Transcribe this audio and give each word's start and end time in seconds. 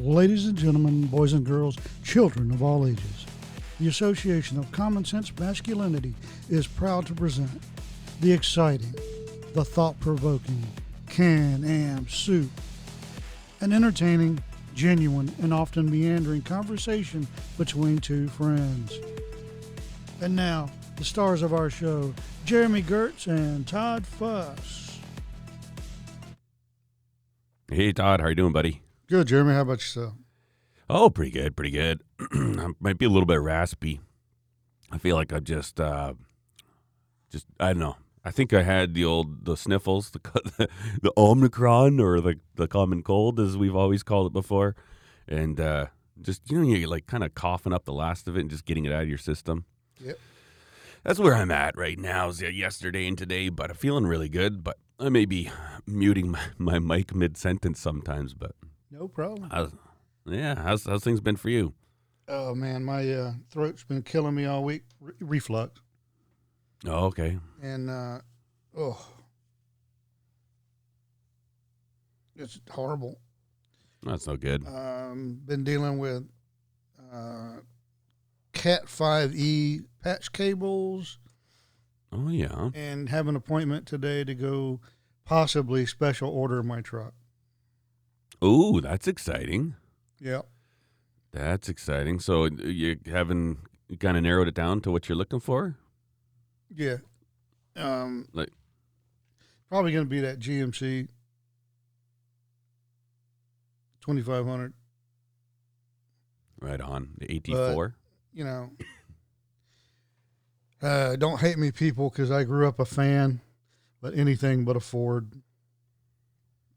Ladies 0.00 0.46
and 0.46 0.56
gentlemen, 0.56 1.06
boys 1.06 1.34
and 1.34 1.44
girls, 1.44 1.76
children 2.02 2.50
of 2.50 2.62
all 2.62 2.86
ages, 2.86 3.26
the 3.78 3.88
Association 3.88 4.58
of 4.58 4.72
Common 4.72 5.04
Sense 5.04 5.30
Masculinity 5.38 6.14
is 6.48 6.66
proud 6.66 7.06
to 7.06 7.14
present 7.14 7.50
the 8.20 8.32
exciting, 8.32 8.94
the 9.54 9.64
thought 9.64 9.98
provoking 10.00 10.62
Can 11.08 11.64
Am 11.64 12.08
Soup, 12.08 12.50
an 13.60 13.72
entertaining, 13.72 14.42
genuine, 14.74 15.34
and 15.42 15.52
often 15.52 15.90
meandering 15.90 16.42
conversation 16.42 17.26
between 17.58 17.98
two 17.98 18.28
friends. 18.28 18.98
And 20.20 20.34
now, 20.34 20.70
the 20.96 21.04
stars 21.04 21.42
of 21.42 21.52
our 21.52 21.70
show, 21.70 22.14
Jeremy 22.44 22.82
Gertz 22.82 23.26
and 23.26 23.66
Todd 23.66 24.06
Fuss. 24.06 24.98
Hey 27.70 27.92
Todd, 27.92 28.20
how 28.20 28.26
are 28.26 28.30
you 28.30 28.34
doing, 28.34 28.52
buddy? 28.52 28.82
Good, 29.10 29.26
Jeremy. 29.26 29.54
How 29.54 29.62
about 29.62 29.80
yourself? 29.80 30.12
Oh, 30.88 31.10
pretty 31.10 31.32
good, 31.32 31.56
pretty 31.56 31.72
good. 31.72 32.02
I 32.32 32.68
might 32.78 32.96
be 32.96 33.06
a 33.06 33.08
little 33.08 33.26
bit 33.26 33.40
raspy. 33.40 34.00
I 34.92 34.98
feel 34.98 35.16
like 35.16 35.32
I 35.32 35.40
just, 35.40 35.80
uh, 35.80 36.14
just 37.28 37.44
I 37.58 37.72
don't 37.72 37.80
know. 37.80 37.96
I 38.24 38.30
think 38.30 38.52
I 38.52 38.62
had 38.62 38.94
the 38.94 39.04
old 39.04 39.46
the 39.46 39.56
sniffles, 39.56 40.10
the 40.10 40.20
the, 40.56 40.68
the 41.02 41.12
Omicron 41.16 41.98
or 41.98 42.20
the 42.20 42.38
the 42.54 42.68
common 42.68 43.02
cold, 43.02 43.40
as 43.40 43.56
we've 43.56 43.74
always 43.74 44.04
called 44.04 44.28
it 44.28 44.32
before, 44.32 44.76
and 45.26 45.58
uh, 45.58 45.86
just 46.22 46.48
you 46.48 46.58
know 46.60 46.76
you're 46.76 46.88
like 46.88 47.08
kind 47.08 47.24
of 47.24 47.34
coughing 47.34 47.72
up 47.72 47.86
the 47.86 47.92
last 47.92 48.28
of 48.28 48.36
it 48.36 48.42
and 48.42 48.50
just 48.50 48.64
getting 48.64 48.84
it 48.84 48.92
out 48.92 49.02
of 49.02 49.08
your 49.08 49.18
system. 49.18 49.64
Yep. 50.04 50.20
That's 51.02 51.18
where 51.18 51.34
I'm 51.34 51.50
at 51.50 51.76
right 51.76 51.98
now. 51.98 52.28
Is 52.28 52.42
yesterday 52.42 53.08
and 53.08 53.18
today, 53.18 53.48
but 53.48 53.70
I'm 53.70 53.76
feeling 53.76 54.06
really 54.06 54.28
good. 54.28 54.62
But 54.62 54.78
I 55.00 55.08
may 55.08 55.24
be 55.24 55.50
muting 55.84 56.30
my, 56.30 56.42
my 56.58 56.78
mic 56.78 57.12
mid 57.12 57.36
sentence 57.36 57.80
sometimes, 57.80 58.34
but 58.34 58.54
No 58.90 59.06
problem. 59.08 59.48
how's, 59.50 59.70
yeah, 60.26 60.54
how's 60.60 60.84
how's 60.84 61.04
things 61.04 61.20
been 61.20 61.36
for 61.36 61.48
you? 61.50 61.74
Oh 62.28 62.54
man, 62.54 62.84
my 62.84 63.10
uh, 63.12 63.32
throat's 63.50 63.84
been 63.84 64.02
killing 64.02 64.34
me 64.34 64.46
all 64.46 64.64
week. 64.64 64.82
Re- 65.00 65.14
reflux, 65.20 65.80
Oh, 66.86 67.06
okay. 67.06 67.38
and 67.62 67.88
uh, 67.90 68.18
oh, 68.76 69.04
it's 72.36 72.60
horrible. 72.70 73.18
That's 74.02 74.26
no 74.26 74.36
good. 74.36 74.66
Um, 74.66 75.40
been 75.44 75.62
dealing 75.64 75.98
with 75.98 76.24
uh, 77.12 77.56
Cat 78.52 78.88
Five 78.88 79.34
E 79.34 79.80
patch 80.02 80.32
cables, 80.32 81.18
Oh 82.12 82.28
yeah. 82.28 82.70
and 82.74 83.08
have 83.08 83.28
an 83.28 83.36
appointment 83.36 83.86
today 83.86 84.24
to 84.24 84.34
go 84.34 84.80
possibly 85.24 85.84
special 85.86 86.30
order 86.30 86.62
my 86.62 86.80
truck. 86.80 87.14
Ooh, 88.42 88.80
that's 88.80 89.06
exciting. 89.06 89.74
Yeah. 90.18 90.42
That's 91.32 91.68
exciting. 91.68 92.18
So 92.20 92.44
uh, 92.44 92.48
you 92.64 92.98
haven't 93.06 93.58
kind 93.98 94.16
of 94.16 94.22
narrowed 94.22 94.48
it 94.48 94.54
down 94.54 94.80
to 94.82 94.90
what 94.90 95.08
you're 95.08 95.16
looking 95.18 95.40
for? 95.40 95.76
Yeah. 96.74 96.96
Um, 97.76 98.28
Like- 98.32 98.50
probably 99.68 99.92
going 99.92 100.04
to 100.04 100.10
be 100.10 100.20
that 100.20 100.38
GMC 100.40 101.08
2500. 104.02 104.72
Right 106.60 106.80
on. 106.80 107.10
The 107.18 107.26
AT4. 107.26 107.94
You 108.32 108.44
know, 108.44 108.70
uh, 110.82 111.16
don't 111.16 111.40
hate 111.40 111.58
me, 111.58 111.72
people, 111.72 112.10
because 112.10 112.30
I 112.30 112.44
grew 112.44 112.66
up 112.68 112.78
a 112.78 112.84
fan, 112.84 113.40
but 114.00 114.14
anything 114.14 114.64
but 114.64 114.76
a 114.76 114.80
Ford. 114.80 115.32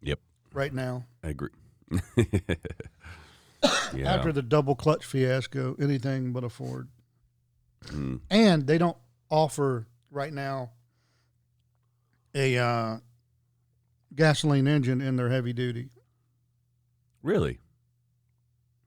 Yep. 0.01 0.19
Right 0.53 0.73
now, 0.73 1.05
I 1.23 1.29
agree. 1.29 1.49
yeah. 3.95 4.13
after 4.13 4.31
the 4.31 4.41
double 4.41 4.75
clutch 4.75 5.05
fiasco, 5.05 5.75
anything 5.79 6.33
but 6.33 6.43
a 6.43 6.49
Ford. 6.49 6.89
Mm. 7.87 8.21
And 8.29 8.67
they 8.67 8.77
don't 8.77 8.97
offer 9.29 9.87
right 10.11 10.33
now 10.33 10.71
a 12.35 12.57
uh, 12.57 12.97
gasoline 14.15 14.67
engine 14.67 15.01
in 15.01 15.15
their 15.15 15.29
heavy 15.29 15.53
duty. 15.53 15.89
Really? 17.21 17.59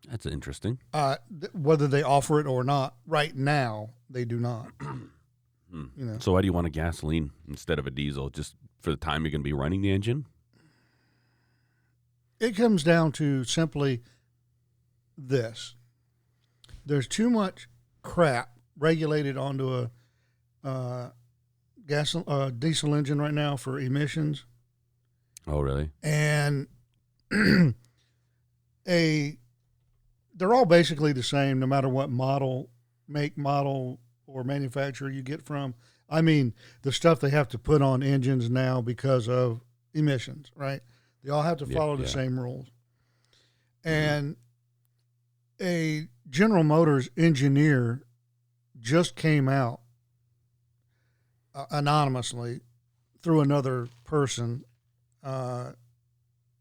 That's 0.08 0.26
interesting. 0.26 0.78
uh, 0.92 1.16
th- 1.40 1.52
whether 1.52 1.88
they 1.88 2.02
offer 2.02 2.38
it 2.40 2.46
or 2.46 2.62
not. 2.62 2.94
Right 3.06 3.34
now, 3.34 3.90
they 4.10 4.24
do 4.24 4.38
not. 4.38 4.68
Hmm. 5.68 5.86
You 5.96 6.04
know, 6.04 6.18
So 6.20 6.30
why 6.30 6.42
do 6.42 6.46
you 6.46 6.52
want 6.52 6.68
a 6.68 6.70
gasoline 6.70 7.32
instead 7.48 7.80
of 7.80 7.88
a 7.88 7.90
diesel? 7.90 8.30
Just 8.30 8.54
for 8.80 8.90
the 8.90 8.96
time 8.96 9.24
you're 9.24 9.32
going 9.32 9.40
to 9.40 9.44
be 9.44 9.52
running 9.52 9.82
the 9.82 9.90
engine? 9.90 10.26
It 12.40 12.56
comes 12.56 12.82
down 12.82 13.12
to 13.12 13.44
simply 13.44 14.02
this: 15.16 15.74
there's 16.84 17.08
too 17.08 17.30
much 17.30 17.68
crap 18.02 18.50
regulated 18.78 19.36
onto 19.36 19.72
a 19.74 19.90
uh, 20.64 21.10
gas 21.86 22.14
uh, 22.26 22.50
diesel 22.50 22.94
engine 22.94 23.20
right 23.20 23.34
now 23.34 23.56
for 23.56 23.78
emissions, 23.78 24.44
Oh, 25.46 25.60
really? 25.60 25.90
and 26.02 26.66
a 28.88 29.38
they're 30.34 30.54
all 30.54 30.66
basically 30.66 31.12
the 31.12 31.22
same, 31.22 31.58
no 31.58 31.66
matter 31.66 31.88
what 31.88 32.10
model, 32.10 32.68
make, 33.08 33.38
model, 33.38 34.00
or 34.26 34.44
manufacturer 34.44 35.08
you 35.08 35.22
get 35.22 35.42
from. 35.46 35.74
I 36.10 36.20
mean, 36.20 36.52
the 36.82 36.92
stuff 36.92 37.20
they 37.20 37.30
have 37.30 37.48
to 37.48 37.58
put 37.58 37.80
on 37.80 38.02
engines 38.02 38.50
now 38.50 38.82
because 38.82 39.28
of 39.30 39.62
emissions, 39.94 40.52
right? 40.54 40.82
They 41.26 41.32
all 41.32 41.42
have 41.42 41.58
to 41.58 41.66
Yeah, 41.66 41.76
follow 41.76 41.96
the 41.96 42.04
yeah. 42.04 42.08
same 42.08 42.38
rules. 42.38 42.68
And 43.82 44.36
a 45.60 46.06
General 46.30 46.62
Motors 46.62 47.08
engineer 47.16 48.04
just 48.78 49.16
came 49.16 49.48
out 49.48 49.80
uh, 51.52 51.66
anonymously 51.72 52.60
through 53.22 53.40
another 53.40 53.88
person 54.04 54.64
uh, 55.24 55.72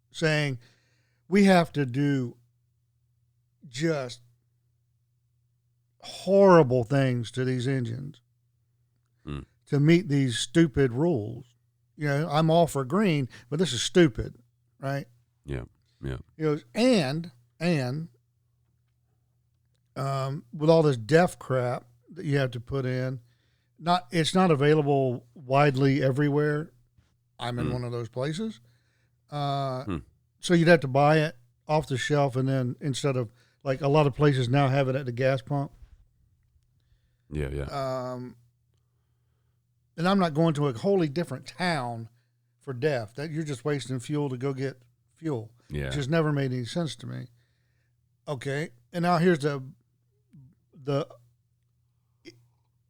saying 0.09 0.57
we 1.27 1.43
have 1.43 1.71
to 1.73 1.85
do 1.85 2.35
just 3.69 4.21
horrible 6.01 6.83
things 6.83 7.29
to 7.31 7.45
these 7.45 7.67
engines 7.67 8.19
Hmm. 9.23 9.41
to 9.67 9.79
meet 9.79 10.07
these 10.07 10.39
stupid 10.39 10.91
rules. 10.91 11.45
You 11.97 12.07
know, 12.07 12.29
I'm 12.31 12.49
all 12.49 12.65
for 12.67 12.83
green, 12.83 13.29
but 13.49 13.59
this 13.59 13.73
is 13.73 13.81
stupid, 13.83 14.35
right? 14.85 15.07
Yeah. 15.45 15.63
Yeah. 16.01 16.17
You 16.37 16.45
know, 16.45 16.59
and 16.75 17.31
and 17.59 18.07
um, 19.95 20.43
with 20.53 20.69
all 20.69 20.83
this 20.83 20.97
DEF 20.97 21.39
crap 21.39 21.85
that 22.13 22.25
you 22.25 22.37
have 22.37 22.51
to 22.51 22.59
put 22.59 22.85
in, 22.85 23.19
not 23.79 24.07
it's 24.11 24.35
not 24.35 24.51
available 24.51 25.25
widely 25.33 26.03
everywhere. 26.03 26.71
I'm 27.39 27.59
in 27.59 27.67
Hmm. 27.67 27.73
one 27.73 27.83
of 27.83 27.91
those 27.91 28.07
places, 28.09 28.59
uh, 29.31 29.83
Hmm. 29.83 29.97
so 30.39 30.53
you'd 30.53 30.67
have 30.69 30.79
to 30.81 30.87
buy 30.87 31.17
it 31.19 31.35
off 31.67 31.87
the 31.87 31.97
shelf, 31.97 32.35
and 32.35 32.47
then 32.47 32.75
instead 32.79 33.17
of 33.17 33.31
like 33.63 33.81
a 33.81 33.87
lot 33.87 34.05
of 34.07 34.15
places 34.15 34.47
now 34.47 34.67
have 34.69 34.87
it 34.87 34.95
at 34.95 35.05
the 35.05 35.11
gas 35.11 35.41
pump. 35.41 35.71
Yeah. 37.31 37.49
Yeah. 37.49 37.63
Um, 38.13 38.35
and 39.97 40.07
I'm 40.07 40.19
not 40.19 40.33
going 40.33 40.53
to 40.55 40.67
a 40.67 40.73
wholly 40.73 41.09
different 41.09 41.47
town 41.47 42.09
for 42.65 42.73
DEF. 42.73 43.13
That 43.15 43.31
you're 43.31 43.43
just 43.43 43.63
wasting 43.63 43.99
fuel 43.99 44.27
to 44.29 44.35
go 44.37 44.51
get 44.53 44.81
fuel 45.15 45.51
Yeah. 45.69 45.85
which 45.85 45.95
has 45.95 46.09
never 46.09 46.33
made 46.33 46.51
any 46.51 46.65
sense 46.65 46.95
to 46.97 47.07
me. 47.07 47.27
Okay, 48.27 48.69
and 48.91 49.03
now 49.03 49.17
here's 49.19 49.39
the 49.39 49.63
the 50.83 51.07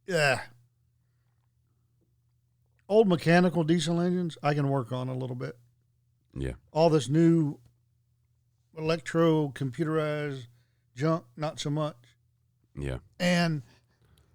yeah 0.06 0.40
old 2.88 3.08
mechanical 3.08 3.64
diesel 3.64 4.00
engines. 4.00 4.38
I 4.42 4.54
can 4.54 4.68
work 4.68 4.92
on 4.92 5.08
a 5.08 5.14
little 5.14 5.36
bit. 5.36 5.56
yeah. 6.34 6.52
All 6.72 6.88
this 6.90 7.08
new 7.08 7.58
electro 8.76 9.48
computerized 9.54 10.46
junk, 10.94 11.24
not 11.36 11.58
so 11.60 11.70
much. 11.70 11.96
Yeah. 12.78 12.98
And 13.18 13.62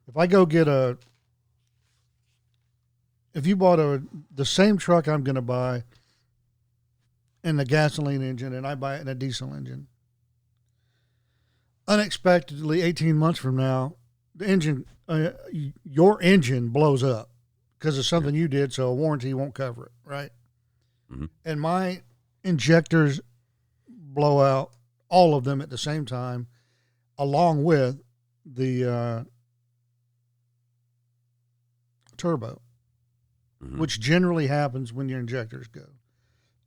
if 0.07 0.17
I 0.17 0.27
go 0.27 0.45
get 0.45 0.67
a, 0.67 0.97
if 3.33 3.48
you 3.48 3.56
bought 3.56 3.80
a 3.80 4.01
the 4.33 4.45
same 4.45 4.78
truck 4.78 5.07
I'm 5.07 5.24
going 5.24 5.36
to 5.36 5.42
buy 5.42 5.83
in 7.44 7.57
the 7.57 7.66
gasoline 7.66 8.22
engine, 8.22 8.54
and 8.54 8.68
I 8.68 8.75
buy 8.75 8.98
it 8.98 9.01
in 9.01 9.07
a 9.07 9.16
diesel 9.16 9.54
engine, 9.54 9.88
unexpectedly, 11.88 12.81
18 12.81 13.16
months 13.16 13.39
from 13.39 13.56
now, 13.56 13.95
the 14.36 14.48
engine, 14.48 14.86
uh, 15.07 15.31
your 15.83 16.22
engine 16.22 16.69
blows 16.69 17.04
up 17.04 17.30
because 17.80 17.98
of 17.98 18.06
something 18.06 18.36
you 18.36 18.48
did, 18.48 18.72
so 18.72 18.88
a 18.88 18.94
warranty 18.94 19.33
won't 19.33 19.56
cover 19.56 19.88
it, 19.88 19.92
right? 20.06 20.31
Mhm. 21.12 21.30
And 21.44 21.60
my 21.60 22.04
injectors 22.44 23.19
blow 23.88 24.42
out, 24.42 24.72
all 25.10 25.36
of 25.36 25.44
them 25.44 25.62
at 25.62 25.69
the 25.69 25.78
same 25.78 26.06
time, 26.06 26.48
along 27.18 27.63
with 27.63 28.01
the 28.45 28.86
uh, 28.86 29.24
turbo, 32.18 32.62
Mhm. 33.61 33.77
which 33.77 33.99
generally 33.99 34.47
happens 34.47 34.91
when 34.91 35.07
your 35.09 35.19
injectors 35.19 35.67
go, 35.67 35.85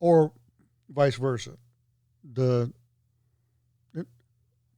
or 0.00 0.32
vice 0.88 1.16
versa. 1.16 1.58
the, 2.22 2.72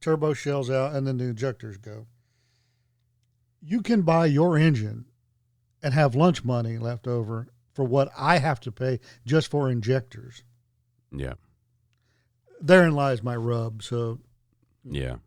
turbo 0.01 0.33
shells 0.33 0.69
out 0.69 0.93
and 0.93 1.07
then 1.07 1.17
the 1.17 1.23
injectors 1.25 1.77
go. 1.77 2.07
You 3.61 3.81
can 3.81 4.03
buy 4.03 4.27
your 4.27 4.57
engine 4.57 5.05
and 5.81 5.93
have 5.93 6.13
lunch 6.15 6.43
money 6.43 6.77
left 6.77 7.07
over 7.07 7.47
for 7.73 7.83
what 7.83 8.09
I 8.17 8.37
have 8.37 8.59
to 8.61 8.71
pay 8.71 8.99
just 9.25 9.49
for 9.49 9.69
injectors. 9.71 10.43
Yeah. 11.11 11.33
Therein 12.61 12.93
lies 12.93 13.23
my 13.23 13.35
rub. 13.35 13.81
So 13.81 14.19
Yeah. 14.83 15.17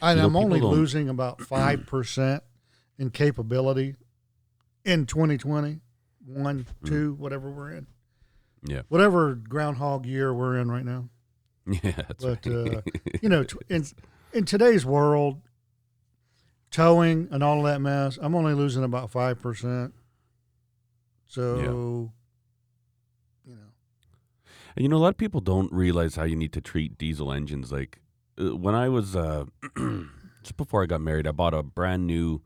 and 0.00 0.16
You 0.16 0.22
know, 0.22 0.26
I'm 0.28 0.36
only 0.36 0.60
don't- 0.60 0.72
losing 0.72 1.08
about 1.08 1.40
five 1.46 1.86
percent 1.86 2.42
in 2.98 3.10
capability 3.10 3.96
in 4.84 5.06
2020, 5.06 5.80
one, 6.26 6.66
Mm. 6.82 6.88
two, 6.88 7.14
whatever 7.14 7.50
we're 7.50 7.70
in, 7.72 7.86
Yeah. 8.64 8.82
whatever 8.88 9.34
groundhog 9.34 10.06
year 10.06 10.32
we're 10.34 10.58
in 10.58 10.70
right 10.70 10.84
now. 10.84 11.08
Yeah. 11.66 11.92
That's 11.92 12.24
But, 12.24 12.46
right. 12.46 12.76
uh, 12.76 12.82
You 13.22 13.28
know, 13.28 13.44
in 13.68 13.84
in 14.32 14.44
today's 14.46 14.84
world, 14.86 15.40
towing 16.70 17.28
and 17.30 17.42
all 17.42 17.58
of 17.58 17.64
that 17.64 17.80
mess, 17.80 18.18
I'm 18.20 18.34
only 18.34 18.54
losing 18.54 18.82
about 18.82 19.10
five 19.10 19.40
percent. 19.40 19.94
So, 21.26 21.56
you 21.56 21.62
know, 21.62 22.12
And 24.74 24.82
you 24.84 24.88
know, 24.88 24.96
a 24.96 24.98
lot 25.04 25.08
of 25.10 25.18
people 25.18 25.40
don't 25.42 25.70
realize 25.70 26.16
how 26.16 26.24
you 26.24 26.34
need 26.34 26.52
to 26.54 26.60
treat 26.62 26.96
diesel 26.96 27.30
engines. 27.30 27.70
Like 27.70 28.00
uh, 28.40 28.56
when 28.56 28.74
I 28.74 28.88
was 28.88 29.14
uh, 29.14 29.44
just 30.42 30.56
before 30.56 30.82
I 30.82 30.86
got 30.86 31.02
married, 31.02 31.26
I 31.26 31.32
bought 31.32 31.52
a 31.52 31.62
brand 31.62 32.06
new 32.06 32.40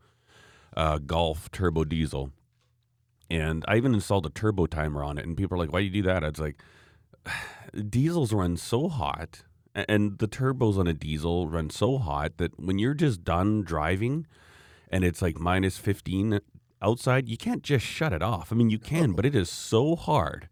uh, 0.75 0.97
Golf 0.99 1.51
turbo 1.51 1.83
diesel, 1.83 2.31
and 3.29 3.63
I 3.67 3.77
even 3.77 3.93
installed 3.93 4.25
a 4.25 4.29
turbo 4.29 4.65
timer 4.65 5.03
on 5.03 5.17
it. 5.17 5.25
And 5.25 5.37
people 5.37 5.55
are 5.55 5.59
like, 5.59 5.71
"Why 5.71 5.79
do 5.79 5.85
you 5.85 5.91
do 5.91 6.03
that?" 6.03 6.23
I 6.23 6.29
was 6.29 6.39
like, 6.39 6.57
"Diesels 7.89 8.33
run 8.33 8.57
so 8.57 8.87
hot." 8.89 9.43
And 9.75 10.17
the 10.17 10.27
turbos 10.27 10.77
on 10.77 10.87
a 10.87 10.93
diesel 10.93 11.47
run 11.47 11.69
so 11.69 11.99
hot 11.99 12.37
that 12.37 12.59
when 12.59 12.79
you're 12.79 12.95
just 12.95 13.23
done 13.23 13.61
driving 13.61 14.25
and 14.89 15.03
it's 15.03 15.21
like 15.21 15.39
minus 15.39 15.77
15 15.77 16.39
outside, 16.81 17.29
you 17.29 17.37
can't 17.37 17.61
just 17.61 17.85
shut 17.85 18.11
it 18.11 18.23
off. 18.23 18.51
I 18.51 18.55
mean, 18.55 18.71
you 18.71 18.79
can, 18.79 19.11
but 19.11 19.23
it 19.25 19.35
is 19.35 19.51
so 19.51 19.95
hard. 19.95 20.49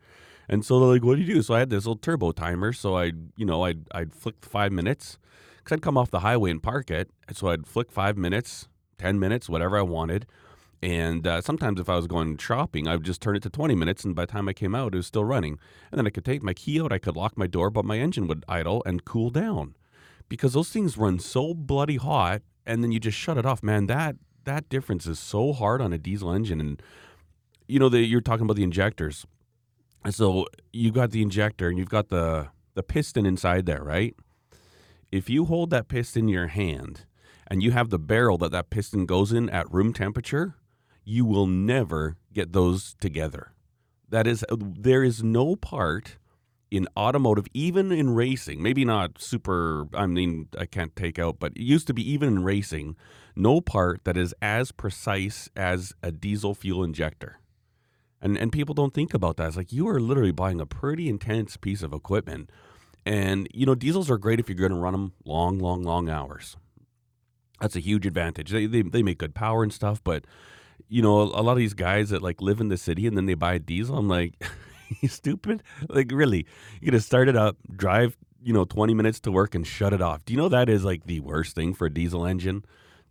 And 0.48 0.64
so 0.64 0.80
they're 0.80 0.90
like, 0.90 1.04
"What 1.04 1.16
do 1.16 1.22
you 1.22 1.34
do?" 1.36 1.42
So 1.42 1.56
I 1.56 1.60
had 1.60 1.70
this 1.70 1.86
little 1.86 1.98
turbo 1.98 2.32
timer. 2.32 2.72
So 2.74 2.98
I, 2.98 3.14
you 3.36 3.46
know, 3.46 3.64
I'd 3.64 3.88
I'd 3.92 4.14
flick 4.14 4.36
five 4.46 4.72
minutes 4.72 5.18
because 5.58 5.78
I'd 5.78 5.82
come 5.82 5.98
off 5.98 6.12
the 6.12 6.20
highway 6.20 6.52
and 6.52 6.62
park 6.62 6.92
it. 6.92 7.10
So 7.34 7.48
I'd 7.48 7.66
flick 7.66 7.92
five 7.92 8.18
minutes, 8.18 8.68
ten 8.98 9.20
minutes, 9.20 9.50
whatever 9.50 9.78
I 9.78 9.82
wanted. 9.82 10.26
And 10.84 11.26
uh, 11.26 11.42
sometimes 11.42 11.80
if 11.80 11.90
I 11.90 11.96
was 11.96 12.06
going 12.06 12.38
shopping, 12.38 12.88
I 12.88 12.96
would 12.96 13.06
just 13.06 13.22
turn 13.22 13.36
it 13.36 13.44
to 13.44 13.50
twenty 13.50 13.76
minutes, 13.76 14.04
and 14.04 14.16
by 14.16 14.26
the 14.26 14.32
time 14.32 14.48
I 14.48 14.54
came 14.54 14.76
out, 14.76 14.94
it 14.94 14.98
was 14.98 15.08
still 15.08 15.26
running. 15.26 15.58
And 15.92 15.98
then 15.98 16.08
I 16.08 16.10
could 16.10 16.26
take 16.26 16.44
my 16.44 16.54
key 16.54 16.82
out, 16.82 16.92
I 16.92 16.98
could 17.00 17.16
lock 17.16 17.38
my 17.38 17.48
door, 17.48 17.70
but 17.70 17.86
my 17.86 17.98
engine 17.98 18.28
would 18.28 18.46
idle 18.48 18.84
and 18.86 19.06
cool 19.06 19.30
down 19.30 19.76
because 20.30 20.54
those 20.54 20.70
things 20.70 20.98
run 20.98 21.20
so 21.20 21.54
bloody 21.54 21.98
hot. 21.98 22.42
And 22.66 22.84
then 22.84 22.92
you 22.92 23.00
just 23.00 23.18
shut 23.18 23.38
it 23.38 23.46
off, 23.46 23.62
man. 23.62 23.88
That 23.88 24.16
that 24.44 24.70
difference 24.70 25.06
is 25.08 25.20
so 25.20 25.54
hard 25.54 25.82
on 25.82 25.94
a 25.94 25.98
diesel 25.98 26.32
engine, 26.32 26.60
and 26.60 26.82
you 27.68 27.80
know, 27.80 27.90
the, 27.90 28.02
you're 28.02 28.22
talking 28.22 28.46
about 28.46 28.56
the 28.56 28.64
injectors. 28.64 29.26
So 30.10 30.46
you 30.72 30.92
got 30.92 31.12
the 31.12 31.22
injector 31.22 31.68
and 31.68 31.78
you've 31.78 31.90
got 31.90 32.10
the 32.10 32.50
the 32.76 32.84
piston 32.84 33.26
inside 33.26 33.66
there, 33.66 33.84
right? 33.84 34.16
If 35.12 35.30
you 35.30 35.46
hold 35.46 35.70
that 35.70 35.88
piston 35.88 36.24
in 36.24 36.30
your 36.30 36.48
hand 36.48 37.06
and 37.48 37.62
you 37.62 37.72
have 37.72 37.90
the 37.90 38.00
barrel 38.00 38.38
that 38.40 38.52
that 38.52 38.70
piston 38.70 39.06
goes 39.06 39.32
in 39.32 39.50
at 39.50 39.72
room 39.72 39.94
temperature, 39.94 40.56
you 41.04 41.26
will 41.26 41.48
never 41.48 42.18
get 42.34 42.54
those 42.54 42.96
together. 43.00 43.52
That 44.10 44.28
is 44.28 44.44
there 44.50 45.04
is 45.04 45.24
no 45.24 45.56
part 45.56 46.18
in 46.72 46.88
automotive 46.98 47.46
even 47.54 47.92
in 47.92 48.10
racing, 48.16 48.62
maybe 48.62 48.84
not 48.84 49.22
super 49.22 49.88
I 49.94 50.08
mean 50.08 50.50
I 50.58 50.66
can't 50.66 50.96
take 50.96 51.20
out, 51.20 51.40
but 51.40 51.54
it 51.56 51.62
used 51.62 51.88
to 51.88 51.94
be 51.94 52.10
even 52.10 52.30
in 52.30 52.44
racing, 52.44 52.96
no 53.36 53.62
part 53.62 54.04
that 54.04 54.18
is 54.18 54.34
as 54.42 54.72
precise 54.72 55.50
as 55.56 55.94
a 56.02 56.12
diesel 56.12 56.56
fuel 56.56 56.84
injector. 56.84 57.40
And 58.22 58.38
and 58.38 58.52
people 58.52 58.74
don't 58.74 58.94
think 58.94 59.14
about 59.14 59.38
that. 59.38 59.50
It's 59.50 59.58
like 59.58 59.72
you 59.72 59.88
are 59.88 60.00
literally 60.00 60.32
buying 60.32 60.60
a 60.60 60.66
pretty 60.66 61.10
intense 61.10 61.58
piece 61.58 61.84
of 61.84 61.94
equipment. 61.94 62.50
And 63.06 63.48
you 63.54 63.68
know, 63.68 63.76
diesels 63.76 64.10
are 64.10 64.18
great 64.18 64.40
if 64.40 64.50
you're 64.50 64.58
going 64.58 64.72
to 64.72 64.80
run 64.80 64.94
them 64.94 65.14
long, 65.24 65.60
long, 65.60 65.84
long 65.84 66.10
hours. 66.10 66.58
That's 67.62 67.76
a 67.76 67.80
huge 67.80 68.06
advantage. 68.06 68.52
They, 68.52 68.66
they 68.66 68.82
they 68.82 69.04
make 69.04 69.18
good 69.18 69.34
power 69.36 69.64
and 69.64 69.72
stuff, 69.74 70.04
but 70.04 70.26
you 70.88 71.02
know, 71.02 71.20
a, 71.22 71.24
a 71.26 71.42
lot 71.42 71.54
of 71.54 71.58
these 71.58 71.74
guys 71.74 72.10
that 72.10 72.22
like 72.22 72.42
live 72.42 72.60
in 72.60 72.68
the 72.70 72.78
city 72.78 73.08
and 73.08 73.16
then 73.18 73.26
they 73.26 73.34
buy 73.34 73.56
a 73.56 73.60
diesel, 73.60 73.98
I'm 73.98 74.08
like, 74.10 74.34
you 75.02 75.08
stupid? 75.08 75.64
Like 75.90 76.12
really, 76.12 76.46
you're 76.82 76.92
gonna 76.92 77.02
start 77.02 77.28
it 77.30 77.36
up, 77.36 77.58
drive, 77.76 78.18
you 78.44 78.54
know, 78.54 78.66
20 78.66 78.94
minutes 78.94 79.20
to 79.22 79.32
work 79.32 79.56
and 79.56 79.66
shut 79.66 79.94
it 79.94 80.02
off. 80.02 80.26
Do 80.26 80.34
you 80.34 80.38
know 80.38 80.50
that 80.50 80.70
is 80.70 80.84
like 80.84 81.06
the 81.06 81.22
worst 81.22 81.56
thing 81.56 81.74
for 81.74 81.88
a 81.88 81.94
diesel 81.94 82.26
engine? 82.26 82.66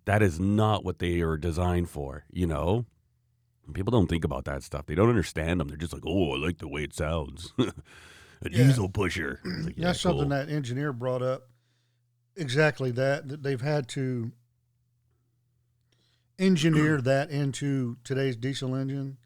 That 0.05 0.23
is 0.23 0.39
not 0.39 0.85
what 0.85 0.99
they 0.99 1.21
are 1.23 1.37
designed 1.39 1.89
for, 1.89 2.25
you 2.31 2.47
know? 2.47 2.85
People 3.73 3.91
don't 3.91 4.07
think 4.09 4.25
about 4.27 4.45
that 4.45 4.63
stuff. 4.63 4.85
They 4.85 4.95
don't 4.95 5.09
understand 5.09 5.59
them. 5.59 5.69
They're 5.69 5.79
just 5.79 5.95
like, 5.95 6.03
oh, 6.07 6.35
I 6.35 6.37
like 6.37 6.59
the 6.59 6.69
way 6.69 6.83
it 6.83 6.93
sounds. 6.93 7.55
a 7.59 7.73
Yeah. 8.43 8.65
diesel 8.65 8.91
pusher. 8.91 9.41
Like, 9.43 9.79
yeah, 9.79 9.87
that's 9.87 10.01
something 10.03 10.29
that 10.29 10.51
engineer 10.51 10.93
brought 10.93 11.23
up. 11.23 11.49
Exactly 12.37 12.91
that 12.93 13.29
that 13.29 13.43
they've 13.43 13.61
had 13.61 13.89
to 13.91 14.33
engineer 16.39 17.01
that 17.03 17.31
into 17.31 17.97
today's 18.05 18.37
diesel 18.37 18.75
engine. 18.75 19.19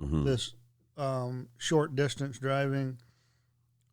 Mhm. 0.00 0.24
This 0.24 0.54
um, 0.96 1.48
short 1.58 1.94
distance 1.96 2.38
driving, 2.38 2.98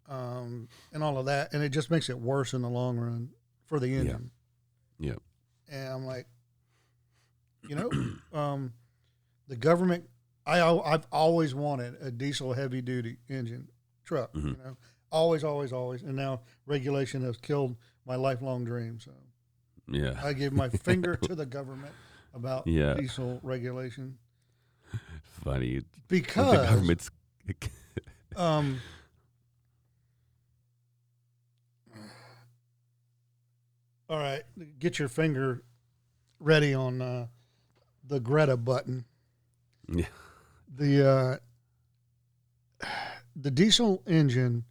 um, 0.07 0.67
and 0.91 1.03
all 1.03 1.17
of 1.17 1.25
that, 1.27 1.53
and 1.53 1.63
it 1.63 1.69
just 1.69 1.89
makes 1.89 2.09
it 2.09 2.19
worse 2.19 2.53
in 2.53 2.61
the 2.61 2.69
long 2.69 2.97
run 2.97 3.29
for 3.65 3.79
the 3.79 3.93
engine. 3.95 4.31
Yeah. 4.99 5.15
And 5.69 5.87
I'm 5.87 6.05
like, 6.05 6.27
you 7.67 7.75
know, 7.75 7.91
um, 8.37 8.73
the 9.47 9.55
government. 9.55 10.09
I 10.45 10.61
I've 10.61 11.05
always 11.11 11.53
wanted 11.53 11.95
a 12.01 12.09
diesel 12.09 12.53
heavy 12.53 12.81
duty 12.81 13.17
engine 13.29 13.69
truck. 14.03 14.31
You 14.33 14.41
Mhm. 14.41 14.57
know, 14.63 14.77
always, 15.11 15.43
always, 15.43 15.71
always. 15.71 16.01
And 16.01 16.15
now 16.15 16.41
regulation 16.65 17.21
has 17.23 17.37
killed 17.37 17.75
my 18.09 18.15
lifelong 18.15 18.65
dream. 18.65 18.99
So 18.99 19.11
Yeah. 19.87 20.19
I 20.21 20.33
give 20.33 20.51
my 20.51 20.67
finger 20.67 21.15
to 21.15 21.35
the 21.35 21.45
government 21.57 21.93
about 22.33 22.67
Yeah. 22.67 22.95
diesel 22.95 23.39
regulation 23.43 24.17
Funny. 25.43 25.83
Because 26.09 26.51
the 26.51 26.65
government's 26.65 27.09
um, 28.35 28.81
all 34.09 34.17
right, 34.17 34.41
get 34.79 34.99
your 34.99 35.07
finger 35.07 35.63
ready 36.39 36.73
on 36.73 37.01
uh, 37.01 37.27
the 38.07 38.19
Greta 38.19 38.57
button. 38.57 39.05
Yeah. 39.87 40.07
The 40.75 41.39
uh, 42.83 42.85
the 43.35 43.51
diesel 43.51 44.01
engine 44.07 44.65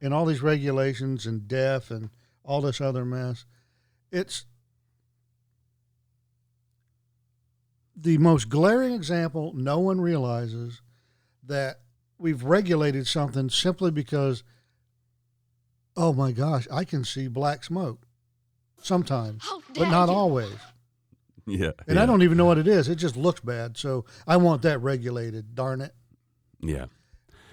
and 0.00 0.12
all 0.12 0.26
these 0.26 0.42
regulations 0.42 1.26
and 1.26 1.48
DEF 1.48 1.90
and 1.90 2.10
all 2.44 2.60
this 2.60 2.80
other 2.80 3.04
mess. 3.04 3.44
It's 4.12 4.46
the 7.96 8.18
most 8.18 8.48
glaring 8.48 8.92
example. 8.94 9.52
No 9.54 9.78
one 9.78 10.00
realizes 10.00 10.82
that 11.46 11.80
we've 12.18 12.42
regulated 12.42 13.06
something 13.06 13.50
simply 13.50 13.90
because, 13.90 14.42
oh 15.96 16.12
my 16.12 16.32
gosh, 16.32 16.66
I 16.72 16.84
can 16.84 17.04
see 17.04 17.28
black 17.28 17.64
smoke 17.64 18.06
sometimes, 18.82 19.42
oh, 19.48 19.62
but 19.74 19.88
not 19.90 20.08
you. 20.08 20.14
always. 20.14 20.54
Yeah. 21.46 21.72
And 21.86 21.96
yeah. 21.96 22.02
I 22.02 22.06
don't 22.06 22.22
even 22.22 22.38
know 22.38 22.46
what 22.46 22.56
it 22.56 22.66
is. 22.66 22.88
It 22.88 22.94
just 22.94 23.18
looks 23.18 23.40
bad. 23.40 23.76
So 23.76 24.06
I 24.26 24.38
want 24.38 24.62
that 24.62 24.78
regulated, 24.78 25.54
darn 25.54 25.82
it. 25.82 25.92
Yeah. 26.62 26.86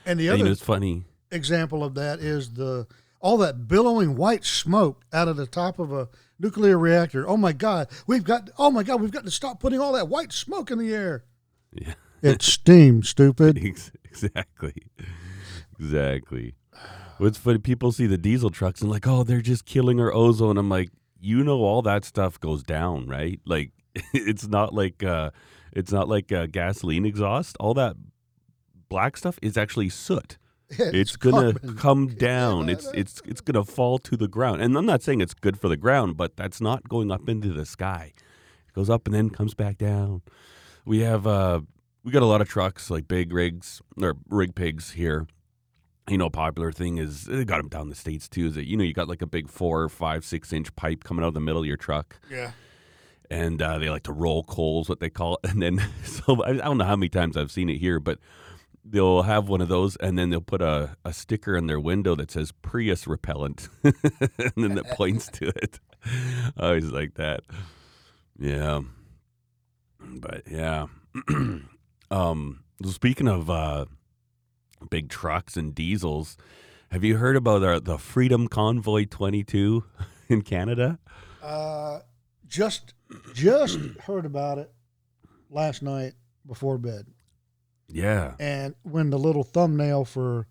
And 0.05 0.17
the 0.17 0.29
And, 0.29 0.29
you 0.29 0.31
other 0.31 0.43
know, 0.45 0.51
it's 0.51 0.61
funny. 0.61 1.03
example 1.29 1.83
of 1.83 1.95
that 1.95 2.19
is 2.19 2.53
the 2.53 2.87
all 3.21 3.37
that 3.37 3.67
billowing 3.67 4.15
white 4.15 4.43
smoke 4.43 5.03
out 5.13 5.27
of 5.27 5.37
the 5.37 5.47
top 5.47 5.79
of 5.79 5.93
a 5.93 6.09
nuclear 6.39 6.77
reactor. 6.77 7.27
Oh 7.27 7.37
my 7.37 7.53
God, 7.53 7.87
we've 8.07 8.23
got 8.23 8.49
oh 8.57 8.71
my 8.71 8.83
God, 8.83 9.01
we've 9.01 9.11
got 9.11 9.25
to 9.25 9.31
stop 9.31 9.59
putting 9.59 9.79
all 9.79 9.93
that 9.93 10.09
white 10.09 10.33
smoke 10.33 10.71
in 10.71 10.79
the 10.79 10.93
air. 10.93 11.23
Yeah. 11.71 11.93
It's 12.21 12.45
steam, 12.45 13.03
stupid. 13.03 13.57
Exactly. 14.11 14.73
Exactly. 15.79 16.53
What's 17.17 17.37
funny, 17.37 17.59
people 17.59 17.93
see 17.93 18.07
the 18.07 18.17
diesel 18.17 18.49
trucks 18.49 18.81
and 18.81 18.91
like, 18.91 19.07
oh, 19.07 19.23
they're 19.23 19.39
just 19.39 19.63
killing 19.63 20.01
our 20.01 20.13
ozone. 20.13 20.57
I'm 20.57 20.69
like, 20.69 20.89
you 21.17 21.45
know, 21.45 21.61
all 21.61 21.81
that 21.83 22.03
stuff 22.03 22.37
goes 22.37 22.61
down, 22.61 23.07
right? 23.07 23.39
Like, 23.45 23.71
it's 24.13 24.47
not 24.47 24.73
like 24.73 25.01
uh, 25.01 25.31
it's 25.71 25.93
not 25.93 26.09
like 26.09 26.29
uh, 26.31 26.47
gasoline 26.47 27.05
exhaust. 27.05 27.55
All 27.59 27.73
that 27.75 27.95
black 28.89 29.15
stuff 29.15 29.39
is 29.41 29.57
actually 29.57 29.87
soot. 29.87 30.37
It's, 30.79 31.15
gonna 31.15 31.53
carbon. 31.53 31.75
come 31.77 32.07
down. 32.07 32.69
It's 32.69 32.87
it's 32.93 33.21
it's 33.25 33.41
gonna 33.41 33.63
fall 33.65 33.97
to 33.99 34.15
the 34.17 34.27
ground. 34.27 34.61
And 34.61 34.77
I'm 34.77 34.85
not 34.85 35.01
saying 35.03 35.21
it's 35.21 35.33
good 35.33 35.59
for 35.59 35.67
the 35.69 35.77
ground, 35.77 36.17
but 36.17 36.35
that's 36.37 36.61
not 36.61 36.87
going 36.89 37.11
up 37.11 37.27
into 37.29 37.49
the 37.53 37.65
sky. 37.65 38.13
It 38.67 38.73
goes 38.73 38.89
up 38.89 39.05
and 39.07 39.13
then 39.15 39.29
comes 39.29 39.53
back 39.53 39.77
down. 39.77 40.21
We 40.85 40.99
have 40.99 41.27
uh 41.27 41.61
we 42.03 42.11
got 42.11 42.23
a 42.23 42.25
lot 42.25 42.41
of 42.41 42.49
trucks 42.49 42.89
like 42.89 43.07
big 43.07 43.31
rigs 43.33 43.81
or 44.01 44.15
rig 44.29 44.55
pigs 44.55 44.91
here, 44.91 45.27
you 46.09 46.17
know, 46.17 46.25
a 46.25 46.31
popular 46.31 46.71
thing 46.71 46.97
is 46.97 47.25
they 47.25 47.45
got 47.45 47.57
them 47.57 47.69
down 47.69 47.89
the 47.89 47.95
states 47.95 48.27
too. 48.27 48.47
Is 48.47 48.55
that 48.55 48.67
you 48.67 48.75
know 48.77 48.83
you 48.83 48.93
got 48.93 49.07
like 49.07 49.21
a 49.21 49.27
big 49.27 49.49
four, 49.49 49.87
five, 49.89 50.25
six 50.25 50.51
inch 50.51 50.75
pipe 50.75 51.03
coming 51.03 51.23
out 51.23 51.29
of 51.29 51.33
the 51.35 51.39
middle 51.41 51.61
of 51.61 51.67
your 51.67 51.77
truck, 51.77 52.19
Yeah. 52.29 52.51
and 53.29 53.61
uh, 53.61 53.77
they 53.77 53.89
like 53.89 54.03
to 54.03 54.13
roll 54.13 54.43
coals, 54.43 54.89
what 54.89 54.99
they 54.99 55.09
call 55.09 55.37
it. 55.43 55.49
And 55.51 55.61
then 55.61 55.79
so 56.03 56.41
I, 56.43 56.49
I 56.51 56.53
don't 56.53 56.77
know 56.79 56.85
how 56.85 56.95
many 56.95 57.09
times 57.09 57.37
I've 57.37 57.51
seen 57.51 57.69
it 57.69 57.77
here, 57.77 57.99
but 57.99 58.17
they'll 58.83 59.23
have 59.23 59.47
one 59.47 59.61
of 59.61 59.67
those, 59.69 59.95
and 59.97 60.17
then 60.17 60.29
they'll 60.29 60.41
put 60.41 60.61
a, 60.61 60.95
a 61.05 61.13
sticker 61.13 61.55
in 61.55 61.67
their 61.67 61.79
window 61.79 62.15
that 62.15 62.31
says 62.31 62.51
Prius 62.51 63.07
repellent, 63.07 63.69
and 63.83 63.93
then 64.55 64.75
that 64.75 64.89
points 64.91 65.27
to 65.29 65.47
it. 65.49 65.79
I 66.57 66.67
always 66.67 66.91
like 66.91 67.15
that. 67.15 67.41
Yeah, 68.37 68.81
but 69.99 70.43
yeah. 70.49 70.87
um, 72.11 72.63
speaking 72.85 73.27
of 73.27 73.49
uh, 73.49 73.85
big 74.89 75.09
trucks 75.09 75.57
and 75.57 75.75
diesels, 75.75 76.37
have 76.91 77.03
you 77.03 77.17
heard 77.17 77.35
about 77.35 77.63
our, 77.63 77.79
the 77.79 77.97
Freedom 77.97 78.47
Convoy 78.47 79.05
22 79.09 79.83
in 80.29 80.41
Canada? 80.41 80.99
Uh, 81.41 81.99
just 82.47 82.93
just 83.33 83.79
heard 84.05 84.25
about 84.25 84.57
it 84.57 84.71
last 85.49 85.81
night 85.81 86.13
before 86.45 86.77
bed, 86.77 87.05
Yeah. 87.91 88.35
and 88.39 88.75
when 88.83 89.09
the 89.09 89.19
little 89.19 89.43
thumbnail 89.43 90.05
for 90.05 90.47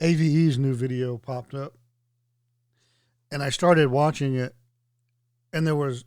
AVE's 0.00 0.58
new 0.58 0.74
video 0.74 1.16
popped 1.18 1.54
up, 1.54 1.74
and 3.30 3.42
I 3.42 3.50
started 3.50 3.88
watching 3.90 4.34
it, 4.34 4.54
and 5.52 5.66
there 5.66 5.76
was 5.76 6.04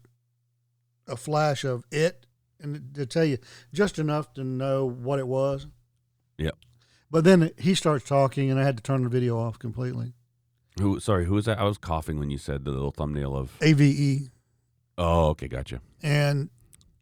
a 1.08 1.16
flash 1.16 1.64
of 1.64 1.84
it, 1.92 2.26
and 2.60 2.94
to 2.96 3.06
tell 3.06 3.26
you 3.26 3.38
just 3.74 3.98
enough 4.00 4.34
to 4.36 4.44
know 4.44 4.86
what 4.86 5.20
it 5.20 5.28
was. 5.28 5.68
Yep. 6.38 6.56
But 7.10 7.24
then 7.24 7.52
he 7.58 7.74
starts 7.76 8.06
talking, 8.06 8.52
and 8.52 8.60
I 8.60 8.64
had 8.64 8.78
to 8.78 8.84
turn 8.84 9.04
the 9.04 9.10
video 9.10 9.38
off 9.40 9.58
completely. 9.60 10.14
Who? 10.80 11.00
Sorry, 11.00 11.26
who 11.26 11.34
was 11.36 11.46
that? 11.46 11.58
I 11.60 11.64
was 11.64 11.78
coughing 11.78 12.20
when 12.20 12.30
you 12.30 12.38
said 12.38 12.66
the 12.66 12.72
little 12.72 12.92
thumbnail 12.92 13.36
of. 13.36 13.52
AVE. 13.62 14.30
Oh, 14.98 15.28
okay, 15.30 15.48
gotcha. 15.48 15.82
and 16.04 16.50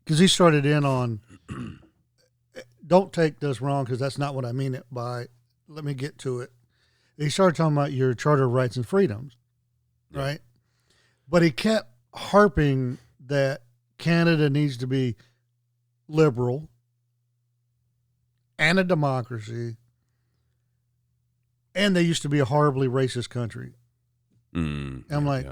because 0.04 0.20
he 0.20 0.28
started 0.28 0.66
in 0.66 0.84
on 0.86 1.22
don't 2.86 3.14
take 3.14 3.40
this 3.40 3.62
wrong 3.62 3.84
because 3.86 4.00
that's 4.00 4.18
not 4.18 4.36
what 4.36 4.46
i 4.46 4.52
mean 4.52 4.76
it 4.76 4.86
by 4.92 5.26
let 5.68 5.84
me 5.86 5.94
get 5.94 6.18
to 6.18 6.40
it 6.42 6.52
he 7.18 7.30
started 7.30 7.56
talking 7.56 7.76
about 7.78 7.92
your 7.94 8.14
charter 8.14 8.44
of 8.44 8.52
rights 8.52 8.76
and 8.76 8.86
freedoms 8.88 9.38
Yeah. 10.12 10.20
right 10.22 10.40
but 11.30 11.42
he 11.42 11.52
kept 11.52 11.90
harping 12.14 12.98
that 13.26 13.62
canada 13.98 14.50
needs 14.50 14.78
to 14.78 14.88
be 14.88 15.16
liberal 16.08 16.70
and 18.60 18.78
a 18.80 18.84
democracy 18.84 19.78
and 21.76 21.96
they 21.96 22.02
used 22.02 22.22
to 22.22 22.30
be 22.30 22.40
a 22.40 22.46
horribly 22.46 22.88
racist 22.88 23.30
country 23.30 23.74
Mm, 24.56 25.06
I'm 25.10 25.24
yeah, 25.26 25.30
like- 25.32 25.46
yeah. 25.46 25.52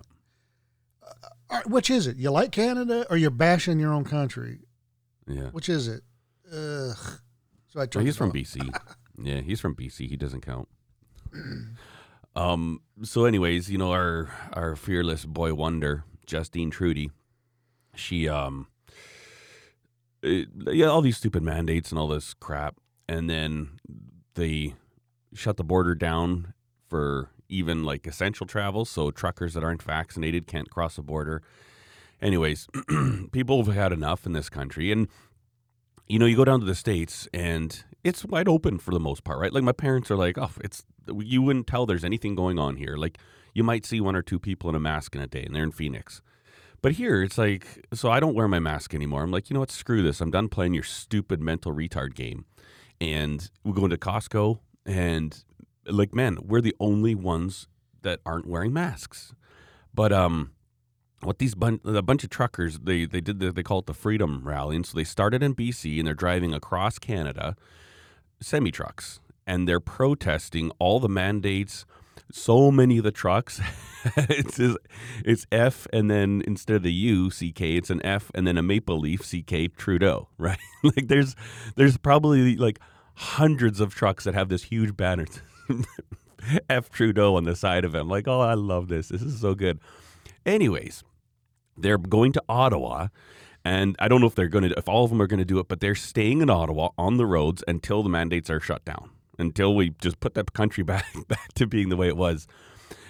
All 1.50 1.58
right, 1.58 1.68
which 1.68 1.90
is 1.90 2.06
it 2.06 2.18
you 2.18 2.30
like 2.30 2.52
canada 2.52 3.06
or 3.10 3.18
you're 3.18 3.32
bashing 3.32 3.80
your 3.80 3.92
own 3.94 4.04
country 4.04 4.60
yeah. 5.28 5.50
Which 5.52 5.70
is 5.70 5.88
it? 5.88 6.02
Ugh. 6.52 6.98
So 7.68 7.80
I 7.80 7.86
turned 7.86 8.06
he's 8.06 8.18
from 8.18 8.30
off. 8.30 8.36
BC. 8.36 8.76
yeah, 9.18 9.42
he's 9.42 9.60
from 9.60 9.76
BC. 9.76 10.10
He 10.10 10.18
doesn't 10.18 10.42
count. 10.42 10.68
um. 12.36 12.82
So, 13.04 13.26
anyways, 13.26 13.70
you 13.72 13.78
know 13.78 13.92
our 13.92 14.30
our 14.54 14.76
fearless 14.76 15.26
boy 15.26 15.54
wonder, 15.54 16.04
Justine 16.26 16.70
Trudy. 16.70 17.12
She 17.96 18.28
um. 18.30 18.68
it- 20.22 20.50
yeah, 20.68 20.88
all 20.88 21.02
these 21.02 21.18
stupid 21.18 21.44
mandates 21.44 21.92
and 21.92 22.00
all 22.00 22.08
this 22.08 22.34
crap, 22.34 22.76
and 23.08 23.30
then 23.30 23.80
they 24.36 24.76
shut 25.34 25.58
the 25.58 25.64
border 25.64 25.96
down 25.96 26.54
for 26.90 27.30
even 27.48 27.84
like 27.84 28.06
essential 28.08 28.46
travel. 28.46 28.86
So 28.86 29.12
truckers 29.12 29.54
that 29.54 29.64
aren't 29.64 29.84
vaccinated 29.84 30.48
can't 30.48 30.70
cross 30.70 30.96
the 30.98 31.02
border. 31.02 31.42
Anyways, 32.22 32.68
people 33.32 33.64
have 33.64 33.74
had 33.74 33.92
enough 33.92 34.26
in 34.26 34.34
this 34.34 34.48
country, 34.50 34.92
and 34.92 35.08
you 36.12 36.20
know, 36.20 36.26
you 36.26 36.36
go 36.36 36.44
down 36.44 36.60
to 36.60 36.66
the 36.66 36.76
states 36.76 37.26
and 37.34 37.86
it's 38.04 38.26
wide 38.26 38.50
open 38.50 38.78
for 38.80 38.92
the 38.92 39.00
most 39.00 39.24
part, 39.24 39.40
right? 39.40 39.54
Like 39.54 39.64
my 39.64 39.72
parents 39.72 40.12
are 40.12 40.18
like, 40.18 40.38
oh, 40.38 40.52
it's 40.62 40.84
you 41.08 41.42
wouldn't 41.42 41.68
tell 41.68 41.86
there's 41.86 42.04
anything 42.04 42.36
going 42.36 42.60
on 42.60 42.76
here. 42.76 42.98
Like 42.98 43.18
you 43.54 43.64
might 43.64 43.86
see 43.86 44.02
one 44.02 44.16
or 44.16 44.22
two 44.22 44.38
people 44.38 44.70
in 44.70 44.76
a 44.76 44.80
mask 44.80 45.16
in 45.16 45.22
a 45.22 45.28
day, 45.28 45.44
and 45.44 45.56
they're 45.56 45.64
in 45.64 45.72
Phoenix. 45.72 46.22
But 46.82 46.94
here, 46.94 47.24
it's 47.24 47.38
like, 47.38 47.86
so 47.94 48.12
I 48.12 48.20
don't 48.20 48.34
wear 48.34 48.50
my 48.50 48.60
mask 48.60 48.94
anymore. 48.94 49.24
I'm 49.24 49.32
like, 49.32 49.50
you 49.50 49.54
know 49.54 49.62
what? 49.62 49.72
Screw 49.72 50.02
this. 50.02 50.20
I'm 50.20 50.32
done 50.32 50.50
playing 50.50 50.74
your 50.74 50.84
stupid 50.84 51.40
mental 51.40 51.74
retard 51.74 52.14
game. 52.14 52.46
And 53.00 53.50
we 53.64 53.72
go 53.72 53.86
into 53.86 53.98
Costco, 53.98 54.60
and 54.86 55.44
like, 55.86 56.14
man, 56.14 56.40
we're 56.44 56.62
the 56.62 56.76
only 56.80 57.16
ones 57.16 57.68
that 58.02 58.20
aren't 58.26 58.48
wearing 58.48 58.74
masks. 58.74 59.34
But 59.94 60.12
um, 60.12 60.52
what 61.24 61.40
these 61.40 61.56
bun- 61.56 61.82
a 61.86 62.02
bunch 62.02 62.24
of 62.24 62.30
truckers 62.30 62.80
they 62.80 63.06
they 63.06 63.22
did 63.22 63.40
the, 63.40 63.52
they 63.52 63.64
call 63.64 63.80
it 63.80 63.86
the 63.86 63.94
Freedom 63.94 64.42
Rally, 64.44 64.76
and 64.76 64.86
so 64.86 64.96
they 64.96 65.04
started 65.04 65.44
in 65.44 65.56
BC 65.56 65.98
and 65.98 66.08
they're 66.08 66.14
driving 66.14 66.54
across 66.54 67.00
Canada, 67.00 67.56
semi 68.40 68.72
trucks, 68.72 69.20
and 69.46 69.68
they're 69.68 69.80
protesting 69.80 70.72
all 70.80 71.00
the 71.00 71.10
mandates. 71.10 71.86
So 72.34 72.72
many 72.72 72.98
of 72.98 73.04
the 73.04 73.12
trucks, 73.12 73.60
it's 74.18 74.60
it's 75.26 75.46
F 75.52 75.88
and 75.92 76.10
then 76.10 76.42
instead 76.48 76.78
of 76.78 76.84
the 76.84 76.94
U 76.94 77.30
C 77.30 77.52
K, 77.52 77.76
it's 77.76 77.90
an 77.90 78.06
F 78.06 78.32
and 78.34 78.48
then 78.48 78.58
a 78.58 78.64
maple 78.64 79.00
leaf 79.00 79.26
C 79.26 79.42
K 79.42 79.68
Trudeau, 79.68 80.30
right? 80.38 80.60
like 80.84 81.08
there's 81.08 81.36
there's 81.76 81.98
probably 81.98 82.56
like 82.56 82.80
hundreds 83.16 83.80
of 83.80 83.94
trucks 83.94 84.24
that 84.24 84.34
have 84.34 84.50
this 84.50 84.64
huge 84.64 84.96
banner. 84.96 85.26
F 86.70 86.90
Trudeau 86.90 87.36
on 87.36 87.44
the 87.44 87.56
side 87.56 87.86
of 87.86 87.92
them. 87.92 88.10
Like, 88.10 88.28
oh, 88.28 88.42
I 88.42 88.56
love 88.56 88.88
this. 88.88 89.10
This 89.10 89.22
is 89.22 89.40
so 89.40 89.54
good. 89.54 89.80
Anyways, 90.46 91.04
they're 91.78 91.98
going 91.98 92.32
to 92.34 92.44
Ottawa, 92.50 93.08
and 93.64 93.96
I 94.00 94.08
don't 94.08 94.22
know 94.22 94.28
if 94.28 94.36
they're 94.36 94.48
going 94.48 94.70
to, 94.70 94.78
if 94.78 94.90
all 94.90 95.04
of 95.04 95.10
them 95.12 95.22
are 95.22 95.28
going 95.28 95.40
to 95.40 95.46
do 95.46 95.60
it, 95.60 95.68
but 95.68 95.80
they're 95.80 95.96
staying 95.96 96.42
in 96.42 96.50
Ottawa 96.50 96.90
on 96.98 97.18
the 97.18 97.26
roads 97.26 97.64
until 97.68 98.04
the 98.04 98.10
mandates 98.10 98.50
are 98.50 98.60
shut 98.60 98.84
down, 98.86 99.10
until 99.38 99.76
we 99.76 99.92
just 100.02 100.20
put 100.20 100.34
that 100.34 100.54
country 100.54 100.84
back 100.86 101.06
back 101.28 101.54
to 101.56 101.68
being 101.68 101.90
the 101.90 101.98
way 101.98 102.08
it 102.08 102.18
was. 102.18 102.48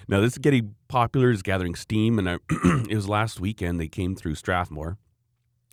Now 0.07 0.19
this 0.19 0.33
is 0.33 0.39
getting 0.39 0.75
popular, 0.87 1.31
is 1.31 1.41
gathering 1.41 1.75
steam, 1.75 2.19
and 2.19 2.29
I, 2.29 2.33
it 2.89 2.95
was 2.95 3.07
last 3.07 3.39
weekend 3.39 3.79
they 3.79 3.87
came 3.87 4.15
through 4.15 4.35
Strathmore, 4.35 4.97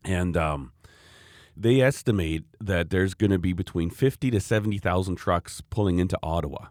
and 0.05 0.37
um, 0.37 0.73
they 1.57 1.81
estimate 1.81 2.45
that 2.61 2.91
there's 2.91 3.15
going 3.15 3.33
to 3.33 3.39
be 3.39 3.53
between 3.53 3.91
fifty 3.91 4.31
to 4.31 4.41
seventy 4.41 4.79
thousand 4.79 5.17
trucks 5.17 5.61
pulling 5.71 5.99
into 5.99 6.19
Ottawa. 6.23 6.67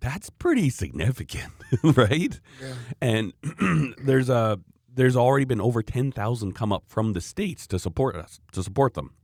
That's 0.00 0.28
pretty 0.28 0.70
significant, 0.70 1.52
right? 1.82 2.38
Yeah. 2.60 2.74
and 3.00 3.32
there's 4.02 4.28
a 4.28 4.58
there's 4.96 5.16
already 5.16 5.44
been 5.44 5.60
over 5.60 5.82
10,000 5.82 6.52
come 6.54 6.72
up 6.72 6.84
from 6.88 7.12
the 7.12 7.20
states 7.20 7.66
to 7.68 7.78
support 7.78 8.16
us 8.16 8.40
to 8.52 8.62
support 8.62 8.94
them. 8.94 9.14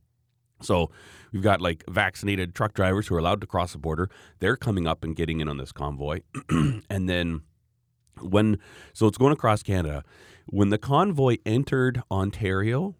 So 0.61 0.91
we've 1.31 1.41
got 1.41 1.59
like 1.59 1.83
vaccinated 1.89 2.55
truck 2.55 2.73
drivers 2.73 3.07
who 3.07 3.15
are 3.15 3.19
allowed 3.19 3.41
to 3.41 3.47
cross 3.47 3.73
the 3.73 3.79
border. 3.79 4.09
They're 4.39 4.55
coming 4.55 4.87
up 4.87 5.03
and 5.03 5.15
getting 5.15 5.41
in 5.41 5.49
on 5.49 5.57
this 5.57 5.71
convoy. 5.71 6.21
and 6.49 7.09
then 7.09 7.41
when 8.21 8.59
so 8.93 9.07
it's 9.07 9.17
going 9.17 9.33
across 9.33 9.63
Canada, 9.63 10.03
when 10.45 10.69
the 10.69 10.77
convoy 10.77 11.37
entered 11.45 12.01
Ontario, 12.09 12.95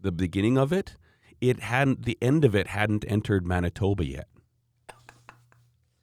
the 0.00 0.12
beginning 0.12 0.58
of 0.58 0.72
it, 0.72 0.96
it 1.40 1.60
hadn't 1.60 2.04
the 2.04 2.18
end 2.20 2.44
of 2.44 2.54
it 2.54 2.66
hadn't 2.68 3.04
entered 3.08 3.46
Manitoba 3.46 4.04
yet. 4.04 4.28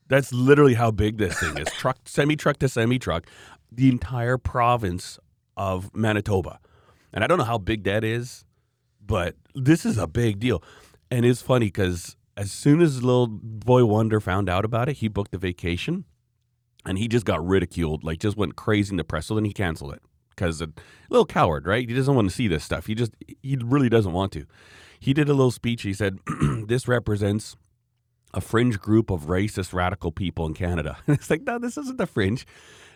That's 0.08 0.32
literally 0.32 0.76
how 0.76 0.92
big 0.92 1.18
this 1.18 1.40
thing 1.40 1.58
is. 1.58 1.68
Truck, 1.74 1.98
semi 2.06 2.36
truck 2.36 2.60
to 2.60 2.70
semi 2.70 3.00
truck, 3.00 3.26
the 3.72 3.90
entire 3.90 4.38
province 4.38 5.20
of 5.58 5.94
Manitoba. 5.96 6.60
And 7.14 7.24
I 7.24 7.28
don't 7.28 7.38
know 7.38 7.44
how 7.44 7.58
big 7.58 7.84
that 7.84 8.04
is, 8.04 8.46
but 9.06 9.36
this 9.54 9.86
is 9.86 9.98
a 9.98 10.08
big 10.08 10.40
deal. 10.40 10.64
And 11.12 11.26
it's 11.26 11.42
funny 11.42 11.68
because 11.68 12.16
as 12.36 12.52
soon 12.52 12.82
as 12.82 13.04
little 13.04 13.28
boy 13.28 13.86
Wonder 13.86 14.20
found 14.20 14.50
out 14.50 14.66
about 14.66 14.90
it, 14.90 14.98
he 14.98 15.08
booked 15.08 15.36
a 15.36 15.38
vacation 15.38 16.06
and 16.86 16.98
he 16.98 17.08
just 17.08 17.26
got 17.26 17.46
ridiculed, 17.46 18.04
like 18.04 18.20
just 18.20 18.38
went 18.38 18.56
crazy 18.56 18.92
in 18.92 18.98
the 18.98 19.04
press. 19.04 19.28
So 19.28 19.36
then 19.36 19.46
he 19.46 19.54
canceled 19.54 19.94
it 19.94 20.02
because 20.30 20.62
a 20.62 20.70
little 21.10 21.26
coward, 21.26 21.68
right? 21.68 21.88
He 21.88 21.96
doesn't 21.96 22.16
want 22.16 22.30
to 22.30 22.36
see 22.36 22.48
this 22.48 22.64
stuff. 22.64 22.88
He 22.88 22.96
just, 22.96 23.12
he 23.42 23.58
really 23.64 23.90
doesn't 23.90 24.14
want 24.14 24.32
to. 24.34 24.46
He 25.00 25.14
did 25.14 25.30
a 25.30 25.34
little 25.34 25.52
speech. 25.52 25.84
He 25.84 25.94
said, 25.94 26.20
This 26.66 26.88
represents 26.88 27.56
a 28.34 28.42
fringe 28.42 28.80
group 28.80 29.10
of 29.10 29.24
racist 29.24 29.74
radical 29.74 30.12
people 30.12 30.46
in 30.46 30.54
Canada. 30.54 30.98
And 31.06 31.16
it's 31.18 31.30
like, 31.30 31.44
no, 31.44 31.60
this 31.60 31.78
isn't 31.78 31.98
the 31.98 32.08
fringe. 32.08 32.46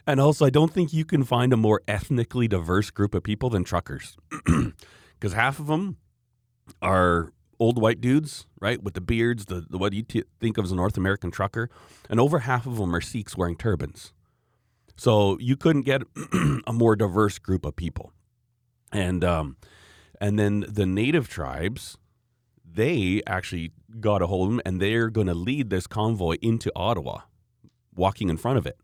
And 0.08 0.22
also, 0.22 0.46
I 0.46 0.50
don't 0.50 0.74
think 0.74 0.94
you 0.94 1.04
can 1.04 1.26
find 1.26 1.52
a 1.52 1.58
more 1.58 1.82
ethnically 1.86 2.48
diverse 2.48 2.90
group 2.90 3.14
of 3.14 3.24
people 3.24 3.50
than 3.50 3.64
truckers. 3.64 4.18
Because 5.20 5.34
half 5.34 5.58
of 5.60 5.66
them 5.66 5.98
are 6.80 7.34
old 7.60 7.82
white 7.82 8.00
dudes, 8.00 8.46
right, 8.60 8.84
with 8.84 8.94
the 8.94 9.02
beards, 9.02 9.48
the, 9.48 9.66
the 9.68 9.80
what 9.80 9.92
you 9.94 10.04
t- 10.04 10.24
think 10.40 10.60
of 10.60 10.66
as 10.66 10.72
a 10.72 10.76
North 10.76 10.96
American 10.96 11.32
trucker, 11.32 11.72
and 12.08 12.20
over 12.20 12.40
half 12.40 12.68
of 12.68 12.78
them 12.78 12.96
are 12.96 13.02
Sikhs 13.02 13.36
wearing 13.36 13.56
turbans. 13.56 14.14
So 14.96 15.38
you 15.40 15.56
couldn't 15.56 15.84
get 15.84 16.04
a 16.68 16.72
more 16.72 16.96
diverse 16.96 17.40
group 17.40 17.66
of 17.66 17.76
people. 17.76 18.14
And 18.92 19.24
um, 19.24 19.58
and 20.22 20.38
then 20.38 20.66
the 20.68 20.86
native 20.86 21.28
tribes, 21.30 21.98
they 22.64 23.22
actually 23.26 23.72
got 24.00 24.22
a 24.22 24.28
hold 24.28 24.50
of 24.50 24.54
them, 24.54 24.62
and 24.66 24.82
they're 24.82 25.10
going 25.10 25.28
to 25.28 25.34
lead 25.34 25.70
this 25.70 25.88
convoy 25.88 26.36
into 26.42 26.72
Ottawa 26.76 27.22
walking 27.96 28.30
in 28.30 28.38
front 28.38 28.58
of 28.60 28.66
it. 28.66 28.78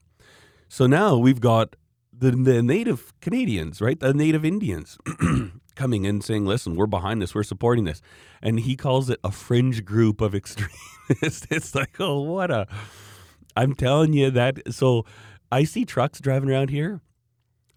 So 0.74 0.88
now 0.88 1.18
we've 1.18 1.40
got 1.40 1.76
the, 2.12 2.32
the 2.32 2.64
native 2.64 3.14
Canadians, 3.22 3.80
right? 3.80 4.00
The 4.00 4.12
native 4.12 4.44
Indians 4.44 4.98
coming 5.76 6.06
in 6.06 6.20
saying, 6.20 6.48
listen, 6.48 6.76
we're 6.76 6.88
behind 6.88 7.22
this, 7.22 7.36
we're 7.36 7.44
supporting 7.44 7.84
this. 7.84 8.02
And 8.42 8.60
he 8.60 8.76
calls 8.76 9.08
it 9.12 9.20
a 9.24 9.32
fringe 9.32 9.86
group 9.86 10.20
of 10.20 10.34
extremists. 10.42 11.46
it's 11.52 11.76
like, 11.76 12.00
oh, 12.00 12.22
what 12.22 12.50
a. 12.50 12.66
I'm 13.56 13.76
telling 13.76 14.14
you 14.14 14.32
that. 14.32 14.74
So 14.74 15.06
I 15.52 15.64
see 15.64 15.86
trucks 15.86 16.20
driving 16.20 16.50
around 16.50 16.72
here, 16.72 17.02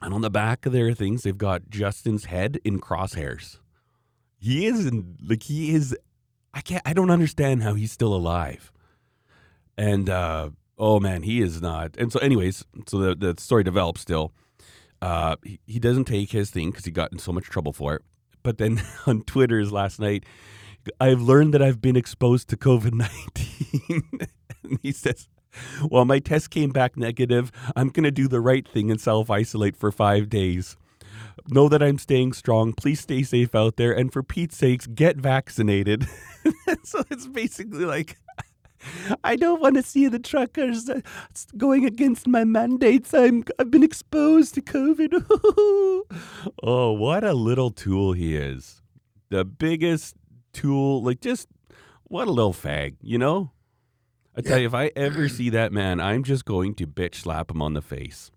and 0.00 0.14
on 0.14 0.22
the 0.22 0.30
back 0.30 0.64
of 0.64 0.72
their 0.72 0.94
things, 0.94 1.22
they've 1.22 1.36
got 1.36 1.68
Justin's 1.68 2.24
head 2.24 2.60
in 2.64 2.80
crosshairs. 2.80 3.58
He 4.38 4.64
is 4.64 4.86
in, 4.86 5.18
like, 5.22 5.42
he 5.42 5.74
is. 5.74 5.94
I 6.54 6.62
can't, 6.62 6.82
I 6.86 6.94
don't 6.94 7.10
understand 7.10 7.62
how 7.62 7.74
he's 7.74 7.92
still 7.92 8.14
alive. 8.14 8.72
And, 9.76 10.08
uh, 10.08 10.48
oh 10.78 11.00
man, 11.00 11.22
he 11.22 11.40
is 11.40 11.60
not. 11.60 11.96
And 11.96 12.12
so, 12.12 12.18
anyways, 12.20 12.64
so 12.86 12.98
the, 12.98 13.14
the 13.14 13.40
story 13.40 13.64
develops 13.64 14.00
still. 14.00 14.32
Uh, 15.02 15.36
he, 15.44 15.60
he 15.66 15.78
doesn't 15.78 16.06
take 16.06 16.32
his 16.32 16.50
thing 16.50 16.70
because 16.70 16.84
he 16.84 16.90
got 16.90 17.12
in 17.12 17.18
so 17.18 17.32
much 17.32 17.44
trouble 17.44 17.72
for 17.72 17.94
it. 17.94 18.02
But 18.42 18.58
then 18.58 18.82
on 19.06 19.22
Twitter's 19.22 19.72
last 19.72 20.00
night, 20.00 20.24
I've 21.00 21.20
learned 21.20 21.54
that 21.54 21.62
I've 21.62 21.80
been 21.80 21.96
exposed 21.96 22.48
to 22.48 22.56
COVID 22.56 22.94
19. 22.94 24.10
and 24.62 24.78
he 24.82 24.92
says, 24.92 25.28
well, 25.90 26.04
my 26.04 26.18
test 26.18 26.50
came 26.50 26.70
back 26.70 26.96
negative. 26.96 27.50
I'm 27.74 27.88
going 27.88 28.04
to 28.04 28.10
do 28.10 28.28
the 28.28 28.40
right 28.40 28.66
thing 28.66 28.90
and 28.90 29.00
self 29.00 29.30
isolate 29.30 29.76
for 29.76 29.90
five 29.90 30.28
days. 30.28 30.76
Know 31.48 31.68
that 31.68 31.82
I'm 31.82 31.98
staying 31.98 32.32
strong. 32.32 32.72
Please 32.72 33.00
stay 33.00 33.22
safe 33.22 33.54
out 33.54 33.76
there. 33.76 33.92
And 33.92 34.12
for 34.12 34.22
Pete's 34.22 34.56
sakes, 34.56 34.86
get 34.86 35.16
vaccinated. 35.16 36.06
so 36.84 37.04
it's 37.10 37.26
basically 37.26 37.84
like, 37.84 38.16
I 39.24 39.36
don't 39.36 39.60
want 39.60 39.76
to 39.76 39.82
see 39.82 40.08
the 40.08 40.18
truckers 40.18 40.88
uh, 40.88 41.00
going 41.56 41.84
against 41.84 42.26
my 42.26 42.44
mandates. 42.44 43.14
I'm 43.14 43.44
I've 43.58 43.70
been 43.70 43.82
exposed 43.82 44.54
to 44.54 44.62
COVID. 44.62 45.24
oh, 46.62 46.92
what 46.92 47.24
a 47.24 47.32
little 47.32 47.70
tool 47.70 48.12
he 48.12 48.36
is. 48.36 48.82
The 49.30 49.44
biggest 49.44 50.16
tool, 50.52 51.02
like 51.02 51.20
just 51.20 51.48
what 52.04 52.28
a 52.28 52.30
little 52.30 52.52
fag, 52.54 52.96
you 53.00 53.18
know? 53.18 53.50
I 54.36 54.42
tell 54.42 54.58
you, 54.58 54.66
if 54.66 54.74
I 54.74 54.92
ever 54.94 55.28
see 55.28 55.50
that 55.50 55.72
man, 55.72 55.98
I'm 55.98 56.22
just 56.22 56.44
going 56.44 56.74
to 56.74 56.86
bitch 56.86 57.16
slap 57.16 57.50
him 57.50 57.62
on 57.62 57.72
the 57.72 57.82
face. 57.82 58.30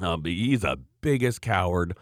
Um, 0.00 0.24
he's 0.24 0.60
the 0.60 0.78
biggest 1.00 1.40
coward 1.42 1.96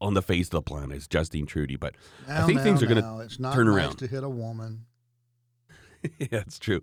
on 0.00 0.14
the 0.14 0.22
face 0.22 0.46
of 0.46 0.52
the 0.52 0.62
planet. 0.62 0.96
It's 0.96 1.06
Justine 1.06 1.46
Trudy, 1.46 1.76
but 1.76 1.94
Now, 2.26 2.42
I 2.42 2.46
think 2.46 2.58
now, 2.58 2.64
things 2.64 2.82
are 2.82 2.86
going 2.86 3.02
to 3.02 3.28
turn 3.38 3.66
nice 3.66 3.76
around. 3.76 3.96
to 3.98 4.06
hit 4.06 4.24
a 4.24 4.28
woman. 4.30 4.86
yeah, 6.18 6.28
it's 6.30 6.58
true. 6.58 6.82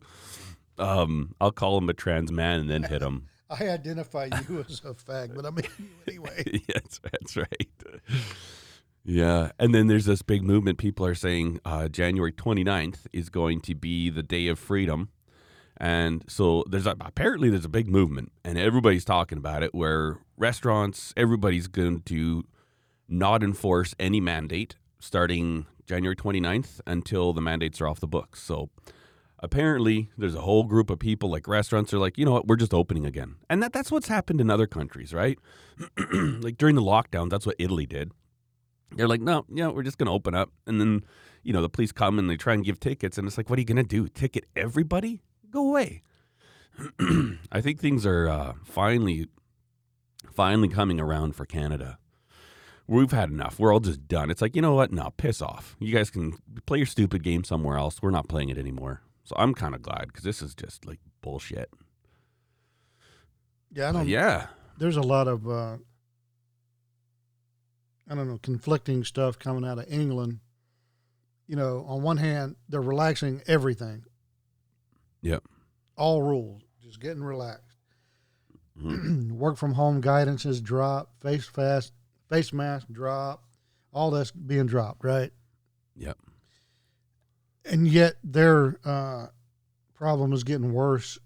Um, 0.77 1.35
I'll 1.41 1.51
call 1.51 1.77
him 1.77 1.89
a 1.89 1.93
trans 1.93 2.31
man 2.31 2.59
and 2.59 2.69
then 2.69 2.83
hit 2.83 3.01
him. 3.01 3.27
I 3.49 3.69
identify 3.69 4.25
you 4.49 4.65
as 4.67 4.81
a 4.83 4.93
fag, 4.93 5.33
but 5.33 5.45
I 5.45 5.49
mean 5.51 5.65
you 5.79 5.85
anyway. 6.07 6.43
yeah, 6.53 6.59
that's, 6.75 6.99
that's 6.99 7.37
right. 7.37 7.69
Yeah. 9.05 9.51
And 9.57 9.73
then 9.73 9.87
there's 9.87 10.05
this 10.05 10.21
big 10.21 10.43
movement. 10.43 10.77
People 10.77 11.05
are 11.05 11.15
saying 11.15 11.61
uh, 11.63 11.87
January 11.87 12.33
29th 12.33 13.07
is 13.13 13.29
going 13.29 13.61
to 13.61 13.73
be 13.73 14.09
the 14.09 14.21
day 14.21 14.47
of 14.47 14.59
freedom. 14.59 15.09
And 15.77 16.25
so 16.27 16.65
there's 16.69 16.87
a, 16.87 16.95
apparently 16.99 17.49
there's 17.49 17.63
a 17.63 17.69
big 17.69 17.87
movement 17.87 18.33
and 18.43 18.57
everybody's 18.57 19.05
talking 19.05 19.37
about 19.37 19.63
it 19.63 19.73
where 19.73 20.17
restaurants, 20.35 21.13
everybody's 21.15 21.67
going 21.67 22.01
to 22.01 22.43
not 23.07 23.43
enforce 23.43 23.95
any 23.97 24.19
mandate 24.19 24.75
starting 24.99 25.67
January 25.85 26.15
29th 26.15 26.81
until 26.85 27.31
the 27.31 27.41
mandates 27.41 27.79
are 27.79 27.87
off 27.87 28.01
the 28.01 28.07
books. 28.07 28.41
So 28.41 28.69
apparently 29.39 30.09
there's 30.17 30.35
a 30.35 30.41
whole 30.41 30.63
group 30.63 30.89
of 30.89 30.99
people 30.99 31.29
like 31.29 31.47
restaurants 31.47 31.93
are 31.93 31.99
like, 31.99 32.17
you 32.17 32.25
know 32.25 32.31
what, 32.31 32.47
we're 32.47 32.55
just 32.55 32.73
opening 32.73 33.05
again. 33.05 33.35
And 33.49 33.61
that, 33.61 33.73
that's 33.73 33.91
what's 33.91 34.07
happened 34.07 34.41
in 34.41 34.49
other 34.49 34.67
countries, 34.67 35.13
right? 35.13 35.37
like 36.13 36.57
during 36.57 36.75
the 36.75 36.81
lockdown, 36.81 37.29
that's 37.29 37.45
what 37.45 37.55
Italy 37.59 37.85
did. 37.85 38.11
They're 38.91 39.07
like, 39.07 39.21
no, 39.21 39.45
yeah, 39.49 39.67
we're 39.67 39.83
just 39.83 39.97
going 39.97 40.07
to 40.07 40.13
open 40.13 40.33
up. 40.33 40.51
And 40.65 40.79
then, 40.79 41.03
you 41.43 41.53
know, 41.53 41.61
the 41.61 41.69
police 41.69 41.91
come 41.91 42.17
and 42.17 42.29
they 42.29 42.37
try 42.37 42.53
and 42.53 42.63
give 42.63 42.79
tickets. 42.79 43.17
And 43.17 43.27
it's 43.27 43.37
like, 43.37 43.49
what 43.49 43.57
are 43.57 43.61
you 43.61 43.65
going 43.65 43.77
to 43.77 43.83
do? 43.83 44.07
Ticket 44.07 44.45
everybody? 44.55 45.21
Go 45.49 45.67
away. 45.69 46.03
I 47.51 47.61
think 47.61 47.79
things 47.79 48.05
are 48.05 48.29
uh, 48.29 48.53
finally, 48.63 49.27
finally 50.31 50.69
coming 50.69 50.99
around 50.99 51.35
for 51.35 51.45
Canada. 51.45 51.97
We've 52.87 53.11
had 53.11 53.29
enough. 53.29 53.59
We're 53.59 53.73
all 53.73 53.81
just 53.81 54.07
done. 54.07 54.31
It's 54.31 54.41
like, 54.41 54.55
you 54.55 54.61
know 54.61 54.73
what? 54.73 54.93
No, 54.93 55.11
piss 55.17 55.41
off. 55.41 55.75
You 55.79 55.93
guys 55.93 56.09
can 56.09 56.37
play 56.65 56.77
your 56.77 56.87
stupid 56.87 57.21
game 57.21 57.43
somewhere 57.43 57.77
else. 57.77 58.01
We're 58.01 58.11
not 58.11 58.29
playing 58.29 58.47
it 58.49 58.57
anymore. 58.57 59.01
So 59.27 59.35
I'm 59.37 59.53
kind 59.53 59.75
of 59.75 59.81
glad 59.81 60.05
because 60.07 60.23
this 60.23 60.41
is 60.41 60.55
just 60.55 60.85
like 60.87 60.99
bullshit. 61.21 61.69
Yeah, 63.73 63.89
I 63.89 63.91
don't. 63.91 64.07
yeah. 64.07 64.47
There's 64.77 64.95
a 64.95 65.01
lot 65.01 65.27
of 65.27 65.45
uh, 65.49 65.75
I 68.09 68.15
don't 68.15 68.29
know 68.29 68.39
conflicting 68.41 69.03
stuff 69.03 69.37
coming 69.37 69.65
out 69.65 69.79
of 69.79 69.85
England. 69.91 70.39
You 71.45 71.57
know, 71.57 71.83
on 71.89 72.03
one 72.03 72.15
hand, 72.15 72.55
they're 72.69 72.81
relaxing 72.81 73.41
everything. 73.47 74.05
Yep. 75.21 75.43
All 75.97 76.21
rules, 76.21 76.61
just 76.81 77.01
getting 77.01 77.21
relaxed. 77.23 77.75
Mhm. 78.81 79.31
Work 79.31 79.57
from 79.57 79.73
home 79.73 80.01
guidances 80.01 80.63
drop, 80.63 81.11
face 81.21 81.45
fast, 81.45 81.91
face 82.29 82.53
mask 82.53 82.87
drop, 82.89 83.43
all 83.91 84.09
that's 84.09 84.31
being 84.31 84.67
dropped, 84.67 85.03
right? 85.03 85.33
Yep. 85.97 86.17
And 87.69 87.87
yet 87.87 88.15
their 88.23 88.77
uh, 88.85 89.27
problem 89.93 90.33
is 90.33 90.43
getting 90.43 90.73
worse 90.73 91.17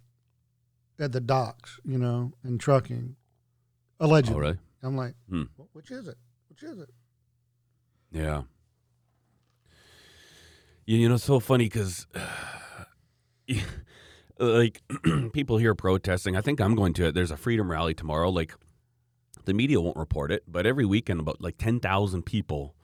at 1.00 1.12
the 1.12 1.20
docks, 1.22 1.80
you 1.84 1.98
know, 1.98 2.32
and 2.44 2.60
trucking. 2.60 3.16
Allegedly, 4.00 4.36
All 4.36 4.42
right. 4.42 4.58
I'm 4.84 4.96
like, 4.96 5.16
Hmm. 5.30 5.44
Which 5.74 5.92
is 5.92 6.08
it? 6.08 6.18
Which 6.50 6.64
is 6.64 6.80
it? 6.80 6.90
Yeah. 8.12 8.44
You, 10.86 10.98
you 10.98 11.08
know, 11.10 11.16
it's 11.16 11.24
so 11.24 11.40
funny 11.40 11.66
because, 11.66 12.08
like, 14.40 14.82
people 15.34 15.58
here 15.58 15.76
protesting. 15.76 16.36
I 16.36 16.42
think 16.42 16.60
I'm 16.60 16.76
going 16.76 16.94
to 16.94 17.08
it. 17.08 17.16
There's 17.16 17.32
a 17.32 17.38
freedom 17.38 17.70
rally 17.70 17.94
tomorrow. 17.94 18.30
Like, 18.30 18.54
the 19.46 19.54
media 19.54 19.80
won't 19.80 19.98
report 19.98 20.32
it, 20.32 20.44
but 20.48 20.66
every 20.66 20.86
weekend, 20.86 21.20
about 21.20 21.42
like 21.42 21.58
10,000 21.58 22.24
people 22.24 22.76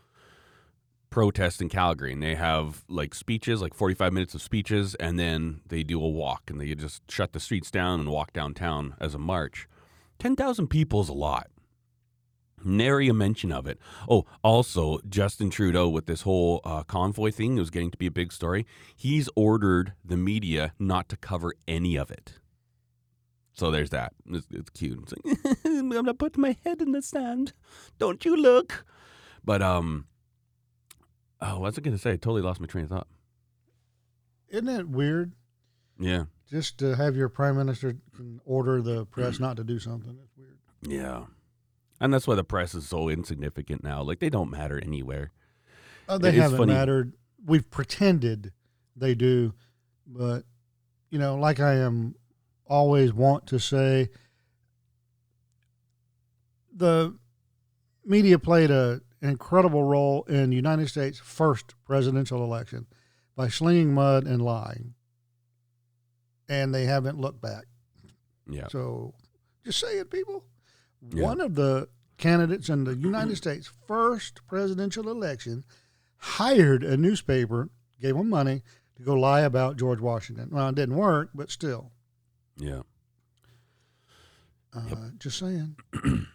protest 1.09 1.61
in 1.61 1.69
Calgary. 1.69 2.13
And 2.13 2.23
they 2.23 2.35
have 2.35 2.83
like 2.87 3.15
speeches, 3.15 3.61
like 3.61 3.73
45 3.73 4.13
minutes 4.13 4.35
of 4.35 4.41
speeches, 4.41 4.95
and 4.95 5.19
then 5.19 5.61
they 5.67 5.83
do 5.83 6.03
a 6.03 6.07
walk 6.07 6.49
and 6.49 6.59
they 6.59 6.73
just 6.75 7.09
shut 7.09 7.33
the 7.33 7.39
streets 7.39 7.71
down 7.71 7.99
and 7.99 8.09
walk 8.09 8.33
downtown 8.33 8.95
as 8.99 9.13
a 9.13 9.19
march. 9.19 9.67
10,000 10.19 10.67
people 10.67 11.01
is 11.01 11.09
a 11.09 11.13
lot. 11.13 11.47
Nary 12.63 13.07
a 13.07 13.13
mention 13.13 13.51
of 13.51 13.67
it. 13.67 13.77
Oh, 14.09 14.25
also, 14.43 14.99
Justin 15.07 15.49
Trudeau 15.49 15.87
with 15.89 16.07
this 16.07 16.23
whole 16.23 16.61
uh, 16.63 16.83
convoy 16.83 17.31
thing 17.31 17.55
it 17.55 17.59
was 17.59 17.69
getting 17.69 17.91
to 17.91 17.97
be 17.97 18.07
a 18.07 18.11
big 18.11 18.31
story. 18.31 18.65
He's 18.95 19.29
ordered 19.35 19.93
the 20.03 20.17
media 20.17 20.73
not 20.79 21.07
to 21.09 21.17
cover 21.17 21.53
any 21.67 21.95
of 21.95 22.09
it. 22.09 22.39
So 23.53 23.71
there's 23.71 23.91
that. 23.91 24.13
It's, 24.27 24.47
it's 24.51 24.69
cute. 24.71 24.99
It's 25.03 25.13
like, 25.45 25.57
I'm 25.65 25.89
gonna 25.89 26.13
put 26.13 26.37
my 26.37 26.57
head 26.63 26.81
in 26.81 26.91
the 26.91 27.01
sand. 27.01 27.53
Don't 27.97 28.23
you 28.25 28.35
look? 28.35 28.85
But 29.43 29.61
um, 29.61 30.05
oh, 31.41 31.53
what 31.59 31.61
was 31.61 31.77
I 31.77 31.81
gonna 31.81 31.97
say? 31.97 32.11
I 32.11 32.15
totally 32.17 32.41
lost 32.41 32.59
my 32.59 32.67
train 32.67 32.85
of 32.85 32.89
thought. 32.89 33.07
Isn't 34.49 34.69
it 34.69 34.87
weird? 34.87 35.33
Yeah, 35.99 36.25
Just 36.49 36.77
to 36.79 36.95
have 36.95 37.15
your 37.15 37.27
prime 37.27 37.57
minister 37.57 37.95
order 38.45 38.81
the 38.81 39.05
press 39.07 39.39
not 39.39 39.57
to 39.57 39.63
do 39.63 39.79
something. 39.79 40.15
It's 40.23 40.37
weird. 40.37 40.57
yeah, 40.81 41.23
and 41.99 42.13
that's 42.13 42.27
why 42.27 42.35
the 42.35 42.43
press 42.43 42.75
is 42.75 42.87
so 42.87 43.09
insignificant 43.09 43.83
now. 43.83 44.03
Like 44.03 44.19
they 44.19 44.29
don't 44.29 44.51
matter 44.51 44.79
anywhere. 44.79 45.31
Uh, 46.07 46.17
they 46.19 46.29
It 46.29 46.35
haven't 46.35 46.67
mattered. 46.67 47.13
We've 47.45 47.69
pretended 47.69 48.53
they 48.95 49.15
do, 49.15 49.53
but 50.05 50.43
you 51.09 51.17
know, 51.19 51.35
like 51.35 51.59
I 51.59 51.75
am 51.75 52.15
always 52.67 53.11
want 53.13 53.47
to 53.47 53.59
say, 53.59 54.09
the 56.75 57.15
media 58.05 58.37
played 58.39 58.71
a, 58.71 59.01
an 59.21 59.29
incredible 59.29 59.83
role 59.83 60.23
in 60.23 60.49
the 60.51 60.55
United 60.55 60.87
States' 60.89 61.19
first 61.19 61.73
presidential 61.85 62.43
election 62.43 62.85
by 63.35 63.47
slinging 63.47 63.93
mud 63.93 64.25
and 64.25 64.41
lying, 64.41 64.93
and 66.49 66.73
they 66.73 66.85
haven't 66.85 67.19
looked 67.19 67.41
back. 67.41 67.65
Yeah, 68.49 68.67
So, 68.69 69.13
just 69.65 69.79
say 69.79 69.97
it, 69.99 70.09
people. 70.09 70.45
Yeah. 71.11 71.23
One 71.23 71.41
of 71.41 71.55
the 71.55 71.89
candidates 72.17 72.69
in 72.69 72.83
the 72.85 72.95
United 73.11 73.35
States' 73.35 73.69
first 73.87 74.39
presidential 74.47 75.09
election 75.09 75.63
hired 76.17 76.83
a 76.83 76.95
newspaper, 76.97 77.69
gave 78.01 78.15
them 78.15 78.29
money 78.29 78.63
to 78.95 79.03
go 79.03 79.13
lie 79.15 79.41
about 79.41 79.77
George 79.77 79.99
Washington. 79.99 80.49
Well, 80.51 80.69
it 80.69 80.75
didn't 80.75 80.95
work, 80.95 81.29
but 81.35 81.51
still. 81.51 81.91
yeah. 82.57 82.81
Uh, 84.73 84.81
Yep. 84.89 84.97
Just 85.19 85.39
saying. 85.39 85.75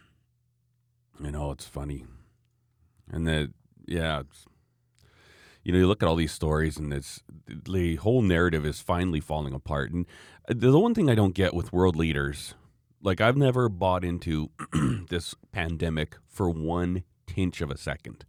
You 1.23 1.31
know, 1.31 1.51
it's 1.51 1.65
funny. 1.65 2.05
And 3.13 3.27
that, 3.27 3.53
yeah, 3.85 4.23
you 5.63 5.71
know, 5.71 5.79
you 5.79 5.87
look 5.87 6.03
at 6.03 6.09
all 6.09 6.15
these 6.15 6.31
stories, 6.31 6.77
and 6.77 6.91
it's 6.91 7.23
the 7.47 7.95
whole 7.97 8.21
narrative 8.21 8.65
is 8.65 8.81
finally 8.81 9.19
falling 9.19 9.53
apart. 9.53 9.91
And 9.91 10.05
uh, 10.49 10.53
the 10.57 10.79
one 10.79 10.93
thing 10.93 11.09
I 11.09 11.15
don't 11.15 11.35
get 11.35 11.53
with 11.53 11.71
world 11.71 11.95
leaders, 11.95 12.55
like 13.01 13.21
I've 13.21 13.37
never 13.37 13.69
bought 13.69 14.03
into 14.03 14.49
this 15.09 15.35
pandemic 15.51 16.17
for 16.27 16.49
one 16.49 17.03
tinch 17.27 17.61
of 17.61 17.71
a 17.71 17.77
second. 17.77 18.25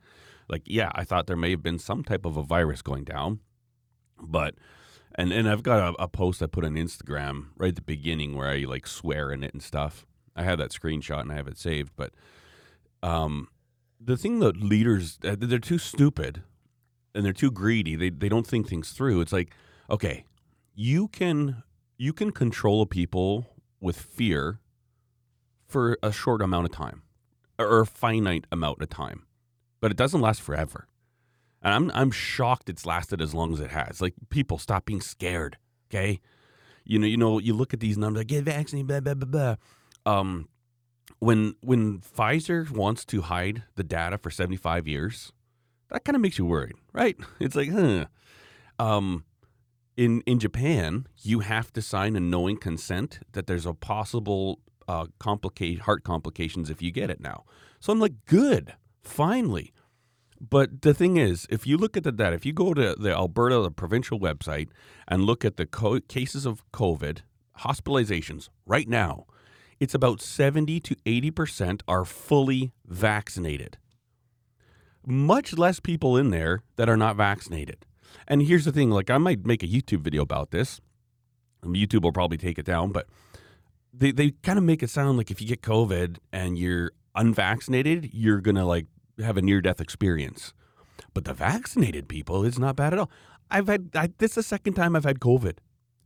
Like, 0.48 0.62
yeah, 0.66 0.90
I 0.94 1.04
thought 1.04 1.26
there 1.26 1.36
may 1.36 1.50
have 1.50 1.62
been 1.62 1.78
some 1.78 2.04
type 2.04 2.24
of 2.26 2.36
a 2.36 2.42
virus 2.42 2.82
going 2.82 3.04
down, 3.04 3.40
but 4.20 4.54
and 5.14 5.32
and 5.32 5.48
I've 5.48 5.62
got 5.62 5.94
a, 5.94 6.02
a 6.02 6.08
post 6.08 6.42
I 6.42 6.46
put 6.46 6.64
on 6.64 6.74
Instagram 6.74 7.46
right 7.56 7.68
at 7.68 7.76
the 7.76 7.82
beginning 7.82 8.36
where 8.36 8.48
I 8.48 8.58
like 8.58 8.86
swear 8.86 9.32
in 9.32 9.42
it 9.42 9.54
and 9.54 9.62
stuff. 9.62 10.06
I 10.36 10.42
have 10.42 10.58
that 10.58 10.70
screenshot 10.70 11.20
and 11.20 11.32
I 11.32 11.36
have 11.36 11.48
it 11.48 11.58
saved, 11.58 11.92
but 11.96 12.12
um, 13.02 13.48
the 14.04 14.16
thing 14.16 14.40
that 14.40 14.56
leaders 14.56 15.18
uh, 15.24 15.36
they're 15.38 15.58
too 15.58 15.78
stupid 15.78 16.42
and 17.14 17.24
they're 17.24 17.32
too 17.32 17.50
greedy. 17.50 17.96
They 17.96 18.10
they 18.10 18.28
don't 18.28 18.46
think 18.46 18.68
things 18.68 18.90
through. 18.90 19.20
It's 19.20 19.32
like, 19.32 19.54
okay, 19.88 20.24
you 20.74 21.08
can 21.08 21.62
you 21.96 22.12
can 22.12 22.32
control 22.32 22.86
people 22.86 23.46
with 23.80 23.96
fear 23.96 24.60
for 25.66 25.98
a 26.02 26.12
short 26.12 26.42
amount 26.42 26.66
of 26.66 26.72
time 26.72 27.02
or 27.58 27.80
a 27.80 27.86
finite 27.86 28.46
amount 28.50 28.82
of 28.82 28.90
time, 28.90 29.26
but 29.80 29.90
it 29.90 29.96
doesn't 29.96 30.20
last 30.20 30.42
forever. 30.42 30.88
And 31.62 31.72
I'm 31.72 31.90
I'm 31.94 32.10
shocked 32.10 32.68
it's 32.68 32.84
lasted 32.84 33.22
as 33.22 33.34
long 33.34 33.52
as 33.52 33.60
it 33.60 33.70
has. 33.70 34.00
Like 34.00 34.14
people 34.28 34.58
stop 34.58 34.84
being 34.84 35.00
scared. 35.00 35.56
Okay, 35.90 36.20
you 36.84 36.98
know 36.98 37.06
you 37.06 37.16
know 37.16 37.38
you 37.38 37.54
look 37.54 37.72
at 37.72 37.80
these 37.80 37.96
numbers 37.96 38.20
like 38.20 38.26
get 38.28 38.44
vaccinated 38.44 38.88
blah 38.88 39.00
blah 39.00 39.14
blah 39.14 39.56
blah. 40.04 40.20
Um, 40.20 40.48
when 41.18 41.54
when 41.60 42.00
Pfizer 42.00 42.70
wants 42.70 43.04
to 43.06 43.22
hide 43.22 43.62
the 43.76 43.84
data 43.84 44.18
for 44.18 44.30
75 44.30 44.86
years, 44.86 45.32
that 45.90 46.04
kind 46.04 46.16
of 46.16 46.22
makes 46.22 46.38
you 46.38 46.46
worried, 46.46 46.76
right? 46.92 47.16
It's 47.40 47.56
like, 47.56 47.70
huh. 47.70 48.06
Um, 48.78 49.24
in 49.96 50.22
in 50.22 50.38
Japan, 50.38 51.06
you 51.22 51.40
have 51.40 51.72
to 51.74 51.82
sign 51.82 52.16
a 52.16 52.20
knowing 52.20 52.56
consent 52.56 53.20
that 53.32 53.46
there's 53.46 53.66
a 53.66 53.74
possible 53.74 54.60
uh, 54.88 55.06
complicate 55.18 55.80
heart 55.80 56.04
complications 56.04 56.70
if 56.70 56.82
you 56.82 56.90
get 56.90 57.10
it 57.10 57.20
now. 57.20 57.44
So 57.80 57.92
I'm 57.92 58.00
like, 58.00 58.24
good, 58.26 58.74
finally. 59.02 59.72
But 60.40 60.82
the 60.82 60.92
thing 60.92 61.16
is, 61.16 61.46
if 61.48 61.66
you 61.66 61.76
look 61.76 61.96
at 61.96 62.02
the 62.02 62.12
data, 62.12 62.34
if 62.34 62.44
you 62.44 62.52
go 62.52 62.74
to 62.74 62.94
the 62.98 63.12
Alberta 63.12 63.60
the 63.60 63.70
provincial 63.70 64.18
website 64.18 64.68
and 65.08 65.24
look 65.24 65.44
at 65.44 65.56
the 65.56 65.64
co- 65.64 66.00
cases 66.00 66.44
of 66.44 66.64
COVID 66.72 67.20
hospitalizations 67.60 68.48
right 68.66 68.88
now, 68.88 69.26
it's 69.84 69.94
about 69.94 70.22
70 70.22 70.80
to 70.80 70.96
80% 71.04 71.82
are 71.86 72.06
fully 72.06 72.72
vaccinated. 72.86 73.76
Much 75.06 75.58
less 75.58 75.78
people 75.78 76.16
in 76.16 76.30
there 76.30 76.62
that 76.76 76.88
are 76.88 76.96
not 76.96 77.16
vaccinated. 77.16 77.84
And 78.26 78.40
here's 78.40 78.64
the 78.64 78.72
thing 78.72 78.90
like, 78.90 79.10
I 79.10 79.18
might 79.18 79.44
make 79.44 79.62
a 79.62 79.66
YouTube 79.66 80.00
video 80.00 80.22
about 80.22 80.52
this. 80.52 80.80
YouTube 81.62 82.02
will 82.02 82.12
probably 82.12 82.38
take 82.38 82.58
it 82.58 82.64
down, 82.64 82.92
but 82.92 83.06
they, 83.92 84.10
they 84.10 84.30
kind 84.42 84.58
of 84.58 84.64
make 84.64 84.82
it 84.82 84.88
sound 84.88 85.18
like 85.18 85.30
if 85.30 85.42
you 85.42 85.46
get 85.46 85.60
COVID 85.60 86.16
and 86.32 86.58
you're 86.58 86.92
unvaccinated, 87.14 88.08
you're 88.14 88.40
going 88.40 88.56
to 88.56 88.64
like 88.64 88.86
have 89.22 89.36
a 89.36 89.42
near 89.42 89.60
death 89.60 89.82
experience. 89.82 90.54
But 91.12 91.26
the 91.26 91.34
vaccinated 91.34 92.08
people, 92.08 92.42
it's 92.44 92.58
not 92.58 92.74
bad 92.74 92.94
at 92.94 92.98
all. 92.98 93.10
I've 93.50 93.66
had, 93.66 93.90
I, 93.94 94.08
this 94.16 94.32
is 94.32 94.36
the 94.36 94.42
second 94.44 94.74
time 94.74 94.96
I've 94.96 95.04
had 95.04 95.20
COVID, 95.20 95.58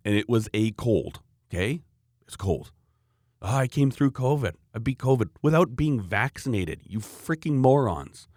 and 0.05 0.17
it 0.17 0.29
was 0.29 0.49
a 0.53 0.73
cold. 0.73 1.21
Okay? 1.49 1.83
It's 2.27 2.37
cold. 2.37 2.73
Oh, 3.41 3.57
I 3.57 3.69
came 3.69 3.91
through 3.91 4.13
COVID. 4.13 4.55
I 4.75 4.79
beat 4.79 4.99
COVID 4.99 5.29
without 5.43 5.77
being 5.77 6.01
vaccinated. 6.01 6.81
You 6.85 6.99
freaking 6.99 7.55
morons. 7.55 8.29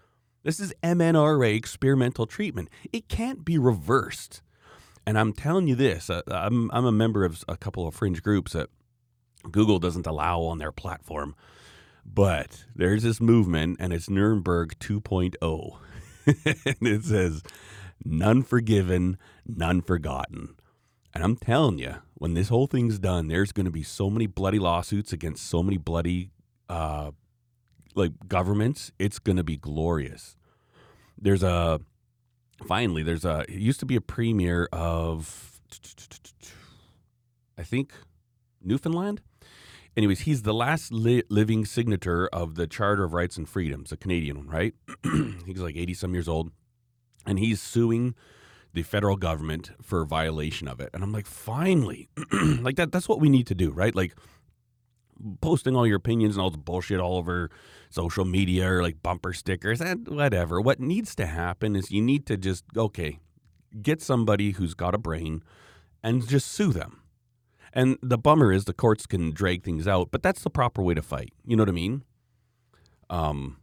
This 0.43 0.59
is 0.59 0.73
MNRA 0.83 1.55
experimental 1.55 2.25
treatment. 2.25 2.69
It 2.91 3.07
can't 3.07 3.43
be 3.43 3.57
reversed. 3.57 4.41
And 5.05 5.17
I'm 5.17 5.33
telling 5.33 5.67
you 5.67 5.75
this 5.75 6.09
uh, 6.09 6.21
I'm, 6.27 6.69
I'm 6.71 6.85
a 6.85 6.91
member 6.91 7.25
of 7.25 7.43
a 7.47 7.57
couple 7.57 7.87
of 7.87 7.95
fringe 7.95 8.21
groups 8.21 8.53
that 8.53 8.69
Google 9.49 9.79
doesn't 9.79 10.05
allow 10.05 10.41
on 10.41 10.59
their 10.59 10.71
platform. 10.71 11.35
But 12.05 12.65
there's 12.75 13.03
this 13.03 13.21
movement, 13.21 13.77
and 13.79 13.93
it's 13.93 14.09
Nuremberg 14.09 14.77
2.0. 14.79 15.77
and 16.25 16.87
it 16.87 17.03
says, 17.03 17.43
none 18.03 18.43
forgiven, 18.43 19.17
none 19.45 19.81
forgotten. 19.81 20.55
And 21.13 21.23
I'm 21.23 21.35
telling 21.35 21.77
you, 21.77 21.95
when 22.21 22.35
this 22.35 22.49
whole 22.49 22.67
thing's 22.67 22.99
done, 22.99 23.29
there's 23.29 23.51
going 23.51 23.65
to 23.65 23.71
be 23.71 23.81
so 23.81 24.07
many 24.07 24.27
bloody 24.27 24.59
lawsuits 24.59 25.11
against 25.11 25.43
so 25.47 25.63
many 25.63 25.77
bloody, 25.77 26.29
uh, 26.69 27.09
like 27.95 28.11
governments. 28.27 28.91
It's 28.99 29.17
going 29.17 29.37
to 29.37 29.43
be 29.43 29.57
glorious. 29.57 30.35
There's 31.19 31.41
a, 31.41 31.81
finally, 32.67 33.01
there's 33.01 33.25
a, 33.25 33.39
it 33.49 33.55
used 33.55 33.79
to 33.79 33.87
be 33.87 33.95
a 33.95 34.01
premier 34.01 34.69
of, 34.71 35.59
I 37.57 37.63
think, 37.63 37.91
Newfoundland 38.61 39.21
anyways, 39.97 40.19
he's 40.19 40.43
the 40.43 40.53
last 40.53 40.91
li- 40.91 41.23
living 41.27 41.65
signature 41.65 42.29
of 42.31 42.53
the 42.53 42.67
Charter 42.67 43.03
of 43.03 43.13
Rights 43.13 43.35
and 43.35 43.49
Freedoms, 43.49 43.91
a 43.91 43.97
Canadian 43.97 44.37
one, 44.37 44.47
right? 44.47 44.75
he's 45.47 45.59
like 45.59 45.75
80 45.75 45.95
some 45.95 46.13
years 46.13 46.27
old. 46.27 46.51
And 47.25 47.39
he's 47.39 47.59
suing 47.59 48.13
the 48.73 48.83
federal 48.83 49.17
government 49.17 49.71
for 49.81 50.05
violation 50.05 50.67
of 50.67 50.79
it. 50.79 50.89
And 50.93 51.03
I'm 51.03 51.11
like, 51.11 51.27
finally, 51.27 52.09
like 52.31 52.75
that, 52.77 52.91
that's 52.91 53.09
what 53.09 53.19
we 53.19 53.29
need 53.29 53.47
to 53.47 53.55
do, 53.55 53.71
right? 53.71 53.95
Like 53.95 54.15
posting 55.41 55.75
all 55.75 55.85
your 55.85 55.97
opinions 55.97 56.35
and 56.35 56.41
all 56.41 56.49
the 56.49 56.57
bullshit 56.57 56.99
all 56.99 57.17
over 57.17 57.49
social 57.89 58.25
media 58.25 58.71
or 58.71 58.81
like 58.81 59.03
bumper 59.03 59.33
stickers 59.33 59.81
and 59.81 60.07
whatever. 60.07 60.61
What 60.61 60.79
needs 60.79 61.15
to 61.15 61.25
happen 61.25 61.75
is 61.75 61.91
you 61.91 62.01
need 62.01 62.25
to 62.27 62.37
just, 62.37 62.63
okay, 62.75 63.19
get 63.81 64.01
somebody 64.01 64.51
who's 64.51 64.73
got 64.73 64.95
a 64.95 64.97
brain 64.97 65.43
and 66.03 66.27
just 66.27 66.47
sue 66.47 66.71
them 66.71 67.01
and 67.73 67.97
the 68.01 68.17
bummer 68.17 68.51
is 68.51 68.65
the 68.65 68.73
courts 68.73 69.05
can 69.05 69.31
drag 69.31 69.63
things 69.63 69.87
out, 69.87 70.09
but 70.11 70.21
that's 70.21 70.43
the 70.43 70.49
proper 70.49 70.81
way 70.81 70.93
to 70.93 71.01
fight. 71.01 71.31
You 71.45 71.55
know 71.55 71.61
what 71.61 71.69
I 71.69 71.73
mean? 71.73 72.03
Um, 73.09 73.57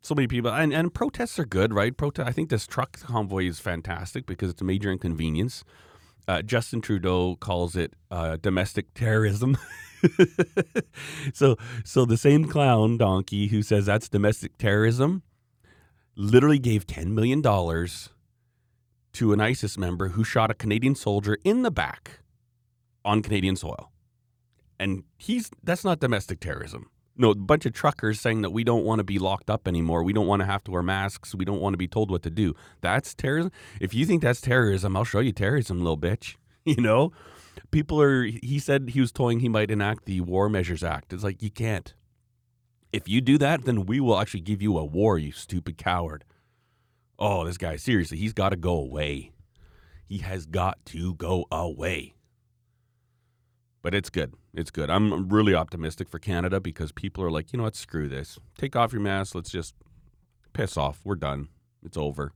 so 0.00 0.14
many 0.14 0.26
people 0.28 0.50
and, 0.50 0.72
and 0.72 0.92
protests 0.94 1.38
are 1.38 1.44
good, 1.44 1.72
right? 1.72 1.96
Protest. 1.96 2.28
I 2.28 2.32
think 2.32 2.50
this 2.50 2.66
truck 2.66 3.00
convoy 3.00 3.46
is 3.46 3.60
fantastic 3.60 4.26
because 4.26 4.50
it's 4.50 4.62
a 4.62 4.64
major 4.64 4.90
inconvenience. 4.90 5.64
Uh, 6.26 6.42
Justin 6.42 6.80
Trudeau 6.80 7.36
calls 7.36 7.74
it 7.74 7.94
uh, 8.10 8.36
domestic 8.36 8.92
terrorism. 8.94 9.56
so, 11.34 11.56
so 11.84 12.04
the 12.04 12.16
same 12.16 12.46
clown 12.46 12.98
donkey 12.98 13.48
who 13.48 13.62
says 13.62 13.86
that's 13.86 14.08
domestic 14.08 14.56
terrorism 14.58 15.22
literally 16.16 16.58
gave 16.58 16.86
ten 16.86 17.14
million 17.14 17.40
dollars 17.40 18.10
to 19.14 19.32
an 19.32 19.40
ISIS 19.40 19.78
member 19.78 20.08
who 20.08 20.22
shot 20.22 20.50
a 20.50 20.54
Canadian 20.54 20.94
soldier 20.94 21.38
in 21.44 21.62
the 21.62 21.70
back 21.70 22.20
on 23.04 23.22
Canadian 23.22 23.56
soil. 23.56 23.90
And 24.78 25.04
he's 25.16 25.50
that's 25.62 25.84
not 25.84 25.98
domestic 25.98 26.40
terrorism. 26.40 26.90
No, 27.20 27.32
a 27.32 27.34
bunch 27.34 27.66
of 27.66 27.72
truckers 27.72 28.20
saying 28.20 28.42
that 28.42 28.50
we 28.50 28.62
don't 28.62 28.84
want 28.84 29.00
to 29.00 29.04
be 29.04 29.18
locked 29.18 29.50
up 29.50 29.66
anymore. 29.66 30.04
We 30.04 30.12
don't 30.12 30.28
want 30.28 30.40
to 30.40 30.46
have 30.46 30.62
to 30.64 30.70
wear 30.70 30.84
masks. 30.84 31.34
We 31.34 31.44
don't 31.44 31.60
want 31.60 31.74
to 31.74 31.78
be 31.78 31.88
told 31.88 32.12
what 32.12 32.22
to 32.22 32.30
do. 32.30 32.54
That's 32.80 33.12
terrorism. 33.12 33.50
If 33.80 33.92
you 33.92 34.06
think 34.06 34.22
that's 34.22 34.40
terrorism, 34.40 34.96
I'll 34.96 35.02
show 35.02 35.18
you 35.18 35.32
terrorism, 35.32 35.78
little 35.78 35.98
bitch. 35.98 36.36
You 36.64 36.82
know, 36.82 37.12
people 37.70 37.98
are. 37.98 38.24
He 38.24 38.58
said 38.58 38.90
he 38.90 39.00
was 39.00 39.10
toying 39.10 39.40
he 39.40 39.48
might 39.48 39.70
enact 39.70 40.04
the 40.04 40.20
War 40.20 40.50
Measures 40.50 40.84
Act. 40.84 41.14
It's 41.14 41.24
like 41.24 41.42
you 41.42 41.50
can't. 41.50 41.94
If 42.92 43.08
you 43.08 43.22
do 43.22 43.38
that, 43.38 43.64
then 43.64 43.86
we 43.86 44.00
will 44.00 44.18
actually 44.18 44.42
give 44.42 44.60
you 44.60 44.76
a 44.76 44.84
war, 44.84 45.18
you 45.18 45.32
stupid 45.32 45.78
coward. 45.78 46.24
Oh, 47.18 47.46
this 47.46 47.56
guy, 47.56 47.76
seriously, 47.76 48.18
he's 48.18 48.34
got 48.34 48.50
to 48.50 48.56
go 48.56 48.74
away. 48.74 49.32
He 50.06 50.18
has 50.18 50.44
got 50.44 50.84
to 50.86 51.14
go 51.14 51.46
away 51.50 52.17
but 53.82 53.94
it's 53.94 54.10
good. 54.10 54.34
It's 54.54 54.70
good. 54.70 54.90
I'm 54.90 55.28
really 55.28 55.54
optimistic 55.54 56.08
for 56.08 56.18
Canada 56.18 56.60
because 56.60 56.92
people 56.92 57.22
are 57.24 57.30
like, 57.30 57.52
you 57.52 57.58
know 57.58 57.64
what, 57.64 57.76
screw 57.76 58.08
this. 58.08 58.38
Take 58.56 58.76
off 58.76 58.92
your 58.92 59.02
mask. 59.02 59.34
Let's 59.34 59.50
just 59.50 59.74
piss 60.52 60.76
off. 60.76 61.00
We're 61.04 61.14
done. 61.14 61.48
It's 61.84 61.96
over. 61.96 62.32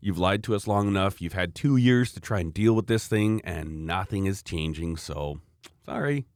You've 0.00 0.18
lied 0.18 0.42
to 0.44 0.54
us 0.54 0.66
long 0.66 0.88
enough. 0.88 1.20
You've 1.20 1.32
had 1.32 1.54
two 1.54 1.76
years 1.76 2.12
to 2.12 2.20
try 2.20 2.40
and 2.40 2.52
deal 2.52 2.74
with 2.74 2.86
this 2.86 3.06
thing, 3.06 3.40
and 3.44 3.86
nothing 3.86 4.26
is 4.26 4.42
changing. 4.42 4.96
So, 4.96 5.40
sorry. 5.84 6.26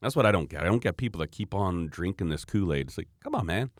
That's 0.00 0.16
what 0.16 0.26
I 0.26 0.32
don't 0.32 0.50
get. 0.50 0.62
I 0.62 0.66
don't 0.66 0.82
get 0.82 0.96
people 0.96 1.20
that 1.20 1.30
keep 1.30 1.54
on 1.54 1.86
drinking 1.86 2.28
this 2.28 2.44
Kool 2.44 2.72
Aid. 2.74 2.88
It's 2.88 2.98
like, 2.98 3.08
come 3.22 3.34
on, 3.34 3.46
man. 3.46 3.70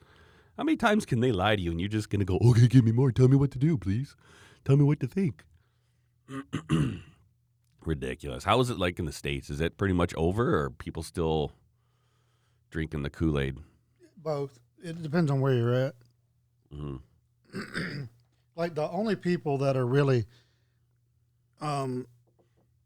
How 0.57 0.65
many 0.65 0.77
times 0.77 1.05
can 1.05 1.21
they 1.21 1.33
lie 1.33 1.57
to 1.57 1.63
you 1.63 1.71
and 1.71 1.81
you're 1.81 1.89
just 1.89 2.11
going 2.11 2.21
to 2.21 2.25
go, 2.25 2.39
okay, 2.51 2.69
give 2.69 2.85
me 2.85 2.93
more. 2.93 3.11
Tell 3.11 3.29
me 3.29 3.37
what 3.37 3.51
to 3.51 3.59
do, 3.59 3.77
please. 3.77 4.15
Tell 4.65 4.77
me 4.77 4.85
what 4.85 5.01
to 5.01 5.07
think. 5.07 5.45
ridiculous. 7.87 8.45
How 8.45 8.61
is 8.61 8.71
it 8.71 8.79
like 8.79 8.99
in 8.99 9.05
the 9.05 9.13
states? 9.13 9.51
Is 9.51 9.61
it 9.61 9.77
pretty 9.77 9.95
much 9.95 10.15
over, 10.17 10.59
or 10.59 10.71
people 10.71 11.03
still 11.03 11.53
drinking 12.71 13.03
the 13.03 13.11
Kool 13.11 13.39
Aid? 13.39 13.59
Both. 14.17 14.59
It 14.83 15.03
depends 15.03 15.31
on 15.31 15.41
where 15.41 15.55
you're 15.55 15.75
at. 15.75 15.95
Mm-hmm. 16.75 18.05
like 18.57 18.75
the 18.75 18.89
only 18.91 19.17
people 19.17 19.59
that 19.59 19.77
are 19.77 19.87
really, 19.87 20.27
um, 21.61 22.07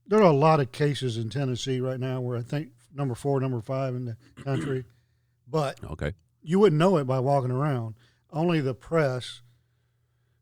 there 0.06 0.20
are 0.20 0.22
a 0.22 0.32
lot 0.32 0.60
of 0.60 0.72
cases 0.72 1.16
in 1.16 1.30
Tennessee 1.30 1.80
right 1.80 1.98
now 1.98 2.20
where 2.20 2.36
I 2.38 2.42
think 2.42 2.70
number 2.94 3.14
four, 3.14 3.40
number 3.40 3.60
five 3.60 3.94
in 3.94 4.04
the 4.04 4.16
country, 4.42 4.84
but 5.48 5.82
okay, 5.84 6.12
you 6.42 6.58
wouldn't 6.58 6.78
know 6.78 6.96
it 6.98 7.04
by 7.04 7.18
walking 7.18 7.50
around. 7.50 7.94
Only 8.30 8.60
the 8.60 8.74
press 8.74 9.40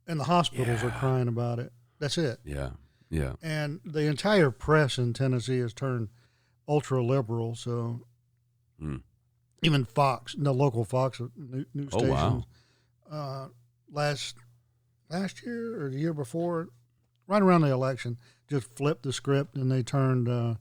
and 0.06 0.18
the 0.20 0.24
hospitals 0.24 0.82
are 0.82 0.90
crying 0.90 1.28
about 1.28 1.58
it. 1.58 1.72
That's 1.98 2.18
it. 2.18 2.38
Yeah. 2.44 2.70
Yeah. 3.08 3.34
And 3.42 3.80
the 3.84 4.06
entire 4.06 4.50
press 4.50 4.98
in 4.98 5.12
Tennessee 5.12 5.58
has 5.58 5.72
turned 5.72 6.08
ultra 6.68 7.02
liberal. 7.04 7.54
So 7.54 8.06
Mm. 8.80 9.02
even 9.62 9.84
Fox, 9.84 10.34
the 10.36 10.52
local 10.52 10.84
Fox 10.84 11.20
new- 11.36 11.64
news 11.72 11.90
Oh, 11.94 11.98
stations, 11.98 12.10
wow. 12.10 12.46
uh, 13.10 13.48
last 13.90 14.36
last 15.08 15.44
year 15.44 15.82
or 15.84 15.88
the 15.90 15.98
year 15.98 16.12
before, 16.12 16.68
right 17.28 17.40
around 17.40 17.60
the 17.62 17.70
election, 17.70 18.18
just 18.48 18.68
flipped 18.74 19.04
the 19.04 19.12
script 19.12 19.54
and 19.56 19.70
they 19.70 19.82
turned 19.84 20.28
uh, 20.28 20.56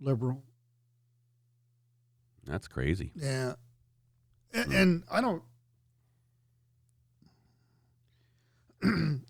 liberal. 0.00 0.42
That's 2.44 2.68
crazy. 2.68 3.10
Yeah. 3.14 3.54
And, 4.52 4.66
Hmm. 4.66 4.72
and 4.72 5.04
I 5.10 5.20
don't. 5.22 5.42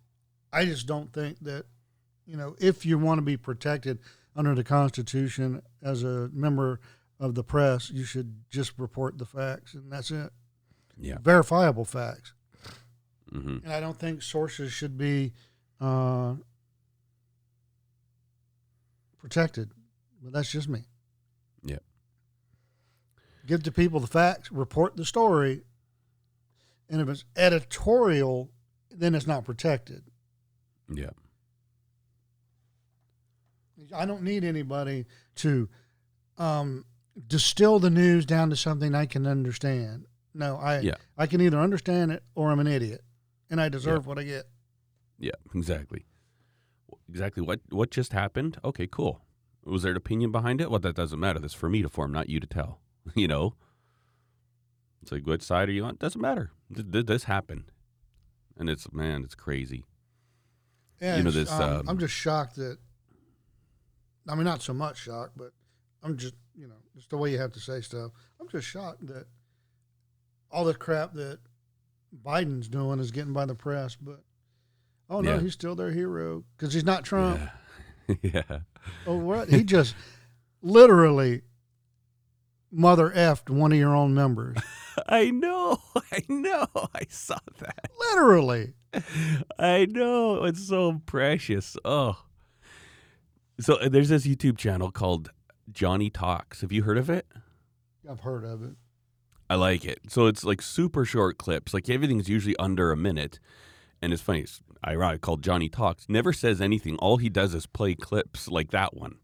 I 0.52 0.64
just 0.64 0.86
don't 0.86 1.12
think 1.12 1.38
that, 1.40 1.66
you 2.32 2.38
know, 2.38 2.56
if 2.58 2.86
you 2.86 2.98
want 2.98 3.18
to 3.18 3.22
be 3.22 3.36
protected 3.36 3.98
under 4.34 4.54
the 4.54 4.64
Constitution 4.64 5.60
as 5.82 6.02
a 6.02 6.30
member 6.32 6.80
of 7.20 7.34
the 7.34 7.44
press, 7.44 7.90
you 7.90 8.04
should 8.04 8.36
just 8.48 8.72
report 8.78 9.18
the 9.18 9.26
facts, 9.26 9.74
and 9.74 9.92
that's 9.92 10.10
it. 10.10 10.30
Yeah. 10.98 11.18
Verifiable 11.20 11.84
facts. 11.84 12.32
hmm 13.30 13.58
And 13.62 13.70
I 13.70 13.80
don't 13.80 13.98
think 13.98 14.22
sources 14.22 14.72
should 14.72 14.96
be 14.96 15.34
uh, 15.78 16.36
protected. 19.20 19.70
But 20.22 20.32
that's 20.32 20.50
just 20.50 20.70
me. 20.70 20.84
Yeah. 21.62 21.80
Give 23.46 23.62
the 23.62 23.72
people 23.72 24.00
the 24.00 24.06
facts, 24.06 24.50
report 24.50 24.96
the 24.96 25.04
story. 25.04 25.64
And 26.88 27.02
if 27.02 27.10
it's 27.10 27.24
editorial, 27.36 28.48
then 28.90 29.14
it's 29.14 29.26
not 29.26 29.44
protected. 29.44 30.04
Yeah. 30.90 31.10
I 33.94 34.04
don't 34.06 34.22
need 34.22 34.44
anybody 34.44 35.06
to 35.36 35.68
um, 36.38 36.84
distill 37.26 37.78
the 37.78 37.90
news 37.90 38.24
down 38.26 38.50
to 38.50 38.56
something 38.56 38.94
I 38.94 39.06
can 39.06 39.26
understand. 39.26 40.06
No, 40.34 40.56
I 40.56 40.80
Yeah. 40.80 40.94
I 41.18 41.26
can 41.26 41.40
either 41.40 41.58
understand 41.58 42.10
it 42.12 42.22
or 42.34 42.50
I'm 42.50 42.58
an 42.60 42.66
idiot, 42.66 43.02
and 43.50 43.60
I 43.60 43.68
deserve 43.68 44.06
what 44.06 44.18
I 44.18 44.24
get. 44.24 44.44
Yeah. 45.18 45.32
Exactly. 45.54 46.06
Exactly. 47.08 47.42
What 47.42 47.60
What 47.70 47.90
just 47.90 48.12
happened? 48.12 48.58
Okay. 48.64 48.86
Cool. 48.86 49.20
Was 49.64 49.82
there 49.82 49.92
an 49.92 49.96
opinion 49.96 50.32
behind 50.32 50.60
it? 50.60 50.70
Well, 50.70 50.80
that 50.80 50.96
doesn't 50.96 51.20
matter. 51.20 51.38
That's 51.38 51.54
for 51.54 51.68
me 51.68 51.82
to 51.82 51.88
form, 51.88 52.12
not 52.12 52.28
you 52.28 52.40
to 52.40 52.46
tell. 52.46 52.80
You 53.14 53.28
know. 53.28 53.54
It's 55.02 55.10
like, 55.10 55.26
which 55.26 55.42
side 55.42 55.68
are 55.68 55.72
you 55.72 55.84
on? 55.84 55.96
Doesn't 55.96 56.20
matter. 56.20 56.52
Th- 56.72 57.04
This 57.06 57.24
happened, 57.24 57.72
and 58.56 58.70
it's 58.70 58.92
man, 58.92 59.24
it's 59.24 59.34
crazy. 59.34 59.84
Yeah, 61.00 61.16
You 61.16 61.24
know, 61.24 61.32
this, 61.32 61.50
um, 61.50 61.62
um, 61.80 61.88
I'm 61.88 61.98
just 61.98 62.14
shocked 62.14 62.54
that. 62.56 62.78
I 64.28 64.34
mean, 64.34 64.44
not 64.44 64.62
so 64.62 64.72
much 64.72 64.98
shocked, 64.98 65.36
but 65.36 65.52
I'm 66.02 66.16
just 66.16 66.34
you 66.56 66.66
know 66.66 66.74
just 66.94 67.10
the 67.10 67.16
way 67.16 67.30
you 67.30 67.38
have 67.38 67.52
to 67.52 67.60
say 67.60 67.80
stuff. 67.80 68.12
I'm 68.40 68.48
just 68.48 68.66
shocked 68.66 69.06
that 69.06 69.26
all 70.50 70.64
the 70.64 70.74
crap 70.74 71.14
that 71.14 71.38
Biden's 72.24 72.68
doing 72.68 72.98
is 73.00 73.10
getting 73.10 73.32
by 73.32 73.46
the 73.46 73.54
press, 73.54 73.96
but 73.96 74.20
oh 75.08 75.20
no, 75.20 75.34
Yeah. 75.34 75.40
he's 75.40 75.54
still 75.54 75.74
their 75.74 75.90
hero 75.92 76.44
because 76.56 76.74
he's 76.74 76.84
not 76.84 77.04
Trump. 77.04 77.40
Yeah. 78.08 78.14
yeah. 78.22 78.58
Oh 79.06 79.16
what? 79.16 79.48
He 79.48 79.64
just 79.64 79.94
literally 80.60 81.42
mother 82.70 83.10
effed 83.10 83.50
one 83.50 83.72
of 83.72 83.78
your 83.78 83.94
own 83.94 84.14
members. 84.14 84.56
I 85.08 85.30
know. 85.30 85.78
I 86.12 86.22
know. 86.28 86.66
I 86.74 87.02
saw 87.08 87.38
that. 87.60 87.90
literally. 88.10 88.74
I 89.58 89.86
know. 89.86 90.44
It's 90.44 90.68
so 90.68 91.00
precious. 91.06 91.76
Oh. 91.84 92.18
So 93.60 93.74
uh, 93.74 93.88
there's 93.88 94.08
this 94.08 94.26
YouTube 94.26 94.58
channel 94.58 94.90
called 94.90 95.30
Johnny 95.70 96.10
Talks. 96.10 96.60
Have 96.62 96.72
you 96.72 96.82
heard 96.82 96.98
of 96.98 97.10
it? 97.10 97.26
I've 98.08 98.20
heard 98.20 98.44
of 98.44 98.62
it. 98.62 98.74
I 99.48 99.54
like 99.56 99.84
it. 99.84 100.00
So 100.08 100.26
it's 100.26 100.44
like 100.44 100.62
super 100.62 101.04
short 101.04 101.38
clips. 101.38 101.74
Like 101.74 101.88
everything's 101.90 102.28
usually 102.28 102.56
under 102.56 102.90
a 102.90 102.96
minute. 102.96 103.38
And 104.00 104.12
it's 104.12 104.22
funny. 104.22 104.40
It's 104.40 104.60
ironic 104.86 105.20
called 105.20 105.42
Johnny 105.42 105.68
Talks. 105.68 106.06
Never 106.08 106.32
says 106.32 106.60
anything. 106.60 106.96
All 106.96 107.18
he 107.18 107.28
does 107.28 107.54
is 107.54 107.66
play 107.66 107.94
clips 107.94 108.48
like 108.48 108.70
that 108.70 108.94
one. 108.96 109.16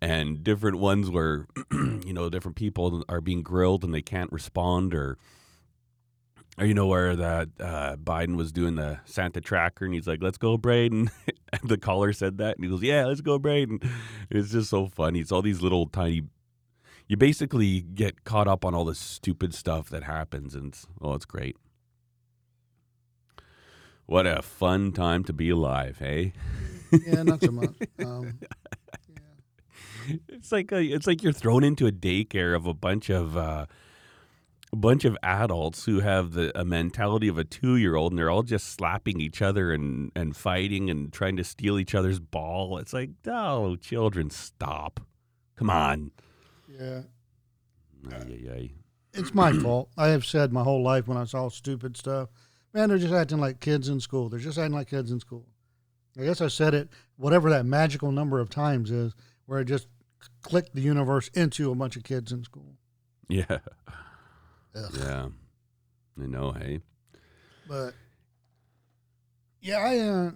And 0.00 0.42
different 0.42 0.78
ones 0.78 1.10
where, 1.10 1.46
you 1.72 2.12
know, 2.12 2.28
different 2.28 2.56
people 2.56 3.04
are 3.08 3.20
being 3.20 3.42
grilled 3.42 3.84
and 3.84 3.94
they 3.94 4.02
can't 4.02 4.32
respond 4.32 4.94
or 4.94 5.18
or 6.58 6.66
you 6.66 6.74
know 6.74 6.86
where 6.86 7.16
that 7.16 7.48
uh, 7.60 7.96
Biden 7.96 8.36
was 8.36 8.52
doing 8.52 8.76
the 8.76 9.00
Santa 9.04 9.40
tracker 9.40 9.84
and 9.84 9.94
he's 9.94 10.06
like, 10.06 10.22
"Let's 10.22 10.38
go, 10.38 10.56
Brandon." 10.56 11.10
and 11.52 11.68
the 11.68 11.78
caller 11.78 12.12
said 12.12 12.38
that, 12.38 12.56
and 12.56 12.64
he 12.64 12.70
goes, 12.70 12.82
"Yeah, 12.82 13.06
let's 13.06 13.20
go, 13.20 13.38
Brandon." 13.38 13.80
It's 14.30 14.52
just 14.52 14.70
so 14.70 14.86
funny. 14.86 15.20
It's 15.20 15.32
all 15.32 15.42
these 15.42 15.62
little 15.62 15.86
tiny. 15.86 16.22
You 17.08 17.16
basically 17.16 17.82
get 17.82 18.24
caught 18.24 18.48
up 18.48 18.64
on 18.64 18.74
all 18.74 18.84
the 18.84 18.94
stupid 18.94 19.54
stuff 19.54 19.88
that 19.90 20.04
happens, 20.04 20.54
and 20.54 20.68
it's, 20.68 20.86
oh, 21.00 21.14
it's 21.14 21.24
great. 21.24 21.56
What 24.06 24.26
a 24.26 24.40
fun 24.40 24.92
time 24.92 25.24
to 25.24 25.32
be 25.32 25.50
alive, 25.50 25.98
hey? 25.98 26.32
Yeah, 26.92 27.24
not 27.24 27.42
so 27.42 27.50
much. 27.50 27.74
Um, 28.04 28.38
yeah. 30.08 30.16
It's 30.28 30.52
like 30.52 30.70
a, 30.70 30.80
it's 30.80 31.08
like 31.08 31.24
you're 31.24 31.32
thrown 31.32 31.64
into 31.64 31.88
a 31.88 31.92
daycare 31.92 32.54
of 32.54 32.66
a 32.66 32.74
bunch 32.74 33.10
of 33.10 33.36
uh, 33.36 33.66
a 34.76 34.78
bunch 34.78 35.06
of 35.06 35.16
adults 35.22 35.86
who 35.86 36.00
have 36.00 36.32
the 36.32 36.52
a 36.58 36.62
mentality 36.64 37.28
of 37.28 37.38
a 37.38 37.44
two 37.44 37.76
year 37.76 37.96
old, 37.96 38.12
and 38.12 38.18
they're 38.18 38.30
all 38.30 38.42
just 38.42 38.68
slapping 38.68 39.20
each 39.20 39.40
other 39.40 39.72
and 39.72 40.12
and 40.14 40.36
fighting 40.36 40.90
and 40.90 41.12
trying 41.12 41.36
to 41.36 41.44
steal 41.44 41.78
each 41.78 41.94
other's 41.94 42.20
ball. 42.20 42.76
It's 42.76 42.92
like, 42.92 43.10
oh, 43.26 43.76
children, 43.76 44.28
stop! 44.28 45.00
Come 45.56 45.70
on. 45.70 46.10
Yeah. 46.68 47.02
Ay. 48.12 48.72
It's 49.14 49.32
my 49.34 49.52
fault. 49.62 49.88
I 49.96 50.08
have 50.08 50.26
said 50.26 50.52
my 50.52 50.62
whole 50.62 50.82
life 50.82 51.08
when 51.08 51.16
I 51.16 51.24
saw 51.24 51.48
stupid 51.48 51.96
stuff, 51.96 52.28
man, 52.74 52.90
they're 52.90 52.98
just 52.98 53.14
acting 53.14 53.40
like 53.40 53.60
kids 53.60 53.88
in 53.88 54.00
school. 54.00 54.28
They're 54.28 54.38
just 54.38 54.58
acting 54.58 54.74
like 54.74 54.90
kids 54.90 55.10
in 55.10 55.20
school. 55.20 55.46
I 56.20 56.24
guess 56.24 56.42
I 56.42 56.48
said 56.48 56.74
it, 56.74 56.90
whatever 57.16 57.48
that 57.50 57.64
magical 57.64 58.12
number 58.12 58.40
of 58.40 58.50
times 58.50 58.90
is, 58.90 59.14
where 59.46 59.58
I 59.58 59.64
just 59.64 59.88
clicked 60.42 60.74
the 60.74 60.82
universe 60.82 61.28
into 61.28 61.70
a 61.70 61.74
bunch 61.74 61.96
of 61.96 62.04
kids 62.04 62.30
in 62.32 62.44
school. 62.44 62.74
Yeah, 63.28 63.58
Ugh. 64.76 64.90
yeah. 64.98 65.28
I 66.22 66.26
know, 66.26 66.52
hey. 66.52 66.80
But 67.68 67.94
yeah, 69.60 69.78
I 69.78 69.98
uh, 69.98 70.30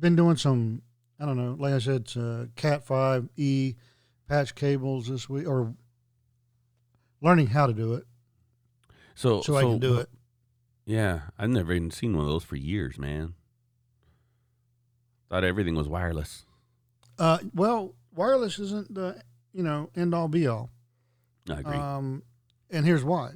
been 0.00 0.16
doing 0.16 0.36
some. 0.36 0.82
I 1.20 1.26
don't 1.26 1.36
know. 1.36 1.56
Like 1.58 1.74
I 1.74 1.78
said, 1.78 2.10
uh, 2.16 2.46
Cat 2.56 2.84
Five 2.84 3.28
E 3.36 3.74
patch 4.28 4.54
cables 4.54 5.08
this 5.08 5.28
week, 5.28 5.46
or 5.46 5.74
learning 7.20 7.46
how 7.48 7.66
to 7.66 7.72
do 7.72 7.94
it 7.94 8.04
So, 9.14 9.40
so, 9.42 9.56
I 9.56 9.62
can 9.62 9.78
do 9.78 9.98
it. 9.98 10.08
Yeah, 10.84 11.20
I've 11.38 11.50
never 11.50 11.72
even 11.72 11.90
seen 11.92 12.16
one 12.16 12.24
of 12.24 12.30
those 12.30 12.42
for 12.42 12.56
years, 12.56 12.98
man. 12.98 13.34
Thought 15.30 15.44
everything 15.44 15.76
was 15.76 15.88
wireless. 15.88 16.44
Uh, 17.18 17.38
well, 17.54 17.94
wireless 18.14 18.58
isn't 18.58 18.92
the 18.92 19.22
you 19.52 19.62
know 19.62 19.90
end 19.94 20.14
all 20.14 20.28
be 20.28 20.46
all. 20.46 20.70
I 21.48 21.60
agree. 21.60 21.76
Um, 21.76 22.22
and 22.70 22.84
here's 22.84 23.04
why. 23.04 23.32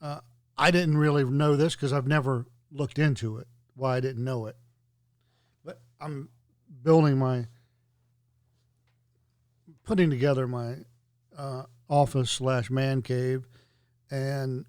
Uh, 0.00 0.20
I 0.56 0.70
didn't 0.70 0.96
really 0.98 1.24
know 1.24 1.56
this 1.56 1.74
because 1.74 1.92
I've 1.92 2.06
never 2.06 2.46
looked 2.72 2.98
into 2.98 3.38
it. 3.38 3.46
Why 3.74 3.96
I 3.96 4.00
didn't 4.00 4.24
know 4.24 4.46
it, 4.46 4.56
but 5.64 5.80
I'm 6.00 6.28
building 6.82 7.18
my, 7.18 7.46
putting 9.84 10.10
together 10.10 10.46
my 10.46 10.76
uh, 11.36 11.64
office 11.88 12.30
slash 12.30 12.70
man 12.70 13.00
cave, 13.02 13.46
and 14.10 14.64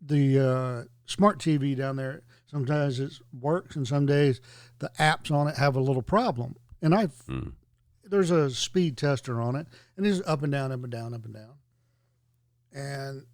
the 0.00 0.38
uh, 0.38 0.84
smart 1.06 1.38
TV 1.38 1.76
down 1.76 1.96
there. 1.96 2.22
Sometimes 2.46 2.98
it 2.98 3.12
works, 3.38 3.76
and 3.76 3.86
some 3.86 4.06
days 4.06 4.40
the 4.78 4.90
apps 4.98 5.30
on 5.30 5.46
it 5.46 5.56
have 5.56 5.76
a 5.76 5.80
little 5.80 6.02
problem. 6.02 6.56
And 6.82 6.94
I've 6.94 7.12
Mm. 7.26 7.52
there's 8.02 8.30
a 8.30 8.50
speed 8.50 8.96
tester 8.96 9.40
on 9.40 9.54
it, 9.56 9.66
and 9.96 10.06
it's 10.06 10.20
up 10.26 10.42
and 10.42 10.50
down, 10.50 10.72
up 10.72 10.82
and 10.82 10.90
down, 10.90 11.14
up 11.14 11.24
and 11.24 11.34
down. 11.34 11.54
And 12.72 13.24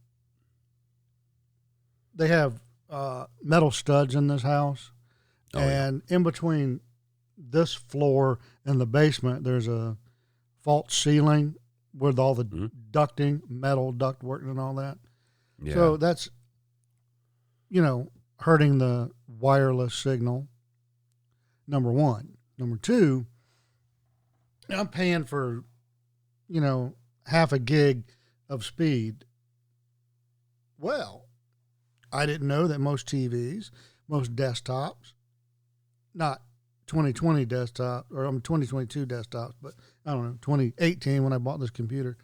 they 2.14 2.28
have 2.28 2.60
uh, 2.88 3.26
metal 3.42 3.70
studs 3.70 4.14
in 4.14 4.26
this 4.28 4.42
house, 4.42 4.92
Oh, 5.54 5.60
yeah. 5.60 5.86
and 5.88 6.02
in 6.08 6.22
between 6.22 6.80
this 7.36 7.74
floor 7.74 8.38
and 8.64 8.80
the 8.80 8.86
basement, 8.86 9.44
there's 9.44 9.68
a 9.68 9.96
false 10.60 10.94
ceiling 10.96 11.56
with 11.92 12.18
all 12.18 12.34
the 12.34 12.44
Mhm. 12.44 12.70
ducting, 12.90 13.42
metal 13.50 13.92
duct 13.92 14.22
work, 14.22 14.42
and 14.42 14.58
all 14.58 14.74
that. 14.76 14.98
Yeah. 15.62 15.74
So 15.74 15.96
that's, 15.96 16.28
you 17.68 17.82
know, 17.82 18.10
hurting 18.40 18.78
the 18.78 19.10
wireless 19.26 19.94
signal. 19.94 20.48
Number 21.66 21.90
one. 21.92 22.36
Number 22.58 22.76
two, 22.78 23.26
I'm 24.70 24.88
paying 24.88 25.24
for, 25.24 25.64
you 26.48 26.60
know, 26.60 26.94
half 27.26 27.52
a 27.52 27.58
gig 27.58 28.04
of 28.48 28.64
speed. 28.64 29.25
Well, 30.78 31.26
I 32.12 32.26
didn't 32.26 32.48
know 32.48 32.66
that 32.66 32.78
most 32.78 33.06
TVs, 33.06 33.70
most 34.08 34.34
desktops, 34.36 35.12
not 36.14 36.42
2020 36.86 37.44
desktop 37.44 38.06
or 38.12 38.24
I'm 38.24 38.40
2022 38.40 39.06
desktops, 39.06 39.54
but 39.60 39.74
I 40.04 40.12
don't 40.12 40.24
know, 40.24 40.38
2018 40.40 41.24
when 41.24 41.32
I 41.32 41.38
bought 41.38 41.60
this 41.60 41.70
computer, 41.70 42.16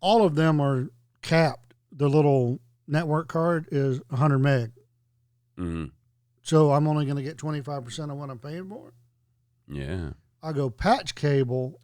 all 0.00 0.24
of 0.24 0.34
them 0.34 0.60
are 0.60 0.90
capped. 1.22 1.74
The 1.90 2.08
little 2.08 2.60
network 2.86 3.28
card 3.28 3.68
is 3.70 4.00
100 4.08 4.38
meg. 4.38 4.72
hmm 5.56 5.86
So 6.42 6.72
I'm 6.72 6.86
only 6.86 7.06
going 7.06 7.16
to 7.16 7.22
get 7.22 7.38
25% 7.38 8.10
of 8.10 8.16
what 8.18 8.30
I'm 8.30 8.38
paying 8.38 8.68
for. 8.68 8.92
Yeah. 9.68 10.10
I 10.42 10.52
go 10.52 10.70
patch 10.70 11.14
cable, 11.14 11.80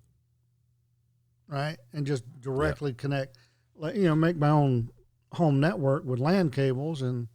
right, 1.48 1.78
and 1.92 2.06
just 2.06 2.22
directly 2.40 2.92
connect, 2.92 3.36
like 3.74 3.96
you 3.96 4.04
know, 4.04 4.14
make 4.14 4.36
my 4.36 4.50
own 4.50 4.90
home 5.32 5.60
network 5.60 6.04
with 6.04 6.18
LAN 6.18 6.50
cables, 6.50 7.02
and 7.02 7.28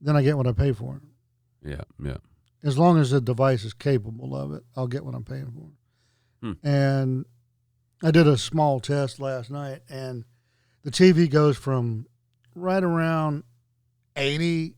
then 0.00 0.16
I 0.16 0.22
get 0.22 0.36
what 0.36 0.46
I 0.46 0.52
pay 0.52 0.72
for. 0.72 1.00
Yeah. 1.64 1.82
Yeah. 2.02 2.18
As 2.62 2.78
long 2.78 2.98
as 2.98 3.10
the 3.10 3.20
device 3.20 3.64
is 3.64 3.72
capable 3.72 4.36
of 4.36 4.52
it, 4.52 4.62
I'll 4.76 4.86
get 4.86 5.04
what 5.04 5.14
I'm 5.14 5.24
paying 5.24 5.50
for. 5.50 5.70
Hmm. 6.42 6.66
And 6.66 7.26
I 8.02 8.10
did 8.10 8.26
a 8.26 8.36
small 8.36 8.80
test 8.80 9.20
last 9.20 9.50
night, 9.50 9.80
and 9.88 10.24
the 10.82 10.90
TV 10.90 11.28
goes 11.30 11.56
from 11.56 12.06
right 12.54 12.82
around 12.82 13.44
80, 14.16 14.74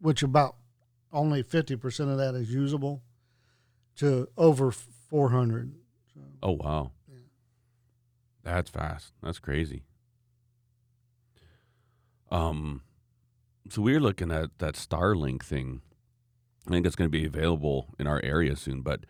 which 0.00 0.22
about 0.22 0.56
only 1.12 1.42
50% 1.42 2.10
of 2.10 2.18
that 2.18 2.34
is 2.34 2.52
usable, 2.52 3.02
to 3.96 4.28
over 4.36 4.70
400. 4.70 5.72
So, 6.14 6.20
Oh 6.42 6.52
wow. 6.52 6.92
Yeah. 7.08 7.18
That's 8.44 8.70
fast. 8.70 9.12
That's 9.22 9.38
crazy. 9.38 9.84
Um 12.30 12.82
so 13.70 13.82
we 13.82 13.94
are 13.94 14.00
looking 14.00 14.30
at 14.30 14.58
that 14.58 14.74
Starlink 14.74 15.42
thing. 15.42 15.82
I 16.66 16.70
think 16.70 16.86
it's 16.86 16.96
going 16.96 17.10
to 17.10 17.18
be 17.18 17.26
available 17.26 17.94
in 17.98 18.06
our 18.06 18.20
area 18.24 18.56
soon, 18.56 18.82
but 18.82 19.00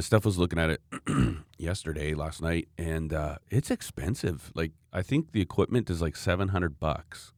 Steph 0.00 0.24
was 0.24 0.38
looking 0.38 0.58
at 0.58 0.70
it 0.70 0.80
yesterday, 1.58 2.14
last 2.14 2.42
night, 2.42 2.68
and 2.78 3.12
uh, 3.12 3.36
it's 3.50 3.70
expensive. 3.70 4.52
Like 4.54 4.72
I 4.92 5.02
think 5.02 5.32
the 5.32 5.40
equipment 5.40 5.90
is 5.90 6.00
like 6.02 6.16
700 6.16 6.78
bucks. 6.80 7.32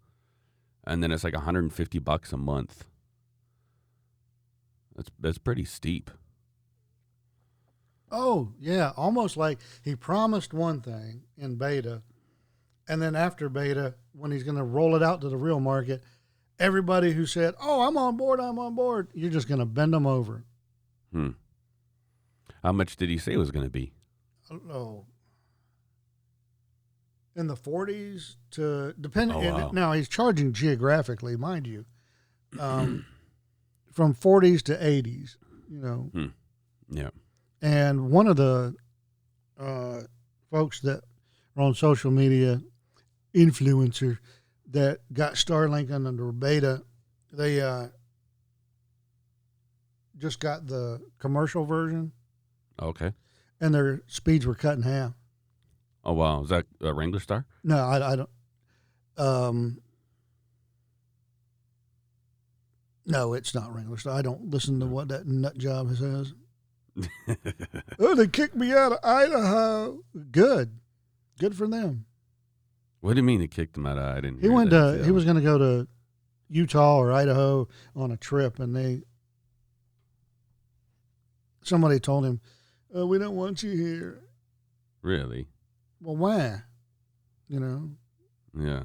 And 0.84 1.02
then 1.02 1.12
it's 1.12 1.24
like 1.24 1.34
150 1.34 1.98
bucks 2.00 2.32
a 2.32 2.36
month. 2.36 2.86
That's 4.96 5.10
that's 5.20 5.38
pretty 5.38 5.64
steep. 5.64 6.10
oh, 8.10 8.52
yeah, 8.60 8.92
almost 8.96 9.36
like 9.36 9.58
he 9.82 9.96
promised 9.96 10.52
one 10.52 10.80
thing 10.80 11.22
in 11.38 11.56
beta, 11.56 12.02
and 12.92 13.00
then 13.00 13.16
after 13.16 13.48
beta, 13.48 13.94
when 14.12 14.30
he's 14.30 14.42
going 14.42 14.58
to 14.58 14.62
roll 14.62 14.94
it 14.94 15.02
out 15.02 15.22
to 15.22 15.30
the 15.30 15.36
real 15.36 15.60
market, 15.60 16.02
everybody 16.58 17.12
who 17.12 17.24
said, 17.24 17.54
"Oh, 17.58 17.88
I'm 17.88 17.96
on 17.96 18.18
board, 18.18 18.38
I'm 18.38 18.58
on 18.58 18.74
board," 18.74 19.08
you're 19.14 19.30
just 19.30 19.48
going 19.48 19.60
to 19.60 19.64
bend 19.66 19.94
them 19.94 20.06
over. 20.06 20.44
Hmm. 21.10 21.30
How 22.62 22.72
much 22.72 22.96
did 22.96 23.08
he 23.08 23.16
say 23.16 23.32
it 23.32 23.38
was 23.38 23.50
going 23.50 23.64
to 23.64 23.70
be? 23.70 23.94
Oh, 24.70 25.06
in 27.34 27.46
the 27.46 27.56
40s 27.56 28.36
to 28.50 28.94
depending. 29.00 29.38
Oh, 29.38 29.54
wow. 29.54 29.70
Now 29.72 29.92
he's 29.92 30.06
charging 30.06 30.52
geographically, 30.52 31.34
mind 31.34 31.66
you, 31.66 31.86
um, 32.60 33.06
from 33.90 34.14
40s 34.14 34.60
to 34.64 34.76
80s. 34.76 35.36
You 35.70 35.80
know, 35.80 36.10
Yeah. 36.90 37.08
And 37.62 38.10
one 38.10 38.26
of 38.26 38.36
the 38.36 38.74
uh, 39.58 40.00
folks 40.50 40.80
that 40.80 41.02
are 41.56 41.62
on 41.62 41.74
social 41.74 42.10
media, 42.10 42.60
influencer, 43.34 44.18
that 44.70 45.00
got 45.12 45.34
Starlink 45.34 45.90
under 45.90 46.32
beta, 46.32 46.82
they 47.32 47.60
uh, 47.60 47.88
just 50.18 50.40
got 50.40 50.66
the 50.66 51.00
commercial 51.18 51.64
version, 51.64 52.12
Okay. 52.80 53.12
and 53.60 53.74
their 53.74 54.02
speeds 54.06 54.46
were 54.46 54.54
cut 54.54 54.76
in 54.76 54.82
half. 54.82 55.12
Oh 56.04 56.14
wow, 56.14 56.42
is 56.42 56.48
that 56.50 56.66
a 56.80 56.86
Wranglerstar? 56.86 57.44
No, 57.62 57.76
I, 57.76 58.12
I 58.12 58.16
don't. 58.16 58.30
Um, 59.18 59.78
no, 63.06 63.34
it's 63.34 63.54
not 63.54 63.74
Wrangler. 63.74 63.96
Star. 63.98 64.16
I 64.16 64.22
don't 64.22 64.50
listen 64.50 64.80
to 64.80 64.86
what 64.86 65.08
that 65.08 65.26
nut 65.26 65.56
job 65.58 65.94
says. 65.96 66.32
Oh, 67.98 68.14
they 68.14 68.26
kicked 68.26 68.54
me 68.56 68.72
out 68.72 68.92
of 68.92 68.98
Idaho. 69.04 70.00
Good, 70.30 70.78
good 71.38 71.54
for 71.56 71.66
them. 71.66 72.04
What 73.02 73.12
do 73.12 73.18
you 73.18 73.22
mean 73.24 73.40
he 73.40 73.48
kicked 73.48 73.76
him 73.76 73.84
out? 73.84 73.98
of 73.98 74.04
I 74.04 74.20
didn't. 74.20 74.40
He 74.40 74.48
went 74.48 74.70
to. 74.70 75.02
He 75.04 75.10
was 75.10 75.24
going 75.24 75.36
to 75.36 75.42
go 75.42 75.58
to 75.58 75.88
Utah 76.48 76.96
or 76.96 77.12
Idaho 77.12 77.68
on 77.94 78.10
a 78.10 78.16
trip, 78.16 78.58
and 78.58 78.74
they 78.74 79.02
somebody 81.62 81.98
told 82.00 82.24
him, 82.24 82.40
oh, 82.94 83.06
"We 83.06 83.18
don't 83.18 83.36
want 83.36 83.62
you 83.62 83.72
here." 83.72 84.20
really. 85.02 85.48
Well, 86.00 86.16
why? 86.16 86.62
You 87.48 87.60
know, 87.60 87.90
Yeah. 88.56 88.84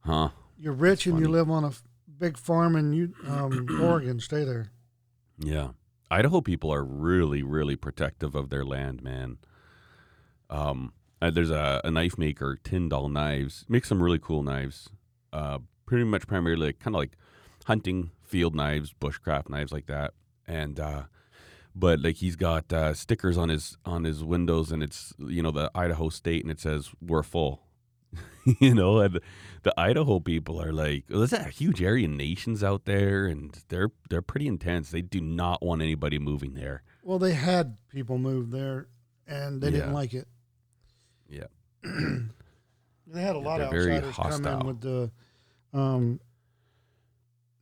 Huh. 0.00 0.30
you're 0.56 0.72
rich 0.72 1.06
and 1.06 1.18
you 1.18 1.28
live 1.28 1.50
on 1.50 1.64
a 1.64 1.72
big 2.18 2.36
farm 2.38 2.76
in 2.76 2.92
you, 2.92 3.12
um, 3.26 3.66
Oregon. 3.82 4.18
Stay 4.20 4.44
there. 4.44 4.70
Yeah. 5.38 5.70
Idaho 6.10 6.40
people 6.40 6.72
are 6.72 6.84
really, 6.84 7.42
really 7.42 7.74
protective 7.76 8.34
of 8.34 8.50
their 8.50 8.64
land, 8.64 9.02
man. 9.02 9.38
Um, 10.50 10.92
uh, 11.22 11.30
there's 11.30 11.50
a, 11.50 11.80
a 11.84 11.90
knife 11.90 12.18
maker, 12.18 12.58
Tyndall 12.64 13.08
Knives, 13.08 13.64
makes 13.68 13.88
some 13.88 14.02
really 14.02 14.18
cool 14.18 14.42
knives. 14.42 14.90
Uh, 15.32 15.58
pretty 15.86 16.04
much 16.04 16.26
primarily 16.26 16.72
kind 16.72 16.96
of 16.96 16.98
like 16.98 17.12
hunting 17.64 18.10
field 18.24 18.56
knives, 18.56 18.92
bushcraft 19.00 19.48
knives 19.48 19.72
like 19.72 19.86
that. 19.86 20.14
And 20.48 20.80
uh, 20.80 21.04
but 21.76 22.00
like 22.00 22.16
he's 22.16 22.34
got 22.34 22.72
uh, 22.72 22.92
stickers 22.94 23.38
on 23.38 23.50
his 23.50 23.78
on 23.84 24.02
his 24.02 24.24
windows, 24.24 24.72
and 24.72 24.82
it's 24.82 25.14
you 25.18 25.42
know 25.42 25.52
the 25.52 25.70
Idaho 25.76 26.08
state, 26.08 26.42
and 26.42 26.50
it 26.50 26.58
says 26.58 26.90
we're 27.00 27.22
full. 27.22 27.62
you 28.58 28.74
know, 28.74 28.98
and 28.98 29.20
the 29.62 29.72
Idaho 29.80 30.18
people 30.18 30.60
are 30.60 30.72
like, 30.72 31.04
well, 31.08 31.20
there's 31.20 31.32
a 31.32 31.44
huge 31.44 31.80
Aryan 31.80 32.16
nations 32.16 32.64
out 32.64 32.84
there, 32.84 33.26
and 33.26 33.56
they're 33.68 33.92
they're 34.10 34.22
pretty 34.22 34.48
intense. 34.48 34.90
They 34.90 35.02
do 35.02 35.20
not 35.20 35.62
want 35.62 35.82
anybody 35.82 36.18
moving 36.18 36.54
there. 36.54 36.82
Well, 37.04 37.20
they 37.20 37.34
had 37.34 37.76
people 37.90 38.18
move 38.18 38.50
there, 38.50 38.88
and 39.28 39.62
they 39.62 39.70
didn't 39.70 39.92
like 39.92 40.14
it. 40.14 40.26
Yeah. 41.32 41.44
they 41.82 43.20
had 43.22 43.34
a 43.36 43.38
Yeah, 43.38 43.44
lot 43.44 43.60
of 43.60 43.70
very 43.70 43.92
outsiders 43.96 44.16
come 44.16 44.24
hostile. 44.30 44.60
in 44.60 44.66
with 44.66 44.80
the 44.80 45.10
um, 45.72 46.20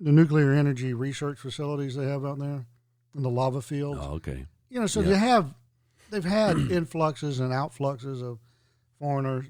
the 0.00 0.11
nuclear 0.12 0.52
energy 0.52 0.92
research 0.94 1.38
facilities 1.38 1.94
they 1.94 2.06
have 2.06 2.24
out 2.24 2.38
there, 2.38 2.66
and 3.14 3.24
the 3.24 3.28
lava 3.28 3.62
fields. 3.62 4.00
Oh, 4.02 4.14
okay. 4.14 4.46
You 4.68 4.80
know, 4.80 4.87
so 4.87 5.00
Yeah. 5.00 5.11
they 5.11 5.16
have 5.18 5.54
they've 6.11 6.24
had 6.24 6.56
influxes 6.70 7.38
and 7.40 7.52
outfluxes 7.52 8.22
of 8.22 8.38
foreigners 8.98 9.46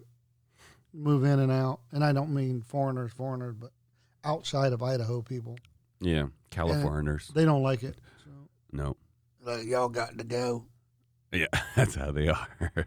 move 0.93 1.25
in 1.25 1.39
and 1.39 1.51
out, 1.53 1.81
and 1.93 2.05
I 2.05 2.13
don't 2.13 2.35
mean 2.35 2.63
foreigners, 2.63 3.13
foreigners, 3.13 3.55
but 3.55 3.71
outside 4.25 4.73
of 4.73 4.83
Idaho 4.83 5.23
people. 5.23 5.57
Yeah, 6.01 6.27
Californians. 6.51 7.29
They 7.35 7.45
don't 7.45 7.63
like 7.63 7.83
it. 7.83 7.97
So 8.25 8.31
No. 8.73 8.97
like, 9.43 9.65
y'all 9.67 9.89
got 9.89 10.19
to 10.19 10.25
go. 10.25 10.67
Yeah, 11.33 11.47
that's 11.77 11.95
how 11.95 12.11
they 12.11 12.29
are. 12.29 12.49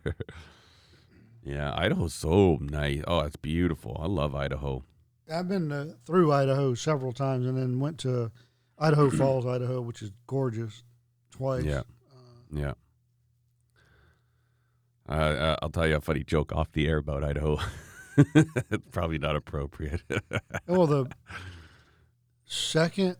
yeah, 1.45 1.73
Idaho's 1.75 2.13
so 2.13 2.58
nice. 2.62 3.01
Oh, 3.08 3.19
it's 3.19 3.36
beautiful. 3.36 3.99
I 4.01 4.08
love 4.08 4.36
Idaho. 4.36 4.84
I've 5.32 5.47
been 5.47 5.71
uh, 5.71 5.93
through 6.06 6.32
Idaho 6.32 6.73
several 6.73 7.13
times, 7.13 7.45
and 7.45 7.58
then 7.58 7.79
went 7.79 7.97
to 7.99 8.32
Idaho 8.77 9.10
Falls, 9.12 9.45
Idaho, 9.45 9.82
which 9.82 10.01
is 10.01 10.12
gorgeous, 10.27 10.84
twice. 11.32 11.63
Yeah. 11.63 11.79
Uh, 11.79 11.84
Yeah. 12.51 12.73
Uh, 15.08 15.58
I'll 15.62 15.69
tell 15.69 15.86
you 15.88 15.97
a 15.97 16.01
funny 16.01 16.23
joke 16.23 16.53
off 16.53 16.71
the 16.71 16.88
air 16.88 16.97
about 16.97 17.23
Idaho. 17.23 17.60
it's 18.17 18.88
probably 18.91 19.17
not 19.17 19.36
appropriate. 19.36 20.01
well, 20.67 20.88
the 20.88 21.12
second 22.45 23.17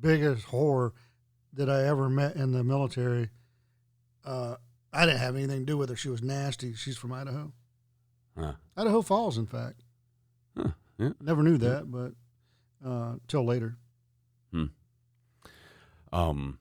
biggest 0.00 0.48
whore 0.48 0.92
that 1.52 1.70
I 1.70 1.86
ever 1.86 2.08
met 2.08 2.34
in 2.36 2.52
the 2.52 2.64
military, 2.64 3.30
uh, 4.24 4.56
I 4.96 5.06
didn't 5.06 5.20
have 5.20 5.36
anything 5.36 5.60
to 5.60 5.66
do 5.66 5.76
with 5.76 5.90
her. 5.90 5.96
She 5.96 6.08
was 6.08 6.22
nasty. 6.22 6.74
She's 6.74 6.96
from 6.96 7.12
Idaho. 7.12 7.52
Huh. 8.38 8.52
Idaho 8.76 9.02
Falls, 9.02 9.38
in 9.38 9.46
fact. 9.46 9.82
Huh, 10.56 10.70
yeah. 10.98 11.10
Never 11.20 11.42
knew 11.42 11.58
that, 11.58 11.90
but 11.90 12.12
uh, 12.86 13.16
till 13.28 13.44
later. 13.44 13.76
Hmm. 14.52 14.66
Um, 16.12 16.58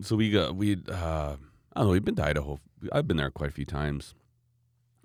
so 0.00 0.16
we 0.16 0.30
got 0.30 0.54
we 0.54 0.76
uh, 0.90 1.36
I 1.74 1.80
don't 1.80 1.86
know. 1.86 1.92
We've 1.92 2.04
been 2.04 2.16
to 2.16 2.26
Idaho. 2.26 2.60
I've 2.92 3.08
been 3.08 3.16
there 3.16 3.30
quite 3.30 3.50
a 3.50 3.54
few 3.54 3.64
times, 3.64 4.14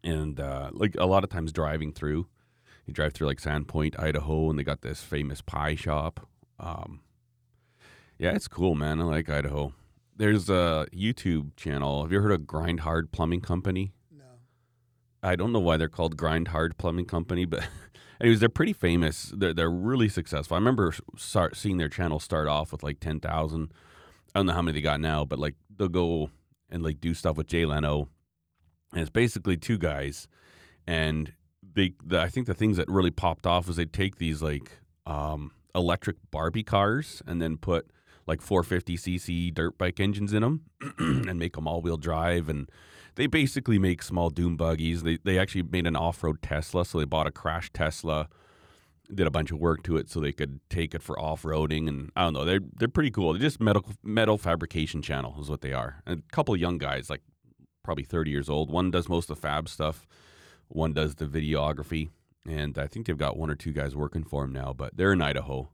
and 0.03 0.39
uh, 0.39 0.69
like 0.73 0.95
a 0.99 1.05
lot 1.05 1.23
of 1.23 1.29
times 1.29 1.51
driving 1.51 1.93
through, 1.93 2.27
you 2.85 2.93
drive 2.93 3.13
through 3.13 3.27
like 3.27 3.41
Sandpoint, 3.41 3.99
Idaho, 3.99 4.49
and 4.49 4.59
they 4.59 4.63
got 4.63 4.81
this 4.81 5.01
famous 5.01 5.41
pie 5.41 5.75
shop. 5.75 6.27
Um, 6.59 7.01
yeah, 8.19 8.31
it's 8.31 8.47
cool, 8.47 8.75
man. 8.75 8.99
I 8.99 9.05
like 9.05 9.29
Idaho. 9.29 9.73
There's 10.15 10.49
a 10.49 10.87
YouTube 10.93 11.55
channel. 11.55 12.03
Have 12.03 12.11
you 12.11 12.21
heard 12.21 12.31
of 12.31 12.45
Grind 12.45 12.81
Hard 12.81 13.11
Plumbing 13.11 13.41
Company? 13.41 13.93
No. 14.15 14.23
I 15.23 15.35
don't 15.35 15.51
know 15.51 15.59
why 15.59 15.77
they're 15.77 15.89
called 15.89 16.17
Grind 16.17 16.49
Hard 16.49 16.77
Plumbing 16.77 17.05
Company, 17.05 17.45
but 17.45 17.63
anyways, 18.21 18.39
they're 18.39 18.49
pretty 18.49 18.73
famous. 18.73 19.33
They're 19.35 19.53
they're 19.53 19.71
really 19.71 20.09
successful. 20.09 20.55
I 20.55 20.59
remember 20.59 20.93
start 21.17 21.55
seeing 21.57 21.77
their 21.77 21.89
channel 21.89 22.19
start 22.19 22.47
off 22.47 22.71
with 22.71 22.83
like 22.83 22.99
ten 22.99 23.19
thousand. 23.19 23.73
I 24.35 24.39
don't 24.39 24.45
know 24.45 24.53
how 24.53 24.61
many 24.61 24.79
they 24.79 24.81
got 24.81 24.99
now, 24.99 25.25
but 25.25 25.39
like 25.39 25.55
they'll 25.75 25.87
go 25.87 26.29
and 26.69 26.83
like 26.83 26.99
do 27.01 27.13
stuff 27.13 27.37
with 27.37 27.47
Jay 27.47 27.65
Leno, 27.65 28.09
and 28.91 29.01
it's 29.01 29.09
basically 29.09 29.57
two 29.57 29.77
guys, 29.77 30.27
and 30.85 31.33
they 31.73 31.93
the, 32.03 32.21
I 32.21 32.29
think 32.29 32.45
the 32.45 32.53
things 32.53 32.77
that 32.77 32.87
really 32.87 33.11
popped 33.11 33.47
off 33.47 33.67
was 33.67 33.77
they 33.77 33.85
take 33.85 34.17
these 34.17 34.41
like 34.43 34.79
um, 35.05 35.51
electric 35.73 36.17
Barbie 36.29 36.63
cars 36.63 37.21
and 37.25 37.41
then 37.41 37.57
put 37.57 37.89
like 38.25 38.41
450cc 38.41 39.53
dirt 39.53 39.77
bike 39.77 39.99
engines 39.99 40.33
in 40.33 40.41
them 40.41 40.61
and 40.97 41.39
make 41.39 41.55
them 41.55 41.67
all 41.67 41.81
wheel 41.81 41.97
drive 41.97 42.49
and 42.49 42.69
they 43.15 43.27
basically 43.27 43.77
make 43.77 44.01
small 44.01 44.29
dune 44.29 44.55
buggies. 44.55 45.03
They 45.03 45.17
they 45.23 45.37
actually 45.37 45.63
made 45.63 45.87
an 45.87 45.95
off 45.95 46.23
road 46.23 46.41
Tesla, 46.41 46.85
so 46.85 46.99
they 46.99 47.05
bought 47.05 47.27
a 47.27 47.31
crash 47.31 47.71
Tesla, 47.71 48.27
did 49.13 49.27
a 49.27 49.31
bunch 49.31 49.51
of 49.51 49.59
work 49.59 49.83
to 49.83 49.97
it 49.97 50.09
so 50.09 50.19
they 50.19 50.31
could 50.31 50.59
take 50.69 50.95
it 50.95 51.03
for 51.03 51.19
off 51.19 51.43
roading, 51.43 51.87
and 51.87 52.11
I 52.15 52.23
don't 52.23 52.33
know. 52.33 52.45
They're 52.45 52.61
they're 52.77 52.87
pretty 52.87 53.11
cool. 53.11 53.33
They're 53.33 53.41
just 53.41 53.59
metal 53.59 53.85
metal 54.03 54.37
fabrication 54.37 55.01
channel 55.01 55.35
is 55.39 55.49
what 55.49 55.61
they 55.61 55.73
are. 55.73 56.01
And 56.05 56.23
a 56.27 56.35
couple 56.35 56.55
young 56.55 56.77
guys, 56.77 57.09
like 57.09 57.21
probably 57.83 58.03
thirty 58.03 58.31
years 58.31 58.49
old. 58.49 58.71
One 58.71 58.91
does 58.91 59.09
most 59.09 59.29
of 59.29 59.35
the 59.37 59.41
fab 59.41 59.69
stuff. 59.69 60.07
One 60.69 60.93
does 60.93 61.15
the 61.15 61.25
videography, 61.25 62.09
and 62.47 62.77
I 62.77 62.87
think 62.87 63.05
they've 63.05 63.17
got 63.17 63.37
one 63.37 63.49
or 63.49 63.55
two 63.55 63.73
guys 63.73 63.95
working 63.95 64.23
for 64.23 64.41
them 64.41 64.53
now. 64.53 64.73
But 64.73 64.97
they're 64.97 65.13
in 65.13 65.21
Idaho, 65.21 65.69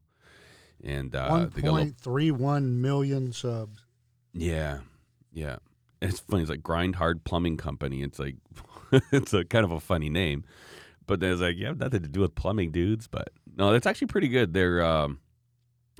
and 0.83 1.15
uh, 1.15 1.27
One 1.29 1.51
they 1.53 1.61
got 1.61 1.69
a 1.69 1.71
little- 1.71 1.77
point 1.85 1.97
three 1.97 2.31
one 2.31 2.81
million 2.81 3.31
subs. 3.33 3.83
yeah, 4.33 4.79
yeah. 5.33 5.57
And 6.01 6.11
it's 6.11 6.21
funny. 6.21 6.43
It's 6.43 6.49
like 6.49 6.63
Grind 6.63 6.95
Hard 6.95 7.23
Plumbing 7.25 7.57
Company. 7.57 8.03
It's 8.03 8.19
like 8.19 8.35
it's 9.11 9.33
a 9.33 9.43
kind 9.43 9.65
of 9.65 9.71
a 9.71 9.79
funny 9.81 10.09
name, 10.09 10.45
but 11.07 11.21
it's 11.21 11.41
like 11.41 11.57
you 11.57 11.65
have 11.65 11.79
nothing 11.79 12.01
to 12.03 12.07
do 12.07 12.21
with 12.21 12.35
plumbing, 12.35 12.71
dudes. 12.71 13.07
But 13.07 13.29
no, 13.57 13.73
it's 13.73 13.85
actually 13.85 14.07
pretty 14.07 14.29
good. 14.29 14.53
They're 14.53 14.81
um, 14.85 15.19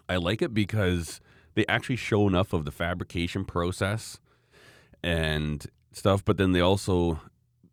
I 0.07 0.15
like 0.15 0.41
it 0.41 0.53
because 0.53 1.19
they 1.55 1.65
actually 1.67 1.97
show 1.97 2.27
enough 2.27 2.53
of 2.53 2.63
the 2.63 2.71
fabrication 2.71 3.43
process 3.43 4.19
and 5.03 5.65
stuff, 5.91 6.23
but 6.23 6.38
then 6.38 6.51
they 6.53 6.61
also 6.61 7.19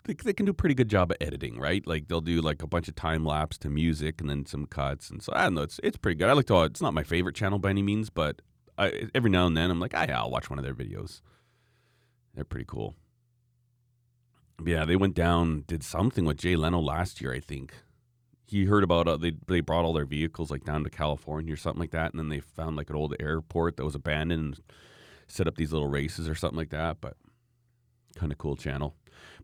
they, 0.07 0.15
they 0.15 0.33
can 0.33 0.47
do 0.47 0.51
a 0.51 0.55
pretty 0.55 0.75
good 0.75 0.89
job 0.89 1.11
of 1.11 1.17
editing, 1.21 1.59
right? 1.59 1.87
Like 1.87 2.09
they'll 2.09 2.21
do 2.21 2.41
like 2.41 2.63
a 2.63 2.67
bunch 2.67 2.89
of 2.89 2.95
time 2.95 3.25
lapse 3.25 3.59
to 3.59 3.69
music 3.69 4.21
and 4.21 4.31
then 4.31 4.47
some 4.47 4.67
cuts, 4.67 5.11
and 5.11 5.23
so 5.23 5.33
I 5.35 5.45
don't 5.45 5.55
know. 5.55 5.63
It's 5.63 5.81
it's 5.83 5.97
pretty 5.97 6.17
good. 6.17 6.29
I 6.29 6.33
like 6.33 6.47
to. 6.47 6.63
It's 6.63 6.81
not 6.83 6.95
my 6.95 7.03
favorite 7.03 7.35
channel 7.35 7.59
by 7.59 7.71
any 7.71 7.83
means, 7.83 8.11
but 8.11 8.41
I, 8.79 9.09
every 9.15 9.31
now 9.31 9.47
and 9.47 9.57
then 9.57 9.71
I'm 9.71 9.81
like, 9.81 9.93
ah, 9.95 10.07
yeah, 10.09 10.21
I'll 10.21 10.31
watch 10.31 10.51
one 10.51 10.59
of 10.59 10.65
their 10.65 10.75
videos. 10.75 11.21
They're 12.35 12.45
pretty 12.45 12.67
cool. 12.67 12.95
But 14.59 14.69
yeah, 14.69 14.85
they 14.85 14.97
went 14.97 15.15
down, 15.15 15.65
did 15.67 15.83
something 15.83 16.25
with 16.25 16.39
Jay 16.39 16.57
Leno 16.57 16.81
last 16.81 17.21
year, 17.21 17.33
I 17.33 17.41
think. 17.41 17.75
He 18.47 18.67
heard 18.67 18.85
about 18.85 19.09
uh, 19.09 19.17
they 19.17 19.33
they 19.49 19.61
brought 19.61 19.85
all 19.85 19.93
their 19.93 20.07
vehicles 20.07 20.51
like 20.51 20.65
down 20.65 20.85
to 20.85 20.91
California 20.91 21.53
or 21.53 21.57
something 21.57 21.81
like 21.81 21.91
that, 21.91 22.13
and 22.13 22.19
then 22.19 22.29
they 22.29 22.41
found 22.41 22.77
like 22.77 22.91
an 22.91 22.97
old 22.97 23.15
airport 23.19 23.77
that 23.77 23.85
was 23.85 23.97
abandoned, 23.97 24.55
and 24.57 24.61
set 25.27 25.49
up 25.49 25.57
these 25.57 25.73
little 25.73 25.89
races 25.89 26.29
or 26.29 26.35
something 26.35 26.57
like 26.57 26.71
that. 26.71 26.99
But 27.01 27.17
kind 28.17 28.33
of 28.33 28.39
cool 28.39 28.57
channel. 28.57 28.95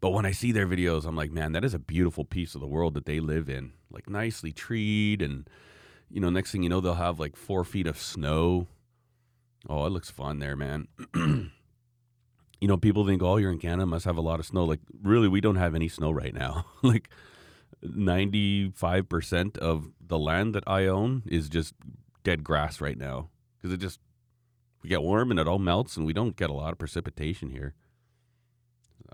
But 0.01 0.11
when 0.11 0.27
I 0.27 0.33
see 0.33 0.53
their 0.53 0.67
videos, 0.67 1.05
I'm 1.05 1.17
like, 1.17 1.31
man, 1.31 1.53
that 1.53 1.65
is 1.65 1.75
a 1.75 1.79
beautiful 1.79 2.25
piece 2.25 2.55
of 2.55 2.61
the 2.61 2.67
world 2.67 2.95
that 2.95 3.07
they 3.07 3.21
live 3.21 3.49
in. 3.49 3.73
Like 3.91 4.11
nicely 4.11 4.53
treed, 4.53 5.23
and 5.23 5.49
you 6.11 6.21
know, 6.21 6.31
next 6.31 6.51
thing 6.51 6.63
you 6.63 6.69
know, 6.69 6.81
they'll 6.81 6.95
have 6.95 7.21
like 7.21 7.37
four 7.37 7.65
feet 7.65 7.87
of 7.87 7.99
snow. 7.99 8.67
Oh, 9.69 9.87
it 9.87 9.91
looks 9.91 10.11
fun 10.11 10.41
there, 10.41 10.57
man. 10.57 10.89
you 11.15 12.69
know, 12.69 12.77
people 12.77 13.07
think, 13.07 13.23
oh, 13.23 13.37
you're 13.37 13.53
in 13.53 13.59
Canada, 13.59 13.87
must 13.87 14.05
have 14.05 14.17
a 14.17 14.23
lot 14.23 14.41
of 14.41 14.47
snow. 14.47 14.65
Like, 14.65 14.81
really, 15.03 15.29
we 15.29 15.41
don't 15.41 15.57
have 15.57 15.75
any 15.75 15.89
snow 15.89 16.11
right 16.11 16.35
now. 16.35 16.67
like, 16.83 17.09
95% 17.85 19.59
of 19.59 19.91
the 20.01 20.19
land 20.19 20.55
that 20.55 20.65
I 20.67 20.87
own 20.87 21.23
is 21.27 21.49
just 21.49 21.75
dead 22.25 22.45
grass 22.45 22.81
right 22.81 22.99
now 22.99 23.31
because 23.57 23.73
it 23.73 23.79
just, 23.79 24.01
we 24.83 24.89
get 24.89 25.03
warm 25.03 25.31
and 25.31 25.41
it 25.41 25.49
all 25.49 25.59
melts 25.59 25.97
and 25.97 26.07
we 26.07 26.13
don't 26.13 26.37
get 26.37 26.51
a 26.51 26.55
lot 26.55 26.73
of 26.73 26.79
precipitation 26.79 27.51
here. 27.51 27.75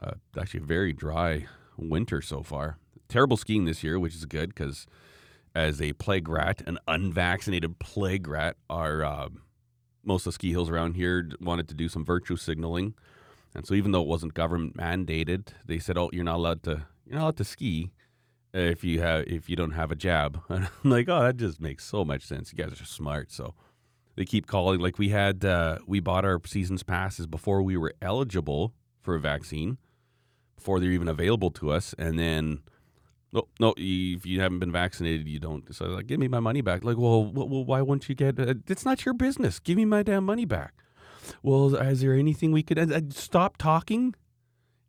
Uh, 0.01 0.13
actually, 0.39 0.61
a 0.61 0.67
very 0.67 0.93
dry 0.93 1.47
winter 1.77 2.21
so 2.21 2.43
far. 2.43 2.79
Terrible 3.09 3.37
skiing 3.37 3.65
this 3.65 3.83
year, 3.83 3.99
which 3.99 4.15
is 4.15 4.25
good 4.25 4.51
because 4.51 4.87
as 5.55 5.81
a 5.81 5.93
plague 5.95 6.29
rat, 6.29 6.63
an 6.67 6.79
unvaccinated 6.87 7.79
plague 7.79 8.29
rat, 8.29 8.57
our 8.69 9.05
uh, 9.05 9.29
most 10.05 10.23
of 10.23 10.33
the 10.33 10.35
ski 10.35 10.51
hills 10.51 10.71
around 10.71 10.95
here 10.95 11.29
wanted 11.41 11.69
to 11.69 11.75
do 11.75 11.89
some 11.89 12.05
virtue 12.05 12.37
signaling, 12.37 12.95
and 13.55 13.67
so 13.67 13.75
even 13.75 13.93
though 13.93 14.03
it 14.03 14.09
wasn't 14.09 14.35
government 14.35 14.77
mandated, 14.77 15.49
they 15.65 15.79
said, 15.79 15.99
"Oh, 15.99 16.11
you're 16.13 16.25
not 16.25 16.37
allowed 16.37 16.63
to 16.65 16.87
you're 17.07 17.17
not 17.17 17.23
allowed 17.23 17.37
to 17.39 17.45
ski 17.45 17.91
if 18.53 18.85
you 18.85 19.01
have 19.01 19.27
if 19.27 19.49
you 19.49 19.57
don't 19.57 19.73
have 19.73 19.91
a 19.91 19.97
jab." 19.97 20.41
And 20.49 20.69
I'm 20.85 20.91
like, 20.91 21.09
"Oh, 21.09 21.23
that 21.23 21.37
just 21.37 21.61
makes 21.61 21.85
so 21.85 22.05
much 22.05 22.23
sense. 22.23 22.53
You 22.53 22.63
guys 22.63 22.81
are 22.81 22.85
smart." 22.85 23.33
So 23.33 23.55
they 24.17 24.25
keep 24.25 24.47
calling. 24.47 24.81
Like 24.81 24.99
we 24.99 25.09
had 25.09 25.45
uh, 25.45 25.79
we 25.87 26.01
bought 26.01 26.25
our 26.25 26.41
seasons 26.45 26.83
passes 26.83 27.27
before 27.27 27.63
we 27.63 27.77
were 27.77 27.95
eligible 28.03 28.75
for 29.01 29.15
a 29.15 29.21
vaccine, 29.21 29.79
before 30.59 30.81
they're 30.81 30.91
even 30.91 31.09
available 31.09 31.51
to 31.53 31.71
us, 31.71 31.95
and 31.99 32.19
then. 32.19 32.61
No, 33.31 33.47
no. 33.61 33.75
you- 33.77 34.17
If 34.17 34.25
you 34.25 34.41
haven't 34.41 34.59
been 34.59 34.73
vaccinated, 34.73 35.29
you 35.29 35.39
don't. 35.39 35.75
So 35.75 35.85
like, 35.87 36.07
give 36.07 36.19
me 36.19 36.29
my 36.29 36.41
money 36.41 36.63
back. 36.63 36.83
Like, 36.83 36.97
well, 36.97 37.25
well 37.27 37.65
why 37.65 37.83
won't 37.83 38.09
you 38.09 38.15
get? 38.15 38.41
Uh, 38.41 38.55
it's 38.67 38.87
not 38.87 39.05
your 39.05 39.13
business. 39.13 39.59
Give 39.59 39.77
me 39.77 39.85
my 39.85 40.03
damn 40.03 40.25
money 40.25 40.47
back. 40.47 40.73
Well, 41.43 41.75
is 41.77 42.01
there 42.01 42.15
anything 42.15 42.53
we 42.53 42.63
could 42.63 42.79
uh, 42.79 42.87
uh, 42.95 43.01
stop 43.11 43.59
talking? 43.59 44.15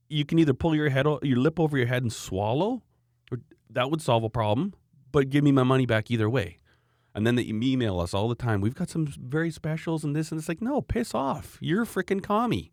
You 0.08 0.24
can 0.24 0.40
either 0.40 0.54
pull 0.54 0.74
your 0.74 0.88
head, 0.90 1.06
your 1.22 1.38
lip 1.38 1.60
over 1.60 1.78
your 1.78 1.88
head 1.88 2.02
and 2.02 2.14
swallow, 2.14 2.82
or 3.30 3.40
that 3.70 3.92
would 3.92 4.02
solve 4.02 4.24
a 4.24 4.30
problem. 4.30 4.74
But 5.12 5.30
give 5.30 5.44
me 5.44 5.52
my 5.52 5.64
money 5.64 5.86
back 5.86 6.10
either 6.10 6.30
way. 6.30 6.60
And 7.14 7.28
then 7.28 7.36
they 7.36 7.44
email 7.44 8.00
us 8.00 8.14
all 8.14 8.30
the 8.30 8.36
time. 8.36 8.62
We've 8.62 8.74
got 8.76 8.90
some 8.90 9.06
very 9.08 9.52
specials 9.52 10.06
and 10.06 10.16
this 10.16 10.32
and 10.32 10.40
it's 10.40 10.48
like, 10.48 10.62
no, 10.62 10.82
piss 10.82 11.14
off. 11.14 11.58
You're 11.60 11.84
a 11.84 11.86
freaking 11.86 12.22
commie. 12.24 12.72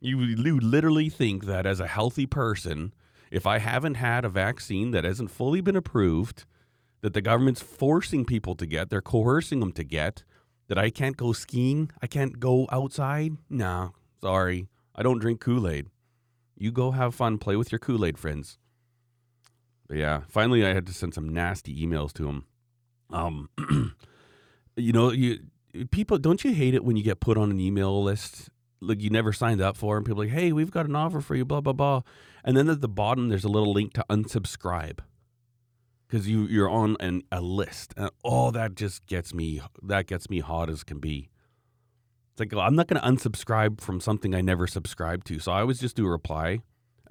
You, 0.00 0.18
you 0.20 0.58
literally 0.60 1.08
think 1.08 1.44
that 1.44 1.66
as 1.66 1.80
a 1.80 1.86
healthy 1.86 2.26
person, 2.26 2.94
if 3.30 3.46
I 3.46 3.58
haven't 3.58 3.94
had 3.94 4.24
a 4.24 4.28
vaccine 4.28 4.90
that 4.92 5.04
hasn't 5.04 5.30
fully 5.30 5.60
been 5.60 5.76
approved, 5.76 6.44
that 7.02 7.14
the 7.14 7.20
government's 7.20 7.62
forcing 7.62 8.24
people 8.24 8.54
to 8.56 8.66
get, 8.66 8.90
they're 8.90 9.02
coercing 9.02 9.60
them 9.60 9.72
to 9.72 9.84
get, 9.84 10.24
that 10.68 10.78
I 10.78 10.90
can't 10.90 11.16
go 11.16 11.32
skiing, 11.32 11.90
I 12.00 12.06
can't 12.06 12.40
go 12.40 12.66
outside? 12.70 13.36
Nah, 13.48 13.90
sorry. 14.20 14.68
I 14.94 15.02
don't 15.02 15.18
drink 15.18 15.40
Kool 15.40 15.68
Aid. 15.68 15.88
You 16.56 16.70
go 16.72 16.90
have 16.90 17.14
fun, 17.14 17.38
play 17.38 17.56
with 17.56 17.72
your 17.72 17.78
Kool 17.78 18.04
Aid 18.04 18.18
friends. 18.18 18.58
But 19.88 19.98
yeah, 19.98 20.20
finally 20.28 20.64
I 20.64 20.72
had 20.72 20.86
to 20.86 20.92
send 20.92 21.14
some 21.14 21.28
nasty 21.28 21.84
emails 21.84 22.12
to 22.14 22.28
him. 22.28 22.44
Um, 23.10 23.48
you 24.76 24.92
know, 24.92 25.10
you 25.10 25.40
people 25.90 26.18
don't 26.18 26.44
you 26.44 26.52
hate 26.52 26.74
it 26.74 26.84
when 26.84 26.96
you 26.96 27.02
get 27.02 27.20
put 27.20 27.36
on 27.36 27.50
an 27.50 27.58
email 27.58 28.02
list 28.02 28.50
like 28.80 29.00
you 29.00 29.10
never 29.10 29.32
signed 29.32 29.60
up 29.60 29.76
for, 29.76 29.96
and 29.96 30.06
people 30.06 30.22
like, 30.22 30.30
hey, 30.32 30.52
we've 30.52 30.70
got 30.70 30.86
an 30.86 30.96
offer 30.96 31.20
for 31.20 31.34
you, 31.34 31.44
blah 31.44 31.60
blah 31.60 31.72
blah, 31.72 32.02
and 32.44 32.56
then 32.56 32.68
at 32.68 32.80
the 32.80 32.88
bottom 32.88 33.28
there's 33.28 33.44
a 33.44 33.48
little 33.48 33.72
link 33.72 33.92
to 33.94 34.04
unsubscribe 34.10 35.00
because 36.08 36.28
you 36.28 36.46
you're 36.46 36.68
on 36.68 36.96
an, 37.00 37.22
a 37.30 37.40
list, 37.40 37.94
and 37.96 38.10
oh, 38.24 38.50
that 38.50 38.74
just 38.74 39.06
gets 39.06 39.32
me 39.32 39.60
that 39.82 40.06
gets 40.06 40.28
me 40.28 40.40
hot 40.40 40.68
as 40.68 40.84
can 40.84 40.98
be. 40.98 41.30
It's 42.32 42.40
like 42.40 42.52
well, 42.52 42.66
I'm 42.66 42.76
not 42.76 42.88
going 42.88 43.00
to 43.00 43.06
unsubscribe 43.06 43.80
from 43.80 44.00
something 44.00 44.34
I 44.34 44.40
never 44.40 44.66
subscribed 44.66 45.26
to, 45.28 45.38
so 45.38 45.52
I 45.52 45.60
always 45.60 45.80
just 45.80 45.96
do 45.96 46.06
a 46.06 46.10
reply. 46.10 46.60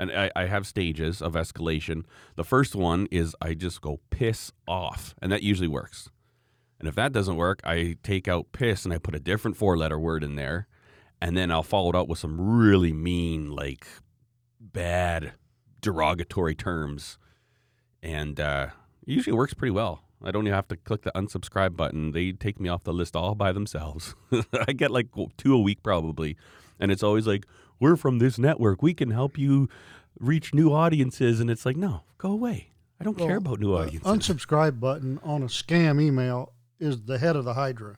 And 0.01 0.13
I, 0.13 0.32
I 0.34 0.45
have 0.45 0.65
stages 0.65 1.22
of 1.22 1.34
escalation. 1.34 2.05
The 2.38 2.45
first 2.45 2.74
one 2.74 3.09
is 3.11 3.36
I 3.41 3.53
just 3.53 3.82
go 3.82 3.99
piss 4.11 4.53
off, 4.65 5.13
and 5.22 5.30
that 5.30 5.43
usually 5.43 5.67
works. 5.67 6.09
And 6.80 6.88
if 6.88 6.95
that 6.95 7.11
doesn't 7.11 7.36
work, 7.36 7.59
I 7.65 7.97
take 8.01 8.30
out 8.30 8.53
piss 8.53 8.86
and 8.86 8.93
I 8.93 8.97
put 8.97 9.13
a 9.13 9.20
different 9.20 9.57
four 9.57 9.78
letter 9.78 9.99
word 9.99 10.24
in 10.24 10.36
there. 10.36 10.67
And 11.22 11.36
then 11.36 11.51
I'll 11.51 11.63
follow 11.63 11.89
it 11.89 11.95
up 11.95 12.07
with 12.07 12.20
some 12.20 12.39
really 12.39 12.93
mean, 12.93 13.51
like 13.51 13.86
bad, 14.59 15.34
derogatory 15.82 16.55
terms. 16.55 17.17
And 18.01 18.39
uh, 18.39 18.67
it 19.05 19.13
usually 19.13 19.36
works 19.36 19.53
pretty 19.53 19.72
well. 19.72 20.03
I 20.24 20.32
don't 20.32 20.45
even 20.45 20.55
have 20.55 20.67
to 20.70 20.78
click 20.78 21.03
the 21.03 21.11
unsubscribe 21.11 21.76
button. 21.76 22.11
They 22.11 22.32
take 22.32 22.59
me 22.59 22.70
off 22.70 22.84
the 22.84 22.93
list 22.93 23.15
all 23.15 23.36
by 23.36 23.51
themselves. 23.51 24.15
I 24.67 24.74
get 24.74 24.91
like 24.91 25.07
two 25.38 25.53
a 25.53 25.59
week 25.59 25.82
probably. 25.84 26.38
And 26.80 26.91
it's 26.91 27.03
always 27.03 27.28
like, 27.28 27.45
we're 27.80 27.95
from 27.95 28.20
this 28.20 28.38
network. 28.38 28.82
We 28.82 28.93
can 28.93 29.11
help 29.11 29.38
you 29.38 29.70
reach 30.20 30.53
new 30.53 30.74
audiences. 30.74 31.39
And 31.39 31.49
it's 31.49 31.65
like, 31.65 31.78
no, 31.78 32.03
go 32.17 32.32
away. 32.32 32.72
I 32.99 33.05
don't 33.05 33.17
care 33.17 33.38
about 33.38 33.61
new 33.61 33.76
audiences. 33.76 34.01
unsubscribe 34.03 34.80
button 34.80 35.20
on 35.24 35.41
a 35.41 35.45
scam 35.45 36.01
email 36.01 36.53
is 36.80 37.03
the 37.03 37.17
head 37.17 37.38
of 37.38 37.45
the 37.45 37.53
Hydra. 37.53 37.97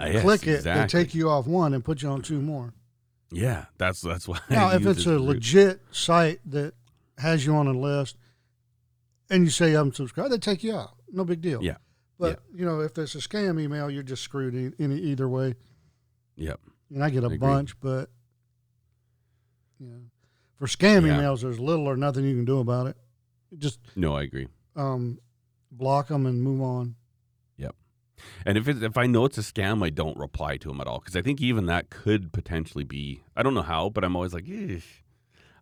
Uh, 0.00 0.06
yes, 0.06 0.22
Click 0.22 0.46
it, 0.46 0.54
exactly. 0.56 0.80
they 1.00 1.04
take 1.04 1.14
you 1.14 1.28
off 1.28 1.46
one 1.46 1.74
and 1.74 1.84
put 1.84 2.02
you 2.02 2.08
on 2.08 2.22
two 2.22 2.40
more. 2.40 2.72
Yeah, 3.30 3.66
that's 3.78 4.00
that's 4.00 4.26
why. 4.26 4.38
Now, 4.48 4.70
if 4.74 4.86
it's 4.86 5.00
a 5.06 5.16
to- 5.16 5.20
legit 5.22 5.80
site 5.92 6.40
that 6.50 6.74
has 7.18 7.44
you 7.44 7.54
on 7.54 7.66
a 7.66 7.72
list 7.72 8.16
and 9.28 9.44
you 9.44 9.50
say 9.50 9.74
I'm 9.74 9.92
subscribed, 9.92 10.32
they 10.32 10.38
take 10.38 10.64
you 10.64 10.74
out. 10.74 10.92
No 11.12 11.24
big 11.24 11.40
deal. 11.40 11.62
Yeah. 11.62 11.76
But, 12.18 12.40
you 12.54 12.64
know, 12.66 12.80
if 12.80 12.98
it's 12.98 13.14
a 13.14 13.18
scam 13.18 13.58
email, 13.60 13.90
you're 13.90 14.02
just 14.02 14.22
screwed 14.22 14.54
e- 14.54 14.72
any 14.82 14.96
either 14.98 15.26
way. 15.28 15.54
Yep. 16.36 16.60
And 16.94 17.02
I 17.04 17.08
get 17.10 17.24
a 17.24 17.30
bunch, 17.30 17.78
but, 17.80 18.10
you 19.78 19.86
know. 19.86 20.00
For 20.58 20.66
scam 20.66 21.06
Yeah. 21.06 21.18
emails, 21.18 21.40
there's 21.40 21.58
little 21.58 21.86
or 21.86 21.96
nothing 21.96 22.24
you 22.26 22.34
can 22.36 22.44
do 22.44 22.58
about 22.58 22.86
it. 22.88 22.96
Just 23.56 23.78
No, 23.96 24.14
I 24.14 24.22
agree. 24.22 24.48
um, 24.76 25.18
block 25.72 26.08
them 26.08 26.26
and 26.26 26.42
move 26.42 26.60
on. 26.60 26.96
And 28.44 28.58
if 28.58 28.68
if 28.68 28.96
I 28.96 29.06
know 29.06 29.24
it's 29.24 29.38
a 29.38 29.42
scam, 29.42 29.84
I 29.84 29.90
don't 29.90 30.16
reply 30.16 30.56
to 30.58 30.68
them 30.68 30.80
at 30.80 30.86
all 30.86 30.98
because 30.98 31.16
I 31.16 31.22
think 31.22 31.40
even 31.40 31.66
that 31.66 31.90
could 31.90 32.32
potentially 32.32 32.84
be. 32.84 33.22
I 33.36 33.42
don't 33.42 33.54
know 33.54 33.62
how, 33.62 33.90
but 33.90 34.04
I'm 34.04 34.16
always 34.16 34.34
like, 34.34 34.44
Eesh. 34.44 35.02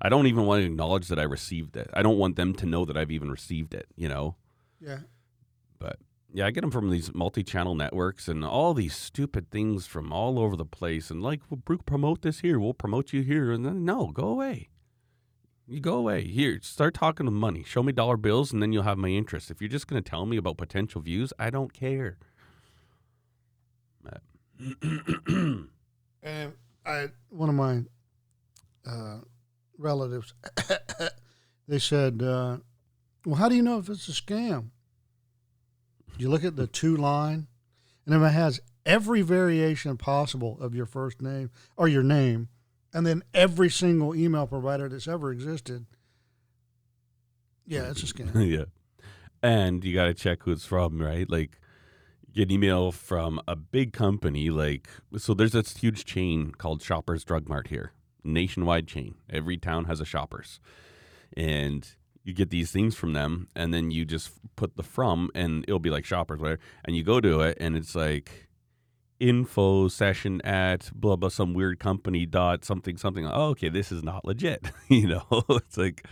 I 0.01 0.09
don't 0.09 0.29
even 0.29 0.47
want 0.47 0.63
to 0.63 0.67
acknowledge 0.67 1.09
that 1.09 1.19
I 1.19 1.25
received 1.25 1.77
it. 1.77 1.91
I 1.93 2.03
don't 2.03 2.19
want 2.19 2.37
them 2.37 2.55
to 2.55 2.67
know 2.67 2.85
that 2.85 2.97
I've 2.97 3.11
even 3.11 3.31
received 3.31 3.75
it. 3.75 3.87
You 3.97 4.09
know. 4.09 4.37
Yeah. 4.81 4.99
But 5.79 5.99
yeah, 6.33 6.47
I 6.47 6.51
get 6.51 6.61
them 6.61 6.71
from 6.71 6.91
these 6.91 7.15
multi-channel 7.15 7.75
networks 7.75 8.29
and 8.29 8.45
all 8.45 8.75
these 8.75 8.95
stupid 8.95 9.51
things 9.51 9.87
from 9.87 10.13
all 10.13 10.39
over 10.39 10.57
the 10.57 10.65
place. 10.65 11.11
And 11.11 11.23
like, 11.23 11.41
we'll 11.49 11.79
promote 11.79 12.23
this 12.23 12.41
here, 12.41 12.59
we'll 12.59 12.75
promote 12.75 13.13
you 13.13 13.23
here, 13.23 13.51
and 13.51 13.65
then 13.65 13.85
no, 13.85 14.09
go 14.09 14.29
away. 14.29 14.69
You 15.71 15.81
go 15.81 15.97
away. 15.97 16.27
Here, 16.27 16.59
start 16.63 16.95
talking 16.95 17.27
to 17.27 17.31
money. 17.31 17.63
Show 17.63 17.83
me 17.83 17.93
dollar 17.93 18.17
bills, 18.17 18.53
and 18.53 18.63
then 18.63 18.73
you'll 18.73 18.85
have 18.85 18.97
my 18.97 19.09
interest. 19.09 19.51
If 19.51 19.61
you're 19.61 19.69
just 19.69 19.87
going 19.87 20.03
to 20.03 20.11
tell 20.11 20.25
me 20.25 20.39
about 20.39 20.57
potential 20.57 21.03
views, 21.03 21.33
I 21.39 21.51
don't 21.51 21.75
care. 21.75 22.17
And 26.23 26.53
I, 26.85 27.09
one 27.31 27.49
of 27.49 27.55
my 27.55 27.85
uh, 28.87 29.19
relatives, 29.79 30.35
they 31.69 31.79
said, 31.79 32.23
uh, 32.23 32.59
"Well, 33.25 33.37
how 33.37 33.49
do 33.49 33.55
you 33.55 33.63
know 33.63 33.79
if 33.79 33.89
it's 33.89 34.09
a 34.09 34.13
scam?" 34.13 34.71
You 36.19 36.29
look 36.29 36.45
at 36.45 36.57
the 36.57 36.67
two 36.67 36.97
line, 36.97 37.47
and 38.05 38.15
if 38.15 38.23
it 38.23 38.35
has 38.35 38.61
every 38.85 39.23
variation 39.23 39.97
possible 39.97 40.59
of 40.61 40.75
your 40.75 40.87
first 40.87 41.23
name 41.23 41.51
or 41.77 41.87
your 41.87 42.03
name, 42.03 42.49
and 42.93 43.07
then 43.07 43.23
every 43.33 43.71
single 43.71 44.15
email 44.15 44.47
provider 44.47 44.89
that's 44.89 45.07
ever 45.07 45.31
existed, 45.31 45.87
yeah, 47.65 47.91
it's 47.91 48.03
a 48.03 48.07
scam. 48.07 48.35
yeah. 48.59 48.65
And 49.41 49.85
you 49.85 49.95
got 49.95 50.07
to 50.07 50.15
check 50.15 50.43
who 50.43 50.51
it's 50.51 50.65
from, 50.65 51.01
right? 51.01 51.31
Like, 51.31 51.61
an 52.37 52.51
email 52.51 52.93
from 52.93 53.41
a 53.49 53.57
big 53.57 53.93
company, 53.93 54.51
like, 54.51 54.89
so 55.17 55.35
there's 55.35 55.53
this 55.53 55.77
huge 55.77 56.05
chain 56.05 56.53
called 56.53 56.83
Shoppers 56.83 57.25
Drug 57.25 57.49
Mart 57.49 57.69
here, 57.69 57.93
nationwide 58.25 58.87
chain. 58.87 59.15
Every 59.31 59.57
town 59.57 59.87
has 59.87 60.01
a 60.01 60.05
Shoppers. 60.05 60.61
And 61.37 61.89
you 62.25 62.33
get 62.35 62.51
these 62.51 62.71
things 62.71 62.95
from 62.95 63.13
them, 63.13 63.49
and 63.57 63.73
then 63.73 63.91
you 63.91 64.05
just 64.05 64.31
put 64.57 64.77
the 64.77 64.83
from, 64.83 65.31
and 65.35 65.65
it'll 65.65 65.79
be 65.79 65.91
like 65.91 66.05
Shoppers, 66.05 66.41
whatever. 66.41 66.61
And 66.85 66.97
you 66.97 67.03
go 67.03 67.21
to 67.21 67.41
it, 67.41 67.57
and 67.61 67.77
it's 67.77 67.95
like, 67.95 68.49
info 69.21 69.89
session 69.89 70.41
at 70.43 70.93
blah 70.95 71.17
blah 71.17 71.29
some 71.29 71.53
weird 71.53 71.81
company 71.81 72.25
dot 72.25 72.65
something 72.65 72.97
something 72.97 73.27
oh 73.27 73.49
okay 73.49 73.69
this 73.69 73.91
is 73.91 74.03
not 74.05 74.25
legit 74.25 74.71
you 74.89 75.09
know 75.09 75.25
it's 75.49 75.77
like 75.77 76.07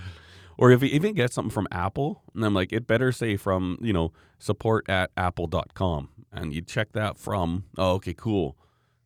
or 0.58 0.70
if 0.70 0.82
you 0.82 0.88
even 0.88 1.14
get 1.14 1.32
something 1.32 1.50
from 1.50 1.68
Apple, 1.70 2.22
and 2.34 2.44
I'm 2.44 2.54
like, 2.54 2.72
it 2.72 2.86
better 2.86 3.12
say 3.12 3.36
from, 3.36 3.78
you 3.80 3.92
know, 3.92 4.12
support 4.38 4.88
at 4.88 5.10
apple.com. 5.16 6.08
And 6.32 6.52
you 6.52 6.62
check 6.62 6.92
that 6.92 7.18
from, 7.18 7.64
oh, 7.78 7.92
okay, 7.94 8.14
cool. 8.14 8.56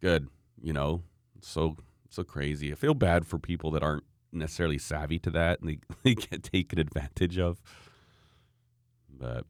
Good. 0.01 0.29
You 0.63 0.73
know, 0.73 1.03
so 1.41 1.77
so 2.09 2.25
crazy. 2.25 2.73
I 2.73 2.75
feel 2.75 2.95
bad 2.95 3.27
for 3.27 3.39
people 3.39 3.71
that 3.73 3.83
aren't 3.83 4.05
necessarily 4.33 4.79
savvy 4.79 5.19
to 5.21 5.31
that 5.31 5.61
and 5.61 5.71
they, 5.71 5.79
they 6.03 6.15
get 6.15 6.43
taken 6.43 6.79
advantage 6.79 7.39
of. 7.39 7.61
But 9.09 9.45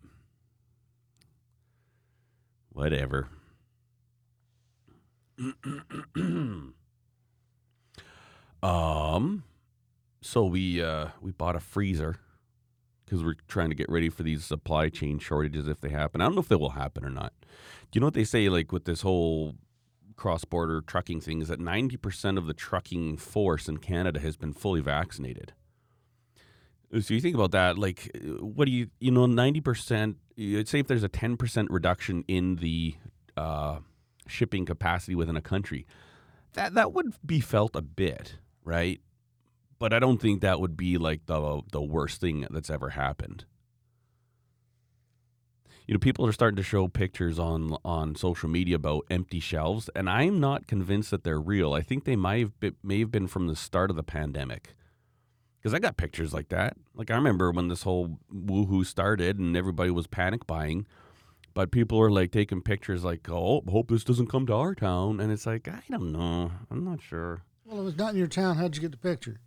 whatever. 2.73 3.29
um 8.63 9.43
so 10.21 10.45
we 10.45 10.83
uh, 10.83 11.09
we 11.21 11.33
bought 11.33 11.57
a 11.57 11.61
freezer 11.61 12.17
because 13.05 13.25
we're 13.25 13.37
trying 13.49 13.71
to 13.71 13.75
get 13.75 13.89
ready 13.89 14.09
for 14.09 14.23
these 14.23 14.45
supply 14.45 14.89
chain 14.89 15.19
shortages 15.19 15.67
if 15.67 15.81
they 15.81 15.89
happen. 15.89 16.21
I 16.21 16.25
don't 16.25 16.35
know 16.35 16.41
if 16.41 16.49
they 16.49 16.57
will 16.57 16.71
happen 16.71 17.05
or 17.05 17.11
not. 17.11 17.33
Do 17.91 17.97
you 17.97 18.01
know 18.01 18.07
what 18.07 18.15
they 18.15 18.25
say? 18.25 18.49
Like 18.49 18.73
with 18.73 18.85
this 18.85 19.03
whole 19.03 19.57
cross 20.17 20.45
border 20.45 20.83
trucking 20.83 21.21
thing, 21.21 21.41
is 21.41 21.49
that 21.49 21.61
ninety 21.61 21.97
percent 21.97 22.39
of 22.39 22.47
the 22.47 22.55
trucking 22.55 23.17
force 23.17 23.69
in 23.69 23.79
Canada 23.79 24.21
has 24.21 24.37
been 24.37 24.53
fully 24.53 24.81
vaccinated. 24.81 25.55
So 27.01 27.15
you 27.15 27.21
think 27.21 27.37
about 27.37 27.53
that, 27.53 27.79
like, 27.79 28.11
what 28.41 28.65
do 28.65 28.73
you, 28.73 28.89
you 28.99 29.13
know, 29.13 29.27
ninety 29.27 29.61
percent. 29.61 30.17
I'd 30.37 30.69
say 30.69 30.81
if 30.81 30.89
there's 30.89 31.05
a 31.05 31.09
ten 31.09 31.37
percent 31.37 31.71
reduction 31.71 32.25
in 32.27 32.57
the 32.57 32.97
uh, 33.37 33.79
shipping 34.27 34.67
capacity 34.67 35.15
within 35.15 35.37
a 35.37 35.41
country, 35.41 35.87
that 36.55 36.75
that 36.75 36.93
would 36.93 37.15
be 37.25 37.41
felt 37.41 37.77
a 37.77 37.83
bit, 37.83 38.39
right? 38.65 39.01
But 39.81 39.93
I 39.95 39.99
don't 39.99 40.21
think 40.21 40.43
that 40.43 40.61
would 40.61 40.77
be 40.77 40.97
like 40.99 41.27
the 41.27 41.63
the 41.73 41.83
worst 41.83 42.21
thing 42.21 42.47
that's 42.51 42.71
ever 42.71 42.91
happened. 42.91 43.47
You 45.87 45.95
know, 45.95 45.99
people 45.99 46.25
are 46.25 46.33
starting 46.33 46.59
to 46.59 46.63
show 46.63 46.87
pictures 46.87 47.41
on 47.41 47.77
on 47.85 48.15
social 48.15 48.49
media 48.49 48.77
about 48.77 49.07
empty 49.11 49.41
shelves, 49.41 49.91
and 49.97 50.09
I'm 50.09 50.39
not 50.39 50.69
convinced 50.69 51.11
that 51.11 51.25
they're 51.25 51.41
real. 51.41 51.73
I 51.73 51.81
think 51.81 52.05
they 52.05 52.15
might 52.15 52.41
have 52.41 52.61
been, 52.61 52.77
may 52.85 53.01
have 53.01 53.11
been 53.11 53.27
from 53.27 53.49
the 53.49 53.57
start 53.57 53.91
of 53.91 53.97
the 53.97 54.05
pandemic, 54.05 54.75
because 55.59 55.75
I 55.75 55.81
got 55.81 55.97
pictures 55.97 56.33
like 56.33 56.51
that. 56.51 56.77
Like 56.95 57.11
I 57.11 57.17
remember 57.17 57.51
when 57.51 57.69
this 57.69 57.83
whole 57.83 58.21
woohoo 58.33 58.87
started, 58.87 59.39
and 59.39 59.57
everybody 59.57 59.91
was 59.91 60.07
panic 60.07 60.47
buying, 60.47 60.87
but 61.55 61.73
people 61.73 61.99
were 61.99 62.13
like 62.13 62.31
taking 62.31 62.61
pictures, 62.61 63.03
like, 63.03 63.29
"Oh, 63.31 63.63
hope 63.69 63.89
this 63.89 64.05
doesn't 64.05 64.29
come 64.29 64.47
to 64.47 64.55
our 64.55 64.75
town," 64.75 65.21
and 65.21 65.33
it's 65.33 65.47
like, 65.47 65.67
I 65.67 65.83
don't 65.91 66.13
know, 66.13 66.53
I'm 66.71 66.85
not 66.85 67.01
sure. 67.01 67.43
Well, 67.65 67.83
if 67.83 67.89
it's 67.89 67.99
not 67.99 68.13
in 68.13 68.19
your 68.19 68.29
town, 68.29 68.57
how'd 68.57 68.77
you 68.77 68.83
get 68.83 68.91
the 68.93 68.99
picture? 68.99 69.41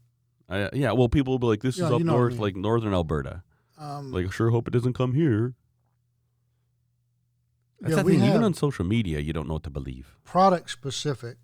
Uh, 0.50 0.70
yeah, 0.74 0.92
well, 0.92 1.10
people 1.10 1.34
will 1.34 1.40
be 1.40 1.48
like, 1.48 1.62
"This 1.62 1.78
Yeah, 1.78 1.86
is 1.86 1.92
up 1.92 2.00
you 2.00 2.06
know 2.06 2.14
what 2.14 2.18
I 2.18 2.22
north, 2.22 2.32
mean. 2.34 2.42
like 2.42 2.56
northern 2.56 2.94
Alberta." 2.94 3.44
Um, 3.78 4.12
Like, 4.12 4.32
sure 4.32 4.50
hope 4.52 4.68
it 4.68 4.72
doesn't 4.72 4.94
come 4.94 5.14
here. 5.14 5.56
That's 7.82 7.92
yeah, 7.92 7.98
the 7.98 8.04
we 8.06 8.12
thing. 8.14 8.22
have 8.22 8.30
Even 8.36 8.44
on 8.44 8.54
social 8.54 8.86
media, 8.86 9.20
you 9.20 9.34
don't 9.34 9.48
know 9.48 9.56
what 9.56 9.64
to 9.64 9.70
believe. 9.70 10.16
product 10.24 10.70
specific 10.70 11.38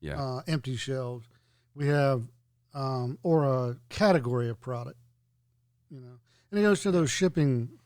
Yeah, 0.00 0.20
uh, 0.20 0.42
empty 0.46 0.76
shelves. 0.76 1.26
We 1.74 1.86
have, 1.88 2.24
um, 2.74 3.18
or 3.22 3.44
a 3.44 3.76
category 3.88 4.48
of 4.48 4.60
product, 4.60 4.98
you 5.90 6.00
know, 6.00 6.18
and 6.50 6.60
it 6.60 6.62
goes 6.62 6.82
to 6.82 6.90
those 6.90 7.10
shipping 7.10 7.78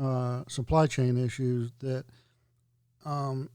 uh, 0.00 0.44
supply 0.48 0.86
chain 0.86 1.16
issues 1.16 1.72
that, 1.80 2.04
um, 3.04 3.48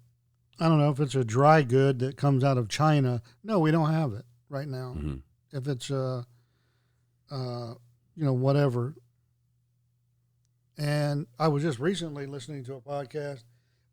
I 0.60 0.68
don't 0.68 0.78
know 0.80 0.90
if 0.90 1.00
it's 1.00 1.16
a 1.16 1.24
dry 1.24 1.62
good 1.64 2.00
that 2.00 2.18
comes 2.18 2.44
out 2.44 2.58
of 2.58 2.68
China. 2.68 3.22
No, 3.44 3.60
we 3.60 3.72
don't 3.72 3.92
have 3.92 4.14
it 4.14 4.26
right 4.50 4.68
now. 4.68 4.94
hmm 4.94 5.16
If 5.54 5.68
it's 5.68 5.90
uh, 5.90 6.24
uh, 7.32 7.74
you 8.16 8.26
know, 8.26 8.34
whatever. 8.34 8.96
And 10.78 11.28
I 11.40 11.48
was 11.48 11.64
just 11.64 11.80
recently 11.80 12.26
listening 12.26 12.64
to 12.66 12.74
a 12.76 12.82
podcast 12.82 13.44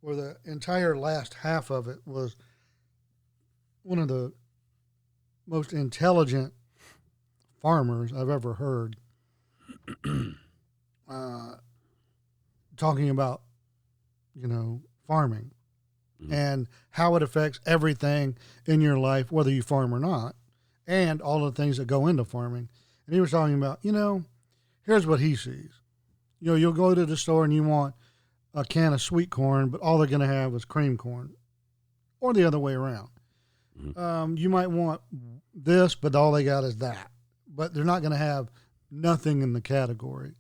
where 0.01 0.17
the 0.17 0.37
entire 0.45 0.97
last 0.97 1.35
half 1.35 1.71
of 1.71 1.87
it 1.87 1.99
was 2.07 2.37
one 3.83 3.99
of 3.99 4.09
the 4.09 4.33
most 5.47 5.73
intelligent 5.73 6.55
farmers 7.61 8.13
I've 8.13 8.31
ever 8.31 8.55
heard 8.55 8.97
uh, 11.09 11.55
talking 12.77 13.11
about, 13.11 13.43
you 14.35 14.47
know, 14.49 14.81
farming 15.07 15.51
Mhm. 16.23 16.33
and 16.33 16.69
how 16.91 17.15
it 17.17 17.23
affects 17.23 17.61
everything 17.67 18.37
in 18.67 18.81
your 18.81 18.99
life, 18.99 19.31
whether 19.33 19.51
you 19.51 19.63
farm 19.63 19.95
or 19.95 19.99
not, 20.01 20.35
and 20.91 21.22
all 21.22 21.45
the 21.45 21.53
things 21.53 21.76
that 21.76 21.86
go 21.86 22.09
into 22.09 22.24
farming. 22.24 22.68
And 23.07 23.14
he 23.14 23.20
was 23.20 23.30
talking 23.30 23.55
about, 23.55 23.78
you 23.82 23.93
know, 23.93 24.24
here's 24.82 25.07
what 25.07 25.20
he 25.20 25.36
sees. 25.36 25.70
You 26.41 26.51
know, 26.51 26.55
you'll 26.57 26.72
go 26.72 26.95
to 26.97 27.07
the 27.07 27.16
store 27.16 27.45
and 27.45 27.55
you 27.55 27.62
want 27.62 27.95
a 28.55 28.64
can 28.64 28.93
of 28.93 29.01
sweet 29.01 29.30
corn, 29.30 29.68
but 29.68 29.80
all 29.80 29.99
they're 29.99 30.09
going 30.09 30.20
to 30.20 30.26
have 30.26 30.53
is 30.55 30.64
cream 30.64 30.97
corn, 30.97 31.34
or 32.20 32.32
the 32.34 32.43
other 32.45 32.59
way 32.59 32.72
around. 32.72 33.09
Mhm. 33.80 33.97
Um, 33.97 34.36
you 34.36 34.49
might 34.51 34.66
want 34.66 35.01
this, 35.55 35.95
but 35.95 36.16
all 36.16 36.32
they 36.32 36.43
got 36.43 36.64
is 36.64 36.78
that. 36.78 37.09
But 37.47 37.72
they're 37.72 37.84
not 37.84 38.01
going 38.03 38.11
to 38.12 38.18
have 38.18 38.51
nothing 38.91 39.43
in 39.43 39.53
the 39.53 39.61
category 39.61 40.34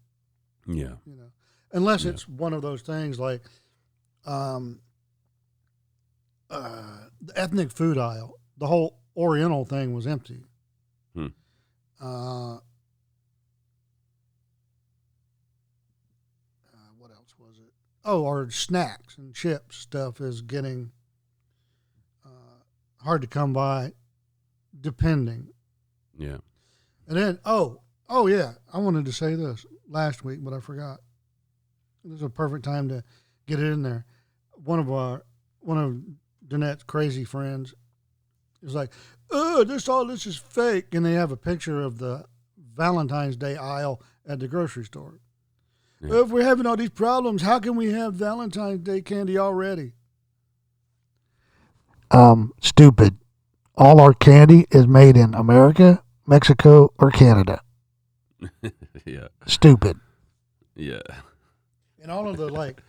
yeah, 0.66 0.96
you 1.06 1.14
know, 1.16 1.30
unless 1.72 2.04
Yeah. 2.04 2.10
it's 2.10 2.28
one 2.28 2.52
of 2.52 2.62
those 2.62 2.82
things 2.82 3.18
like 3.20 3.42
um, 4.26 4.80
uh, 6.50 7.06
the 7.20 7.38
ethnic 7.38 7.70
food 7.70 7.96
aisle. 7.98 8.38
The 8.58 8.66
whole 8.66 8.99
Oriental 9.20 9.66
thing 9.66 9.92
was 9.92 10.06
empty. 10.06 10.44
Hmm. 11.14 11.26
Uh, 12.00 12.54
uh, 12.54 12.60
what 16.98 17.10
else 17.10 17.34
was 17.38 17.58
it? 17.58 17.70
Oh, 18.02 18.24
our 18.24 18.48
snacks 18.50 19.18
and 19.18 19.34
chips 19.34 19.76
stuff 19.76 20.22
is 20.22 20.40
getting 20.40 20.92
uh, 22.24 22.64
hard 23.04 23.20
to 23.20 23.26
come 23.28 23.52
by, 23.52 23.92
depending. 24.80 25.48
yeah. 26.16 26.38
And 27.06 27.18
then, 27.18 27.40
oh, 27.44 27.82
oh 28.08 28.26
yeah, 28.26 28.52
I 28.72 28.78
wanted 28.78 29.04
to 29.04 29.12
say 29.12 29.34
this 29.34 29.66
last 29.86 30.24
week, 30.24 30.38
but 30.42 30.54
I 30.54 30.60
forgot. 30.60 31.00
This 32.04 32.14
is 32.14 32.22
a 32.22 32.30
perfect 32.30 32.64
time 32.64 32.88
to 32.88 33.04
get 33.46 33.58
it 33.58 33.66
in 33.66 33.82
there. 33.82 34.06
One 34.64 34.78
of 34.78 34.90
our, 34.90 35.24
one 35.58 35.76
of 35.76 36.00
Danette's 36.48 36.84
crazy 36.84 37.24
friends 37.24 37.74
is 38.62 38.74
like, 38.74 38.92
"Uh, 39.30 39.56
good. 39.56 39.68
This 39.68 39.88
all 39.88 40.06
this 40.06 40.26
is 40.26 40.36
fake, 40.36 40.94
and 40.94 41.04
they 41.04 41.12
have 41.14 41.32
a 41.32 41.36
picture 41.36 41.80
of 41.82 41.98
the 41.98 42.24
Valentine's 42.76 43.36
Day 43.36 43.56
aisle 43.56 44.00
at 44.26 44.38
the 44.40 44.48
grocery 44.48 44.84
store. 44.84 45.20
Yeah. 46.00 46.22
If 46.22 46.28
we're 46.30 46.44
having 46.44 46.66
all 46.66 46.76
these 46.76 46.90
problems, 46.90 47.42
how 47.42 47.58
can 47.58 47.76
we 47.76 47.92
have 47.92 48.14
Valentine's 48.14 48.80
Day 48.80 49.02
candy 49.02 49.36
already? 49.38 49.92
Um, 52.10 52.52
stupid. 52.60 53.16
All 53.76 54.00
our 54.00 54.12
candy 54.14 54.66
is 54.70 54.86
made 54.86 55.16
in 55.16 55.34
America, 55.34 56.02
Mexico, 56.26 56.92
or 56.98 57.10
Canada. 57.10 57.60
yeah. 59.06 59.28
Stupid. 59.46 59.98
Yeah. 60.74 61.02
And 62.02 62.10
all 62.10 62.28
of 62.28 62.36
the 62.36 62.48
like 62.48 62.82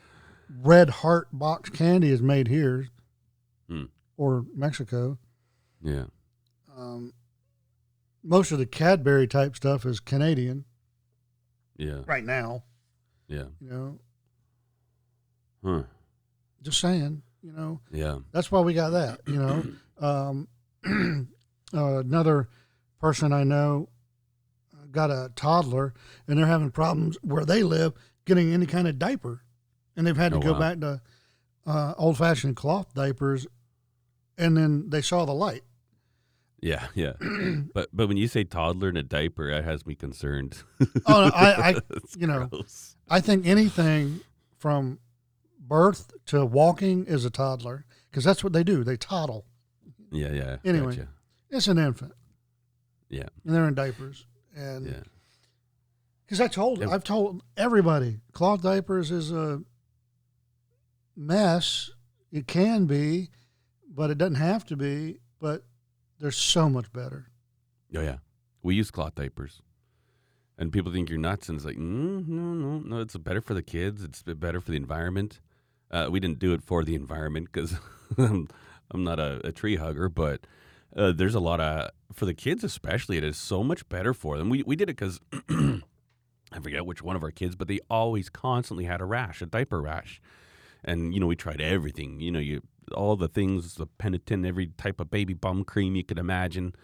red 0.61 0.89
heart 0.89 1.27
box 1.31 1.69
candy 1.69 2.09
is 2.09 2.21
made 2.21 2.47
here 2.47 2.87
Hmm. 3.69 3.85
or 4.17 4.45
Mexico. 4.55 5.17
Yeah. 5.83 6.05
Um, 6.77 7.13
most 8.23 8.51
of 8.51 8.59
the 8.59 8.65
Cadbury 8.65 9.27
type 9.27 9.55
stuff 9.55 9.85
is 9.85 9.99
Canadian 9.99 10.65
Yeah. 11.77 12.01
right 12.05 12.23
now. 12.23 12.63
Yeah. 13.27 13.45
You 13.59 13.69
know, 13.69 13.99
Huh. 15.63 15.83
just 16.61 16.79
saying. 16.79 17.23
You 17.43 17.51
know, 17.53 17.81
Yeah. 17.91 18.19
that's 18.31 18.51
why 18.51 18.61
we 18.61 18.73
got 18.75 18.91
that. 18.91 19.21
You 19.25 19.37
know, 19.37 19.65
um, 20.05 20.47
uh, 21.73 21.99
another 21.99 22.49
person 22.99 23.33
I 23.33 23.43
know 23.43 23.89
got 24.91 25.09
a 25.09 25.31
toddler, 25.35 25.93
and 26.27 26.37
they're 26.37 26.45
having 26.45 26.69
problems 26.69 27.17
where 27.23 27.45
they 27.45 27.63
live 27.63 27.93
getting 28.25 28.53
any 28.53 28.65
kind 28.65 28.87
of 28.87 28.99
diaper, 28.99 29.41
and 29.95 30.05
they've 30.05 30.17
had 30.17 30.33
to 30.33 30.37
Oh, 30.37 30.41
go 30.41 30.51
wow. 30.53 30.59
back 30.59 30.79
to 30.81 31.01
uh, 31.65 31.93
old-fashioned 31.97 32.55
cloth 32.55 32.93
diapers, 32.93 33.47
and 34.37 34.57
then 34.57 34.89
they 34.89 35.01
saw 35.01 35.25
the 35.25 35.33
light. 35.33 35.63
Yeah. 36.61 36.87
Yeah. 36.95 37.13
but 37.73 37.89
but 37.91 38.07
when 38.07 38.17
you 38.17 38.27
say 38.27 38.43
toddler 38.43 38.89
in 38.89 38.97
a 38.97 39.03
diaper, 39.03 39.49
that 39.51 39.63
has 39.63 39.85
me 39.85 39.95
concerned. 39.95 40.61
Oh, 41.05 41.25
no, 41.25 41.31
I- 41.33 41.69
I- 41.71 41.75
you 42.17 42.27
know, 42.27 42.45
gross. 42.47 42.95
I 43.09 43.19
think 43.19 43.45
anything 43.47 44.21
from 44.57 44.99
birth 45.59 46.11
to 46.27 46.45
walking 46.45 47.05
is 47.05 47.25
a 47.25 47.29
toddler 47.29 47.85
because 48.09 48.23
that's 48.23 48.43
what 48.43 48.53
they 48.53 48.63
do. 48.63 48.83
They 48.83 48.97
toddle. 48.97 49.45
Yeah. 50.11 50.31
Yeah. 50.33 50.57
Anyway. 50.63 50.95
Gotcha. 50.95 51.07
It's 51.49 51.67
an 51.67 51.77
infant, 51.79 52.13
Yeah. 53.09 53.27
and 53.45 53.53
they're 53.55 53.67
in 53.67 53.73
diapers. 53.73 54.25
And 54.55 54.85
Yeah. 54.85 54.99
because 56.25 56.39
I 56.39 56.47
told. 56.47 56.83
I've 56.83 57.03
told 57.03 57.43
everybody, 57.57 58.19
cloth 58.33 58.61
diapers 58.61 59.11
is 59.11 59.31
a 59.31 59.61
mess. 61.15 61.89
It 62.31 62.47
can 62.47 62.85
be, 62.85 63.29
but 63.89 64.09
it 64.11 64.17
doesn't 64.17 64.35
have 64.35 64.65
to 64.67 64.77
be. 64.77 65.19
But 65.39 65.63
they're 66.21 66.31
so 66.31 66.69
much 66.69 66.91
better. 66.93 67.27
Oh 67.95 68.01
yeah, 68.01 68.17
we 68.61 68.75
use 68.75 68.91
cloth 68.91 69.15
diapers, 69.15 69.61
and 70.57 70.71
people 70.71 70.91
think 70.91 71.09
you're 71.09 71.19
nuts, 71.19 71.49
and 71.49 71.57
it's 71.57 71.65
like, 71.65 71.75
mm, 71.77 72.27
no, 72.27 72.53
no, 72.53 72.79
no. 72.79 73.01
It's 73.01 73.17
better 73.17 73.41
for 73.41 73.53
the 73.53 73.63
kids. 73.63 74.03
It's 74.03 74.21
better 74.21 74.61
for 74.61 74.71
the 74.71 74.77
environment. 74.77 75.39
Uh, 75.89 76.07
we 76.09 76.19
didn't 76.19 76.39
do 76.39 76.53
it 76.53 76.61
for 76.63 76.83
the 76.83 76.95
environment 76.95 77.49
because 77.51 77.75
I'm, 78.17 78.47
I'm 78.91 79.03
not 79.03 79.19
a, 79.19 79.45
a 79.45 79.51
tree 79.51 79.75
hugger, 79.75 80.07
but 80.07 80.41
uh, 80.95 81.11
there's 81.11 81.35
a 81.35 81.39
lot 81.39 81.59
of 81.59 81.89
for 82.13 82.25
the 82.25 82.33
kids 82.33 82.63
especially. 82.63 83.17
It 83.17 83.23
is 83.23 83.37
so 83.37 83.63
much 83.63 83.87
better 83.89 84.13
for 84.13 84.37
them. 84.37 84.49
We 84.49 84.63
we 84.63 84.75
did 84.75 84.89
it 84.89 84.97
because 84.97 85.19
I 85.49 86.59
forget 86.61 86.85
which 86.85 87.01
one 87.01 87.15
of 87.15 87.23
our 87.23 87.31
kids, 87.31 87.55
but 87.55 87.67
they 87.67 87.79
always 87.89 88.29
constantly 88.29 88.85
had 88.85 89.01
a 89.01 89.05
rash, 89.05 89.41
a 89.41 89.45
diaper 89.45 89.81
rash, 89.81 90.21
and 90.83 91.13
you 91.13 91.19
know 91.19 91.27
we 91.27 91.35
tried 91.35 91.61
everything. 91.61 92.19
You 92.19 92.31
know 92.31 92.39
you 92.39 92.61
all 92.93 93.15
the 93.15 93.27
things, 93.27 93.75
the 93.75 93.87
Penaten, 93.87 94.45
every 94.45 94.67
type 94.77 94.99
of 94.99 95.09
baby 95.09 95.33
bum 95.33 95.63
cream 95.63 95.95
you 95.95 96.03
could 96.03 96.19
imagine 96.19 96.75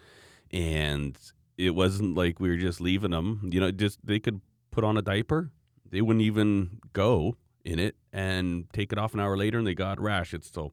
and 0.50 1.18
it 1.56 1.70
wasn't 1.70 2.16
like 2.16 2.40
we 2.40 2.48
were 2.48 2.56
just 2.56 2.80
leaving 2.80 3.10
them. 3.10 3.48
You 3.52 3.60
know, 3.60 3.70
just 3.70 3.98
they 4.04 4.20
could 4.20 4.40
put 4.70 4.84
on 4.84 4.96
a 4.96 5.02
diaper, 5.02 5.50
they 5.90 6.00
wouldn't 6.00 6.24
even 6.24 6.80
go 6.92 7.36
in 7.64 7.78
it, 7.78 7.96
and 8.12 8.64
take 8.72 8.92
it 8.92 8.98
off 8.98 9.12
an 9.14 9.20
hour 9.20 9.36
later, 9.36 9.58
and 9.58 9.66
they 9.66 9.74
got 9.74 10.00
rash. 10.00 10.34
So. 10.52 10.72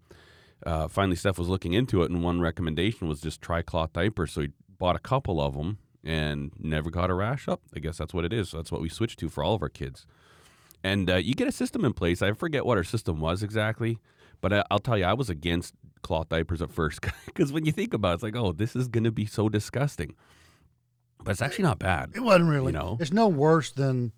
Uh, 0.65 0.87
finally, 0.87 1.17
Steph 1.17 1.37
was 1.37 1.49
looking 1.49 1.73
into 1.73 2.01
it, 2.01 2.09
and 2.09 2.23
one 2.23 2.39
recommendation 2.39 3.07
was 3.07 3.21
just 3.21 3.41
try 3.41 3.61
cloth 3.61 3.91
diapers. 3.93 4.31
So 4.31 4.41
he 4.41 4.49
bought 4.79 4.95
a 4.95 4.99
couple 4.99 5.39
of 5.41 5.53
them 5.53 5.77
and 6.03 6.51
never 6.57 6.89
got 6.89 7.09
a 7.09 7.13
rash 7.13 7.47
up. 7.47 7.61
I 7.75 7.79
guess 7.79 7.97
that's 7.97 8.13
what 8.13 8.25
it 8.25 8.33
is. 8.33 8.49
So 8.49 8.57
that's 8.57 8.71
what 8.71 8.81
we 8.81 8.89
switched 8.89 9.19
to 9.19 9.29
for 9.29 9.43
all 9.43 9.53
of 9.53 9.61
our 9.61 9.69
kids. 9.69 10.07
And 10.83 11.09
uh, 11.09 11.15
you 11.15 11.35
get 11.35 11.47
a 11.47 11.51
system 11.51 11.83
in 11.83 11.93
place. 11.93 12.21
I 12.21 12.31
forget 12.31 12.65
what 12.65 12.77
our 12.77 12.83
system 12.83 13.19
was 13.19 13.43
exactly, 13.43 13.99
but 14.41 14.53
I, 14.53 14.63
I'll 14.71 14.79
tell 14.79 14.97
you, 14.97 15.05
I 15.05 15.13
was 15.13 15.29
against 15.29 15.73
cloth 16.01 16.29
diapers 16.29 16.61
at 16.61 16.71
first 16.71 17.01
because 17.25 17.51
when 17.51 17.65
you 17.65 17.71
think 17.71 17.93
about 17.93 18.11
it, 18.11 18.13
it's 18.15 18.23
like, 18.23 18.35
oh, 18.35 18.51
this 18.51 18.75
is 18.75 18.87
going 18.87 19.03
to 19.03 19.11
be 19.11 19.25
so 19.25 19.49
disgusting. 19.49 20.15
But 21.23 21.31
it's 21.31 21.41
actually 21.41 21.63
not 21.63 21.79
bad. 21.79 22.11
It 22.15 22.21
wasn't 22.21 22.49
really. 22.49 22.73
You 22.73 22.79
know? 22.79 22.97
It's 22.99 23.13
no 23.13 23.27
worse 23.27 23.71
than 23.71 24.11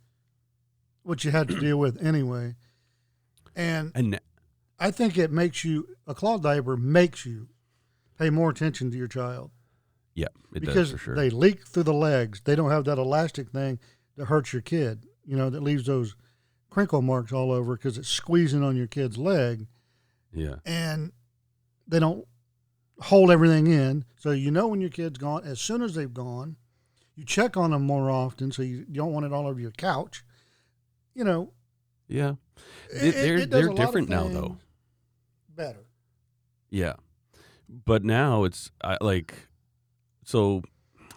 what 1.03 1.23
you 1.23 1.31
had 1.31 1.47
to 1.47 1.59
deal 1.59 1.77
with 1.77 2.03
anyway. 2.03 2.55
And 3.55 3.91
And 3.95 4.19
I 4.79 4.91
think 4.91 5.17
it 5.17 5.31
makes 5.31 5.63
you 5.63 5.87
a 6.05 6.13
cloth 6.13 6.41
diaper 6.41 6.75
makes 6.75 7.25
you 7.25 7.47
pay 8.17 8.29
more 8.29 8.49
attention 8.49 8.91
to 8.91 8.97
your 8.97 9.07
child 9.07 9.51
yeah, 10.17 10.27
it 10.51 10.61
because 10.61 10.91
does 10.91 10.91
for 10.91 10.97
sure. 10.97 11.15
they 11.15 11.29
leak 11.29 11.65
through 11.67 11.83
the 11.83 11.93
legs. 11.93 12.41
They 12.43 12.55
don't 12.55 12.71
have 12.71 12.85
that 12.85 12.97
elastic 12.97 13.51
thing 13.51 13.79
that 14.15 14.25
hurts 14.25 14.51
your 14.51 14.63
kid. 14.63 15.05
You 15.25 15.37
know 15.37 15.51
that 15.51 15.61
leaves 15.61 15.85
those 15.85 16.15
crinkle 16.71 17.03
marks 17.03 17.31
all 17.31 17.51
over 17.51 17.75
because 17.75 17.99
it's 17.99 18.09
squeezing 18.09 18.63
on 18.63 18.75
your 18.75 18.87
kid's 18.87 19.19
leg, 19.19 19.67
yeah, 20.33 20.55
and 20.65 21.11
they 21.87 21.99
don't 21.99 22.25
hold 22.99 23.31
everything 23.31 23.67
in. 23.67 24.05
So 24.17 24.31
you 24.31 24.51
know 24.51 24.67
when 24.67 24.81
your 24.81 24.89
kid's 24.89 25.17
gone. 25.17 25.43
As 25.45 25.59
soon 25.59 25.81
as 25.81 25.93
they've 25.95 26.13
gone, 26.13 26.55
you 27.15 27.23
check 27.25 27.55
on 27.57 27.71
them 27.71 27.83
more 27.83 28.09
often, 28.09 28.51
so 28.51 28.61
you, 28.61 28.85
don't 28.85 29.11
want 29.13 29.25
it 29.25 29.33
all 29.33 29.47
over 29.47 29.59
your 29.59 29.71
couch. 29.71 30.23
You 31.13 31.23
know, 31.23 31.53
yeah. 32.07 32.33
it- 32.91 32.99
They- 32.99 33.07
it- 33.09 33.13
they're 33.13 33.37
it 33.37 33.49
they're 33.51 33.67
a 33.67 33.71
lot 33.71 33.79
of 33.79 33.85
different 33.85 34.09
now, 34.09 34.27
though. 34.27 34.57
Better. 35.55 35.85
Yeah, 36.69 36.93
but 37.69 38.03
now 38.03 38.43
it's 38.43 38.71
I, 38.83 38.97
like 39.01 39.47
so. 40.23 40.61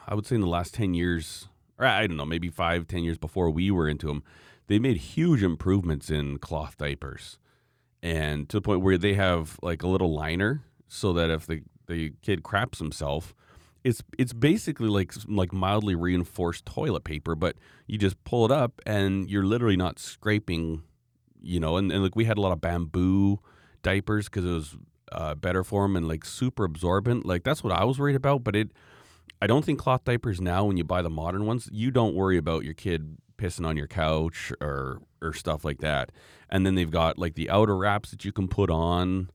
I 0.06 0.14
would 0.14 0.26
say 0.26 0.36
in 0.36 0.40
the 0.40 0.46
last 0.48 0.74
ten 0.74 0.94
years, 0.94 1.48
or 1.78 1.86
I 1.86 2.06
don't 2.06 2.16
know, 2.16 2.24
maybe 2.24 2.48
five, 2.48 2.86
ten 2.88 3.02
years 3.04 3.18
before 3.18 3.50
we 3.50 3.70
were 3.70 3.88
into 3.88 4.06
them, 4.06 4.22
they 4.68 4.78
made 4.78 4.96
huge 4.96 5.42
improvements 5.42 6.08
in 6.11 6.38
cloth 6.38 6.76
diapers, 6.78 7.38
and 8.03 8.48
to 8.48 8.57
the 8.59 8.62
point 8.62 8.82
where 8.82 8.98
they 8.98 9.14
have 9.14 9.59
like 9.62 9.82
a 9.82 9.88
little 9.88 10.14
liner, 10.14 10.62
so 10.88 11.12
that 11.12 11.30
if 11.30 11.46
the 11.46 11.62
the 11.86 12.12
kid 12.22 12.42
craps 12.42 12.78
himself, 12.78 13.34
it's 13.84 14.03
it's 14.18 14.32
basically 14.32 14.88
like 14.88 15.12
like 15.26 15.53
mildly 15.53 15.94
reinforced 15.94 16.66
toilet 16.66 17.05
paper, 17.05 17.34
but 17.34 17.57
you 17.86 17.98
just 17.98 18.22
pull 18.24 18.44
it 18.44 18.51
up 18.53 18.80
and 18.86 19.28
you're 19.30 19.44
literally 19.44 19.76
not 19.76 19.98
scraping, 19.98 20.82
you 21.40 21.61
know. 21.61 21.76
And, 21.76 21.90
and 21.90 22.03
like 22.03 22.16
we 22.16 22.24
had 22.24 22.38
a 22.38 22.40
lot 22.40 22.53
of 22.53 22.61
bamboo 22.61 23.40
diapers 23.82 24.26
because 24.26 24.44
it 24.44 24.53
was 24.53 24.76
uh, 25.12 25.34
better 25.34 25.64
for 25.64 25.82
them 25.84 25.96
and 25.96 26.07
like 26.07 26.24
super 26.24 26.64
absorbent. 26.64 27.26
Like 27.26 27.42
that's 27.42 27.64
what 27.64 27.72
I 27.72 27.84
was 27.84 27.98
worried 27.98 28.16
about. 28.16 28.44
But 28.44 28.57
it, 28.57 28.70
I 29.42 29.46
don't 29.46 29.64
think 29.64 29.78
cloth 29.78 30.05
diapers 30.05 30.40
now, 30.40 30.64
when 30.64 30.76
you 30.76 30.84
buy 30.84 31.03
the 31.03 31.11
modern 31.11 31.46
ones, 31.46 31.68
you 31.72 31.90
don't 31.90 32.14
worry 32.14 32.36
about 32.36 32.64
your 32.64 32.74
kid 32.74 33.16
pissing 33.38 33.66
on 33.66 33.76
your 33.76 33.86
couch 33.86 34.53
or 34.61 35.01
or 35.22 35.32
stuff 35.32 35.64
like 35.64 35.78
that. 35.80 36.10
And 36.48 36.66
then 36.66 36.74
they've 36.74 36.90
got 36.90 37.18
like 37.18 37.34
the 37.34 37.50
outer 37.50 37.76
wraps 37.76 38.10
that 38.10 38.24
you 38.24 38.32
can 38.32 38.48
put 38.48 38.70
on. 38.70 39.30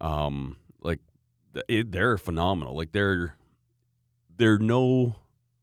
Um, 0.00 0.56
like 0.80 1.00
it, 1.68 1.92
they're 1.92 2.18
phenomenal. 2.18 2.76
Like 2.76 2.92
they're 2.92 3.36
they're 4.36 4.58
no 4.58 5.16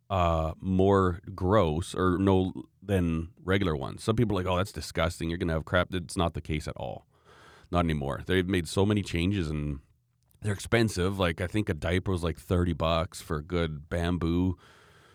uh 0.10 0.54
more 0.60 1.20
gross 1.34 1.96
or 1.96 2.18
no 2.20 2.54
than 2.82 3.30
regular 3.44 3.76
ones. 3.76 4.04
Some 4.04 4.16
people 4.16 4.38
are 4.38 4.44
like, 4.44 4.52
oh, 4.52 4.58
that's 4.58 4.72
disgusting. 4.72 5.30
You're 5.30 5.38
gonna 5.38 5.54
have 5.54 5.66
crap. 5.66 5.94
It's 5.94 6.18
not 6.18 6.34
the 6.34 6.42
case 6.42 6.68
at 6.68 6.78
all. 6.78 7.06
Not 7.72 7.86
anymore. 7.86 8.22
They've 8.26 8.48
made 8.48 8.68
so 8.68 8.86
many 8.86 9.02
changes 9.02 9.50
and 9.50 9.80
they're 10.42 10.54
expensive. 10.54 11.18
Like 11.20 11.42
I 11.42 11.48
think 11.48 11.70
a 11.70 11.74
diaper 11.74 12.12
was 12.12 12.24
like 12.24 12.38
thirty 12.40 12.74
bucks 12.74 13.22
for 13.22 13.38
a 13.38 13.44
good 13.44 13.90
bamboo 13.90 14.58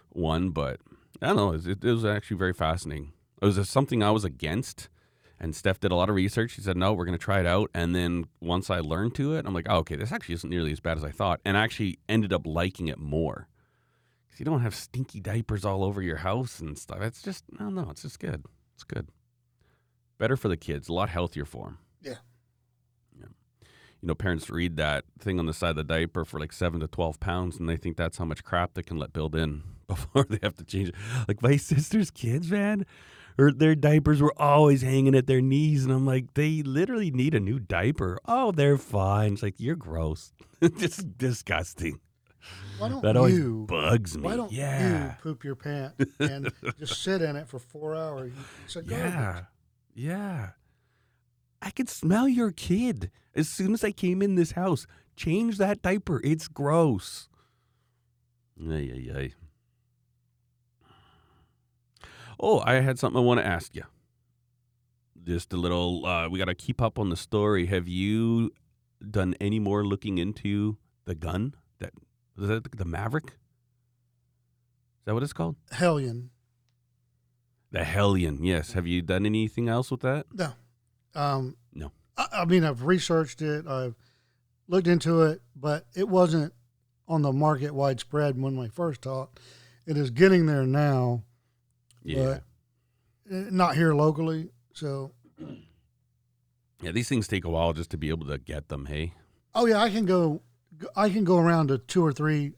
one, 0.08 0.50
but 0.50 0.80
I 1.22 1.28
don't 1.28 1.36
know. 1.36 1.52
It, 1.52 1.84
it 1.84 1.92
was 1.92 2.04
actually 2.04 2.36
very 2.38 2.52
fascinating. 2.52 3.12
It 3.40 3.44
was 3.44 3.68
something 3.68 4.02
I 4.02 4.10
was 4.10 4.24
against, 4.24 4.88
and 5.38 5.56
Steph 5.56 5.80
did 5.80 5.92
a 5.92 5.94
lot 5.94 6.10
of 6.10 6.14
research. 6.14 6.52
She 6.52 6.60
said, 6.60 6.76
"No, 6.76 6.92
we're 6.92 7.06
going 7.06 7.18
to 7.18 7.24
try 7.24 7.40
it 7.40 7.46
out." 7.46 7.70
And 7.74 7.94
then 7.94 8.26
once 8.40 8.70
I 8.70 8.80
learned 8.80 9.14
to 9.16 9.34
it, 9.34 9.46
I'm 9.46 9.54
like, 9.54 9.66
"Oh, 9.68 9.78
okay, 9.78 9.96
this 9.96 10.12
actually 10.12 10.34
isn't 10.36 10.50
nearly 10.50 10.72
as 10.72 10.80
bad 10.80 10.98
as 10.98 11.04
I 11.04 11.10
thought," 11.10 11.40
and 11.44 11.56
I 11.56 11.62
actually 11.62 11.98
ended 12.08 12.32
up 12.32 12.46
liking 12.46 12.88
it 12.88 12.98
more 12.98 13.48
because 14.30 14.38
you 14.40 14.44
don't 14.44 14.60
have 14.60 14.74
stinky 14.74 15.20
diapers 15.20 15.64
all 15.64 15.82
over 15.82 16.00
your 16.00 16.18
house 16.18 16.60
and 16.60 16.78
stuff. 16.78 17.00
It's 17.00 17.22
just, 17.22 17.44
no, 17.58 17.70
don't. 17.70 17.90
It's 17.90 18.02
just 18.02 18.20
good. 18.20 18.44
It's 18.74 18.84
good. 18.84 19.08
Better 20.18 20.36
for 20.36 20.48
the 20.48 20.56
kids. 20.56 20.88
A 20.88 20.92
lot 20.92 21.08
healthier 21.08 21.44
for 21.44 21.64
them. 21.66 21.78
Yeah. 22.00 22.16
Yeah. 23.18 23.26
You 24.00 24.06
know, 24.08 24.14
parents 24.14 24.48
read 24.48 24.76
that 24.76 25.04
thing 25.18 25.38
on 25.38 25.46
the 25.46 25.52
side 25.52 25.70
of 25.70 25.76
the 25.76 25.84
diaper 25.84 26.24
for 26.24 26.38
like 26.38 26.52
seven 26.52 26.80
to 26.80 26.86
twelve 26.86 27.18
pounds, 27.18 27.58
and 27.58 27.68
they 27.68 27.76
think 27.76 27.96
that's 27.96 28.18
how 28.18 28.24
much 28.24 28.44
crap 28.44 28.74
they 28.74 28.82
can 28.82 28.98
let 28.98 29.12
build 29.12 29.34
in 29.34 29.62
before 29.88 30.24
they 30.28 30.38
have 30.42 30.56
to 30.56 30.64
change 30.64 30.90
it. 30.90 30.94
Like 31.26 31.42
my 31.42 31.56
sister's 31.56 32.10
kids, 32.10 32.50
man, 32.50 32.86
or 33.40 33.52
their 33.52 33.74
diapers 33.74 34.20
were 34.20 34.34
always 34.36 34.82
hanging 34.82 35.14
at 35.14 35.26
their 35.26 35.40
knees, 35.40 35.84
and 35.84 35.92
I'm 35.92 36.04
like, 36.04 36.34
they 36.34 36.62
literally 36.62 37.10
need 37.10 37.34
a 37.34 37.40
new 37.40 37.58
diaper. 37.58 38.18
Oh, 38.26 38.52
they're 38.52 38.76
fine. 38.76 39.32
It's 39.32 39.42
like 39.42 39.54
you're 39.58 39.76
gross. 39.76 40.32
just 40.78 41.16
disgusting. 41.16 42.00
Why 42.78 42.90
don't 42.90 43.02
that 43.02 43.16
always 43.16 43.38
you? 43.38 43.66
bugs 43.66 44.16
me. 44.16 44.24
Why 44.24 44.36
don't 44.36 44.52
yeah. 44.52 45.04
you 45.04 45.14
poop 45.22 45.42
your 45.44 45.54
pants 45.54 46.04
and 46.20 46.52
just 46.78 47.02
sit 47.02 47.22
in 47.22 47.36
it 47.36 47.48
for 47.48 47.58
four 47.58 47.96
hours? 47.96 48.32
It's 48.64 48.76
a. 48.76 48.80
Oh, 48.80 48.84
yeah. 48.86 49.42
Yeah. 49.94 50.50
I 51.62 51.70
could 51.70 51.88
smell 51.88 52.28
your 52.28 52.52
kid 52.52 53.10
as 53.34 53.48
soon 53.48 53.72
as 53.72 53.84
I 53.84 53.92
came 53.92 54.22
in 54.22 54.34
this 54.34 54.52
house. 54.52 54.86
Change 55.16 55.58
that 55.58 55.82
diaper. 55.82 56.20
It's 56.24 56.48
gross. 56.48 57.28
Yeah, 58.56 58.76
yeah, 58.76 59.16
ay. 59.16 59.32
Oh, 62.40 62.62
I 62.64 62.74
had 62.80 62.98
something 62.98 63.18
I 63.20 63.24
want 63.24 63.40
to 63.40 63.46
ask 63.46 63.74
you. 63.76 63.82
Just 65.22 65.52
a 65.52 65.56
little, 65.56 66.06
uh, 66.06 66.28
we 66.28 66.38
got 66.38 66.46
to 66.46 66.54
keep 66.54 66.80
up 66.80 66.98
on 66.98 67.10
the 67.10 67.16
story. 67.16 67.66
Have 67.66 67.86
you 67.86 68.50
done 69.08 69.34
any 69.40 69.58
more 69.58 69.84
looking 69.84 70.16
into 70.18 70.78
the 71.04 71.14
gun? 71.14 71.54
That 71.78 71.92
was 72.36 72.48
that 72.48 72.70
the 72.76 72.84
Maverick? 72.86 73.26
Is 73.26 73.32
that 75.04 75.14
what 75.14 75.22
it's 75.22 75.32
called? 75.34 75.56
Hellion. 75.72 76.30
The 77.70 77.84
Hellion. 77.84 78.42
Yes. 78.42 78.72
Have 78.72 78.86
you 78.86 79.02
done 79.02 79.26
anything 79.26 79.68
else 79.68 79.90
with 79.90 80.00
that? 80.00 80.26
No. 80.32 80.52
Um, 81.14 81.56
No. 81.74 81.92
I, 82.16 82.26
I 82.32 82.44
mean, 82.46 82.64
I've 82.64 82.84
researched 82.84 83.42
it. 83.42 83.66
I've 83.66 83.94
looked 84.68 84.86
into 84.86 85.22
it, 85.22 85.42
but 85.54 85.86
it 85.94 86.08
wasn't 86.08 86.54
on 87.06 87.22
the 87.22 87.32
market 87.32 87.74
widespread 87.74 88.40
when 88.40 88.56
we 88.56 88.68
first 88.68 89.02
talked. 89.02 89.40
It 89.86 89.96
is 89.96 90.10
getting 90.10 90.46
there 90.46 90.64
now, 90.64 91.24
Yeah. 92.02 92.38
but 93.28 93.36
uh, 93.36 93.44
not 93.50 93.76
here 93.76 93.94
locally. 93.94 94.50
So, 94.74 95.12
Yeah, 96.82 96.92
these 96.92 97.08
things 97.10 97.28
take 97.28 97.44
a 97.44 97.50
while 97.50 97.74
just 97.74 97.90
to 97.90 97.98
be 97.98 98.08
able 98.08 98.26
to 98.28 98.38
get 98.38 98.68
them. 98.68 98.86
Hey, 98.86 99.12
oh 99.54 99.66
yeah, 99.66 99.82
I 99.82 99.90
can 99.90 100.06
go. 100.06 100.40
I 100.96 101.10
can 101.10 101.24
go 101.24 101.36
around 101.36 101.68
to 101.68 101.76
two 101.76 102.02
or 102.04 102.10
three 102.12 102.52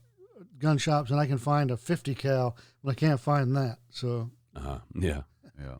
gun 0.59 0.77
shops 0.77 1.11
and 1.11 1.19
I 1.19 1.25
can 1.25 1.37
find 1.37 1.69
a 1.71 1.75
50 1.75 2.15
cal, 2.15 2.55
but 2.81 2.91
I 2.91 2.93
can't 2.95 3.19
find 3.19 3.53
that. 3.57 3.79
So, 3.89 4.31
uh, 4.55 4.79
yeah, 4.95 5.23
Yeah. 5.59 5.75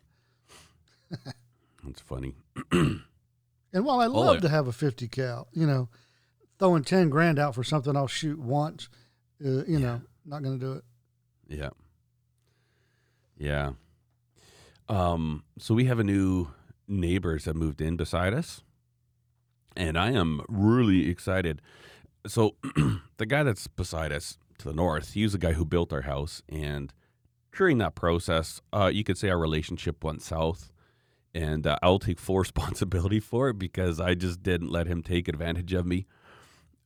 that's 1.82 2.00
funny. 2.02 2.34
and 2.72 3.00
while 3.72 4.00
I 4.00 4.06
love 4.06 4.34
yeah. 4.36 4.40
to 4.40 4.48
have 4.50 4.68
a 4.68 4.72
50 4.72 5.08
cal, 5.08 5.48
you 5.52 5.66
know, 5.66 5.88
throwing 6.58 6.84
10 6.84 7.08
grand 7.08 7.38
out 7.38 7.54
for 7.54 7.64
something 7.64 7.96
I'll 7.96 8.06
shoot 8.08 8.38
once, 8.38 8.90
uh, 9.42 9.64
you 9.64 9.78
know, 9.78 10.02
not 10.26 10.42
going 10.42 10.58
to 10.60 10.64
do 10.66 10.72
it. 10.74 10.84
Yeah, 11.48 11.70
yeah. 13.36 13.72
Um, 14.88 15.44
so 15.58 15.74
we 15.74 15.86
have 15.86 15.98
a 15.98 16.04
new 16.04 16.48
neighbors 16.86 17.44
that 17.44 17.56
moved 17.56 17.80
in 17.80 17.96
beside 17.96 18.34
us, 18.34 18.62
and 19.76 19.96
I 19.98 20.10
am 20.12 20.42
really 20.48 21.08
excited. 21.08 21.62
So 22.26 22.56
the 23.16 23.26
guy 23.26 23.42
that's 23.42 23.66
beside 23.66 24.12
us 24.12 24.38
to 24.58 24.68
the 24.68 24.74
north, 24.74 25.12
he's 25.12 25.32
the 25.32 25.38
guy 25.38 25.52
who 25.52 25.64
built 25.64 25.92
our 25.92 26.02
house, 26.02 26.42
and 26.48 26.92
during 27.56 27.78
that 27.78 27.94
process, 27.94 28.60
uh, 28.72 28.90
you 28.92 29.04
could 29.04 29.16
say 29.16 29.30
our 29.30 29.38
relationship 29.38 30.02
went 30.04 30.22
south. 30.22 30.70
And 31.36 31.66
uh, 31.66 31.78
I'll 31.82 31.98
take 31.98 32.20
full 32.20 32.38
responsibility 32.40 33.20
for 33.20 33.48
it 33.48 33.58
because 33.58 34.00
I 34.00 34.14
just 34.14 34.42
didn't 34.42 34.70
let 34.70 34.86
him 34.86 35.02
take 35.02 35.28
advantage 35.28 35.72
of 35.72 35.86
me. 35.86 36.06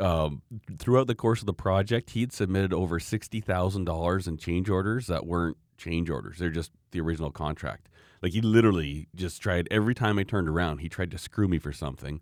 Um, 0.00 0.42
throughout 0.78 1.06
the 1.06 1.14
course 1.14 1.40
of 1.40 1.46
the 1.46 1.52
project, 1.52 2.10
he'd 2.10 2.32
submitted 2.32 2.72
over 2.72 3.00
sixty 3.00 3.40
thousand 3.40 3.84
dollars 3.84 4.28
in 4.28 4.36
change 4.36 4.70
orders 4.70 5.08
that 5.08 5.26
weren't 5.26 5.56
change 5.78 6.10
orders; 6.10 6.38
they're 6.38 6.50
just 6.50 6.72
the 6.90 7.00
original 7.00 7.30
contract. 7.30 7.88
Like 8.22 8.32
he 8.32 8.40
literally 8.40 9.08
just 9.14 9.40
tried 9.40 9.68
every 9.70 9.94
time 9.94 10.18
I 10.18 10.24
turned 10.24 10.48
around, 10.48 10.78
he 10.78 10.88
tried 10.88 11.10
to 11.12 11.18
screw 11.18 11.48
me 11.48 11.58
for 11.58 11.72
something, 11.72 12.20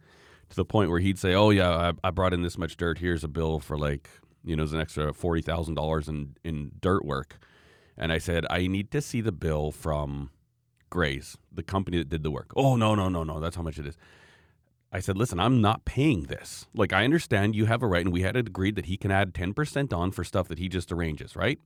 to 0.50 0.56
the 0.56 0.64
point 0.64 0.90
where 0.90 1.00
he'd 1.00 1.18
say, 1.18 1.34
"Oh 1.34 1.50
yeah, 1.50 1.70
I, 1.70 2.08
I 2.08 2.10
brought 2.10 2.32
in 2.32 2.42
this 2.42 2.58
much 2.58 2.76
dirt. 2.76 2.98
Here's 2.98 3.24
a 3.24 3.28
bill 3.28 3.60
for 3.60 3.78
like 3.78 4.08
you 4.44 4.54
know, 4.54 4.62
it's 4.62 4.72
an 4.72 4.80
extra 4.80 5.12
forty 5.12 5.42
thousand 5.42 5.74
dollars 5.74 6.08
in 6.08 6.36
in 6.44 6.72
dirt 6.80 7.04
work." 7.04 7.38
And 7.96 8.12
I 8.12 8.18
said, 8.18 8.46
"I 8.50 8.66
need 8.66 8.90
to 8.92 9.00
see 9.00 9.20
the 9.20 9.32
bill 9.32 9.72
from 9.72 10.30
Grays, 10.90 11.36
the 11.50 11.62
company 11.62 11.98
that 11.98 12.08
did 12.08 12.22
the 12.22 12.30
work." 12.30 12.52
Oh 12.54 12.76
no, 12.76 12.94
no, 12.94 13.08
no, 13.08 13.24
no, 13.24 13.40
that's 13.40 13.56
how 13.56 13.62
much 13.62 13.78
it 13.78 13.86
is. 13.86 13.96
I 14.92 15.00
said, 15.00 15.18
listen, 15.18 15.40
I'm 15.40 15.60
not 15.60 15.84
paying 15.84 16.22
this. 16.22 16.66
Like, 16.74 16.92
I 16.92 17.04
understand 17.04 17.54
you 17.56 17.66
have 17.66 17.82
a 17.82 17.86
right, 17.86 18.04
and 18.04 18.12
we 18.12 18.22
had 18.22 18.36
agreed 18.36 18.76
that 18.76 18.86
he 18.86 18.96
can 18.96 19.10
add 19.10 19.34
10% 19.34 19.92
on 19.92 20.10
for 20.12 20.24
stuff 20.24 20.48
that 20.48 20.58
he 20.58 20.68
just 20.68 20.92
arranges, 20.92 21.34
right? 21.36 21.58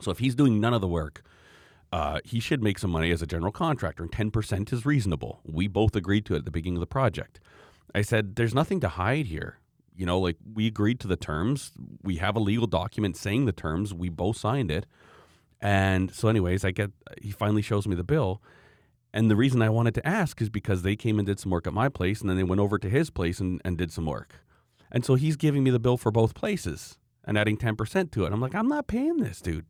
So 0.00 0.10
if 0.10 0.18
he's 0.18 0.34
doing 0.34 0.60
none 0.60 0.74
of 0.74 0.80
the 0.80 0.88
work, 0.88 1.22
uh, 1.92 2.20
he 2.24 2.40
should 2.40 2.62
make 2.62 2.78
some 2.78 2.90
money 2.90 3.10
as 3.10 3.22
a 3.22 3.26
general 3.26 3.52
contractor, 3.52 4.02
and 4.02 4.12
10% 4.12 4.72
is 4.72 4.84
reasonable. 4.84 5.40
We 5.44 5.68
both 5.68 5.94
agreed 5.94 6.26
to 6.26 6.34
it 6.34 6.38
at 6.38 6.44
the 6.44 6.50
beginning 6.50 6.76
of 6.76 6.80
the 6.80 6.86
project. 6.86 7.40
I 7.94 8.02
said, 8.02 8.36
there's 8.36 8.54
nothing 8.54 8.80
to 8.80 8.88
hide 8.88 9.26
here. 9.26 9.58
You 9.94 10.04
know, 10.04 10.18
like, 10.18 10.36
we 10.54 10.66
agreed 10.66 11.00
to 11.00 11.08
the 11.08 11.16
terms. 11.16 11.72
We 12.02 12.16
have 12.16 12.36
a 12.36 12.40
legal 12.40 12.66
document 12.66 13.16
saying 13.16 13.46
the 13.46 13.52
terms. 13.52 13.94
We 13.94 14.08
both 14.08 14.36
signed 14.36 14.70
it. 14.70 14.84
And 15.60 16.12
so, 16.12 16.28
anyways, 16.28 16.64
I 16.64 16.70
get, 16.72 16.90
he 17.22 17.30
finally 17.30 17.62
shows 17.62 17.88
me 17.88 17.94
the 17.94 18.04
bill. 18.04 18.42
And 19.14 19.30
the 19.30 19.36
reason 19.36 19.62
I 19.62 19.70
wanted 19.70 19.94
to 19.94 20.06
ask 20.06 20.42
is 20.42 20.50
because 20.50 20.82
they 20.82 20.96
came 20.96 21.18
and 21.18 21.24
did 21.24 21.40
some 21.40 21.50
work 21.50 21.66
at 21.66 21.72
my 21.72 21.88
place, 21.88 22.20
and 22.20 22.28
then 22.28 22.36
they 22.36 22.42
went 22.42 22.60
over 22.60 22.78
to 22.78 22.90
his 22.90 23.08
place 23.08 23.40
and, 23.40 23.62
and 23.64 23.78
did 23.78 23.90
some 23.90 24.04
work. 24.04 24.34
And 24.92 25.04
so 25.04 25.14
he's 25.14 25.36
giving 25.36 25.64
me 25.64 25.70
the 25.70 25.78
bill 25.78 25.96
for 25.96 26.10
both 26.10 26.34
places 26.34 26.98
and 27.24 27.38
adding 27.38 27.56
10% 27.56 28.10
to 28.10 28.24
it. 28.24 28.32
I'm 28.32 28.40
like, 28.40 28.54
I'm 28.54 28.68
not 28.68 28.86
paying 28.86 29.16
this, 29.18 29.40
dude. 29.40 29.64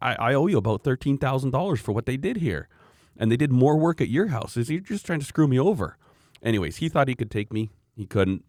I, 0.00 0.14
I 0.14 0.34
owe 0.34 0.46
you 0.46 0.58
about 0.58 0.84
$13,000 0.84 1.78
for 1.78 1.92
what 1.92 2.06
they 2.06 2.16
did 2.16 2.38
here. 2.38 2.68
And 3.16 3.30
they 3.30 3.36
did 3.36 3.52
more 3.52 3.76
work 3.76 4.00
at 4.00 4.08
your 4.08 4.28
house. 4.28 4.56
Is 4.56 4.70
You're 4.70 4.80
just 4.80 5.04
trying 5.04 5.20
to 5.20 5.26
screw 5.26 5.48
me 5.48 5.58
over. 5.58 5.96
Anyways, 6.42 6.76
he 6.76 6.88
thought 6.88 7.08
he 7.08 7.14
could 7.14 7.30
take 7.30 7.52
me. 7.52 7.70
He 7.96 8.06
couldn't. 8.06 8.44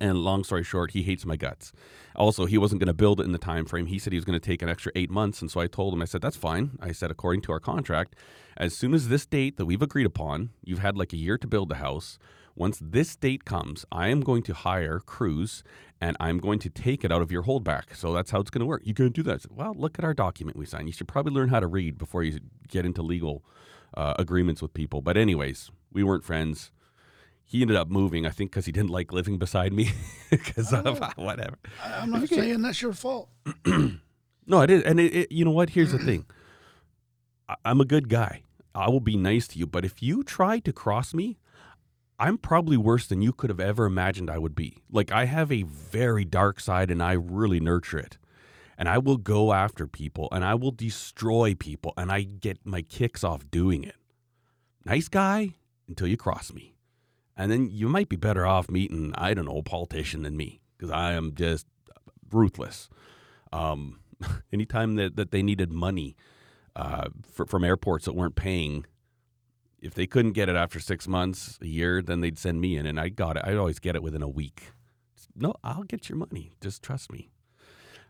And 0.00 0.18
long 0.18 0.44
story 0.44 0.64
short, 0.64 0.92
he 0.92 1.02
hates 1.02 1.26
my 1.26 1.36
guts. 1.36 1.70
Also, 2.16 2.46
he 2.46 2.56
wasn't 2.56 2.80
going 2.80 2.88
to 2.88 2.94
build 2.94 3.20
it 3.20 3.24
in 3.24 3.32
the 3.32 3.38
time 3.38 3.66
frame. 3.66 3.86
He 3.86 3.98
said 3.98 4.12
he 4.12 4.16
was 4.18 4.24
going 4.24 4.38
to 4.38 4.44
take 4.44 4.62
an 4.62 4.68
extra 4.68 4.90
eight 4.94 5.10
months, 5.10 5.42
and 5.42 5.50
so 5.50 5.60
I 5.60 5.66
told 5.66 5.92
him, 5.92 6.00
I 6.00 6.06
said, 6.06 6.22
"That's 6.22 6.36
fine." 6.36 6.78
I 6.80 6.92
said, 6.92 7.10
according 7.10 7.42
to 7.42 7.52
our 7.52 7.60
contract, 7.60 8.16
as 8.56 8.74
soon 8.74 8.94
as 8.94 9.08
this 9.08 9.26
date 9.26 9.58
that 9.58 9.66
we've 9.66 9.82
agreed 9.82 10.06
upon, 10.06 10.50
you've 10.62 10.78
had 10.78 10.96
like 10.96 11.12
a 11.12 11.18
year 11.18 11.36
to 11.36 11.46
build 11.46 11.68
the 11.68 11.76
house. 11.76 12.18
Once 12.56 12.78
this 12.80 13.16
date 13.16 13.44
comes, 13.44 13.84
I 13.90 14.08
am 14.08 14.20
going 14.20 14.42
to 14.44 14.54
hire 14.54 15.00
crews 15.00 15.64
and 16.00 16.16
I'm 16.20 16.38
going 16.38 16.58
to 16.60 16.70
take 16.70 17.04
it 17.04 17.10
out 17.10 17.22
of 17.22 17.32
your 17.32 17.42
holdback. 17.44 17.96
So 17.96 18.12
that's 18.12 18.30
how 18.30 18.40
it's 18.40 18.50
going 18.50 18.60
to 18.60 18.66
work. 18.66 18.82
You 18.84 18.94
can't 18.94 19.12
do 19.12 19.22
that. 19.24 19.42
Said, 19.42 19.50
well, 19.54 19.74
look 19.76 19.98
at 19.98 20.04
our 20.04 20.14
document 20.14 20.56
we 20.56 20.66
signed. 20.66 20.86
You 20.88 20.92
should 20.92 21.08
probably 21.08 21.32
learn 21.32 21.48
how 21.48 21.60
to 21.60 21.66
read 21.66 21.98
before 21.98 22.22
you 22.22 22.38
get 22.68 22.84
into 22.86 23.02
legal 23.02 23.44
uh, 23.96 24.14
agreements 24.18 24.62
with 24.62 24.72
people. 24.74 25.00
But 25.02 25.16
anyways, 25.16 25.70
we 25.92 26.02
weren't 26.02 26.24
friends 26.24 26.70
he 27.46 27.60
ended 27.60 27.76
up 27.76 27.88
moving, 27.90 28.24
I 28.26 28.30
think, 28.30 28.50
because 28.50 28.64
he 28.64 28.72
didn't 28.72 28.88
like 28.90 29.12
living 29.12 29.38
beside 29.38 29.72
me. 29.72 29.90
Because 30.30 30.72
of 30.72 30.98
whatever. 31.16 31.58
I- 31.84 31.98
I'm 32.00 32.10
not 32.10 32.28
saying 32.28 32.62
that's 32.62 32.80
your 32.82 32.92
fault. 32.94 33.28
No, 34.46 34.60
it 34.60 34.70
is, 34.70 34.82
and 34.82 35.00
it, 35.00 35.14
it, 35.14 35.32
you 35.32 35.42
know 35.44 35.50
what? 35.52 35.70
Here's 35.70 35.92
the 35.92 35.98
thing. 35.98 36.26
I, 37.48 37.54
I'm 37.64 37.80
a 37.80 37.84
good 37.86 38.08
guy. 38.10 38.42
I 38.74 38.90
will 38.90 39.00
be 39.00 39.16
nice 39.16 39.46
to 39.48 39.58
you, 39.58 39.66
but 39.66 39.84
if 39.86 40.02
you 40.02 40.22
try 40.22 40.58
to 40.60 40.72
cross 40.72 41.14
me, 41.14 41.38
I'm 42.24 42.38
probably 42.38 42.78
worse 42.78 43.06
than 43.06 43.20
you 43.20 43.34
could 43.34 43.50
have 43.50 43.60
ever 43.60 43.84
imagined 43.84 44.30
I 44.30 44.38
would 44.38 44.54
be. 44.54 44.78
Like 44.90 45.12
I 45.12 45.26
have 45.26 45.52
a 45.52 45.64
very 45.64 46.24
dark 46.24 46.58
side, 46.58 46.90
and 46.90 47.02
I 47.02 47.12
really 47.12 47.60
nurture 47.60 47.98
it. 47.98 48.16
And 48.78 48.88
I 48.88 48.96
will 48.96 49.18
go 49.18 49.52
after 49.52 49.86
people, 49.86 50.28
and 50.32 50.42
I 50.42 50.54
will 50.54 50.70
destroy 50.70 51.54
people, 51.54 51.92
and 51.98 52.10
I 52.10 52.22
get 52.22 52.64
my 52.64 52.80
kicks 52.80 53.24
off 53.24 53.50
doing 53.50 53.84
it. 53.84 53.96
Nice 54.86 55.08
guy 55.08 55.56
until 55.86 56.08
you 56.08 56.16
cross 56.16 56.50
me. 56.50 56.76
And 57.36 57.52
then 57.52 57.68
you 57.70 57.90
might 57.90 58.08
be 58.08 58.16
better 58.16 58.46
off 58.46 58.70
meeting, 58.70 59.12
I 59.18 59.34
don't 59.34 59.44
know, 59.44 59.58
a 59.58 59.62
politician 59.62 60.22
than 60.22 60.34
me 60.34 60.62
because 60.78 60.90
I 60.90 61.12
am 61.12 61.34
just 61.34 61.66
ruthless. 62.32 62.88
Um, 63.52 64.00
anytime 64.52 64.94
that, 64.94 65.16
that 65.16 65.30
they 65.30 65.42
needed 65.42 65.70
money 65.70 66.16
uh, 66.74 67.08
for, 67.30 67.44
from 67.44 67.64
airports 67.64 68.06
that 68.06 68.14
weren't 68.14 68.34
paying, 68.34 68.86
if 69.84 69.94
they 69.94 70.06
couldn't 70.06 70.32
get 70.32 70.48
it 70.48 70.56
after 70.56 70.80
six 70.80 71.06
months, 71.06 71.58
a 71.60 71.66
year, 71.66 72.00
then 72.00 72.20
they'd 72.20 72.38
send 72.38 72.60
me 72.60 72.76
in, 72.76 72.86
and 72.86 72.98
I 72.98 73.10
got 73.10 73.36
it. 73.36 73.42
I'd 73.46 73.56
always 73.56 73.78
get 73.78 73.94
it 73.94 74.02
within 74.02 74.22
a 74.22 74.28
week. 74.28 74.72
No, 75.36 75.54
I'll 75.62 75.82
get 75.82 76.08
your 76.08 76.16
money. 76.16 76.52
Just 76.60 76.82
trust 76.82 77.12
me. 77.12 77.28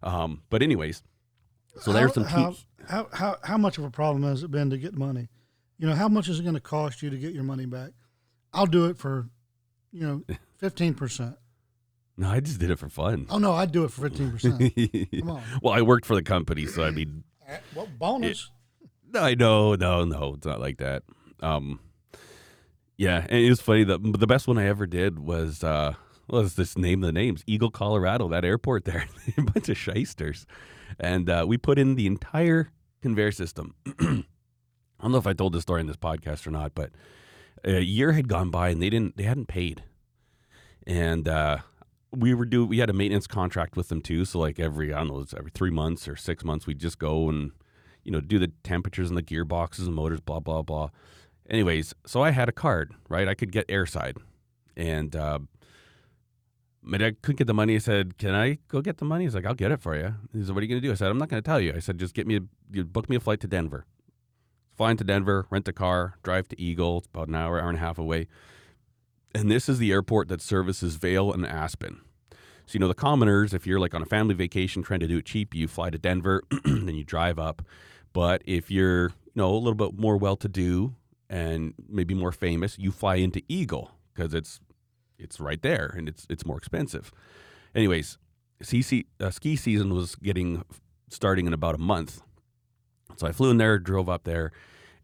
Um, 0.02 0.42
but 0.50 0.62
anyways, 0.62 1.02
so 1.80 1.92
there's 1.92 2.14
some 2.14 2.24
how, 2.24 2.54
how, 2.88 3.08
how, 3.12 3.36
how 3.42 3.56
much 3.58 3.78
of 3.78 3.84
a 3.84 3.90
problem 3.90 4.22
has 4.22 4.42
it 4.42 4.50
been 4.50 4.70
to 4.70 4.78
get 4.78 4.94
money? 4.94 5.28
You 5.78 5.88
know, 5.88 5.94
how 5.94 6.08
much 6.08 6.28
is 6.28 6.38
it 6.38 6.42
going 6.42 6.54
to 6.54 6.60
cost 6.60 7.02
you 7.02 7.10
to 7.10 7.16
get 7.16 7.32
your 7.32 7.42
money 7.42 7.66
back? 7.66 7.90
I'll 8.52 8.66
do 8.66 8.86
it 8.86 8.96
for, 8.96 9.28
you 9.92 10.06
know, 10.06 10.36
15%. 10.62 11.36
No, 12.16 12.28
I 12.28 12.38
just 12.38 12.60
did 12.60 12.70
it 12.70 12.78
for 12.78 12.88
fun. 12.88 13.26
Oh, 13.28 13.38
no, 13.38 13.52
I'd 13.52 13.72
do 13.72 13.82
it 13.84 13.90
for 13.90 14.08
15%. 14.08 15.10
Come 15.20 15.30
on. 15.30 15.42
well, 15.60 15.74
I 15.74 15.82
worked 15.82 16.06
for 16.06 16.14
the 16.14 16.22
company, 16.22 16.66
so 16.66 16.84
I 16.84 16.92
mean, 16.92 17.24
Well, 17.74 17.88
bonus. 17.98 18.50
No, 19.12 19.20
I 19.20 19.34
know, 19.34 19.74
no, 19.74 20.04
no, 20.04 20.34
it's 20.34 20.46
not 20.46 20.60
like 20.60 20.78
that. 20.78 21.02
Um, 21.44 21.80
yeah, 22.96 23.26
and 23.28 23.40
it 23.40 23.48
was 23.48 23.60
funny. 23.60 23.84
The 23.84 23.98
the 23.98 24.26
best 24.26 24.46
one 24.46 24.58
I 24.58 24.66
ever 24.66 24.86
did 24.86 25.18
was 25.18 25.64
uh, 25.64 25.94
was 26.28 26.54
this 26.54 26.78
name 26.78 27.00
the 27.00 27.12
names 27.12 27.42
Eagle, 27.46 27.70
Colorado. 27.70 28.28
That 28.28 28.44
airport 28.44 28.84
there, 28.84 29.06
a 29.36 29.42
bunch 29.42 29.68
of 29.68 29.76
shysters, 29.76 30.46
and 30.98 31.28
uh, 31.28 31.44
we 31.46 31.58
put 31.58 31.78
in 31.78 31.96
the 31.96 32.06
entire 32.06 32.70
conveyor 33.02 33.32
system. 33.32 33.74
I 33.86 35.02
don't 35.02 35.12
know 35.12 35.18
if 35.18 35.26
I 35.26 35.32
told 35.32 35.52
this 35.52 35.62
story 35.62 35.80
in 35.80 35.86
this 35.86 35.96
podcast 35.96 36.46
or 36.46 36.50
not, 36.50 36.74
but 36.74 36.92
a 37.64 37.80
year 37.80 38.12
had 38.12 38.28
gone 38.28 38.50
by 38.50 38.68
and 38.68 38.80
they 38.80 38.90
didn't 38.90 39.16
they 39.16 39.24
hadn't 39.24 39.48
paid, 39.48 39.82
and 40.86 41.26
uh, 41.28 41.58
we 42.12 42.32
were 42.32 42.44
do 42.44 42.64
we 42.64 42.78
had 42.78 42.90
a 42.90 42.94
maintenance 42.94 43.26
contract 43.26 43.76
with 43.76 43.88
them 43.88 44.00
too. 44.00 44.24
So 44.24 44.38
like 44.38 44.60
every 44.60 44.92
I 44.94 44.98
don't 44.98 45.08
know, 45.08 45.24
every 45.36 45.50
three 45.50 45.70
months 45.70 46.06
or 46.06 46.16
six 46.16 46.44
months, 46.44 46.66
we'd 46.66 46.78
just 46.78 46.98
go 46.98 47.28
and 47.28 47.50
you 48.04 48.12
know 48.12 48.20
do 48.20 48.38
the 48.38 48.52
temperatures 48.62 49.08
and 49.08 49.16
the 49.16 49.22
gearboxes 49.22 49.86
and 49.86 49.94
motors, 49.94 50.20
blah 50.20 50.40
blah 50.40 50.62
blah. 50.62 50.90
Anyways, 51.48 51.94
so 52.06 52.22
I 52.22 52.30
had 52.30 52.48
a 52.48 52.52
card, 52.52 52.94
right? 53.08 53.28
I 53.28 53.34
could 53.34 53.52
get 53.52 53.68
airside, 53.68 54.16
and 54.76 55.14
uh, 55.14 55.40
I 56.90 56.98
couldn't 57.22 57.36
get 57.36 57.46
the 57.46 57.54
money. 57.54 57.74
I 57.74 57.78
said, 57.78 58.16
"Can 58.16 58.34
I 58.34 58.58
go 58.68 58.80
get 58.80 58.96
the 58.96 59.04
money?" 59.04 59.24
He's 59.24 59.34
like, 59.34 59.44
"I'll 59.44 59.54
get 59.54 59.70
it 59.70 59.80
for 59.80 59.94
you." 59.94 60.14
He 60.32 60.42
said, 60.42 60.54
"What 60.54 60.60
are 60.60 60.62
you 60.62 60.68
going 60.68 60.80
to 60.80 60.88
do?" 60.88 60.92
I 60.92 60.94
said, 60.94 61.10
"I'm 61.10 61.18
not 61.18 61.28
going 61.28 61.42
to 61.42 61.46
tell 61.46 61.60
you." 61.60 61.74
I 61.74 61.80
said, 61.80 61.98
"Just 61.98 62.14
get 62.14 62.26
me, 62.26 62.36
a, 62.36 62.40
you 62.72 62.84
book 62.84 63.10
me 63.10 63.16
a 63.16 63.20
flight 63.20 63.40
to 63.40 63.46
Denver." 63.46 63.84
Flying 64.76 64.96
to 64.96 65.04
Denver, 65.04 65.46
rent 65.50 65.68
a 65.68 65.72
car, 65.72 66.14
drive 66.24 66.48
to 66.48 66.60
Eagle. 66.60 66.98
It's 66.98 67.06
about 67.06 67.28
an 67.28 67.36
hour, 67.36 67.60
hour 67.60 67.68
and 67.68 67.78
a 67.78 67.80
half 67.80 67.96
away. 67.96 68.26
And 69.32 69.50
this 69.50 69.68
is 69.68 69.78
the 69.78 69.92
airport 69.92 70.28
that 70.28 70.40
services 70.40 70.96
Vail 70.96 71.32
and 71.32 71.46
Aspen. 71.46 72.00
So, 72.66 72.72
you 72.72 72.80
know, 72.80 72.88
the 72.88 72.94
commoners, 72.94 73.54
if 73.54 73.66
you're 73.66 73.78
like 73.78 73.94
on 73.94 74.02
a 74.02 74.06
family 74.06 74.34
vacation 74.34 74.82
trying 74.82 75.00
to 75.00 75.06
do 75.06 75.18
it 75.18 75.26
cheap, 75.26 75.54
you 75.54 75.68
fly 75.68 75.90
to 75.90 75.98
Denver, 75.98 76.42
then 76.64 76.94
you 76.94 77.04
drive 77.04 77.38
up. 77.38 77.62
But 78.12 78.42
if 78.46 78.70
you're, 78.70 79.08
you 79.08 79.32
know, 79.36 79.52
a 79.52 79.54
little 79.54 79.74
bit 79.74 79.98
more 79.98 80.16
well 80.16 80.36
to 80.36 80.48
do 80.48 80.94
and 81.28 81.74
maybe 81.88 82.14
more 82.14 82.32
famous, 82.32 82.78
you 82.78 82.90
fly 82.90 83.16
into 83.16 83.42
Eagle 83.48 83.92
because 84.12 84.34
it's 84.34 84.60
it's 85.18 85.40
right 85.40 85.62
there 85.62 85.94
and 85.96 86.08
it's 86.08 86.26
it's 86.28 86.44
more 86.44 86.58
expensive. 86.58 87.12
Anyways, 87.74 88.18
CC, 88.62 89.06
uh, 89.20 89.30
ski 89.30 89.56
season 89.56 89.94
was 89.94 90.14
getting 90.16 90.62
starting 91.08 91.46
in 91.46 91.52
about 91.52 91.74
a 91.74 91.78
month. 91.78 92.22
So 93.16 93.26
I 93.26 93.32
flew 93.32 93.50
in 93.50 93.58
there, 93.58 93.78
drove 93.78 94.08
up 94.08 94.24
there, 94.24 94.52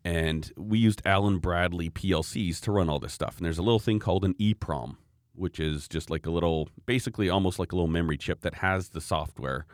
and 0.05 0.51
we 0.57 0.79
used 0.79 1.03
Allen 1.05 1.39
Bradley 1.39 1.91
PLCs 1.91 2.61
to 2.61 2.73
run 2.73 2.89
all 2.89 2.99
this 2.99 3.13
stuff. 3.13 3.37
And 3.37 3.45
there's 3.45 3.59
a 3.59 3.63
little 3.63 3.79
thing 3.79 3.99
called 3.99 4.25
an 4.25 4.35
EEPROM, 4.35 4.97
which 5.35 5.61
is 5.61 5.87
just 5.87 6.11
like 6.11 6.27
a 6.27 6.31
little, 6.31 6.69
basically 6.87 7.29
almost 7.29 7.59
like 7.59 7.73
a 7.73 7.77
little 7.77 7.89
memory 7.89 8.17
chip 8.17 8.41
that 8.41 8.57
has 8.57 8.91
the 8.91 9.01
software 9.01 9.67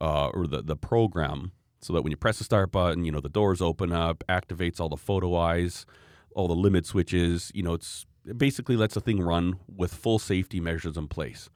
uh, 0.00 0.28
or 0.28 0.46
the, 0.46 0.62
the 0.62 0.76
program 0.76 1.52
so 1.80 1.92
that 1.92 2.02
when 2.02 2.10
you 2.10 2.16
press 2.16 2.38
the 2.38 2.44
start 2.44 2.72
button, 2.72 3.04
you 3.04 3.12
know, 3.12 3.20
the 3.20 3.28
doors 3.28 3.60
open 3.60 3.92
up, 3.92 4.24
activates 4.28 4.80
all 4.80 4.88
the 4.88 4.96
photo 4.96 5.36
eyes, 5.36 5.86
all 6.34 6.48
the 6.48 6.54
limit 6.54 6.86
switches, 6.86 7.50
you 7.54 7.62
know, 7.62 7.74
it's 7.74 8.06
it 8.26 8.36
basically 8.36 8.76
lets 8.76 8.94
the 8.94 9.00
thing 9.00 9.20
run 9.20 9.58
with 9.74 9.94
full 9.94 10.18
safety 10.18 10.60
measures 10.60 10.96
in 10.96 11.08
place. 11.08 11.48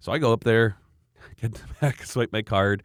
So 0.00 0.12
I 0.12 0.18
go 0.18 0.32
up 0.32 0.44
there, 0.44 0.76
get 1.40 1.54
the 1.54 1.62
back, 1.80 2.02
swipe 2.04 2.32
my 2.32 2.42
card, 2.42 2.82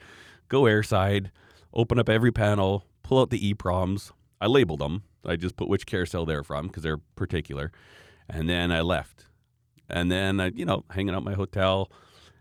go 0.47 0.63
airside, 0.63 1.31
open 1.73 1.99
up 1.99 2.09
every 2.09 2.31
panel, 2.31 2.85
pull 3.03 3.19
out 3.19 3.29
the 3.29 3.53
EEPROMs. 3.53 4.11
I 4.39 4.47
labeled 4.47 4.79
them. 4.79 5.03
I 5.25 5.35
just 5.35 5.55
put 5.55 5.67
which 5.67 5.85
carousel 5.85 6.25
they're 6.25 6.43
from 6.43 6.67
because 6.67 6.83
they're 6.83 6.99
particular. 7.15 7.71
And 8.29 8.47
then 8.49 8.71
I 8.71 8.81
left. 8.81 9.25
And 9.89 10.11
then 10.11 10.39
I, 10.39 10.51
you 10.53 10.65
know, 10.65 10.83
hanging 10.89 11.13
out 11.13 11.23
my 11.23 11.33
hotel, 11.33 11.91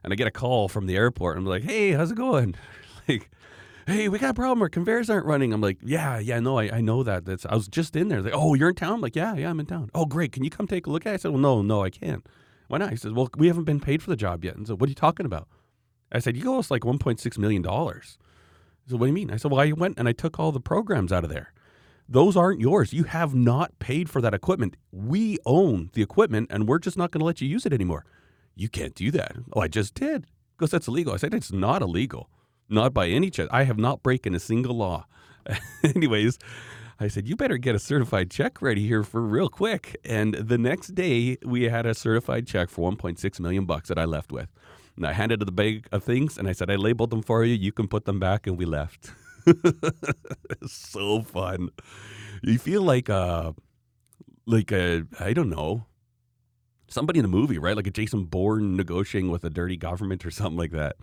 and 0.03 0.13
I 0.13 0.17
get 0.17 0.27
a 0.27 0.31
call 0.31 0.69
from 0.69 0.87
the 0.87 0.97
airport. 0.97 1.37
And 1.37 1.47
I'm 1.47 1.51
like, 1.51 1.63
"Hey, 1.63 1.93
how's 1.93 2.11
it 2.11 2.17
going?" 2.17 2.55
like, 3.09 3.31
"Hey, 3.87 4.09
we 4.09 4.18
got 4.18 4.30
a 4.30 4.35
problem. 4.35 4.62
Our 4.62 4.68
conveyors 4.68 5.11
aren't 5.11 5.26
running." 5.26 5.53
I'm 5.53 5.61
like, 5.61 5.78
"Yeah, 5.82 6.18
yeah, 6.18 6.41
no, 6.41 6.59
I, 6.59 6.76
I 6.76 6.80
know 6.80 7.03
that. 7.03 7.24
That's 7.24 7.47
I 7.47 7.55
was 7.55 7.68
just 7.68 7.97
in 7.97 8.09
there." 8.09 8.22
Like, 8.22 8.32
"Oh, 8.35 8.55
you're 8.55 8.70
in 8.70 8.74
town?" 8.74 8.95
I'm 8.95 9.01
like, 9.01 9.16
"Yeah, 9.16 9.35
yeah, 9.35 9.51
I'm 9.51 9.61
in 9.61 9.66
town." 9.66 9.91
"Oh, 9.95 10.07
great. 10.07 10.32
Can 10.32 10.45
you 10.45 10.51
come 10.51 10.66
take 10.66 10.87
a 10.87 10.91
look 10.91 11.07
at 11.07 11.11
it?" 11.11 11.14
I 11.14 11.16
said, 11.18 11.30
"Well, 11.32 11.41
no, 11.41 11.62
no, 11.62 11.82
I 11.82 11.91
can't." 11.91 12.26
Why 12.68 12.78
not? 12.78 12.91
He 12.91 12.97
says, 12.97 13.12
"Well, 13.12 13.28
we 13.37 13.49
haven't 13.49 13.64
been 13.64 13.80
paid 13.80 14.03
for 14.03 14.11
the 14.11 14.16
job 14.16 14.45
yet." 14.45 14.57
And 14.57 14.66
so, 14.66 14.74
what 14.76 14.89
are 14.89 14.91
you 14.91 14.95
talking 14.95 15.26
about? 15.26 15.49
I 16.12 16.18
said, 16.18 16.37
"You 16.37 16.53
owe 16.55 16.59
us 16.59 16.70
like 16.70 16.82
1.6 16.82 17.39
million 17.39 17.62
dollars." 17.62 18.18
He 18.85 18.91
said, 18.91 19.01
What 19.01 19.07
do 19.07 19.11
you 19.11 19.14
mean? 19.14 19.30
I 19.30 19.37
said, 19.37 19.51
Well, 19.51 19.61
I 19.61 19.72
went 19.72 19.99
and 19.99 20.09
I 20.09 20.12
took 20.12 20.39
all 20.39 20.53
the 20.53 20.61
programs 20.61 21.12
out 21.12 21.24
of 21.24 21.30
there. 21.30 21.53
Those 22.09 22.37
aren't 22.37 22.61
yours. 22.61 22.93
You 22.93 23.05
have 23.05 23.35
not 23.35 23.78
paid 23.78 24.11
for 24.11 24.20
that 24.20 24.35
equipment. 24.35 24.76
We 24.93 25.39
own 25.47 25.91
the 25.95 26.03
equipment 26.03 26.49
and 26.51 26.68
we're 26.68 26.78
just 26.78 26.99
not 26.99 27.11
going 27.11 27.20
to 27.20 27.24
let 27.24 27.41
you 27.41 27.49
use 27.49 27.64
it 27.64 27.72
anymore. 27.72 28.05
You 28.55 28.68
can't 28.68 28.95
do 28.95 29.11
that. 29.12 29.37
Oh, 29.55 29.61
I 29.61 29.68
just 29.68 29.95
did. 29.95 30.26
Because 30.57 30.70
that's 30.70 30.87
illegal. 30.87 31.14
I 31.14 31.16
said, 31.16 31.35
It's 31.35 31.53
not 31.53 31.82
illegal. 31.82 32.28
Not 32.69 32.95
by 32.95 33.09
any 33.09 33.31
chance. 33.31 33.51
I 33.53 33.65
have 33.65 33.79
not 33.79 34.03
broken 34.03 34.35
a 34.35 34.41
single 34.41 34.77
law. 34.77 35.07
Anyways, 35.85 36.39
I 36.99 37.09
said, 37.09 37.29
You 37.29 37.37
better 37.37 37.59
get 37.59 37.75
a 37.75 37.79
certified 37.79 38.31
check 38.31 38.62
ready 38.62 38.87
here 38.87 39.03
for 39.03 39.21
real 39.21 39.49
quick. 39.49 39.97
And 40.05 40.35
the 40.35 40.59
next 40.59 40.95
day, 40.95 41.37
we 41.45 41.65
had 41.65 41.87
a 41.87 41.95
certified 41.95 42.47
check 42.47 42.71
for 42.71 42.91
1.6 42.91 43.41
million 43.41 43.65
bucks 43.65 43.89
that 43.89 43.99
I 43.99 44.05
left 44.05 44.33
with. 44.33 44.49
And 44.97 45.07
I 45.07 45.12
handed 45.12 45.41
the 45.41 45.53
bag 45.53 45.89
of 45.93 46.05
things 46.05 46.39
and 46.39 46.49
I 46.49 46.53
said, 46.53 46.71
I 46.71 46.77
labeled 46.77 47.11
them 47.11 47.23
for 47.23 47.45
you. 47.45 47.55
You 47.55 47.73
can 47.73 47.89
put 47.89 48.05
them 48.05 48.21
back. 48.21 48.47
And 48.47 48.57
we 48.57 48.65
left. 48.65 49.11
so 50.67 51.23
fun. 51.23 51.71
You 52.43 52.59
feel 52.59 52.83
like 52.83 53.09
a, 53.09 53.55
like 54.47 54.71
a, 54.73 55.05
I 55.19 55.33
don't 55.33 55.51
know, 55.51 55.87
somebody 56.89 57.19
in 57.19 57.25
a 57.25 57.29
movie, 57.29 57.59
right? 57.59 57.77
Like 57.77 57.89
a 57.89 57.91
Jason 57.91 58.25
Bourne 58.25 58.77
negotiating 58.77 59.31
with 59.31 59.45
a 59.45 59.51
dirty 59.51 59.77
government 59.77 60.25
or 60.25 60.31
something 60.31 60.57
like 60.57 60.71
that. 60.71 60.97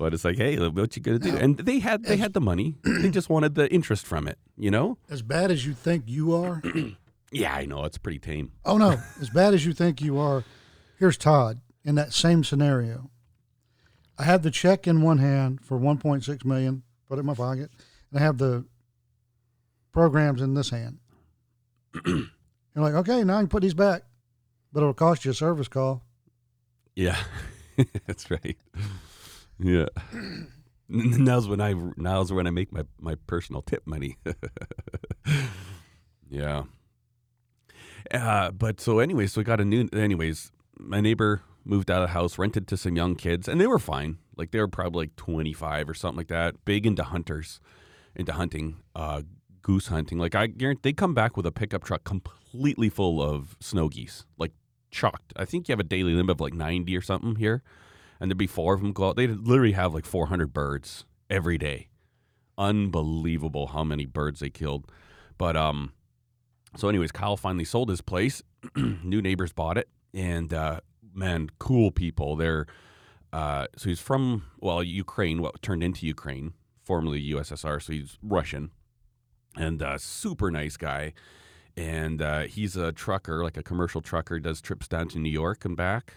But 0.00 0.14
it's 0.14 0.24
like, 0.24 0.38
hey, 0.38 0.56
what 0.56 0.96
you 0.96 1.02
gonna 1.02 1.18
do? 1.18 1.36
And 1.36 1.58
they 1.58 1.78
had 1.78 2.04
they 2.04 2.16
had 2.16 2.32
the 2.32 2.40
money. 2.40 2.74
they 2.82 3.10
just 3.10 3.28
wanted 3.28 3.54
the 3.54 3.70
interest 3.70 4.06
from 4.06 4.26
it, 4.26 4.38
you 4.56 4.70
know? 4.70 4.96
As 5.10 5.20
bad 5.20 5.50
as 5.50 5.66
you 5.66 5.74
think 5.74 6.04
you 6.06 6.34
are. 6.34 6.62
Yeah, 7.32 7.54
I 7.54 7.64
know 7.64 7.84
it's 7.84 7.96
pretty 7.96 8.18
tame. 8.18 8.50
oh 8.64 8.76
no, 8.76 8.98
as 9.20 9.30
bad 9.30 9.54
as 9.54 9.64
you 9.64 9.72
think 9.72 10.00
you 10.00 10.18
are. 10.18 10.42
Here's 10.98 11.16
Todd 11.16 11.60
in 11.84 11.94
that 11.94 12.12
same 12.12 12.42
scenario. 12.42 13.08
I 14.18 14.24
have 14.24 14.42
the 14.42 14.50
check 14.50 14.88
in 14.88 15.00
one 15.00 15.18
hand 15.18 15.60
for 15.60 15.78
1.6 15.78 16.44
million, 16.44 16.82
put 17.08 17.18
it 17.18 17.20
in 17.20 17.26
my 17.26 17.34
pocket, 17.34 17.70
and 18.10 18.18
I 18.18 18.22
have 18.24 18.38
the 18.38 18.64
programs 19.92 20.42
in 20.42 20.54
this 20.54 20.70
hand. 20.70 20.98
You're 22.04 22.24
like, 22.74 22.94
okay, 22.94 23.22
now 23.22 23.36
I 23.36 23.42
can 23.42 23.48
put 23.48 23.62
these 23.62 23.74
back, 23.74 24.02
but 24.72 24.80
it'll 24.80 24.92
cost 24.92 25.24
you 25.24 25.30
a 25.30 25.34
service 25.34 25.68
call. 25.68 26.02
Yeah, 26.96 27.16
that's 28.08 28.28
right. 28.28 28.58
Yeah. 29.62 29.86
Now's 30.88 31.46
when 31.46 31.60
I 31.60 31.74
now's 31.96 32.32
when 32.32 32.48
I 32.48 32.50
make 32.50 32.72
my 32.72 32.82
my 32.98 33.14
personal 33.26 33.62
tip 33.62 33.86
money. 33.86 34.16
yeah. 36.28 36.64
Uh, 38.10 38.50
but 38.50 38.80
so 38.80 38.98
anyway, 38.98 39.28
so 39.28 39.40
we 39.40 39.44
got 39.44 39.60
a 39.60 39.64
new. 39.64 39.88
Anyways, 39.92 40.50
my 40.78 41.00
neighbor 41.00 41.42
moved 41.64 41.92
out 41.92 42.02
of 42.02 42.08
the 42.08 42.12
house, 42.12 42.38
rented 42.38 42.66
to 42.68 42.76
some 42.76 42.96
young 42.96 43.14
kids, 43.14 43.46
and 43.46 43.60
they 43.60 43.68
were 43.68 43.78
fine. 43.78 44.18
Like 44.36 44.50
they 44.50 44.58
were 44.58 44.66
probably 44.66 45.04
like 45.04 45.16
twenty 45.16 45.52
five 45.52 45.88
or 45.88 45.94
something 45.94 46.16
like 46.16 46.28
that. 46.28 46.64
Big 46.64 46.86
into 46.86 47.04
hunters, 47.04 47.60
into 48.16 48.32
hunting, 48.32 48.78
uh, 48.96 49.22
goose 49.62 49.88
hunting. 49.88 50.18
Like 50.18 50.34
I 50.34 50.48
guarantee 50.48 50.80
they 50.82 50.92
come 50.92 51.14
back 51.14 51.36
with 51.36 51.46
a 51.46 51.52
pickup 51.52 51.84
truck 51.84 52.02
completely 52.02 52.88
full 52.88 53.22
of 53.22 53.56
snow 53.60 53.88
geese, 53.88 54.24
like 54.38 54.52
chocked. 54.90 55.32
I 55.36 55.44
think 55.44 55.68
you 55.68 55.72
have 55.72 55.80
a 55.80 55.84
daily 55.84 56.14
limit 56.14 56.32
of 56.32 56.40
like 56.40 56.54
ninety 56.54 56.96
or 56.96 57.02
something 57.02 57.36
here 57.36 57.62
and 58.20 58.30
there'd 58.30 58.38
be 58.38 58.46
four 58.46 58.74
of 58.74 58.80
them 58.80 58.92
go 58.92 59.08
out. 59.08 59.16
They 59.16 59.26
literally 59.26 59.72
have 59.72 59.94
like 59.94 60.04
400 60.04 60.52
birds 60.52 61.04
every 61.28 61.58
day. 61.58 61.88
Unbelievable 62.58 63.68
how 63.68 63.82
many 63.82 64.04
birds 64.04 64.40
they 64.40 64.50
killed. 64.50 64.90
But 65.38 65.56
um, 65.56 65.92
so 66.76 66.88
anyways, 66.88 67.12
Kyle 67.12 67.36
finally 67.36 67.64
sold 67.64 67.88
his 67.88 68.02
place. 68.02 68.42
New 68.76 69.22
neighbors 69.22 69.52
bought 69.52 69.78
it, 69.78 69.88
and 70.12 70.52
uh, 70.52 70.80
man, 71.14 71.48
cool 71.58 71.90
people. 71.90 72.36
They're 72.36 72.66
uh, 73.32 73.66
so 73.76 73.88
he's 73.88 74.00
from 74.00 74.44
well 74.58 74.82
Ukraine, 74.82 75.40
what 75.40 75.62
turned 75.62 75.82
into 75.82 76.06
Ukraine, 76.06 76.52
formerly 76.84 77.22
USSR. 77.30 77.82
So 77.82 77.92
he's 77.92 78.18
Russian, 78.22 78.70
and 79.56 79.82
uh, 79.82 79.98
super 79.98 80.50
nice 80.50 80.76
guy. 80.76 81.14
And 81.76 82.20
uh, 82.20 82.40
he's 82.42 82.76
a 82.76 82.92
trucker, 82.92 83.42
like 83.42 83.56
a 83.56 83.62
commercial 83.62 84.02
trucker, 84.02 84.38
does 84.40 84.60
trips 84.60 84.88
down 84.88 85.08
to 85.08 85.18
New 85.18 85.30
York 85.30 85.64
and 85.64 85.76
back. 85.76 86.14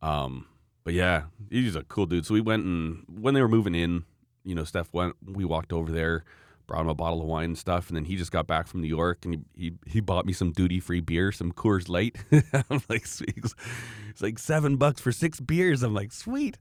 Um, 0.00 0.46
but 0.88 0.94
yeah, 0.94 1.24
he's 1.50 1.76
a 1.76 1.82
cool 1.82 2.06
dude. 2.06 2.24
So 2.24 2.32
we 2.32 2.40
went 2.40 2.64
and 2.64 3.04
when 3.20 3.34
they 3.34 3.42
were 3.42 3.48
moving 3.48 3.74
in, 3.74 4.04
you 4.42 4.54
know, 4.54 4.64
Steph 4.64 4.90
went. 4.94 5.16
We 5.22 5.44
walked 5.44 5.70
over 5.70 5.92
there, 5.92 6.24
brought 6.66 6.80
him 6.80 6.88
a 6.88 6.94
bottle 6.94 7.20
of 7.20 7.26
wine 7.26 7.44
and 7.44 7.58
stuff, 7.58 7.88
and 7.88 7.96
then 7.98 8.06
he 8.06 8.16
just 8.16 8.32
got 8.32 8.46
back 8.46 8.66
from 8.66 8.80
New 8.80 8.88
York 8.88 9.26
and 9.26 9.44
he 9.54 9.64
he, 9.64 9.72
he 9.84 10.00
bought 10.00 10.24
me 10.24 10.32
some 10.32 10.50
duty 10.50 10.80
free 10.80 11.00
beer, 11.00 11.30
some 11.30 11.52
Coors 11.52 11.90
Light. 11.90 12.16
I'm 12.70 12.80
like, 12.88 13.04
sweet. 13.04 13.38
It's 14.08 14.22
like 14.22 14.38
seven 14.38 14.78
bucks 14.78 15.02
for 15.02 15.12
six 15.12 15.40
beers. 15.40 15.82
I'm 15.82 15.92
like, 15.92 16.10
sweet. 16.10 16.56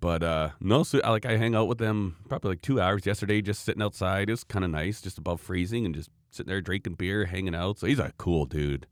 But 0.00 0.24
uh 0.24 0.48
no, 0.58 0.82
so 0.82 1.00
I, 1.04 1.10
like 1.10 1.24
I 1.24 1.36
hang 1.36 1.54
out 1.54 1.68
with 1.68 1.78
them 1.78 2.16
probably 2.28 2.50
like 2.50 2.60
two 2.60 2.80
hours 2.80 3.06
yesterday, 3.06 3.40
just 3.40 3.64
sitting 3.64 3.82
outside. 3.82 4.30
It 4.30 4.32
was 4.32 4.42
kind 4.42 4.64
of 4.64 4.72
nice, 4.72 5.00
just 5.00 5.18
above 5.18 5.40
freezing, 5.40 5.86
and 5.86 5.94
just 5.94 6.10
sitting 6.32 6.50
there 6.50 6.60
drinking 6.60 6.94
beer, 6.94 7.26
hanging 7.26 7.54
out. 7.54 7.78
So 7.78 7.86
he's 7.86 8.00
a 8.00 8.12
cool 8.18 8.46
dude. 8.46 8.88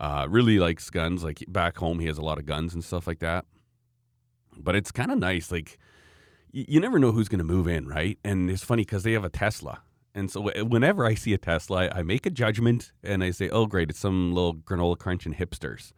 Uh, 0.00 0.26
really 0.30 0.58
likes 0.58 0.88
guns. 0.88 1.22
Like 1.22 1.44
back 1.46 1.76
home, 1.76 2.00
he 2.00 2.06
has 2.06 2.16
a 2.16 2.22
lot 2.22 2.38
of 2.38 2.46
guns 2.46 2.72
and 2.72 2.82
stuff 2.82 3.06
like 3.06 3.18
that 3.18 3.44
but 4.56 4.76
it's 4.76 4.90
kind 4.92 5.10
of 5.10 5.18
nice. 5.18 5.50
Like 5.50 5.78
you, 6.50 6.64
you 6.68 6.80
never 6.80 6.98
know 6.98 7.12
who's 7.12 7.28
going 7.28 7.38
to 7.38 7.44
move 7.44 7.66
in, 7.68 7.86
right? 7.88 8.18
And 8.24 8.50
it's 8.50 8.64
funny 8.64 8.82
because 8.82 9.02
they 9.02 9.12
have 9.12 9.24
a 9.24 9.30
Tesla. 9.30 9.82
And 10.14 10.30
so 10.30 10.48
eh, 10.48 10.62
whenever 10.62 11.06
I 11.06 11.14
see 11.14 11.32
a 11.32 11.38
Tesla, 11.38 11.88
I 11.90 12.02
make 12.02 12.26
a 12.26 12.30
judgment 12.30 12.92
and 13.02 13.24
I 13.24 13.30
say, 13.30 13.48
"Oh, 13.48 13.66
great, 13.66 13.90
it's 13.90 13.98
some 13.98 14.32
little 14.34 14.54
granola 14.54 14.98
crunch 14.98 15.26
and 15.26 15.36
hipsters." 15.36 15.92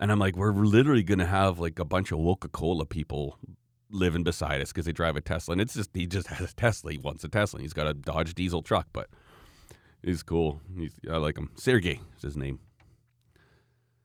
And 0.00 0.10
I'm 0.10 0.18
like, 0.18 0.36
we're 0.36 0.52
literally 0.52 1.04
going 1.04 1.20
to 1.20 1.26
have 1.26 1.60
like 1.60 1.78
a 1.78 1.84
bunch 1.84 2.10
of 2.10 2.18
Coca-Cola 2.18 2.86
people 2.86 3.38
living 3.88 4.24
beside 4.24 4.60
us 4.60 4.72
because 4.72 4.84
they 4.86 4.90
drive 4.92 5.16
a 5.16 5.20
Tesla. 5.20 5.52
And 5.52 5.60
it's 5.60 5.74
just 5.74 5.90
he 5.94 6.06
just 6.06 6.26
has 6.26 6.50
a 6.50 6.54
Tesla. 6.56 6.90
He 6.92 6.98
wants 6.98 7.22
a 7.22 7.28
Tesla. 7.28 7.60
He's 7.60 7.72
got 7.72 7.86
a 7.86 7.94
Dodge 7.94 8.34
diesel 8.34 8.62
truck, 8.62 8.88
but 8.92 9.08
he's 10.02 10.24
cool. 10.24 10.60
He's, 10.76 10.92
I 11.08 11.18
like 11.18 11.38
him. 11.38 11.50
Sergey 11.54 12.00
is 12.16 12.22
his 12.22 12.36
name. 12.36 12.58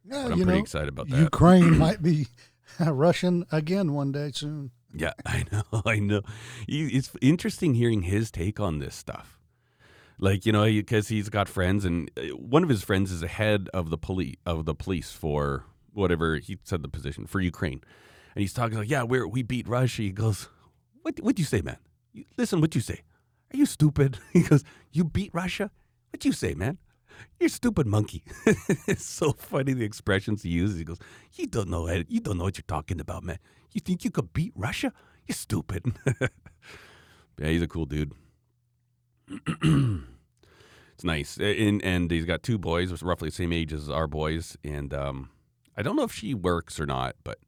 Yeah, 0.05 0.23
But 0.23 0.33
I'm 0.33 0.37
pretty 0.37 0.51
know, 0.51 0.57
excited 0.59 0.89
about 0.89 1.09
that. 1.09 1.19
Ukraine 1.19 1.77
might 1.77 2.01
be 2.01 2.27
Russian 2.79 3.45
again 3.51 3.93
one 3.93 4.11
day 4.11 4.31
soon. 4.33 4.71
Yeah, 4.93 5.13
I 5.25 5.45
know, 5.51 5.63
I 5.85 5.99
know. 5.99 6.21
It's 6.67 7.11
interesting 7.21 7.75
hearing 7.75 8.03
his 8.03 8.31
take 8.31 8.59
on 8.59 8.79
this 8.79 8.95
stuff. 8.95 9.39
Like 10.19 10.45
you 10.45 10.51
know, 10.51 10.65
because 10.65 11.09
he's 11.09 11.29
got 11.29 11.47
friends, 11.47 11.85
and 11.85 12.09
uh, 12.17 12.35
one 12.35 12.63
of 12.63 12.69
his 12.69 12.83
friends 12.83 13.11
is 13.11 13.21
the 13.21 13.27
head 13.27 13.69
of 13.73 13.91
the 13.91 13.97
police 13.97 14.35
of 14.47 14.65
the 14.65 14.73
police 14.73 15.11
for 15.11 15.65
whatever 15.93 16.37
he 16.37 16.57
said 16.63 16.81
the 16.81 16.89
position 16.89 17.27
for 17.27 17.39
Ukraine, 17.39 17.81
and 18.33 18.41
he's 18.41 18.53
talking 18.53 18.79
like, 18.79 18.89
"Yeah, 18.89 19.03
we 19.03 19.23
we 19.25 19.43
beat 19.43 19.67
Russia." 19.67 20.01
He 20.01 20.11
goes, 20.11 20.49
"What 21.03 21.19
what 21.19 21.37
you 21.37 21.45
say, 21.45 21.61
man? 21.61 21.77
Listen, 22.35 22.61
what 22.61 22.73
you 22.73 22.81
say? 22.81 23.03
Are 23.53 23.57
you 23.57 23.67
stupid?" 23.67 24.17
He 24.33 24.41
goes, 24.41 24.63
"You 24.91 25.03
beat 25.03 25.29
Russia? 25.33 25.69
What 26.09 26.25
you 26.25 26.31
say, 26.31 26.55
man?" 26.55 26.79
You're 27.39 27.49
stupid 27.49 27.87
monkey. 27.87 28.23
it's 28.87 29.05
so 29.05 29.31
funny 29.31 29.73
the 29.73 29.85
expressions 29.85 30.43
he 30.43 30.49
uses. 30.49 30.77
He 30.77 30.83
goes, 30.83 30.99
"You 31.33 31.47
don't 31.47 31.69
know. 31.69 31.87
You 31.87 32.19
don't 32.19 32.37
know 32.37 32.45
what 32.45 32.57
you're 32.57 32.63
talking 32.67 32.99
about, 32.99 33.23
man. 33.23 33.39
You 33.73 33.81
think 33.81 34.03
you 34.03 34.11
could 34.11 34.33
beat 34.33 34.53
Russia? 34.55 34.93
You're 35.27 35.35
stupid." 35.35 35.97
yeah, 37.39 37.47
he's 37.47 37.61
a 37.61 37.67
cool 37.67 37.85
dude. 37.85 38.13
it's 39.29 41.03
nice, 41.03 41.37
and 41.37 41.83
and 41.83 42.09
he's 42.09 42.25
got 42.25 42.43
two 42.43 42.57
boys, 42.57 43.01
roughly 43.03 43.29
the 43.29 43.35
same 43.35 43.53
age 43.53 43.73
as 43.73 43.89
our 43.89 44.07
boys, 44.07 44.57
and 44.63 44.93
um, 44.93 45.29
I 45.75 45.81
don't 45.81 45.95
know 45.95 46.03
if 46.03 46.13
she 46.13 46.33
works 46.33 46.79
or 46.79 46.85
not, 46.85 47.15
but 47.23 47.39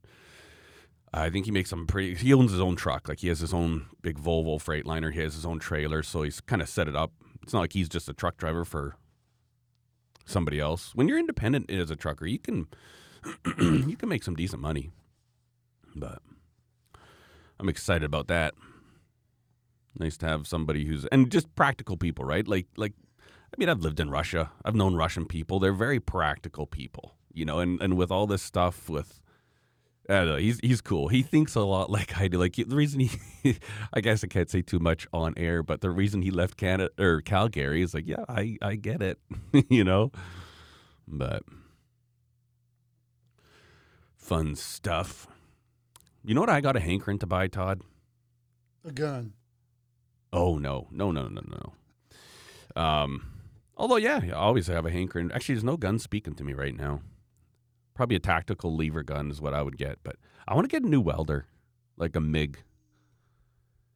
I 1.12 1.30
think 1.30 1.46
he 1.46 1.50
makes 1.50 1.70
some 1.70 1.86
pretty. 1.86 2.14
He 2.14 2.32
owns 2.32 2.52
his 2.52 2.60
own 2.60 2.76
truck, 2.76 3.08
like 3.08 3.20
he 3.20 3.28
has 3.28 3.40
his 3.40 3.52
own 3.52 3.86
big 4.02 4.18
Volvo 4.18 4.62
Freightliner. 4.62 5.12
He 5.12 5.20
has 5.20 5.34
his 5.34 5.44
own 5.44 5.58
trailer, 5.58 6.02
so 6.02 6.22
he's 6.22 6.40
kind 6.40 6.62
of 6.62 6.68
set 6.68 6.86
it 6.86 6.94
up. 6.94 7.12
It's 7.42 7.52
not 7.52 7.60
like 7.60 7.72
he's 7.72 7.88
just 7.88 8.08
a 8.08 8.12
truck 8.12 8.36
driver 8.36 8.64
for 8.64 8.96
somebody 10.24 10.60
else. 10.60 10.94
When 10.94 11.08
you're 11.08 11.18
independent 11.18 11.70
as 11.70 11.90
a 11.90 11.96
trucker, 11.96 12.26
you 12.26 12.38
can 12.38 12.68
you 13.58 13.96
can 13.96 14.08
make 14.08 14.24
some 14.24 14.34
decent 14.34 14.62
money. 14.62 14.90
But 15.94 16.20
I'm 17.58 17.68
excited 17.68 18.04
about 18.04 18.28
that. 18.28 18.54
Nice 19.98 20.16
to 20.18 20.26
have 20.26 20.46
somebody 20.46 20.86
who's 20.86 21.04
and 21.06 21.30
just 21.30 21.54
practical 21.54 21.96
people, 21.96 22.24
right? 22.24 22.46
Like 22.46 22.66
like 22.76 22.94
I 23.20 23.56
mean, 23.58 23.68
I've 23.68 23.80
lived 23.80 24.00
in 24.00 24.10
Russia. 24.10 24.50
I've 24.64 24.76
known 24.76 24.94
Russian 24.94 25.26
people. 25.26 25.58
They're 25.58 25.72
very 25.72 26.00
practical 26.00 26.66
people, 26.66 27.16
you 27.32 27.44
know. 27.44 27.58
And 27.58 27.80
and 27.82 27.96
with 27.96 28.10
all 28.10 28.26
this 28.26 28.42
stuff 28.42 28.88
with 28.88 29.20
I 30.10 30.14
don't 30.14 30.26
know. 30.26 30.36
He's 30.36 30.58
he's 30.58 30.80
cool. 30.80 31.06
He 31.06 31.22
thinks 31.22 31.54
a 31.54 31.60
lot 31.60 31.88
like 31.88 32.20
I 32.20 32.26
do. 32.26 32.38
Like 32.38 32.56
the 32.56 32.64
reason 32.64 32.98
he, 33.00 33.56
I 33.92 34.00
guess 34.00 34.24
I 34.24 34.26
can't 34.26 34.50
say 34.50 34.60
too 34.60 34.80
much 34.80 35.06
on 35.12 35.34
air, 35.36 35.62
but 35.62 35.82
the 35.82 35.90
reason 35.90 36.22
he 36.22 36.32
left 36.32 36.56
Canada 36.56 36.90
or 36.98 37.20
Calgary 37.20 37.80
is 37.80 37.94
like, 37.94 38.08
yeah, 38.08 38.24
I 38.28 38.56
I 38.60 38.74
get 38.74 39.02
it, 39.02 39.20
you 39.68 39.84
know. 39.84 40.10
But 41.06 41.44
fun 44.16 44.56
stuff. 44.56 45.28
You 46.24 46.34
know 46.34 46.40
what 46.40 46.50
I 46.50 46.60
got 46.60 46.76
a 46.76 46.80
hankering 46.80 47.20
to 47.20 47.26
buy, 47.26 47.46
Todd? 47.46 47.80
A 48.84 48.90
gun. 48.90 49.34
Oh 50.32 50.58
no, 50.58 50.88
no, 50.90 51.12
no, 51.12 51.28
no, 51.28 51.42
no. 51.46 52.80
Um, 52.80 53.26
although 53.76 53.96
yeah, 53.96 54.20
I 54.24 54.30
always 54.30 54.66
have 54.66 54.86
a 54.86 54.90
hankering. 54.90 55.30
Actually, 55.32 55.54
there's 55.54 55.64
no 55.64 55.76
gun 55.76 56.00
speaking 56.00 56.34
to 56.34 56.42
me 56.42 56.52
right 56.52 56.76
now. 56.76 57.00
Probably 58.00 58.16
a 58.16 58.18
tactical 58.18 58.74
lever 58.74 59.02
gun 59.02 59.30
is 59.30 59.42
what 59.42 59.52
I 59.52 59.60
would 59.60 59.76
get, 59.76 59.98
but 60.02 60.16
I 60.48 60.54
want 60.54 60.64
to 60.64 60.74
get 60.74 60.82
a 60.82 60.88
new 60.88 61.02
welder, 61.02 61.44
like 61.98 62.16
a 62.16 62.20
MIG. 62.20 62.56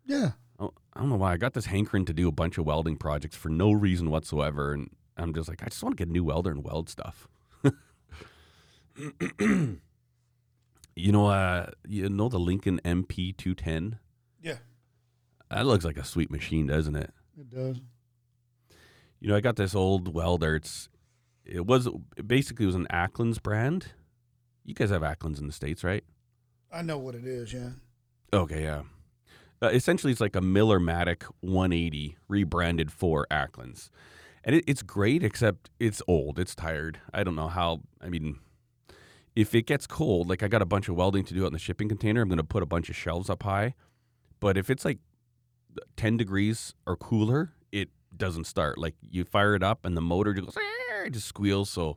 Yeah. 0.05 0.33
Oh, 0.61 0.75
I 0.93 1.01
don't 1.01 1.09
know 1.09 1.17
why 1.17 1.33
I 1.33 1.39
got 1.39 1.55
this 1.55 1.65
hankering 1.65 2.05
to 2.05 2.13
do 2.13 2.29
a 2.29 2.31
bunch 2.31 2.59
of 2.59 2.67
welding 2.67 2.99
projects 2.99 3.35
for 3.35 3.49
no 3.49 3.73
reason 3.73 4.11
whatsoever, 4.11 4.75
and 4.75 4.91
I'm 5.17 5.33
just 5.33 5.49
like, 5.49 5.63
I 5.63 5.71
just 5.71 5.83
want 5.83 5.97
to 5.97 6.05
get 6.05 6.11
a 6.11 6.13
new 6.13 6.23
welder 6.23 6.51
and 6.51 6.63
weld 6.63 6.91
stuff. 6.91 7.27
you 9.41 9.81
know, 10.97 11.29
uh, 11.29 11.71
you 11.89 12.07
know 12.11 12.29
the 12.29 12.39
Lincoln 12.39 12.83
MP 12.85 13.35
two 13.35 13.55
ten. 13.55 14.01
Yeah. 14.43 14.59
That 15.51 15.65
looks 15.65 15.87
like 15.87 15.97
a 15.97 16.05
sweet 16.05 16.31
machine, 16.31 16.67
doesn't 16.67 16.95
it? 16.95 17.11
It 17.41 17.49
does. 17.49 17.81
You 19.19 19.31
know, 19.31 19.37
I 19.37 19.41
got 19.41 19.57
this 19.57 19.75
old 19.75 20.13
welder. 20.13 20.57
It's 20.57 20.91
it 21.45 21.67
was 21.67 21.89
it 22.17 22.27
basically 22.27 22.67
was 22.67 22.75
an 22.75 22.87
Acklands 22.91 23.43
brand. 23.43 23.93
You 24.65 24.75
guys 24.75 24.91
have 24.91 25.03
Acklands 25.03 25.39
in 25.39 25.47
the 25.47 25.53
states, 25.53 25.85
right? 25.85 26.05
I 26.73 26.83
know 26.83 26.99
what 26.99 27.15
it 27.15 27.27
is. 27.27 27.53
Yeah. 27.53 27.71
Okay, 28.33 28.63
yeah. 28.65 28.83
Uh, 29.63 29.69
essentially, 29.69 30.13
it's 30.13 30.21
like 30.21 30.37
a 30.37 30.41
Millermatic 30.41 31.25
180 31.41 32.17
rebranded 32.29 32.91
for 32.91 33.27
Acklands, 33.31 33.91
and 34.43 34.57
it, 34.57 34.65
it's 34.67 34.83
great. 34.83 35.23
Except 35.23 35.71
it's 35.79 36.03
old. 36.09 36.39
It's 36.39 36.55
tired. 36.55 36.99
I 37.13 37.23
don't 37.25 37.37
know 37.37 37.49
how. 37.49 37.83
I 38.01 38.09
mean, 38.09 38.41
if 39.37 39.55
it 39.55 39.67
gets 39.67 39.87
cold, 39.87 40.29
like 40.29 40.43
I 40.43 40.49
got 40.49 40.63
a 40.63 40.67
bunch 40.67 40.89
of 40.89 40.97
welding 40.97 41.25
to 41.25 41.35
do 41.35 41.45
out 41.45 41.49
in 41.49 41.53
the 41.53 41.59
shipping 41.59 41.89
container, 41.89 42.23
I'm 42.23 42.29
going 42.29 42.39
to 42.39 42.45
put 42.45 42.63
a 42.63 42.67
bunch 42.67 42.89
of 42.89 42.97
shelves 42.97 43.29
up 43.29 43.43
high. 43.43 43.75
But 44.41 44.57
if 44.57 44.71
it's 44.71 44.85
like 44.85 44.99
10 45.97 46.17
degrees 46.17 46.75
or 46.87 46.97
cooler, 46.97 47.53
it 47.73 47.89
doesn't 48.17 48.45
start. 48.45 48.79
Like 48.79 48.95
you 49.01 49.25
fire 49.25 49.55
it 49.55 49.63
up 49.63 49.85
and 49.85 49.97
the 49.97 50.01
motor 50.01 50.33
just 50.35 50.47
goes, 50.47 50.55
it 51.07 51.13
just 51.13 51.27
squeal. 51.27 51.65
So 51.65 51.97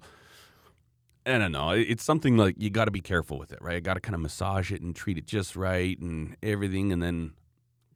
I 1.26 1.38
don't 1.38 1.52
know. 1.52 1.72
It's 1.72 2.04
something 2.04 2.38
like 2.38 2.56
you 2.58 2.70
got 2.70 2.86
to 2.86 2.92
be 2.92 3.02
careful 3.02 3.38
with 3.38 3.52
it, 3.52 3.60
right? 3.62 3.76
You 3.76 3.82
got 3.82 3.96
to 3.96 4.00
kind 4.00 4.16
of 4.16 4.22
massage 4.22 4.72
it 4.72 4.82
and 4.82 4.96
treat 4.96 5.18
it 5.18 5.26
just 5.26 5.56
right 5.58 6.00
and 6.00 6.38
everything. 6.42 6.94
And 6.94 7.04
then 7.04 7.34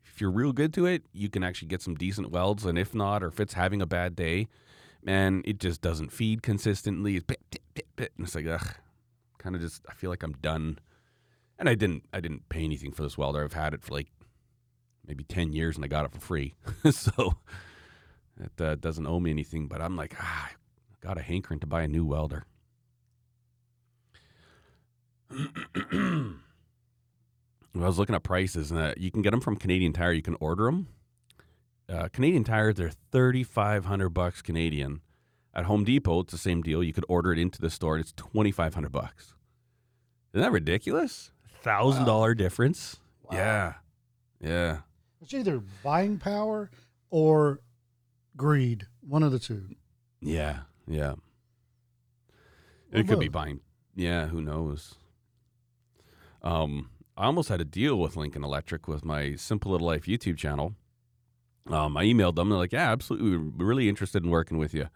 if 0.04 0.20
you're 0.20 0.32
real 0.32 0.52
good 0.52 0.74
to 0.74 0.86
it, 0.86 1.04
you 1.14 1.30
can 1.30 1.42
actually 1.42 1.70
get 1.70 1.82
some 1.82 1.96
decent 1.96 2.32
welds. 2.32 2.66
And 2.66 2.78
if 2.78 2.94
not, 2.94 3.24
or 3.24 3.28
if 3.28 3.40
it's 3.40 3.54
having 3.54 3.82
a 3.82 3.86
bad 3.86 4.18
day, 4.18 4.48
man, 5.02 5.44
it 5.46 5.60
just 5.60 5.82
doesn't 5.82 6.12
feed 6.12 6.44
consistently. 6.44 7.16
It's, 7.16 7.26
and 7.98 8.10
it's 8.20 8.36
like, 8.36 8.48
ugh, 8.48 8.76
kind 9.38 9.56
of 9.56 9.62
just, 9.62 9.82
I 9.90 9.94
feel 9.94 10.10
like 10.10 10.24
I'm 10.24 10.34
done. 10.34 10.80
And 11.58 11.70
I 11.70 11.76
didn't, 11.76 12.04
I 12.12 12.20
didn't 12.20 12.50
pay 12.50 12.66
anything 12.66 12.92
for 12.92 13.04
this 13.04 13.18
welder. 13.18 13.44
I've 13.44 13.54
had 13.54 13.74
it 13.74 13.82
for 13.82 13.94
like 13.94 14.08
maybe 15.08 15.24
10 15.24 15.54
years 15.54 15.78
and 15.78 15.86
I 15.86 15.88
got 15.88 16.04
it 16.04 16.12
for 16.12 16.20
free. 16.20 16.54
so 16.92 17.36
it 18.38 18.62
uh, 18.62 18.76
doesn't 18.76 19.08
owe 19.08 19.22
me 19.22 19.32
anything, 19.32 19.68
but 19.68 19.82
I'm 19.82 19.96
like, 19.96 20.16
ah, 20.20 20.50
got 21.02 21.18
a 21.18 21.22
hankering 21.22 21.60
to 21.60 21.68
buy 21.68 21.82
a 21.84 21.88
new 21.88 22.06
welder. 22.06 22.46
I 27.74 27.86
was 27.86 27.98
looking 27.98 28.16
at 28.16 28.24
prices, 28.24 28.72
and 28.72 28.80
uh, 28.80 28.94
you 28.98 29.12
can 29.12 29.22
get 29.22 29.32
them 29.32 29.42
from 29.42 29.56
Canadian 29.56 29.94
Tire. 29.94 30.12
You 30.12 30.22
can 30.22 30.36
order 30.40 30.66
them. 30.66 30.88
Uh, 31.90 32.10
Canadian 32.10 32.44
Tire, 32.44 32.74
they're 32.74 32.92
thirty 33.12 33.44
five 33.44 33.86
hundred 33.86 34.10
bucks 34.10 34.42
Canadian. 34.42 35.02
At 35.54 35.66
Home 35.66 35.84
Depot, 35.84 36.22
it's 36.22 36.32
the 36.32 36.38
same 36.38 36.62
deal. 36.62 36.82
You 36.82 36.94
could 36.94 37.06
order 37.10 37.34
it 37.34 37.40
into 37.40 37.60
the 37.62 37.70
store, 37.70 37.96
and 37.96 38.04
it's 38.04 38.14
twenty 38.14 38.52
five 38.52 38.74
hundred 38.74 38.92
bucks. 38.92 39.34
Isn't 40.34 40.44
that 40.44 40.52
ridiculous? 40.52 41.32
Thousand 41.62 42.06
dollar 42.06 42.34
difference. 42.34 42.98
Wow. 43.24 43.38
Yeah, 43.38 43.74
yeah. 44.40 44.78
It's 45.22 45.34
either 45.34 45.62
buying 45.84 46.18
power 46.18 46.72
or 47.10 47.60
greed. 48.36 48.88
One 49.02 49.24
of 49.24 49.32
the 49.32 49.40
two. 49.40 49.64
Yeah, 50.22 50.60
yeah. 50.92 51.14
It 52.92 53.08
could 53.08 53.20
be 53.20 53.30
buying. 53.30 53.62
Yeah, 53.96 54.28
who 54.28 54.42
knows? 54.42 54.96
Um, 56.42 56.90
I 57.18 57.26
almost 57.26 57.50
had 57.50 57.62
a 57.62 57.66
deal 57.66 57.98
with 57.98 58.18
Lincoln 58.18 58.44
Electric 58.44 58.88
with 58.88 59.06
my 59.06 59.36
Simple 59.36 59.72
Little 59.72 59.88
Life 59.88 60.06
YouTube 60.06 60.38
channel. 60.38 60.74
Um, 61.68 61.96
I 61.96 62.04
emailed 62.06 62.36
them. 62.36 62.50
They're 62.50 62.58
like, 62.58 62.74
"Yeah, 62.74 62.92
absolutely, 62.92 63.38
we're 63.38 63.66
really 63.66 63.88
interested 63.88 64.24
in 64.24 64.30
working 64.30 64.58
with 64.58 64.74
you." 64.74 64.90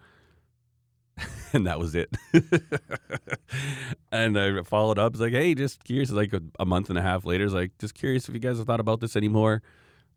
and 1.53 1.65
that 1.67 1.79
was 1.79 1.95
it. 1.95 2.09
and 4.11 4.37
I 4.37 4.61
followed 4.63 4.99
up. 4.99 5.13
It's 5.13 5.21
like, 5.21 5.33
"Hey, 5.33 5.55
just 5.55 5.83
curious." 5.83 6.11
Like 6.11 6.33
a, 6.33 6.41
a 6.59 6.65
month 6.65 6.89
and 6.89 6.97
a 6.97 7.01
half 7.01 7.25
later, 7.25 7.45
it's 7.45 7.53
like, 7.53 7.77
"Just 7.79 7.93
curious 7.93 8.27
if 8.27 8.33
you 8.33 8.41
guys 8.41 8.57
have 8.57 8.67
thought 8.67 8.79
about 8.79 8.99
this 8.99 9.15
anymore." 9.15 9.61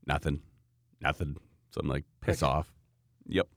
Nothing, 0.06 0.40
nothing. 1.00 1.36
So 1.70 1.80
I'm 1.82 1.88
like, 1.88 2.04
piss 2.20 2.40
Heck. 2.40 2.48
off. 2.48 2.72
Yep. 3.26 3.48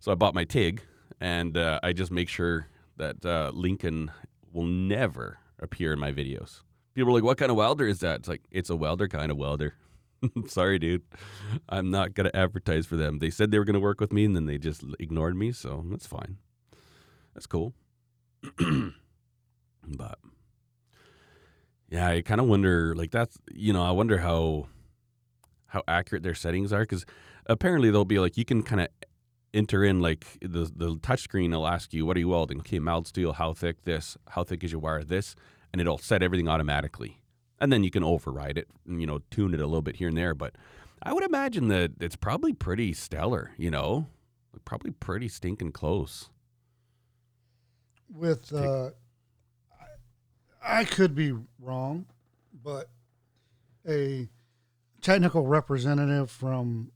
So 0.00 0.10
I 0.10 0.14
bought 0.14 0.34
my 0.34 0.44
TIG, 0.44 0.82
and 1.20 1.56
uh, 1.56 1.80
I 1.82 1.92
just 1.92 2.10
make 2.10 2.28
sure 2.28 2.68
that 2.96 3.24
uh, 3.24 3.50
Lincoln 3.54 4.10
will 4.52 4.64
never 4.64 5.38
appear 5.58 5.92
in 5.92 5.98
my 5.98 6.12
videos. 6.12 6.60
People 6.94 7.10
are 7.10 7.14
like, 7.14 7.24
"What 7.24 7.38
kind 7.38 7.50
of 7.50 7.56
welder 7.56 7.86
is 7.86 8.00
that?" 8.00 8.20
It's 8.20 8.28
like, 8.28 8.42
it's 8.50 8.70
a 8.70 8.76
welder 8.76 9.08
kind 9.08 9.30
of 9.30 9.36
welder. 9.36 9.74
Sorry, 10.46 10.78
dude. 10.78 11.02
I'm 11.68 11.90
not 11.90 12.14
gonna 12.14 12.30
advertise 12.34 12.86
for 12.86 12.96
them. 12.96 13.18
They 13.18 13.30
said 13.30 13.50
they 13.50 13.58
were 13.58 13.64
gonna 13.64 13.80
work 13.80 14.00
with 14.00 14.12
me, 14.12 14.24
and 14.24 14.34
then 14.34 14.46
they 14.46 14.58
just 14.58 14.82
ignored 14.98 15.36
me. 15.36 15.52
So 15.52 15.84
that's 15.90 16.06
fine. 16.06 16.38
That's 17.34 17.46
cool. 17.46 17.74
but 18.58 20.18
yeah, 21.88 22.08
I 22.08 22.22
kind 22.22 22.40
of 22.40 22.46
wonder. 22.46 22.94
Like 22.94 23.10
that's 23.10 23.36
you 23.52 23.72
know, 23.72 23.82
I 23.82 23.90
wonder 23.90 24.18
how 24.18 24.68
how 25.66 25.82
accurate 25.86 26.22
their 26.22 26.34
settings 26.34 26.72
are 26.72 26.80
because 26.80 27.04
apparently 27.46 27.90
they'll 27.90 28.04
be 28.04 28.18
like 28.18 28.36
you 28.36 28.44
can 28.44 28.62
kind 28.62 28.80
of 28.80 28.88
enter 29.56 29.84
in 29.84 30.00
like 30.00 30.26
the 30.40 30.70
the 30.74 30.98
touch 31.02 31.22
screen 31.22 31.50
will 31.50 31.66
ask 31.66 31.92
you 31.92 32.06
what 32.06 32.16
are 32.16 32.20
you 32.20 32.28
welding? 32.28 32.60
Okay 32.60 32.78
mild 32.78 33.06
steel 33.06 33.32
how 33.32 33.52
thick 33.52 33.84
this? 33.84 34.16
How 34.28 34.44
thick 34.44 34.62
is 34.62 34.72
your 34.72 34.80
wire? 34.80 35.02
This 35.02 35.34
and 35.72 35.80
it'll 35.80 35.98
set 35.98 36.22
everything 36.22 36.48
automatically. 36.48 37.20
And 37.58 37.72
then 37.72 37.82
you 37.82 37.90
can 37.90 38.04
override 38.04 38.58
it 38.58 38.68
and 38.86 39.00
you 39.00 39.06
know 39.06 39.20
tune 39.30 39.54
it 39.54 39.60
a 39.60 39.66
little 39.66 39.82
bit 39.82 39.96
here 39.96 40.08
and 40.08 40.16
there 40.16 40.34
but 40.34 40.54
i 41.02 41.12
would 41.12 41.24
imagine 41.24 41.68
that 41.68 41.92
it's 42.00 42.16
probably 42.16 42.52
pretty 42.52 42.92
stellar 42.92 43.52
you 43.56 43.70
know? 43.70 44.06
Probably 44.64 44.90
pretty 44.90 45.28
stinking 45.28 45.72
close. 45.72 46.28
With 48.12 48.52
uh, 48.52 48.90
I, 50.64 50.80
I 50.80 50.84
could 50.84 51.14
be 51.14 51.34
wrong, 51.60 52.06
but 52.64 52.88
a 53.88 54.28
technical 55.00 55.46
representative 55.46 56.30
from 56.30 56.90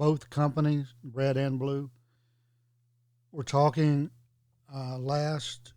both 0.00 0.30
companies, 0.30 0.94
red 1.12 1.36
and 1.36 1.58
blue, 1.58 1.90
were 3.32 3.44
talking 3.44 4.10
uh, 4.74 4.96
last 4.96 5.74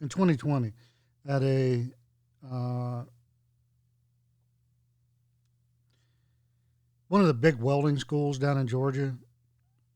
in 0.00 0.08
2020 0.08 0.72
at 1.28 1.42
a 1.42 1.84
uh, 2.50 3.02
one 7.08 7.20
of 7.20 7.26
the 7.26 7.34
big 7.34 7.56
welding 7.56 7.98
schools 7.98 8.38
down 8.38 8.56
in 8.56 8.66
Georgia. 8.66 9.14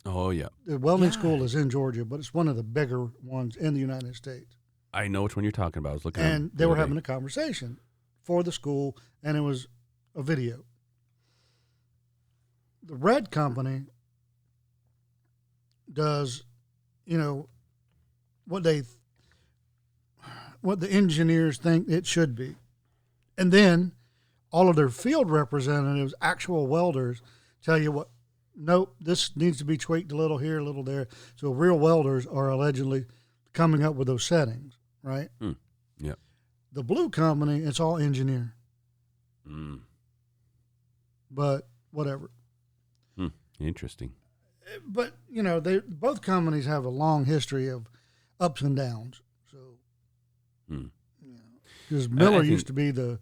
Oh 0.04 0.28
yeah, 0.28 0.48
The 0.66 0.76
welding 0.78 1.06
Yeah. 1.06 1.12
school 1.12 1.42
is 1.42 1.54
in 1.54 1.70
Georgia, 1.70 2.04
but 2.04 2.18
it's 2.18 2.34
one 2.34 2.48
of 2.48 2.56
the 2.56 2.62
bigger 2.62 3.06
ones 3.22 3.56
in 3.56 3.72
the 3.72 3.80
United 3.80 4.14
States. 4.14 4.56
I 4.92 5.08
know 5.08 5.22
which 5.22 5.36
one 5.36 5.42
you're 5.42 5.52
talking 5.52 5.78
about. 5.78 5.90
I 5.90 5.94
was 5.94 6.04
looking. 6.04 6.22
and 6.22 6.50
them 6.50 6.50
they 6.54 6.66
were 6.66 6.76
having 6.76 6.98
a 6.98 7.02
conversation 7.02 7.80
for 8.24 8.42
the 8.42 8.52
school, 8.52 8.98
and 9.22 9.38
it 9.38 9.40
was 9.40 9.68
a 10.14 10.22
video. 10.22 10.66
The 12.82 12.94
red 12.94 13.30
company 13.30 13.82
does, 15.92 16.44
you 17.04 17.18
know, 17.18 17.48
what 18.46 18.62
they, 18.62 18.82
what 20.60 20.80
the 20.80 20.90
engineers 20.90 21.58
think 21.58 21.88
it 21.88 22.06
should 22.06 22.34
be, 22.34 22.56
and 23.38 23.52
then 23.52 23.92
all 24.50 24.68
of 24.68 24.76
their 24.76 24.88
field 24.88 25.30
representatives, 25.30 26.14
actual 26.20 26.66
welders, 26.66 27.22
tell 27.62 27.78
you 27.78 27.92
what. 27.92 28.08
Nope, 28.62 28.94
this 29.00 29.34
needs 29.36 29.58
to 29.58 29.64
be 29.64 29.78
tweaked 29.78 30.12
a 30.12 30.16
little 30.16 30.36
here, 30.36 30.58
a 30.58 30.64
little 30.64 30.82
there. 30.82 31.06
So 31.36 31.50
real 31.50 31.78
welders 31.78 32.26
are 32.26 32.48
allegedly 32.50 33.06
coming 33.54 33.82
up 33.82 33.94
with 33.94 34.06
those 34.06 34.24
settings, 34.24 34.76
right? 35.02 35.28
Yep. 35.98 36.18
The 36.72 36.82
blue 36.82 37.08
company, 37.08 37.60
it's 37.60 37.80
all 37.80 37.96
engineer, 37.96 38.54
Mm, 39.48 39.80
but 41.30 41.68
whatever. 41.90 42.30
Interesting. 43.60 44.12
But 44.86 45.12
you 45.28 45.42
know, 45.42 45.60
they 45.60 45.80
both 45.80 46.22
companies 46.22 46.66
have 46.66 46.84
a 46.84 46.88
long 46.90 47.24
history 47.24 47.68
of 47.68 47.86
ups 48.38 48.62
and 48.62 48.76
downs. 48.76 49.20
So, 49.50 49.58
Hmm. 50.68 50.86
you 51.24 51.32
know, 51.32 51.40
because 51.88 52.08
Miller 52.08 52.42
used 52.42 52.66
to 52.68 52.72
be 52.72 52.90
the 52.90 53.18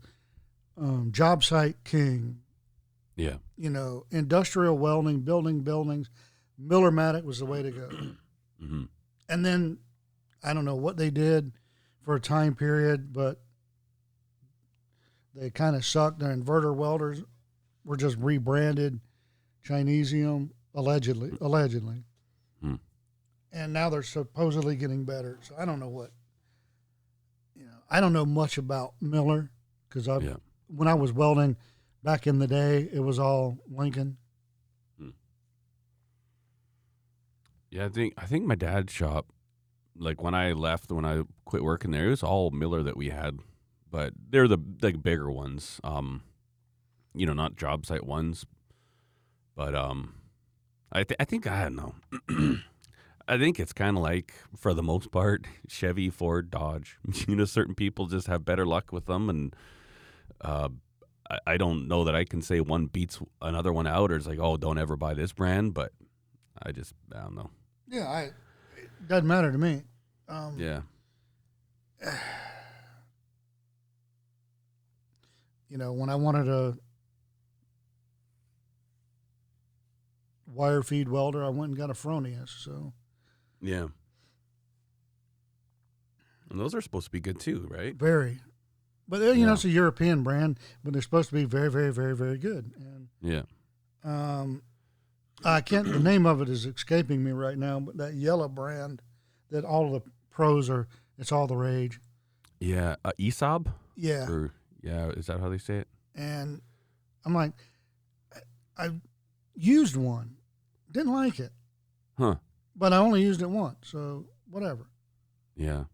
um, 0.76 1.10
job 1.12 1.42
site 1.42 1.82
king. 1.84 2.40
Yeah. 3.16 3.38
You 3.56 3.70
know, 3.70 4.04
industrial 4.10 4.78
welding, 4.78 5.20
building 5.20 5.62
buildings. 5.62 6.08
Millermatic 6.62 7.24
was 7.24 7.38
the 7.40 7.46
way 7.46 7.62
to 7.62 7.70
go. 7.70 7.88
hmm 8.60 8.84
And 9.28 9.44
then 9.44 9.78
I 10.44 10.54
don't 10.54 10.64
know 10.64 10.76
what 10.76 10.96
they 10.96 11.10
did 11.10 11.52
for 12.02 12.14
a 12.14 12.20
time 12.20 12.54
period, 12.54 13.12
but 13.12 13.40
they 15.34 15.50
kind 15.50 15.74
of 15.76 15.84
sucked. 15.84 16.20
Their 16.20 16.34
inverter 16.36 16.74
welders 16.74 17.22
were 17.84 17.96
just 17.96 18.16
rebranded 18.18 19.00
Chinesium, 19.64 20.50
allegedly. 20.74 21.32
Allegedly. 21.40 22.04
Hmm. 22.62 22.76
And 23.52 23.72
now 23.72 23.88
they're 23.90 24.02
supposedly 24.02 24.76
getting 24.76 25.04
better. 25.04 25.38
So 25.42 25.54
I 25.58 25.64
don't 25.64 25.80
know 25.80 25.88
what. 25.88 26.10
You 27.54 27.64
know, 27.66 27.78
I 27.90 28.00
don't 28.00 28.12
know 28.12 28.26
much 28.26 28.58
about 28.58 28.94
Miller 29.00 29.50
because 29.88 30.08
I 30.08 30.18
Yeah. 30.18 30.36
when 30.68 30.88
I 30.88 30.94
was 30.94 31.12
welding 31.12 31.56
back 32.02 32.26
in 32.26 32.38
the 32.38 32.46
day, 32.46 32.88
it 32.92 33.00
was 33.00 33.18
all 33.18 33.58
Lincoln. 33.68 34.16
Yeah, 37.70 37.84
I 37.84 37.88
think 37.90 38.14
I 38.16 38.24
think 38.24 38.46
my 38.46 38.54
dad's 38.54 38.92
shop, 38.92 39.26
like 39.94 40.22
when 40.22 40.34
I 40.34 40.52
left, 40.52 40.90
when 40.90 41.04
I 41.04 41.22
quit 41.44 41.62
working 41.62 41.90
there, 41.90 42.06
it 42.06 42.10
was 42.10 42.22
all 42.22 42.50
Miller 42.50 42.82
that 42.82 42.96
we 42.96 43.10
had, 43.10 43.40
but 43.90 44.14
they're 44.30 44.48
the 44.48 44.58
like 44.80 45.02
bigger 45.02 45.30
ones. 45.30 45.78
Um, 45.84 46.22
you 47.14 47.26
know, 47.26 47.34
not 47.34 47.56
job 47.56 47.84
site 47.84 48.06
ones, 48.06 48.46
but 49.58 49.74
um, 49.74 50.14
I 50.92 51.02
th- 51.02 51.16
I 51.18 51.24
think 51.24 51.48
I 51.48 51.64
don't 51.64 51.74
know. 51.74 51.94
I 53.28 53.36
think 53.36 53.58
it's 53.58 53.72
kind 53.72 53.96
of 53.96 54.02
like 54.04 54.32
for 54.56 54.72
the 54.72 54.84
most 54.84 55.10
part 55.10 55.46
Chevy, 55.66 56.10
Ford, 56.10 56.48
Dodge. 56.50 56.96
You 57.26 57.34
know, 57.34 57.44
certain 57.44 57.74
people 57.74 58.06
just 58.06 58.28
have 58.28 58.44
better 58.44 58.64
luck 58.64 58.92
with 58.92 59.06
them, 59.06 59.28
and 59.28 59.56
uh, 60.40 60.68
I, 61.28 61.38
I 61.46 61.56
don't 61.56 61.88
know 61.88 62.04
that 62.04 62.14
I 62.14 62.24
can 62.24 62.40
say 62.40 62.60
one 62.60 62.86
beats 62.86 63.18
another 63.42 63.72
one 63.72 63.88
out, 63.88 64.12
or 64.12 64.16
it's 64.16 64.28
like, 64.28 64.38
oh, 64.38 64.56
don't 64.56 64.78
ever 64.78 64.94
buy 64.96 65.12
this 65.14 65.32
brand, 65.32 65.74
but 65.74 65.90
I 66.62 66.70
just 66.70 66.94
I 67.12 67.22
don't 67.22 67.34
know. 67.34 67.50
Yeah, 67.88 68.08
I, 68.08 68.20
it 68.76 69.08
doesn't 69.08 69.26
matter 69.26 69.50
to 69.50 69.58
me. 69.58 69.82
Um, 70.28 70.54
Yeah. 70.56 70.82
you 75.68 75.78
know, 75.78 75.92
when 75.92 76.10
I 76.10 76.14
wanted 76.14 76.46
a 76.48 76.78
wire 80.52 80.82
feed 80.82 81.08
welder, 81.08 81.44
I 81.44 81.48
went 81.50 81.70
and 81.70 81.78
got 81.78 81.90
a 81.90 81.94
Fronius. 81.94 82.50
So 82.50 82.92
Yeah. 83.60 83.88
And 86.50 86.58
those 86.58 86.74
are 86.74 86.80
supposed 86.80 87.06
to 87.06 87.10
be 87.10 87.20
good 87.20 87.38
too, 87.40 87.66
right? 87.70 87.94
very, 87.94 88.40
but 89.06 89.20
you 89.36 89.44
know, 89.46 89.52
it's 89.52 89.64
a 89.64 89.68
European 89.70 90.22
brand, 90.22 90.58
but 90.82 90.92
they're 90.92 91.02
supposed 91.02 91.28
to 91.30 91.34
be 91.34 91.44
very, 91.44 91.70
very, 91.70 91.92
very, 91.92 92.16
very 92.16 92.38
good. 92.38 92.72
And 92.78 93.08
Yeah. 93.20 93.42
um, 94.02 94.62
I 95.44 95.60
can't. 95.60 95.86
the 95.86 95.98
name 96.00 96.24
of 96.26 96.40
it 96.40 96.48
is 96.48 96.64
escaping 96.66 97.22
me 97.22 97.30
right 97.32 97.56
now, 97.58 97.80
but 97.80 97.96
that 97.98 98.14
yellow 98.14 98.48
brand 98.48 99.02
that 99.50 99.64
all 99.64 99.92
the 99.92 100.02
pros 100.30 100.68
are. 100.70 100.88
It's 101.18 101.32
all 101.32 101.46
the 101.46 101.56
rage. 101.56 102.00
Yeah. 102.60 102.96
Uh, 103.04 103.12
ESAB? 103.18 103.72
Yeah. 103.96 104.28
Or, 104.28 104.52
yeah, 104.82 105.08
is 105.08 105.26
that 105.26 105.40
how 105.40 105.48
they 105.48 105.58
say 105.58 105.78
it? 105.78 105.88
and 106.14 106.60
I'm 107.24 107.34
like, 107.34 107.52
I, 108.78 108.86
I 108.86 108.90
used 109.54 109.94
one, 109.96 110.36
didn't 110.90 111.12
like 111.12 111.38
it, 111.40 111.52
Huh. 112.16 112.36
but 112.76 112.92
I 112.92 112.96
only 112.98 113.22
used 113.22 113.42
it 113.42 113.50
once, 113.50 113.88
so 113.90 114.26
whatever. 114.50 114.88
Yeah. 115.56 115.84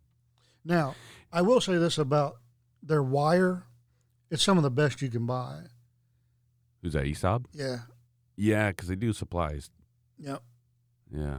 Now, 0.64 0.94
I 1.32 1.42
will 1.42 1.60
say 1.60 1.76
this 1.78 1.98
about 1.98 2.36
their 2.82 3.02
wire: 3.02 3.64
it's 4.30 4.42
some 4.42 4.56
of 4.56 4.62
the 4.62 4.70
best 4.70 5.02
you 5.02 5.08
can 5.10 5.26
buy. 5.26 5.64
Who's 6.82 6.92
that? 6.94 7.04
ESAB? 7.04 7.46
Yeah, 7.52 7.78
Yeah, 8.36 8.68
because 8.70 8.88
they 8.88 8.96
do 8.96 9.12
supplies. 9.12 9.70
yep. 10.18 10.42
Yeah. 11.10 11.38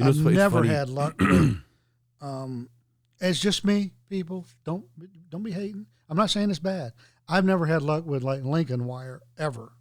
I've 0.00 0.08
it's 0.08 0.18
fu- 0.20 0.28
it's 0.28 0.36
never 0.36 0.58
funny- 0.58 0.68
had 0.68 0.88
luck. 0.90 1.20
um, 2.20 2.68
it's 3.20 3.40
just 3.40 3.64
me, 3.64 3.92
people. 4.08 4.46
Don't 4.64 4.84
don't 5.30 5.42
be 5.42 5.50
hating. 5.52 5.86
I'm 6.08 6.16
not 6.16 6.30
saying 6.30 6.50
it's 6.50 6.58
bad. 6.58 6.92
I've 7.28 7.44
never 7.44 7.66
had 7.66 7.82
luck 7.82 8.06
with 8.06 8.22
like 8.22 8.44
Lincoln 8.44 8.86
wire 8.86 9.20
ever. 9.38 9.72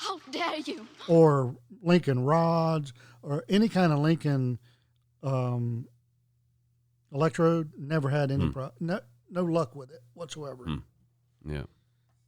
How 0.00 0.18
dare 0.30 0.56
you? 0.60 0.86
or 1.08 1.54
Lincoln 1.82 2.24
rods 2.24 2.92
or 3.22 3.44
any 3.48 3.68
kind 3.68 3.92
of 3.92 3.98
Lincoln 3.98 4.58
um, 5.22 5.86
electrode. 7.12 7.72
Never 7.78 8.08
had 8.08 8.30
any 8.30 8.46
Hmm. 8.46 8.50
pro- 8.52 8.72
no 8.80 9.00
no 9.30 9.44
luck 9.44 9.76
with 9.76 9.90
it 9.90 10.00
whatsoever. 10.14 10.64
Hmm. 10.64 10.78
Yeah. 11.44 11.64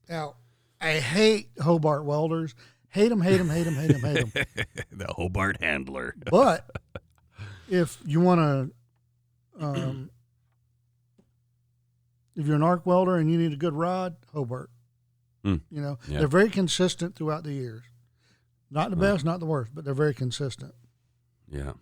Now 0.09 0.35
I 0.81 0.99
hate 0.99 1.49
Hobart 1.61 2.05
welders. 2.05 2.55
Hate 2.91 3.09
them, 3.09 3.23
hate 3.23 3.39
them, 3.39 3.49
hate 3.49 3.63
them, 3.65 3.75
hate 3.75 3.91
them, 3.93 4.01
hate 4.03 4.35
them. 4.35 4.45
the 4.93 5.07
Hobart 5.15 5.63
handler. 5.63 6.15
But 6.31 6.69
if 7.69 7.99
you 8.05 8.21
want 8.21 8.71
to, 9.59 9.65
um, 9.65 10.11
if 12.37 12.47
you're 12.47 12.57
an 12.57 12.63
arc 12.63 12.85
welder 12.85 13.17
and 13.17 13.31
you 13.33 13.39
need 13.39 13.53
a 13.55 13.57
good 13.57 13.73
rod, 13.73 14.17
Hobart. 14.35 14.69
Hmm. 15.45 15.57
You 15.71 15.81
know, 15.83 15.99
Yeah. 16.09 16.19
they're 16.21 16.29
very 16.29 16.51
consistent 16.51 17.15
throughout 17.17 17.43
the 17.45 17.53
years. 17.53 17.83
Not 18.71 18.91
the 18.91 18.97
best, 18.97 19.25
not 19.25 19.41
the 19.41 19.47
worst, 19.47 19.73
but 19.75 19.85
they're 19.85 19.93
very 19.93 20.15
consistent. 20.15 20.75
Yeah. 21.51 21.73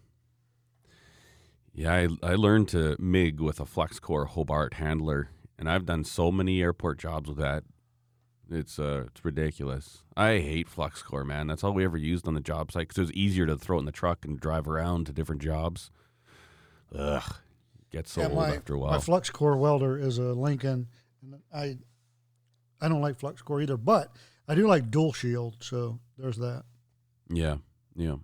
Yeah, 1.72 1.92
I, 1.94 2.08
I 2.22 2.34
learned 2.34 2.68
to 2.70 2.96
MIG 2.98 3.40
with 3.40 3.60
a 3.60 3.66
flux 3.66 4.00
core 4.00 4.26
Hobart 4.26 4.74
handler, 4.74 5.30
and 5.58 5.70
I've 5.70 5.86
done 5.86 6.04
so 6.04 6.32
many 6.32 6.60
airport 6.60 6.98
jobs 6.98 7.28
with 7.28 7.38
that. 7.38 7.62
It's 8.50 8.80
uh, 8.80 9.04
it's 9.06 9.24
ridiculous. 9.24 10.02
I 10.16 10.38
hate 10.38 10.68
flux 10.68 11.02
core, 11.02 11.22
man. 11.22 11.46
That's 11.46 11.62
all 11.62 11.72
we 11.72 11.84
ever 11.84 11.96
used 11.96 12.26
on 12.26 12.34
the 12.34 12.40
job 12.40 12.72
site 12.72 12.88
because 12.88 12.98
it 12.98 13.02
was 13.02 13.12
easier 13.12 13.46
to 13.46 13.56
throw 13.56 13.76
it 13.76 13.80
in 13.80 13.86
the 13.86 13.92
truck 13.92 14.24
and 14.24 14.40
drive 14.40 14.66
around 14.66 15.06
to 15.06 15.12
different 15.12 15.40
jobs. 15.40 15.92
Ugh, 16.92 17.36
gets 17.92 18.10
so 18.10 18.22
Yeah, 18.22 18.26
old 18.26 18.36
my, 18.36 18.56
after 18.56 18.74
a 18.74 18.78
my 18.78 18.82
while. 18.90 19.00
flux 19.00 19.30
core 19.30 19.56
welder 19.56 19.96
is 19.96 20.18
a 20.18 20.32
Lincoln. 20.32 20.88
And 21.22 21.40
I 21.54 21.78
I 22.80 22.88
don't 22.88 23.00
like 23.00 23.18
flux 23.18 23.42
core 23.42 23.60
either, 23.60 23.76
but 23.76 24.10
I 24.48 24.54
do 24.54 24.66
like 24.66 24.90
dual 24.90 25.12
shield. 25.12 25.56
So 25.60 26.00
there's 26.18 26.36
that. 26.38 26.64
yeah, 27.28 27.56
yeah, 27.94 28.16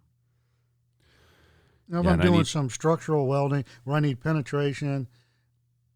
Now, 1.89 2.01
if 2.01 2.05
Yeah, 2.07 2.13
I'm 2.13 2.21
doing 2.21 2.39
need- 2.39 2.47
some 2.47 2.71
structural 2.71 3.27
welding 3.27 3.65
where 3.85 3.97
I 3.97 4.01
need 4.01 4.21
penetration 4.21 5.07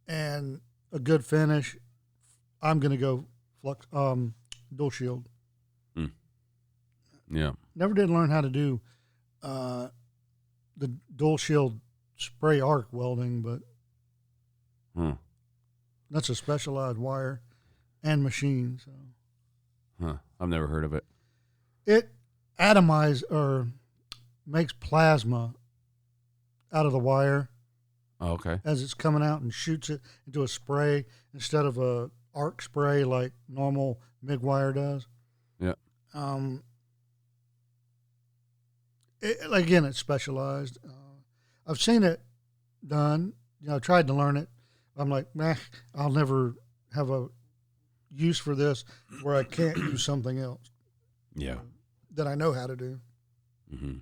and 0.06 0.60
a 0.92 0.98
good 0.98 1.24
finish, 1.24 1.76
I'm 2.62 2.80
going 2.80 2.90
to 2.92 2.96
go 2.98 3.24
flux 3.62 3.86
um, 3.92 4.34
dual 4.74 4.90
shield. 4.90 5.28
yeah. 7.32 7.52
Never 7.76 7.94
did 7.94 8.10
learn 8.10 8.28
how 8.30 8.40
to 8.40 8.48
do 8.50 8.80
uh, 9.42 9.88
the 10.76 10.88
dual 11.14 11.38
shield 11.38 11.80
spray 12.16 12.60
arc 12.60 12.88
welding, 12.92 13.40
but 13.42 13.60
Hmm. 14.96 15.12
That's 16.10 16.28
a 16.28 16.34
specialized 16.34 16.98
wire 16.98 17.40
and 18.02 18.22
machine. 18.22 18.80
So 18.84 18.90
Huh. 20.00 20.16
I've 20.38 20.48
never 20.48 20.66
heard 20.66 20.84
of 20.84 20.94
it. 20.94 21.04
it 21.86 22.10
atomizes 22.58 23.22
or 23.30 23.68
makes 24.46 24.72
plasma 24.72 25.54
out 26.72 26.86
of 26.86 26.92
the 26.92 26.98
wire 26.98 27.48
Oh, 28.20 28.32
okay. 28.32 28.60
as 28.64 28.82
it's 28.82 28.94
coming 28.94 29.22
out 29.22 29.40
and 29.42 29.52
shoots 29.52 29.88
it 29.90 30.00
into 30.26 30.42
a 30.42 30.48
spray 30.48 31.04
instead 31.34 31.64
of 31.66 31.78
a 31.78 32.10
arc 32.34 32.62
spray 32.62 33.02
like 33.04 33.32
normal 33.48 34.00
MIG 34.22 34.40
wire 34.40 34.72
does. 34.72 35.06
Yeah. 35.58 35.74
Um. 36.14 36.62
It, 39.20 39.36
again, 39.52 39.84
it's 39.84 39.98
specialized. 39.98 40.78
Uh, 40.86 40.90
I've 41.66 41.80
seen 41.80 42.02
it 42.02 42.20
done. 42.86 43.34
You 43.60 43.68
know, 43.68 43.76
I 43.76 43.78
tried 43.78 44.06
to 44.06 44.14
learn 44.14 44.36
it. 44.38 44.48
I'm 44.96 45.10
like, 45.10 45.26
meh, 45.34 45.56
I'll 45.94 46.10
never 46.10 46.54
have 46.94 47.10
a 47.10 47.28
use 48.14 48.38
for 48.38 48.54
this 48.54 48.84
where 49.22 49.34
I 49.36 49.44
can't 49.44 49.76
use 49.76 50.04
something 50.04 50.38
else 50.38 50.70
Yeah. 51.34 51.58
that 52.14 52.26
I 52.26 52.34
know 52.34 52.52
how 52.52 52.66
to 52.66 52.76
do. 52.76 53.00
hmm 53.70 53.98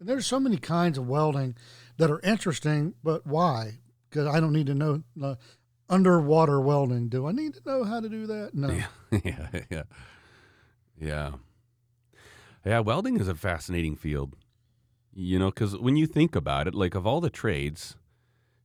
And 0.00 0.08
there's 0.08 0.26
so 0.26 0.40
many 0.40 0.56
kinds 0.56 0.98
of 0.98 1.06
welding 1.08 1.56
that 1.96 2.10
are 2.10 2.20
interesting, 2.20 2.94
but 3.02 3.26
why? 3.26 3.78
Because 4.08 4.26
I 4.26 4.40
don't 4.40 4.52
need 4.52 4.66
to 4.66 4.74
know 4.74 5.02
uh, 5.22 5.34
underwater 5.88 6.60
welding. 6.60 7.08
Do 7.08 7.26
I 7.26 7.32
need 7.32 7.54
to 7.54 7.60
know 7.66 7.84
how 7.84 8.00
to 8.00 8.08
do 8.08 8.26
that? 8.26 8.54
No. 8.54 8.68
Yeah. 8.70 8.86
yeah. 9.24 9.48
Yeah. 9.70 9.82
Yeah. 11.00 11.30
Yeah. 12.64 12.80
Welding 12.80 13.18
is 13.20 13.28
a 13.28 13.34
fascinating 13.34 13.96
field, 13.96 14.34
you 15.14 15.38
know, 15.38 15.50
because 15.50 15.76
when 15.76 15.96
you 15.96 16.06
think 16.06 16.34
about 16.36 16.66
it, 16.68 16.74
like 16.74 16.94
of 16.94 17.06
all 17.06 17.20
the 17.20 17.30
trades, 17.30 17.96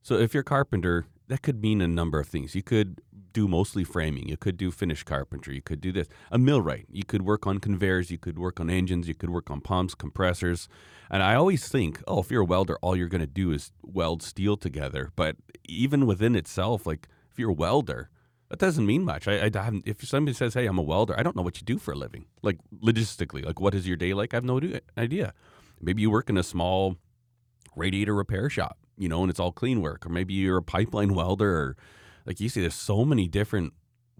so 0.02 0.16
if 0.16 0.34
you're 0.34 0.42
a 0.42 0.44
carpenter, 0.44 1.06
that 1.28 1.42
could 1.42 1.62
mean 1.62 1.80
a 1.80 1.88
number 1.88 2.18
of 2.20 2.26
things. 2.28 2.54
You 2.54 2.62
could 2.62 3.00
do 3.34 3.46
mostly 3.46 3.84
framing. 3.84 4.26
You 4.28 4.38
could 4.38 4.56
do 4.56 4.70
finish 4.70 5.02
carpentry. 5.02 5.56
You 5.56 5.60
could 5.60 5.82
do 5.82 5.92
this. 5.92 6.08
A 6.30 6.38
millwright. 6.38 6.86
You 6.90 7.04
could 7.04 7.22
work 7.22 7.46
on 7.46 7.58
conveyors. 7.58 8.10
You 8.10 8.16
could 8.16 8.38
work 8.38 8.58
on 8.58 8.70
engines. 8.70 9.06
You 9.06 9.14
could 9.14 9.28
work 9.28 9.50
on 9.50 9.60
pumps, 9.60 9.94
compressors. 9.94 10.68
And 11.10 11.22
I 11.22 11.34
always 11.34 11.68
think, 11.68 12.02
oh, 12.08 12.20
if 12.20 12.30
you're 12.30 12.42
a 12.42 12.46
welder, 12.46 12.78
all 12.80 12.96
you're 12.96 13.08
going 13.08 13.20
to 13.20 13.26
do 13.26 13.52
is 13.52 13.72
weld 13.82 14.22
steel 14.22 14.56
together. 14.56 15.12
But 15.16 15.36
even 15.64 16.06
within 16.06 16.34
itself, 16.34 16.86
like 16.86 17.08
if 17.30 17.38
you're 17.38 17.50
a 17.50 17.54
welder, 17.54 18.08
that 18.48 18.58
doesn't 18.58 18.86
mean 18.86 19.04
much. 19.04 19.26
I, 19.26 19.46
I 19.46 19.70
if 19.84 20.06
somebody 20.06 20.34
says, 20.34 20.54
"Hey, 20.54 20.66
I'm 20.66 20.78
a 20.78 20.82
welder," 20.82 21.18
I 21.18 21.22
don't 21.22 21.34
know 21.34 21.42
what 21.42 21.60
you 21.60 21.64
do 21.64 21.78
for 21.78 21.92
a 21.92 21.96
living. 21.96 22.26
Like 22.42 22.58
logistically, 22.82 23.44
like 23.44 23.60
what 23.60 23.74
is 23.74 23.88
your 23.88 23.96
day 23.96 24.14
like? 24.14 24.32
I 24.32 24.36
have 24.36 24.44
no 24.44 24.60
idea. 24.96 25.32
Maybe 25.80 26.02
you 26.02 26.10
work 26.10 26.30
in 26.30 26.36
a 26.36 26.42
small 26.44 26.96
radiator 27.74 28.14
repair 28.14 28.48
shop, 28.48 28.78
you 28.96 29.08
know, 29.08 29.22
and 29.22 29.30
it's 29.30 29.40
all 29.40 29.50
clean 29.50 29.80
work, 29.80 30.06
or 30.06 30.10
maybe 30.10 30.34
you're 30.34 30.58
a 30.58 30.62
pipeline 30.62 31.14
welder, 31.20 31.50
or 31.56 31.76
like 32.26 32.40
you 32.40 32.48
see, 32.48 32.60
there's 32.60 32.74
so 32.74 33.04
many 33.04 33.28
different 33.28 33.72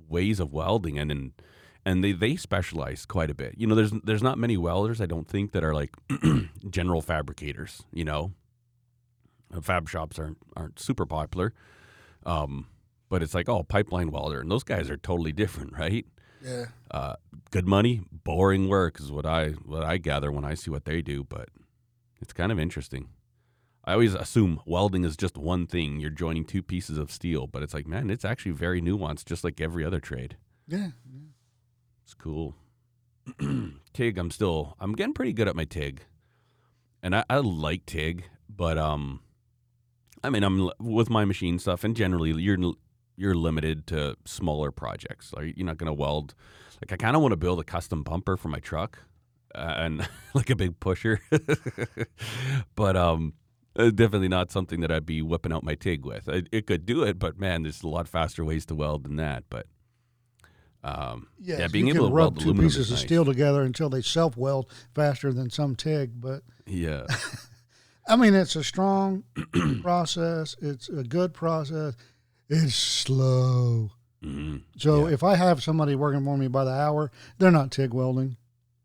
ways 0.09 0.41
of 0.41 0.53
welding, 0.53 0.99
and 0.99 1.11
and 1.11 1.33
and 1.85 2.03
they 2.05 2.13
they 2.13 2.37
specialize 2.37 3.07
quite 3.07 3.31
a 3.31 3.35
bit. 3.35 3.55
You 3.57 3.67
know, 3.67 3.75
there's 3.75 3.93
there's 4.05 4.23
not 4.23 4.39
many 4.39 4.57
welders 4.57 5.01
I 5.01 5.07
don't 5.07 5.29
think 5.29 5.53
that 5.53 5.65
are 5.65 5.75
like 5.75 5.91
general 6.71 7.03
fabricators. 7.03 7.83
You 7.93 8.05
know, 8.05 8.33
Uh, 9.55 9.61
fab 9.61 9.89
shops 9.89 10.19
aren't 10.19 10.39
aren't 10.57 10.79
super 10.81 11.07
popular. 11.07 11.53
Um, 12.27 12.67
but 13.11 13.23
it's 13.23 13.35
like, 13.35 13.49
oh, 13.49 13.63
pipeline 13.63 14.11
welder, 14.11 14.41
and 14.41 14.51
those 14.51 14.65
guys 14.65 14.89
are 14.91 14.97
totally 14.97 15.33
different, 15.33 15.73
right? 15.79 16.07
Yeah. 16.43 16.67
Uh, 16.91 17.15
good 17.51 17.67
money, 17.67 18.03
boring 18.11 18.69
work 18.69 18.99
is 19.01 19.11
what 19.13 19.27
I 19.27 19.51
what 19.65 19.83
I 19.83 19.99
gather 19.99 20.31
when 20.33 20.45
I 20.45 20.55
see 20.55 20.71
what 20.71 20.85
they 20.85 21.03
do. 21.03 21.23
But 21.25 21.49
it's 22.21 22.33
kind 22.33 22.51
of 22.53 22.59
interesting. 22.59 23.09
I 23.85 23.93
always 23.93 24.15
assume 24.15 24.61
welding 24.65 25.05
is 25.05 25.17
just 25.17 25.37
one 25.37 25.67
thing. 25.67 26.01
You're 26.01 26.11
joining 26.11 26.45
two 26.45 26.63
pieces 26.63 26.97
of 26.97 27.11
steel, 27.11 27.47
but 27.47 27.63
it's 27.63 27.75
like, 27.75 27.87
man, 27.87 28.09
it's 28.09 28.25
actually 28.25 28.53
very 28.53 28.81
nuanced, 28.81 29.27
just 29.27 29.45
like 29.45 29.61
every 29.61 29.85
other 29.85 30.01
trade. 30.01 30.37
Yeah. 30.67 30.89
It's 32.05 32.15
cool. 32.15 32.55
TIG, 33.93 34.19
I'm 34.19 34.31
still 34.31 34.77
I'm 34.81 34.93
getting 34.93 35.15
pretty 35.15 35.33
good 35.33 35.49
at 35.49 35.57
my 35.57 35.65
TIG, 35.65 36.03
and 37.03 37.17
I, 37.17 37.25
I 37.31 37.39
like 37.39 37.87
TIG, 37.87 38.25
but 38.49 38.77
um, 38.77 39.21
I 40.23 40.31
mean 40.31 40.43
I'm 40.43 40.71
with 40.79 41.09
my 41.09 41.25
machine 41.25 41.59
stuff, 41.59 41.85
and 41.85 41.97
generally 41.97 42.33
you're 42.33 42.59
you're 43.17 43.35
limited 43.35 43.87
to 43.89 44.17
smaller 44.27 44.71
projects. 44.71 45.33
Like 45.33 45.57
you're 45.57 45.67
not 45.67 45.79
gonna 45.79 45.95
weld. 45.95 46.35
Like 46.83 46.93
I 46.93 46.97
kind 46.97 47.17
of 47.17 47.23
want 47.23 47.33
to 47.33 47.37
build 47.37 47.61
a 47.61 47.65
custom 47.65 48.03
bumper 48.03 48.37
for 48.37 48.49
my 48.49 48.59
truck, 48.59 48.99
uh, 49.55 49.75
and 49.77 50.07
like 50.35 50.51
a 50.51 50.57
big 50.57 50.81
pusher, 50.81 51.21
but 52.75 52.97
um. 52.97 53.35
Uh, 53.77 53.91
Definitely 53.91 54.29
not 54.29 54.51
something 54.51 54.81
that 54.81 54.91
I'd 54.91 55.07
be 55.07 55.23
whipping 55.23 55.53
out 55.53 55.65
my 55.65 55.75
TIG 55.75 56.05
with. 56.05 56.29
I, 56.29 56.43
it 56.53 56.67
could 56.67 56.87
do 56.87 57.03
it, 57.03 57.19
but 57.19 57.39
man, 57.39 57.63
there's 57.65 57.83
a 57.83 57.89
lot 57.89 58.09
faster 58.09 58.45
ways 58.45 58.65
to 58.67 58.75
weld 58.75 59.05
than 59.05 59.17
that. 59.17 59.45
But 59.51 59.67
um, 60.83 61.29
Yes, 61.41 61.61
yeah, 61.61 61.69
being 61.69 61.87
you 61.87 61.95
able 61.95 62.07
can 62.07 62.11
to 62.11 62.15
rub 62.17 62.37
weld 62.39 62.41
two 62.41 62.55
pieces 62.63 62.87
is 62.89 62.93
of 62.93 62.99
steel 62.99 63.25
together 63.25 63.63
until 63.63 63.89
they 63.89 64.03
self 64.03 64.37
weld 64.37 64.71
faster 64.95 65.33
than 65.33 65.51
some 65.51 65.75
TIG. 65.77 66.21
But 66.21 66.43
Yeah, 66.67 67.07
I 68.09 68.17
mean, 68.17 68.35
it's 68.35 68.55
a 68.57 68.63
strong 68.65 69.25
process. 69.83 70.57
It's 70.61 70.89
a 70.89 71.03
good 71.05 71.33
process. 71.33 71.95
It's 72.51 72.75
slow. 72.75 73.93
Mhm. 74.23 74.63
So 74.77 75.09
Yeah. 75.09 75.15
if 75.15 75.23
I 75.23 75.37
have 75.37 75.63
somebody 75.63 75.95
working 75.95 76.23
for 76.25 76.37
me 76.37 76.49
by 76.49 76.65
the 76.65 76.71
hour, 76.73 77.11
they're 77.39 77.51
not 77.51 77.71
TIG 77.71 77.95
welding. 77.95 78.37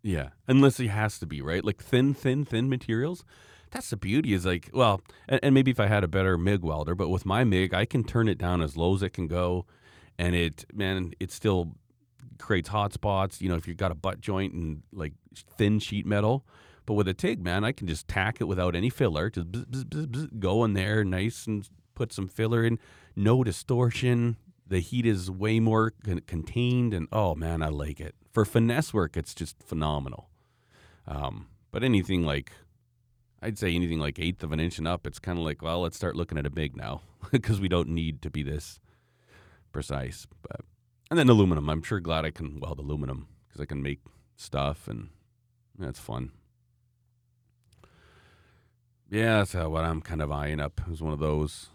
yeah. 0.02 0.30
Unless 0.48 0.80
it 0.80 0.88
has 0.88 1.20
to 1.20 1.26
be 1.26 1.41
right, 1.41 1.64
like 1.66 1.84
thin, 1.84 2.14
thin, 2.14 2.45
thin 2.45 2.70
materials. 2.70 3.24
That's 3.72 3.90
the 3.90 3.98
beauty. 3.98 4.34
Is 4.34 4.46
like, 4.46 4.70
well, 4.74 5.02
and, 5.28 5.40
and 5.44 5.54
maybe 5.54 5.72
if 5.72 5.80
I 5.80 5.88
had 5.88 6.04
a 6.04 6.08
better 6.08 6.38
MIG 6.38 6.62
welder, 6.62 6.96
but 6.96 7.10
with 7.10 7.26
my 7.26 7.44
MIG, 7.44 7.74
I 7.74 7.86
can 7.86 8.04
turn 8.04 8.28
it 8.28 8.38
down 8.38 8.62
as 8.62 8.76
low 8.76 8.96
as 8.96 9.04
it 9.04 9.12
can 9.12 9.28
go, 9.28 9.66
and 10.18 10.36
it, 10.36 10.66
man, 10.74 11.14
it 11.20 11.32
still 11.32 11.76
creates 12.40 12.70
hot 12.70 12.94
spots. 12.94 13.41
You 13.41 13.50
know, 13.50 13.56
if 13.56 13.68
you've 13.68 13.78
got 13.78 13.91
a 13.91 13.96
butt 13.96 14.22
joint 14.22 14.54
and 14.54 14.84
like 14.91 15.14
thin 15.58 15.80
sheet 15.80 16.06
metal. 16.06 16.46
But 16.86 16.96
with 16.96 17.08
a 17.08 17.14
TIG, 17.14 17.44
man, 17.44 17.64
I 17.64 17.72
can 17.72 17.86
just 17.86 18.08
tack 18.08 18.41
it 18.41 18.46
without 18.46 18.76
any 18.76 18.90
filler. 18.90 19.30
Just 19.30 19.52
bzz, 19.52 19.66
bzz, 19.66 19.84
bzz, 19.84 20.08
bzz, 20.08 20.40
go 20.40 20.64
in 20.64 20.74
there, 20.74 21.04
nice, 21.04 21.46
and 21.46 21.70
put 21.94 22.12
some 22.12 22.28
filler 22.28 22.64
in. 22.64 22.80
No 23.16 23.44
distortion. 23.44 24.38
The 24.66 24.80
heat 24.80 25.06
is 25.06 25.30
way 25.30 25.60
more 25.60 25.94
con- 26.04 26.22
contained, 26.26 26.96
and 26.96 27.08
oh 27.12 27.36
man, 27.36 27.62
I 27.62 27.68
like 27.68 28.00
it. 28.00 28.16
For 28.32 28.44
finesse 28.44 28.91
work, 28.91 29.18
it's 29.18 29.36
just 29.36 29.62
phenomenal. 29.62 30.30
Um, 31.08 31.48
but 31.72 31.84
anything 31.84 32.24
like, 32.24 32.52
I'd 33.41 33.57
say 33.57 33.74
anything 33.74 33.99
like 33.99 34.20
eighth 34.20 34.44
of 34.44 34.52
an 34.52 34.60
inch 34.60 34.78
and 34.78 34.88
up, 34.88 35.07
it's 35.07 35.20
kind 35.20 35.38
of 35.38 35.45
like, 35.45 35.61
well, 35.61 35.82
let's 35.82 35.95
start 35.95 36.16
looking 36.16 36.38
at 36.38 36.45
a 36.45 36.49
MIG 36.49 36.76
now 36.76 37.02
because 37.32 37.60
we 37.61 37.70
don't 37.70 37.90
need 37.90 38.22
to 38.22 38.30
be 38.30 38.44
this 38.44 38.80
precise. 39.72 40.28
But 40.41 40.61
and 41.10 41.18
then 41.18 41.30
aluminum, 41.30 41.70
I'm 41.70 41.84
sure 41.84 41.99
glad 41.99 42.26
I 42.26 42.32
can 42.32 42.60
weld 42.60 42.80
aluminum 42.80 43.28
because 43.48 43.61
I 43.61 43.66
can 43.66 43.82
make 43.82 43.99
stuff 44.36 44.88
and 44.88 45.10
that's 45.78 45.99
fun. 45.99 46.32
Yeah, 49.10 49.38
that's 49.38 49.56
uh, 49.56 49.70
what 49.70 49.86
I'm 49.86 50.02
kind 50.02 50.22
of 50.22 50.32
eyeing 50.32 50.60
up. 50.60 50.82
Is 50.91 51.02
one 51.02 51.14
of 51.14 51.20
those. 51.20 51.70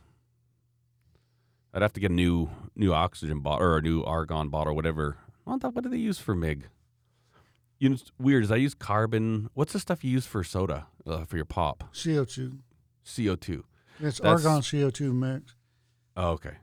I'd 1.72 1.82
have 1.82 1.92
to 1.94 2.00
get 2.00 2.12
a 2.12 2.14
new 2.14 2.48
new 2.76 2.92
oxygen 2.92 3.40
bottle 3.40 3.66
or 3.66 3.78
a 3.78 3.82
new 3.82 4.04
argon 4.04 4.50
bottle, 4.50 4.76
whatever. 4.76 5.16
What, 5.42 5.60
the, 5.60 5.70
what 5.70 5.82
do 5.82 5.90
they 5.90 5.96
use 5.96 6.18
for 6.18 6.34
MIG? 6.34 6.68
You 7.78 7.88
know, 7.90 7.94
it's 7.94 8.10
weird 8.18 8.44
is 8.44 8.50
I 8.52 8.56
use 8.56 8.74
carbon. 8.74 9.50
What's 9.54 9.72
the 9.72 9.80
stuff 9.80 10.04
you 10.04 10.10
use 10.10 10.26
for 10.26 10.42
soda 10.44 10.86
uh, 11.06 11.24
for 11.24 11.36
your 11.36 11.44
pop? 11.44 11.84
CO2. 11.92 12.58
CO 13.16 13.34
two. 13.36 13.64
It's 14.00 14.18
That's- 14.18 14.44
argon 14.44 14.62
CO2 14.62 15.12
mix. 15.12 15.54
Oh, 16.16 16.30
okay. 16.30 16.54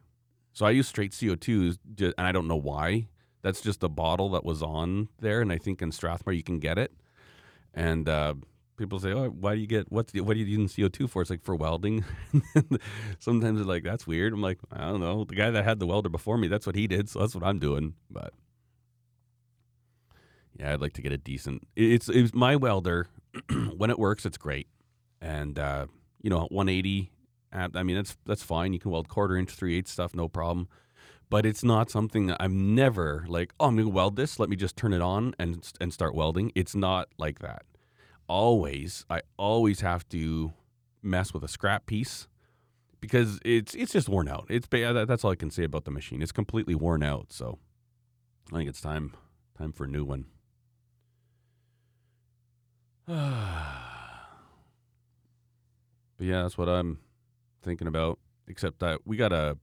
So 0.53 0.65
I 0.65 0.71
use 0.71 0.87
straight 0.87 1.11
CO2, 1.11 1.77
ju- 1.95 2.13
and 2.17 2.27
I 2.27 2.31
don't 2.31 2.47
know 2.47 2.55
why. 2.57 3.07
That's 3.41 3.61
just 3.61 3.83
a 3.83 3.89
bottle 3.89 4.29
that 4.31 4.43
was 4.45 4.61
on 4.61 5.09
there, 5.19 5.41
and 5.41 5.51
I 5.51 5.57
think 5.57 5.81
in 5.81 5.91
Strathmore 5.91 6.33
you 6.33 6.43
can 6.43 6.59
get 6.59 6.77
it. 6.77 6.91
And 7.73 8.07
uh, 8.09 8.35
people 8.77 8.99
say, 8.99 9.11
"Oh, 9.13 9.29
why 9.29 9.55
do 9.55 9.61
you 9.61 9.67
get 9.67 9.91
what's 9.91 10.11
the, 10.11 10.21
what 10.21 10.35
are 10.35 10.39
you 10.39 10.45
using 10.45 10.67
CO2 10.67 11.09
for?" 11.09 11.21
It's 11.21 11.31
like 11.31 11.41
for 11.43 11.55
welding. 11.55 12.03
Sometimes 13.19 13.57
they're 13.59 13.65
like, 13.67 13.83
"That's 13.83 14.05
weird." 14.07 14.33
I'm 14.33 14.41
like, 14.41 14.59
I 14.71 14.81
don't 14.89 14.99
know. 14.99 15.23
The 15.23 15.35
guy 15.35 15.49
that 15.51 15.63
had 15.63 15.79
the 15.79 15.87
welder 15.87 16.09
before 16.09 16.37
me, 16.37 16.47
that's 16.47 16.65
what 16.65 16.75
he 16.75 16.87
did, 16.87 17.09
so 17.09 17.19
that's 17.19 17.33
what 17.35 17.43
I'm 17.43 17.59
doing. 17.59 17.95
But 18.09 18.33
yeah, 20.57 20.73
I'd 20.73 20.81
like 20.81 20.93
to 20.93 21.01
get 21.01 21.11
a 21.11 21.17
decent. 21.17 21.67
It's 21.75 22.09
it's 22.09 22.33
my 22.33 22.55
welder. 22.55 23.07
when 23.77 23.89
it 23.89 23.97
works, 23.97 24.25
it's 24.25 24.37
great, 24.37 24.67
and 25.21 25.57
uh, 25.57 25.87
you 26.21 26.29
know, 26.29 26.47
180 26.49 27.11
amp, 27.51 27.75
I 27.75 27.83
mean, 27.83 27.95
that's 27.95 28.17
that's 28.25 28.43
fine. 28.43 28.73
You 28.73 28.79
can 28.79 28.91
weld 28.91 29.09
quarter 29.09 29.35
inch, 29.35 29.51
three 29.51 29.77
eighths 29.77 29.91
stuff, 29.91 30.15
no 30.15 30.27
problem. 30.27 30.67
But 31.29 31.45
it's 31.45 31.63
not 31.63 31.89
something 31.89 32.27
that 32.27 32.37
I'm 32.41 32.75
never 32.75 33.25
like, 33.27 33.53
oh, 33.59 33.67
I'm 33.67 33.77
gonna 33.77 33.89
weld 33.89 34.17
this. 34.17 34.39
Let 34.39 34.49
me 34.49 34.55
just 34.55 34.75
turn 34.75 34.93
it 34.93 35.01
on 35.01 35.33
and 35.39 35.67
and 35.79 35.93
start 35.93 36.13
welding. 36.13 36.51
It's 36.55 36.75
not 36.75 37.09
like 37.17 37.39
that. 37.39 37.63
Always, 38.27 39.05
I 39.09 39.21
always 39.37 39.81
have 39.81 40.07
to 40.09 40.53
mess 41.01 41.33
with 41.33 41.43
a 41.43 41.47
scrap 41.47 41.85
piece 41.85 42.27
because 42.99 43.39
it's 43.45 43.73
it's 43.75 43.93
just 43.93 44.09
worn 44.09 44.27
out. 44.27 44.45
It's 44.49 44.67
that's 44.69 45.23
all 45.23 45.31
I 45.31 45.35
can 45.35 45.51
say 45.51 45.63
about 45.63 45.85
the 45.85 45.91
machine. 45.91 46.21
It's 46.21 46.31
completely 46.31 46.75
worn 46.75 47.03
out. 47.03 47.27
So 47.31 47.59
I 48.51 48.57
think 48.57 48.69
it's 48.69 48.81
time 48.81 49.13
time 49.57 49.71
for 49.71 49.85
a 49.85 49.87
new 49.87 50.03
one. 50.03 50.25
but 56.17 56.25
yeah, 56.25 56.43
that's 56.43 56.57
what 56.57 56.69
I'm 56.69 56.99
thinking 57.61 57.87
about. 57.87 58.19
except 58.47 58.79
that 58.79 59.01
we 59.05 59.17
got 59.17 59.33
a. 59.33 59.57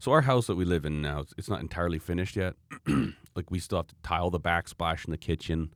So 0.00 0.10
our 0.10 0.22
house 0.22 0.48
that 0.48 0.56
we 0.56 0.64
live 0.64 0.84
in 0.84 1.00
now, 1.00 1.24
it's, 1.38 1.48
not 1.48 1.60
entirely 1.60 2.00
finished 2.00 2.34
yet. 2.34 2.54
like 3.36 3.52
we 3.52 3.60
still 3.60 3.78
have 3.78 3.86
to 3.86 3.94
tile 4.02 4.30
the 4.30 4.40
backsplash 4.40 5.04
in 5.04 5.12
the 5.12 5.16
kitchen. 5.16 5.72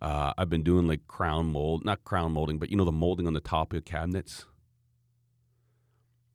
Uh, 0.00 0.32
I've 0.36 0.50
been 0.50 0.64
doing 0.64 0.88
like 0.88 1.06
crown 1.06 1.52
mold, 1.52 1.84
not 1.84 2.02
crown 2.02 2.32
molding, 2.32 2.58
but 2.58 2.70
you 2.70 2.76
know 2.76 2.84
the 2.84 2.90
molding 2.90 3.28
on 3.28 3.34
the 3.34 3.40
top 3.40 3.72
of 3.72 3.84
cabinets. 3.84 4.46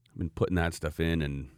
I've 0.10 0.20
been 0.20 0.30
putting 0.30 0.56
that 0.56 0.74
stuff 0.74 1.02
in 1.02 1.22
and 1.22 1.50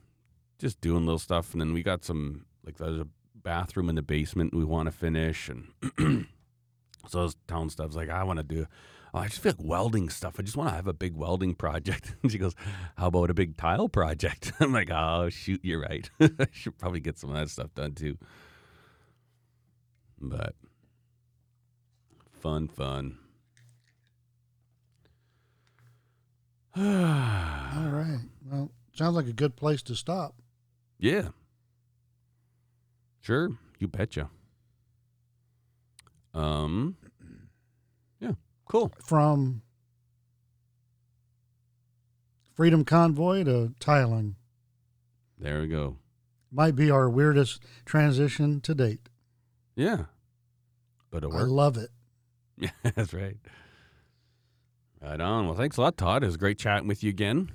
just 0.57 0.81
doing 0.81 1.05
little 1.05 1.19
stuff, 1.19 1.51
and 1.51 1.61
then 1.61 1.71
we 1.71 1.83
got 1.83 2.03
some 2.03 2.45
like 2.65 2.77
there's 2.77 2.99
a 2.99 3.07
bathroom 3.35 3.89
in 3.89 3.95
the 3.95 4.01
basement 4.01 4.55
we 4.55 4.65
want 4.65 4.87
to 4.87 4.91
finish, 4.91 5.49
and 5.49 6.27
so 7.07 7.19
I 7.19 7.23
was 7.23 7.35
telling 7.47 7.69
like 7.93 8.09
I 8.09 8.23
want 8.23 8.37
to 8.37 8.43
do. 8.43 8.65
Oh, 9.13 9.19
I 9.19 9.27
just 9.27 9.41
feel 9.41 9.53
like 9.57 9.67
welding 9.67 10.09
stuff. 10.09 10.35
I 10.37 10.43
just 10.43 10.55
want 10.55 10.69
to 10.69 10.75
have 10.75 10.85
a 10.87 10.93
big 10.93 11.15
welding 11.15 11.55
project. 11.55 12.15
And 12.21 12.31
she 12.31 12.37
goes, 12.37 12.53
"How 12.97 13.07
about 13.07 13.29
a 13.29 13.33
big 13.33 13.57
tile 13.57 13.89
project?" 13.89 14.51
I'm 14.59 14.71
like, 14.71 14.91
"Oh, 14.91 15.29
shoot, 15.29 15.61
you're 15.63 15.81
right. 15.81 16.09
I 16.21 16.47
should 16.51 16.77
probably 16.77 16.99
get 16.99 17.17
some 17.17 17.31
of 17.31 17.35
that 17.37 17.49
stuff 17.49 17.73
done 17.73 17.93
too." 17.93 18.17
But 20.21 20.53
fun, 22.31 22.67
fun. 22.67 23.17
All 26.75 26.83
right. 26.83 28.19
Well, 28.45 28.71
sounds 28.93 29.15
like 29.15 29.27
a 29.27 29.33
good 29.33 29.55
place 29.55 29.81
to 29.83 29.95
stop. 29.95 30.35
Yeah. 30.99 31.29
Sure, 33.21 33.51
you 33.79 33.87
betcha. 33.87 34.29
Um 36.33 36.95
Yeah, 38.19 38.33
cool. 38.65 38.91
From 39.03 39.61
Freedom 42.53 42.83
Convoy 42.83 43.43
to 43.45 43.73
tiling 43.79 44.35
There 45.37 45.61
we 45.61 45.67
go. 45.67 45.97
might 46.51 46.75
be 46.75 46.91
our 46.91 47.09
weirdest 47.09 47.63
transition 47.85 48.59
to 48.61 48.75
date. 48.75 49.09
Yeah. 49.75 50.05
But 51.11 51.23
it 51.23 51.29
I 51.33 51.41
love 51.41 51.77
it. 51.77 51.89
Yeah, 52.57 52.71
that's 52.93 53.13
right. 53.13 53.37
Right 55.01 55.21
on. 55.21 55.45
Well, 55.45 55.55
thanks 55.55 55.77
a 55.77 55.81
lot, 55.81 55.95
Todd. 55.95 56.23
It 56.23 56.25
was 56.25 56.35
great 56.35 56.59
chatting 56.59 56.89
with 56.89 57.01
you 57.03 57.09
again. 57.09 57.49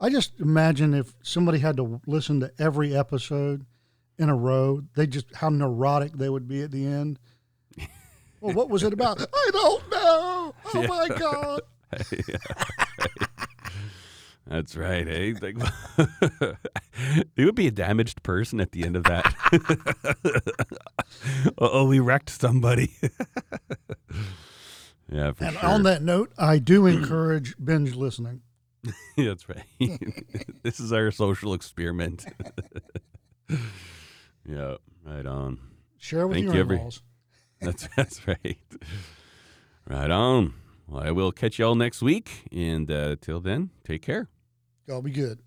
I 0.00 0.10
just 0.10 0.40
imagine 0.40 0.94
if 0.94 1.14
somebody 1.22 1.60
had 1.60 1.76
to 1.76 2.00
listen 2.08 2.40
to 2.40 2.50
every 2.58 2.96
episode 2.96 3.64
in 4.18 4.28
a 4.28 4.34
row, 4.34 4.82
they 4.96 5.06
just 5.06 5.32
how 5.36 5.48
neurotic 5.48 6.14
they 6.14 6.28
would 6.28 6.48
be 6.48 6.60
at 6.62 6.72
the 6.72 6.84
end. 6.86 7.20
Well, 8.40 8.54
what 8.54 8.68
was 8.70 8.82
it 8.82 8.92
about? 8.92 9.20
I 9.34 9.50
don't 9.52 9.90
know. 9.90 10.54
Oh 10.74 10.86
my 10.88 11.08
god! 11.16 11.60
That's 14.46 14.76
right, 14.76 15.06
eh? 15.06 15.34
Like, 15.42 15.56
you 17.36 17.44
would 17.46 17.54
be 17.54 17.66
a 17.66 17.70
damaged 17.70 18.22
person 18.22 18.60
at 18.60 18.72
the 18.72 18.82
end 18.84 18.96
of 18.96 19.04
that. 19.04 19.34
oh, 21.58 21.84
we 21.86 22.00
wrecked 22.00 22.30
somebody. 22.30 22.94
yeah, 25.10 25.32
for 25.32 25.44
And 25.44 25.56
sure. 25.58 25.68
on 25.68 25.82
that 25.82 26.02
note, 26.02 26.32
I 26.38 26.58
do 26.58 26.86
encourage 26.86 27.56
binge 27.62 27.94
listening. 27.94 28.40
That's 29.18 29.46
right. 29.50 29.64
this 30.62 30.80
is 30.80 30.94
our 30.94 31.10
social 31.10 31.52
experiment. 31.52 32.24
yeah, 34.48 34.76
right 35.04 35.26
on. 35.26 35.58
Share 35.98 36.26
with 36.26 36.36
Thank 36.36 36.44
your 36.46 36.54
you, 36.54 36.60
every- 36.60 36.76
in-laws. 36.78 37.02
That's 37.60 37.88
that's 37.96 38.28
right. 38.28 38.58
Right 39.88 40.10
on. 40.10 40.54
Well, 40.86 41.02
I 41.02 41.10
will 41.10 41.32
catch 41.32 41.58
you 41.58 41.66
all 41.66 41.74
next 41.74 42.02
week, 42.02 42.46
and 42.52 42.90
uh, 42.90 43.16
till 43.20 43.40
then, 43.40 43.70
take 43.84 44.02
care. 44.02 44.28
Y'all 44.86 45.02
be 45.02 45.10
good. 45.10 45.40